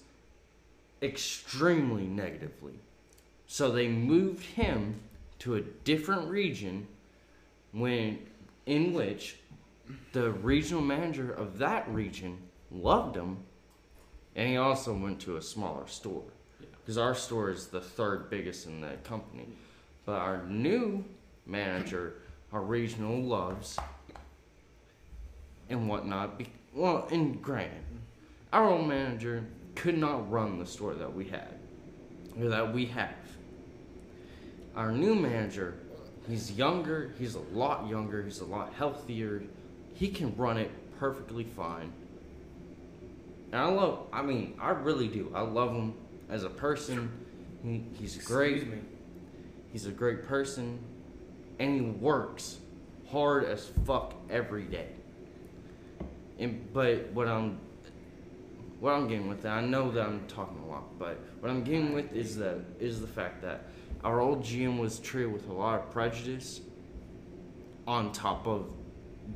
extremely 1.02 2.06
negatively. 2.06 2.80
So 3.46 3.70
they 3.70 3.88
moved 3.88 4.44
him 4.44 5.00
to 5.40 5.56
a 5.56 5.60
different 5.60 6.28
region 6.28 6.86
when 7.72 8.18
in 8.66 8.92
which 8.92 9.36
the 10.12 10.30
regional 10.30 10.82
manager 10.82 11.32
of 11.32 11.58
that 11.58 11.88
region 11.92 12.38
loved 12.70 13.16
him 13.16 13.38
and 14.36 14.48
he 14.48 14.56
also 14.56 14.94
went 14.94 15.20
to 15.20 15.36
a 15.36 15.42
smaller 15.42 15.86
store 15.86 16.22
because 16.84 16.98
our 16.98 17.14
store 17.14 17.50
is 17.50 17.68
the 17.68 17.80
third 17.80 18.28
biggest 18.28 18.66
in 18.66 18.80
the 18.80 18.90
company. 19.04 19.46
But 20.04 20.16
our 20.16 20.44
new 20.46 21.04
manager, 21.46 22.14
our 22.52 22.60
regional 22.60 23.20
loves 23.22 23.78
and 25.68 25.88
whatnot. 25.88 26.38
Be- 26.38 26.52
well, 26.74 27.06
and 27.10 27.40
granted, 27.40 27.84
our 28.52 28.68
old 28.68 28.88
manager 28.88 29.44
could 29.74 29.96
not 29.96 30.30
run 30.30 30.58
the 30.58 30.66
store 30.66 30.94
that 30.94 31.14
we 31.14 31.26
had 31.26 31.54
or 32.40 32.48
that 32.48 32.72
we 32.72 32.86
have. 32.86 33.14
Our 34.74 34.90
new 34.90 35.14
manager, 35.14 35.74
he's 36.28 36.52
younger, 36.52 37.14
he's 37.18 37.34
a 37.34 37.40
lot 37.52 37.88
younger, 37.88 38.22
he's 38.22 38.40
a 38.40 38.44
lot 38.44 38.72
healthier. 38.74 39.42
He 39.94 40.08
can 40.08 40.34
run 40.36 40.56
it 40.56 40.70
perfectly 40.98 41.44
fine. 41.44 41.92
And 43.52 43.60
I 43.60 43.66
love, 43.66 44.06
I 44.12 44.22
mean, 44.22 44.54
I 44.60 44.70
really 44.70 45.08
do. 45.08 45.30
I 45.34 45.42
love 45.42 45.72
him 45.72 45.94
as 46.28 46.44
a 46.44 46.50
person. 46.50 47.10
He, 47.62 47.84
he's 47.98 48.16
great. 48.16 48.66
He's 49.72 49.86
a 49.86 49.90
great 49.90 50.26
person. 50.26 50.78
And 51.58 51.74
he 51.74 51.80
works 51.80 52.58
hard 53.10 53.44
as 53.44 53.70
fuck 53.84 54.14
every 54.30 54.64
day. 54.64 54.88
And, 56.38 56.72
but 56.72 57.10
what 57.12 57.28
I'm 57.28 57.58
what 58.80 58.94
I'm 58.94 59.06
getting 59.06 59.28
with 59.28 59.42
that, 59.42 59.58
I 59.58 59.60
know 59.60 59.92
that 59.92 60.04
I'm 60.04 60.26
talking 60.26 60.58
a 60.58 60.66
lot, 60.66 60.98
but 60.98 61.16
what 61.38 61.50
I'm 61.50 61.62
getting 61.62 61.92
with 61.92 62.12
is 62.12 62.36
that 62.38 62.56
is 62.80 63.00
the 63.00 63.06
fact 63.06 63.40
that 63.42 63.66
our 64.02 64.20
old 64.20 64.42
GM 64.42 64.80
was 64.80 64.98
treated 64.98 65.32
with 65.32 65.48
a 65.48 65.52
lot 65.52 65.78
of 65.78 65.90
prejudice 65.92 66.60
on 67.86 68.10
top 68.10 68.48
of 68.48 68.72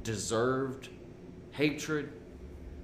deserved 0.03 0.89
hatred, 1.53 2.13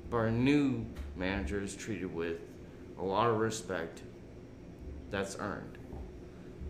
but 0.09 0.19
our 0.19 0.31
new 0.31 0.87
manager 1.17 1.61
is 1.61 1.75
treated 1.75 2.15
with 2.15 2.39
a 3.03 3.05
lot 3.05 3.29
of 3.29 3.37
respect 3.39 4.01
that's 5.11 5.37
earned. 5.41 5.77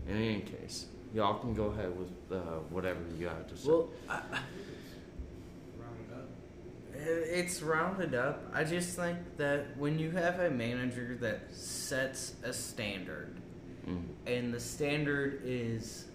In 0.09 0.17
any 0.17 0.41
case, 0.41 0.87
y'all 1.13 1.35
can 1.39 1.53
go 1.53 1.65
ahead 1.65 1.95
with 1.97 2.09
uh, 2.31 2.37
whatever 2.69 2.99
you 3.17 3.27
have 3.27 3.47
to 3.47 3.55
say. 3.55 3.69
Well, 3.69 3.87
I, 4.09 4.19
it's 6.95 7.61
rounded 7.61 8.15
up. 8.15 8.43
I 8.53 8.63
just 8.63 8.95
think 8.95 9.17
that 9.37 9.77
when 9.77 9.99
you 9.99 10.11
have 10.11 10.39
a 10.39 10.49
manager 10.49 11.17
that 11.21 11.53
sets 11.55 12.33
a 12.43 12.51
standard, 12.51 13.35
Mm. 13.87 14.03
and 14.25 14.53
the 14.53 14.61
standard 14.61 15.41
is 15.43 16.05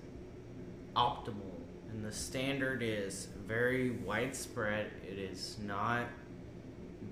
optimal, 0.97 1.53
and 1.91 2.03
the 2.03 2.11
standard 2.13 2.83
is 2.83 3.29
very 3.47 3.91
widespread, 3.91 4.91
it 5.07 5.19
is 5.19 5.59
not 5.67 6.07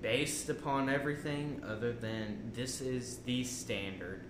based 0.01 0.49
upon 0.49 0.89
everything 0.89 1.61
other 1.67 1.91
than 1.93 2.51
this 2.55 2.81
is 2.81 3.17
the 3.19 3.43
standard, 3.43 4.23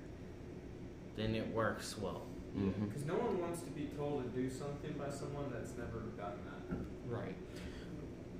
then 1.15 1.35
it 1.35 1.47
works 1.53 1.97
well. 1.97 2.23
hmm 2.53 2.69
Because 2.85 3.05
no 3.05 3.15
one 3.15 3.39
wants 3.41 3.61
to 3.61 3.71
be 3.71 3.85
told 3.97 4.23
to 4.23 4.41
do 4.41 4.49
something 4.49 4.93
by 4.93 5.09
someone 5.09 5.51
that's 5.51 5.75
never 5.77 5.99
done 6.17 6.37
that. 6.69 6.77
Right. 7.09 7.35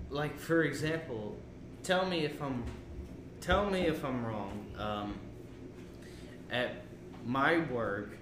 like 0.10 0.38
for 0.38 0.64
example, 0.64 1.38
tell 1.84 2.06
me 2.06 2.26
if 2.26 2.42
I'm 2.42 2.64
tell 3.42 3.70
me 3.70 3.82
if 3.88 4.04
I'm 4.04 4.26
wrong. 4.26 4.66
Um, 4.78 5.16
at 6.52 6.84
my 7.26 7.60
work, 7.72 8.18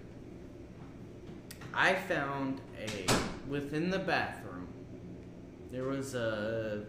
I 1.73 1.93
found 1.93 2.61
a 2.79 3.05
within 3.47 3.89
the 3.89 3.99
bathroom. 3.99 4.67
There 5.71 5.83
was 5.85 6.15
a. 6.15 6.85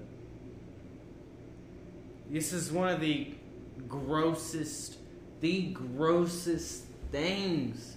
This 2.31 2.53
is 2.53 2.73
one 2.73 2.89
of 2.89 3.01
the 3.01 3.35
grossest, 3.89 4.97
the 5.41 5.69
grossest 5.69 6.85
things 7.13 7.97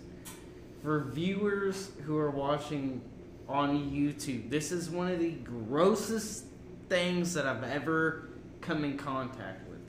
for 0.84 1.06
viewers 1.06 1.92
who 2.06 2.18
are 2.18 2.30
watching 2.30 3.02
on 3.48 3.90
YouTube. 3.92 4.50
This 4.50 4.72
is 4.72 4.90
one 4.90 5.12
of 5.12 5.20
the 5.20 5.32
grossest 5.32 6.46
things 6.90 7.34
that 7.34 7.48
I've 7.48 7.64
ever 7.64 8.30
come 8.62 8.84
in 8.84 8.98
contact 8.98 9.68
with. 9.68 9.80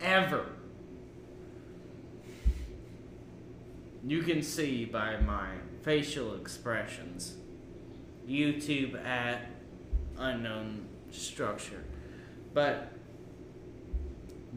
Ever. 0.00 0.46
You 4.04 4.22
can 4.22 4.42
see 4.42 4.84
by 4.84 5.18
my 5.18 5.48
facial 5.82 6.34
expressions. 6.34 7.34
YouTube 8.26 9.04
at 9.04 9.46
unknown 10.18 10.86
structure. 11.10 11.84
But 12.54 12.92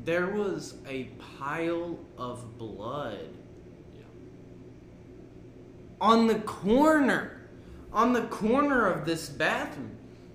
there 0.03 0.27
was 0.27 0.75
a 0.87 1.05
pile 1.39 1.97
of 2.17 2.57
blood 2.57 3.29
Yeah. 3.95 4.03
on 6.01 6.27
the 6.27 6.35
corner 6.39 7.41
on 7.93 8.11
the 8.13 8.23
corner 8.23 8.87
of 8.87 9.05
this 9.05 9.29
bathroom 9.29 9.91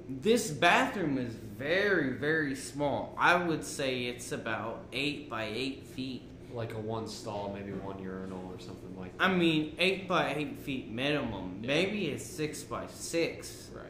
this 0.09 0.51
bathroom 0.51 1.19
is 1.19 1.35
very 1.35 2.11
very 2.15 2.55
small 2.55 3.15
i 3.19 3.35
would 3.35 3.63
say 3.65 4.05
it's 4.07 4.33
about 4.33 4.83
eight 4.93 5.29
by 5.29 5.45
eight 5.45 5.85
feet 5.87 6.23
Like 6.55 6.73
a 6.75 6.79
one 6.81 7.07
stall, 7.07 7.53
maybe 7.55 7.71
one 7.73 8.03
urinal 8.03 8.51
or 8.53 8.59
something 8.59 8.99
like 8.99 9.17
that. 9.19 9.25
i 9.25 9.33
mean 9.33 9.77
eight 9.79 10.09
by 10.09 10.35
eight 10.35 10.59
feet 10.61 10.91
minimum 10.91 11.61
maybe 11.61 12.07
it's 12.07 12.25
six 12.25 12.63
by 12.63 12.87
six 12.89 13.69
Right. 13.75 13.85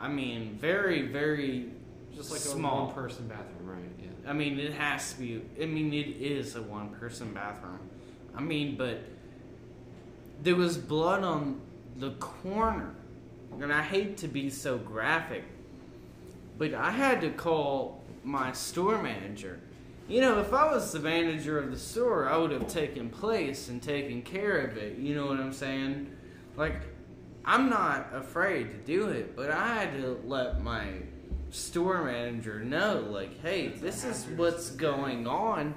i 0.00 0.08
mean 0.08 0.56
very 0.58 1.02
very 1.02 1.68
Just 2.16 2.30
like 2.30 2.40
Small. 2.40 2.82
a 2.82 2.84
one 2.86 2.94
person 2.94 3.28
bathroom, 3.28 3.66
right? 3.66 4.01
I 4.26 4.32
mean, 4.32 4.58
it 4.58 4.72
has 4.74 5.12
to 5.14 5.20
be. 5.20 5.42
I 5.60 5.66
mean, 5.66 5.92
it 5.92 6.16
is 6.20 6.56
a 6.56 6.62
one 6.62 6.90
person 6.90 7.32
bathroom. 7.32 7.80
I 8.34 8.40
mean, 8.40 8.76
but 8.76 9.00
there 10.42 10.56
was 10.56 10.76
blood 10.76 11.22
on 11.24 11.60
the 11.96 12.12
corner. 12.12 12.94
And 13.60 13.72
I 13.72 13.82
hate 13.82 14.16
to 14.18 14.28
be 14.28 14.48
so 14.48 14.78
graphic, 14.78 15.44
but 16.56 16.72
I 16.72 16.90
had 16.90 17.20
to 17.20 17.30
call 17.30 18.02
my 18.24 18.52
store 18.52 19.02
manager. 19.02 19.60
You 20.08 20.20
know, 20.20 20.40
if 20.40 20.52
I 20.52 20.72
was 20.72 20.92
the 20.92 21.00
manager 21.00 21.58
of 21.58 21.70
the 21.70 21.78
store, 21.78 22.28
I 22.28 22.36
would 22.36 22.50
have 22.50 22.66
taken 22.66 23.10
place 23.10 23.68
and 23.68 23.82
taken 23.82 24.22
care 24.22 24.58
of 24.58 24.76
it. 24.76 24.98
You 24.98 25.14
know 25.14 25.26
what 25.26 25.38
I'm 25.38 25.52
saying? 25.52 26.10
Like, 26.56 26.82
I'm 27.44 27.68
not 27.68 28.08
afraid 28.14 28.70
to 28.70 28.76
do 28.78 29.08
it, 29.08 29.36
but 29.36 29.50
I 29.50 29.74
had 29.74 29.92
to 30.00 30.20
let 30.24 30.62
my 30.62 30.86
store 31.52 32.02
manager 32.04 32.60
know, 32.60 33.06
like, 33.10 33.40
hey, 33.42 33.68
this 33.68 34.04
is 34.04 34.24
what's 34.36 34.70
going 34.70 35.26
on. 35.26 35.74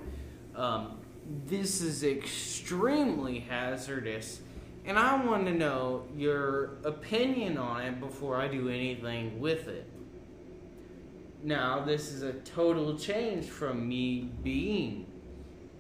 Um, 0.56 1.00
this 1.46 1.82
is 1.82 2.04
extremely 2.04 3.40
hazardous, 3.40 4.40
and 4.86 4.98
I 4.98 5.24
want 5.24 5.46
to 5.48 5.54
know 5.54 6.06
your 6.16 6.78
opinion 6.86 7.58
on 7.58 7.82
it 7.82 8.00
before 8.00 8.40
I 8.40 8.48
do 8.48 8.70
anything 8.70 9.40
with 9.40 9.68
it. 9.68 9.90
Now, 11.44 11.84
this 11.84 12.12
is 12.12 12.24
a 12.24 12.34
total 12.34 12.98
change 12.98 13.46
from 13.46 13.88
me 13.88 14.30
being 14.44 15.06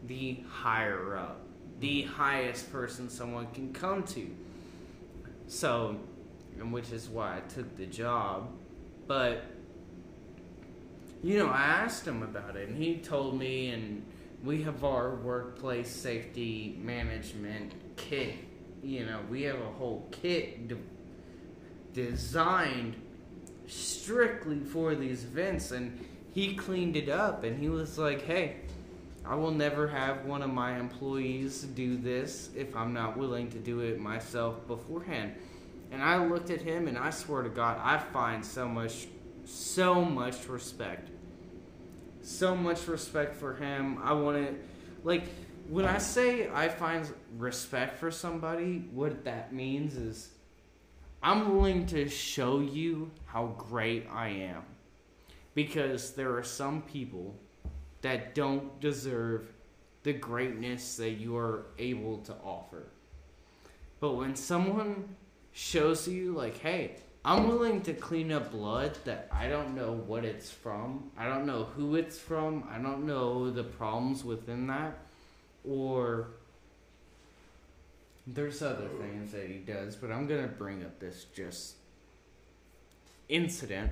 the 0.08 0.44
higher 0.50 1.18
up, 1.18 1.40
the 1.80 2.04
highest 2.04 2.72
person 2.72 3.10
someone 3.10 3.48
can 3.54 3.72
come 3.72 4.04
to. 4.04 4.30
So, 5.48 5.98
and 6.60 6.74
which 6.74 6.92
is 6.92 7.08
why 7.08 7.38
I 7.38 7.40
took 7.42 7.78
the 7.78 7.86
job. 7.86 8.50
But, 9.08 9.44
you 11.26 11.40
know, 11.40 11.48
I 11.48 11.64
asked 11.64 12.06
him 12.06 12.22
about 12.22 12.56
it, 12.56 12.70
and 12.70 12.78
he 12.78 12.98
told 12.98 13.36
me, 13.36 13.70
and 13.70 14.06
we 14.44 14.62
have 14.62 14.84
our 14.84 15.16
workplace 15.16 15.90
safety 15.90 16.78
management 16.80 17.72
kit. 17.98 18.36
You 18.84 19.08
know, 19.08 19.22
we 19.28 19.42
have 19.42 19.60
a 19.60 19.72
whole 19.72 20.08
kit 20.12 20.68
de- 20.68 20.78
designed 21.96 22.96
strictly 23.66 24.60
for 24.60 24.94
these 24.94 25.24
events, 25.24 25.72
and 25.72 26.00
he 26.32 26.54
cleaned 26.54 26.96
it 26.96 27.10
up, 27.10 27.44
and 27.44 27.58
he 27.58 27.70
was 27.70 27.98
like, 27.98 28.22
hey, 28.22 28.58
I 29.26 29.34
will 29.34 29.50
never 29.50 29.88
have 29.88 30.26
one 30.26 30.44
of 30.44 30.52
my 30.52 30.78
employees 30.78 31.64
do 31.64 31.98
this 31.98 32.52
if 32.56 32.76
I'm 32.76 32.94
not 32.94 33.18
willing 33.18 33.50
to 33.50 33.58
do 33.58 33.80
it 33.80 34.00
myself 34.00 34.68
beforehand. 34.68 35.34
And 35.92 36.04
I 36.04 36.24
looked 36.24 36.52
at 36.52 36.62
him 36.62 36.88
and 36.88 37.00
I 37.00 37.10
swear 37.10 37.42
to 37.42 37.50
God, 37.50 37.80
I 37.82 37.98
find 37.98 38.46
so 38.46 38.68
much, 38.68 39.08
so 39.46 40.06
much 40.06 40.48
respect. 40.48 41.10
So 42.26 42.56
much 42.56 42.88
respect 42.88 43.36
for 43.36 43.54
him. 43.54 44.00
I 44.04 44.12
want 44.14 44.48
to, 44.48 44.56
like, 45.04 45.26
when 45.70 45.86
I 45.86 46.00
say 46.00 46.50
I 46.50 46.70
find 46.70 47.08
respect 47.38 48.00
for 48.00 48.10
somebody, 48.10 48.90
what 48.92 49.24
that 49.26 49.54
means 49.54 49.96
is 49.96 50.32
I'm 51.22 51.56
willing 51.56 51.86
to 51.88 52.10
show 52.10 52.62
you 52.62 53.12
how 53.28 53.54
great 53.60 54.08
I 54.12 54.30
am. 54.30 54.64
Because 55.54 56.14
there 56.14 56.36
are 56.36 56.44
some 56.44 56.82
people 56.82 57.36
that 58.02 58.34
don't 58.34 58.80
deserve 58.82 59.54
the 60.02 60.14
greatness 60.14 60.98
that 60.98 61.12
you 61.12 61.38
are 61.38 61.68
able 61.78 62.18
to 62.24 62.34
offer. 62.44 62.88
But 64.00 64.14
when 64.14 64.36
someone 64.36 65.16
shows 65.52 66.08
you, 66.08 66.34
like, 66.34 66.58
hey, 66.58 66.96
I'm 67.26 67.48
willing 67.48 67.82
to 67.82 67.94
clean 67.96 68.32
up 68.32 68.52
blood 68.52 68.96
that 69.06 69.28
I 69.32 69.48
don't 69.48 69.74
know 69.74 69.92
what 69.92 70.24
it's 70.24 70.52
from, 70.52 71.10
I 71.18 71.28
don't 71.28 71.48
know 71.48 71.64
who 71.64 71.96
it's 71.96 72.20
from, 72.20 72.68
I 72.72 72.78
don't 72.78 73.08
know 73.08 73.50
the 73.50 73.64
problems 73.64 74.24
within 74.24 74.68
that, 74.68 75.00
or 75.68 76.28
there's 78.28 78.62
other 78.62 78.88
things 79.00 79.32
that 79.32 79.48
he 79.48 79.58
does, 79.58 79.96
but 79.96 80.12
I'm 80.12 80.28
gonna 80.28 80.48
bring 80.48 80.84
up 80.84 81.00
this 81.00 81.26
just 81.36 81.78
incident. 83.28 83.90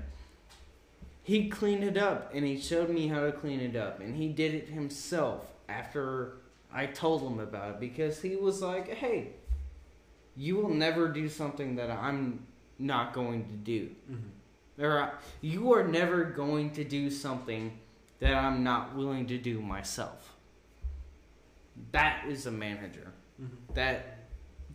He 1.24 1.50
cleaned 1.50 1.84
it 1.84 1.98
up 1.98 2.36
and 2.36 2.46
he 2.46 2.60
showed 2.60 2.90
me 2.90 3.08
how 3.08 3.22
to 3.26 3.32
clean 3.32 3.62
it 3.62 3.76
up, 3.76 4.00
and 4.00 4.16
he 4.16 4.28
did 4.28 4.54
it 4.54 4.70
himself 4.70 5.48
after 5.68 6.34
I 6.72 6.86
told 6.86 7.24
him 7.24 7.40
about 7.40 7.72
it 7.72 7.80
because 7.80 8.22
he 8.22 8.36
was 8.36 8.62
like, 8.62 8.90
"Hey, 8.90 9.30
you 10.38 10.58
will 10.58 10.70
never 10.70 11.08
do 11.08 11.28
something 11.30 11.76
that 11.78 11.90
I'm 11.90 12.46
not 12.80 13.14
going 13.14 13.46
to 13.50 13.56
do, 13.56 13.90
or 14.80 15.00
uh, 15.00 15.10
you 15.42 15.74
are 15.74 15.88
never 15.88 16.24
going 16.24 16.72
to 16.72 16.84
do 16.84 17.10
something 17.10 17.80
that 18.20 18.34
I'm 18.36 18.64
not 18.64 18.96
willing 18.96 19.28
to 19.28 19.38
do 19.38 19.62
myself." 19.62 20.34
That 21.92 22.26
is 22.28 22.46
a 22.46 22.52
manager 22.52 23.12
that 23.74 24.18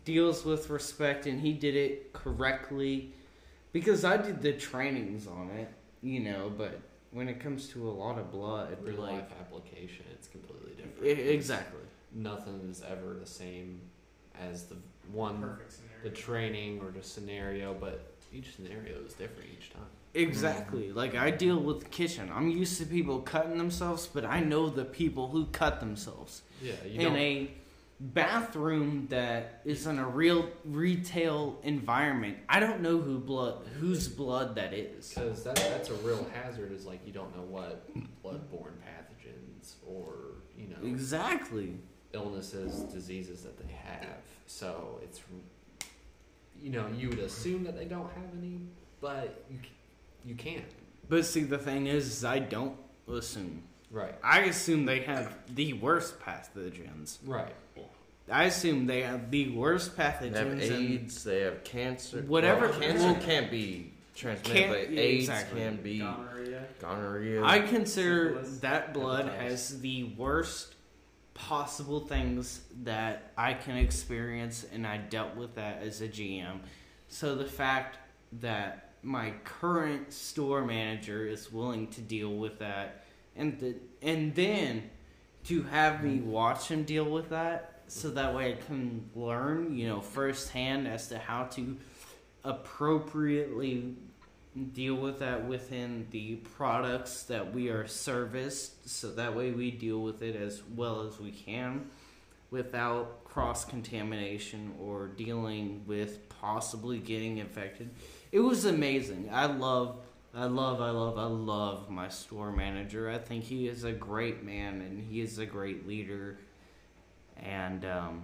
deals 0.04 0.44
with 0.44 0.68
respect 0.68 1.26
and 1.26 1.40
he 1.40 1.52
did 1.52 1.76
it 1.76 2.12
correctly 2.12 3.12
because 3.72 4.04
I 4.04 4.16
did 4.16 4.42
the 4.42 4.52
trainings 4.52 5.26
on 5.26 5.50
it, 5.50 5.68
you 6.02 6.20
know, 6.20 6.50
but 6.56 6.80
when 7.12 7.28
it 7.28 7.40
comes 7.40 7.68
to 7.68 7.88
a 7.88 7.92
lot 7.92 8.18
of 8.18 8.30
blood, 8.32 8.76
Real 8.82 9.00
like 9.00 9.12
life 9.12 9.32
application, 9.40 10.04
it's 10.12 10.26
completely 10.28 10.72
different. 10.72 11.06
e- 11.06 11.30
exactly. 11.30 11.80
Nothing 12.12 12.68
is 12.70 12.82
ever 12.88 13.14
the 13.14 13.26
same 13.26 13.80
as 14.38 14.64
the 14.64 14.76
one, 15.12 15.40
Perfect 15.40 15.72
scenario. 15.72 15.87
The 16.02 16.10
training 16.10 16.80
or 16.80 16.90
the 16.90 17.02
scenario, 17.02 17.74
but 17.74 18.12
each 18.32 18.54
scenario 18.56 18.98
is 19.06 19.12
different 19.14 19.50
each 19.58 19.70
time. 19.72 19.82
Exactly. 20.14 20.84
Mm-hmm. 20.88 20.96
Like 20.96 21.14
I 21.14 21.30
deal 21.30 21.58
with 21.58 21.90
kitchen. 21.90 22.30
I'm 22.34 22.48
used 22.48 22.78
to 22.80 22.86
people 22.86 23.20
cutting 23.20 23.58
themselves, 23.58 24.06
but 24.06 24.24
I 24.24 24.40
know 24.40 24.68
the 24.68 24.84
people 24.84 25.28
who 25.28 25.46
cut 25.46 25.80
themselves 25.80 26.42
Yeah, 26.62 26.72
you 26.84 27.00
in 27.00 27.06
don't. 27.12 27.16
a 27.16 27.50
bathroom 28.00 29.06
that 29.10 29.60
is 29.64 29.86
in 29.86 29.98
a 29.98 30.08
real 30.08 30.48
retail 30.64 31.58
environment. 31.62 32.38
I 32.48 32.60
don't 32.60 32.80
know 32.80 32.98
who 32.98 33.18
blood 33.18 33.66
whose 33.78 34.08
blood 34.08 34.54
that 34.56 34.72
is. 34.72 35.08
Because 35.12 35.42
that, 35.44 35.56
that's 35.56 35.90
a 35.90 35.94
real 35.94 36.26
hazard. 36.32 36.72
Is 36.72 36.86
like 36.86 37.06
you 37.06 37.12
don't 37.12 37.34
know 37.36 37.42
what 37.42 37.86
bloodborne 38.24 38.76
pathogens 38.86 39.74
or 39.86 40.14
you 40.56 40.68
know 40.68 40.76
Exactly. 40.84 41.74
illnesses, 42.12 42.80
diseases 42.92 43.42
that 43.42 43.58
they 43.58 43.72
have. 43.72 44.16
So 44.46 45.00
it's 45.02 45.20
you 46.62 46.70
know 46.70 46.86
you 46.96 47.08
would 47.10 47.18
assume 47.20 47.64
that 47.64 47.76
they 47.76 47.84
don't 47.84 48.10
have 48.12 48.24
any, 48.38 48.60
but 49.00 49.44
you 49.50 49.58
you 50.24 50.34
can't. 50.34 50.64
But 51.08 51.24
see, 51.24 51.44
the 51.44 51.58
thing 51.58 51.86
is, 51.86 52.06
is 52.08 52.24
I 52.24 52.38
don't 52.38 52.76
assume. 53.10 53.62
Right. 53.90 54.14
I 54.22 54.40
assume 54.40 54.84
they 54.84 55.00
have 55.00 55.32
the 55.54 55.72
worst 55.74 56.20
pathogens. 56.20 57.18
Right. 57.24 57.54
I 58.30 58.44
assume 58.44 58.86
they 58.86 59.00
have 59.02 59.30
the 59.30 59.48
worst 59.56 59.96
pathogens. 59.96 60.32
They 60.32 60.38
have 60.38 60.48
and- 60.48 60.60
AIDS. 60.60 61.24
They 61.24 61.40
have 61.40 61.64
cancer. 61.64 62.20
Whatever- 62.26 62.68
Well, 62.68 62.78
cancer 62.80 63.04
well, 63.06 63.14
can't 63.22 63.50
be 63.50 63.94
transmitted, 64.14 64.52
Can't- 64.58 64.70
but 64.72 64.90
yeah, 64.90 65.00
AIDS 65.00 65.24
exactly. 65.30 65.60
can 65.62 65.76
be 65.76 65.98
Gonorrhea. 66.00 66.64
gonorrhea. 66.78 67.42
I 67.44 67.60
consider 67.60 68.34
Syphilis, 68.34 68.58
that 68.60 68.92
blood 68.92 69.26
hepatitis. 69.30 69.46
as 69.46 69.80
the 69.80 70.04
worst 70.18 70.74
possible 71.38 72.00
things 72.00 72.62
that 72.82 73.32
I 73.36 73.54
can 73.54 73.76
experience, 73.76 74.66
and 74.72 74.86
I 74.86 74.98
dealt 74.98 75.36
with 75.36 75.54
that 75.54 75.82
as 75.82 76.00
a 76.00 76.08
GM. 76.08 76.58
So 77.08 77.36
the 77.36 77.44
fact 77.44 77.98
that 78.40 78.90
my 79.02 79.32
current 79.44 80.12
store 80.12 80.64
manager 80.64 81.26
is 81.26 81.52
willing 81.52 81.86
to 81.88 82.00
deal 82.00 82.34
with 82.34 82.58
that, 82.58 83.04
and 83.36 83.58
the, 83.60 83.76
and 84.02 84.34
then 84.34 84.90
to 85.44 85.62
have 85.62 86.02
me 86.02 86.18
watch 86.18 86.68
him 86.68 86.82
deal 86.82 87.04
with 87.04 87.30
that, 87.30 87.82
so 87.86 88.10
that 88.10 88.34
way 88.34 88.52
I 88.52 88.56
can 88.56 89.08
learn, 89.14 89.76
you 89.78 89.88
know, 89.88 90.00
firsthand 90.00 90.88
as 90.88 91.08
to 91.08 91.18
how 91.18 91.44
to 91.44 91.76
appropriately 92.44 93.94
deal 94.64 94.94
with 94.94 95.18
that 95.20 95.46
within 95.46 96.06
the 96.10 96.36
products 96.36 97.24
that 97.24 97.52
we 97.52 97.68
are 97.68 97.86
serviced. 97.86 98.88
So 98.88 99.10
that 99.12 99.34
way 99.34 99.50
we 99.50 99.70
deal 99.70 100.00
with 100.00 100.22
it 100.22 100.36
as 100.36 100.62
well 100.74 101.02
as 101.02 101.18
we 101.18 101.30
can 101.30 101.90
without 102.50 103.24
cross 103.24 103.64
contamination 103.64 104.74
or 104.80 105.08
dealing 105.08 105.82
with 105.86 106.28
possibly 106.28 106.98
getting 106.98 107.38
infected. 107.38 107.90
It 108.32 108.40
was 108.40 108.64
amazing. 108.64 109.30
I 109.32 109.46
love 109.46 110.00
i 110.34 110.44
love 110.44 110.82
i 110.82 110.90
love 110.90 111.16
i 111.16 111.24
love 111.24 111.88
my 111.90 112.08
store 112.08 112.52
manager. 112.52 113.10
I 113.10 113.18
think 113.18 113.44
he 113.44 113.66
is 113.66 113.84
a 113.84 113.92
great 113.92 114.44
man 114.44 114.82
and 114.82 115.02
he 115.02 115.20
is 115.20 115.38
a 115.38 115.46
great 115.46 115.86
leader. 115.86 116.38
And 117.36 117.84
um, 117.84 118.22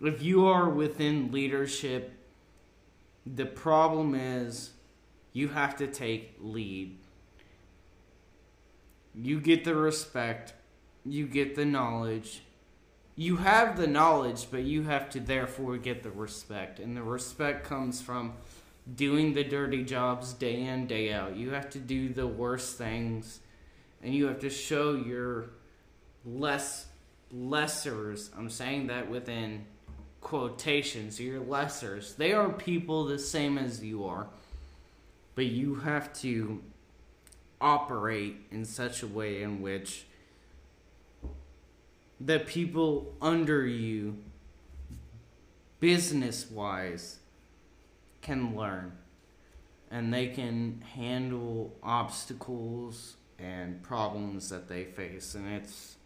if 0.00 0.22
you 0.22 0.46
are 0.46 0.68
within 0.68 1.30
leadership 1.30 2.12
the 3.26 3.46
problem 3.46 4.14
is 4.14 4.71
you 5.32 5.48
have 5.48 5.76
to 5.76 5.86
take 5.86 6.36
lead. 6.40 6.98
You 9.14 9.40
get 9.40 9.64
the 9.64 9.74
respect, 9.74 10.54
you 11.04 11.26
get 11.26 11.54
the 11.54 11.64
knowledge. 11.64 12.42
You 13.14 13.36
have 13.36 13.76
the 13.76 13.86
knowledge, 13.86 14.46
but 14.50 14.62
you 14.62 14.84
have 14.84 15.10
to 15.10 15.20
therefore 15.20 15.76
get 15.76 16.02
the 16.02 16.10
respect. 16.10 16.80
And 16.80 16.96
the 16.96 17.02
respect 17.02 17.64
comes 17.64 18.00
from 18.00 18.32
doing 18.94 19.34
the 19.34 19.44
dirty 19.44 19.84
jobs 19.84 20.32
day 20.32 20.62
in, 20.62 20.86
day 20.86 21.12
out. 21.12 21.36
You 21.36 21.50
have 21.50 21.68
to 21.70 21.78
do 21.78 22.08
the 22.08 22.26
worst 22.26 22.78
things 22.78 23.40
and 24.02 24.14
you 24.14 24.26
have 24.26 24.40
to 24.40 24.50
show 24.50 24.94
your 24.94 25.50
less 26.24 26.86
lessers. 27.34 28.30
I'm 28.36 28.50
saying 28.50 28.88
that 28.88 29.08
within 29.08 29.66
quotations, 30.20 31.20
your 31.20 31.40
lessers. 31.40 32.16
They 32.16 32.32
are 32.32 32.48
people 32.48 33.04
the 33.04 33.18
same 33.18 33.58
as 33.58 33.82
you 33.82 34.04
are 34.04 34.26
but 35.34 35.46
you 35.46 35.76
have 35.76 36.12
to 36.20 36.62
operate 37.60 38.36
in 38.50 38.64
such 38.64 39.02
a 39.02 39.06
way 39.06 39.42
in 39.42 39.62
which 39.62 40.04
the 42.20 42.38
people 42.38 43.14
under 43.20 43.66
you 43.66 44.16
business 45.80 46.48
wise 46.50 47.18
can 48.20 48.56
learn. 48.56 48.92
And 49.90 50.14
they 50.14 50.28
can 50.28 50.82
handle 50.94 51.74
obstacles 51.82 53.16
and 53.38 53.82
problems 53.82 54.48
that 54.48 54.68
they 54.68 54.84
face. 54.84 55.34
And 55.34 55.46
it's 55.52 55.96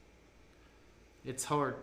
it's 1.25 1.45
hard. 1.45 1.77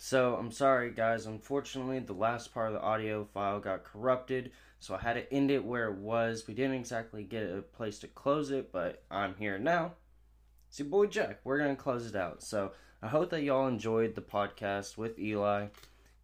So 0.00 0.34
I'm 0.34 0.50
sorry, 0.50 0.90
guys. 0.90 1.26
Unfortunately, 1.26 2.00
the 2.00 2.14
last 2.14 2.52
part 2.52 2.68
of 2.68 2.72
the 2.72 2.80
audio 2.80 3.28
file 3.32 3.60
got 3.60 3.84
corrupted, 3.84 4.50
so 4.82 4.96
I 4.96 4.98
had 4.98 5.12
to 5.12 5.32
end 5.32 5.52
it 5.52 5.64
where 5.64 5.88
it 5.88 5.98
was. 5.98 6.48
We 6.48 6.54
didn't 6.54 6.74
exactly 6.74 7.22
get 7.22 7.44
a 7.44 7.62
place 7.62 8.00
to 8.00 8.08
close 8.08 8.50
it, 8.50 8.72
but 8.72 9.04
I'm 9.12 9.36
here 9.36 9.56
now. 9.56 9.92
It's 10.68 10.80
your 10.80 10.88
boy 10.88 11.06
Jack. 11.06 11.38
We're 11.44 11.58
gonna 11.58 11.76
close 11.76 12.04
it 12.04 12.16
out. 12.16 12.42
So 12.42 12.72
I 13.00 13.06
hope 13.06 13.30
that 13.30 13.44
y'all 13.44 13.68
enjoyed 13.68 14.16
the 14.16 14.22
podcast 14.22 14.96
with 14.96 15.20
Eli. 15.20 15.66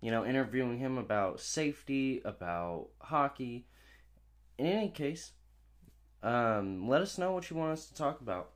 You 0.00 0.10
know, 0.10 0.26
interviewing 0.26 0.78
him 0.78 0.98
about 0.98 1.38
safety, 1.38 2.20
about 2.24 2.88
hockey. 3.00 3.68
In 4.58 4.66
any 4.66 4.88
case, 4.88 5.30
um, 6.24 6.88
let 6.88 7.00
us 7.00 7.16
know 7.16 7.30
what 7.30 7.50
you 7.50 7.56
want 7.56 7.74
us 7.74 7.86
to 7.86 7.94
talk 7.94 8.20
about 8.20 8.50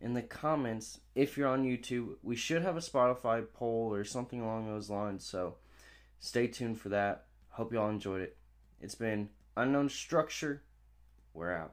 in 0.00 0.14
the 0.14 0.22
comments 0.22 1.00
if 1.14 1.36
you're 1.36 1.48
on 1.48 1.66
YouTube. 1.66 2.14
We 2.22 2.34
should 2.34 2.62
have 2.62 2.78
a 2.78 2.80
Spotify 2.80 3.44
poll 3.52 3.92
or 3.92 4.04
something 4.04 4.40
along 4.40 4.68
those 4.68 4.88
lines, 4.88 5.22
so 5.22 5.56
stay 6.18 6.46
tuned 6.46 6.80
for 6.80 6.88
that. 6.88 7.26
Hope 7.50 7.74
y'all 7.74 7.90
enjoyed 7.90 8.22
it. 8.22 8.37
It's 8.80 8.94
been 8.94 9.28
Unknown 9.56 9.88
Structure. 9.88 10.62
We're 11.34 11.52
out. 11.52 11.72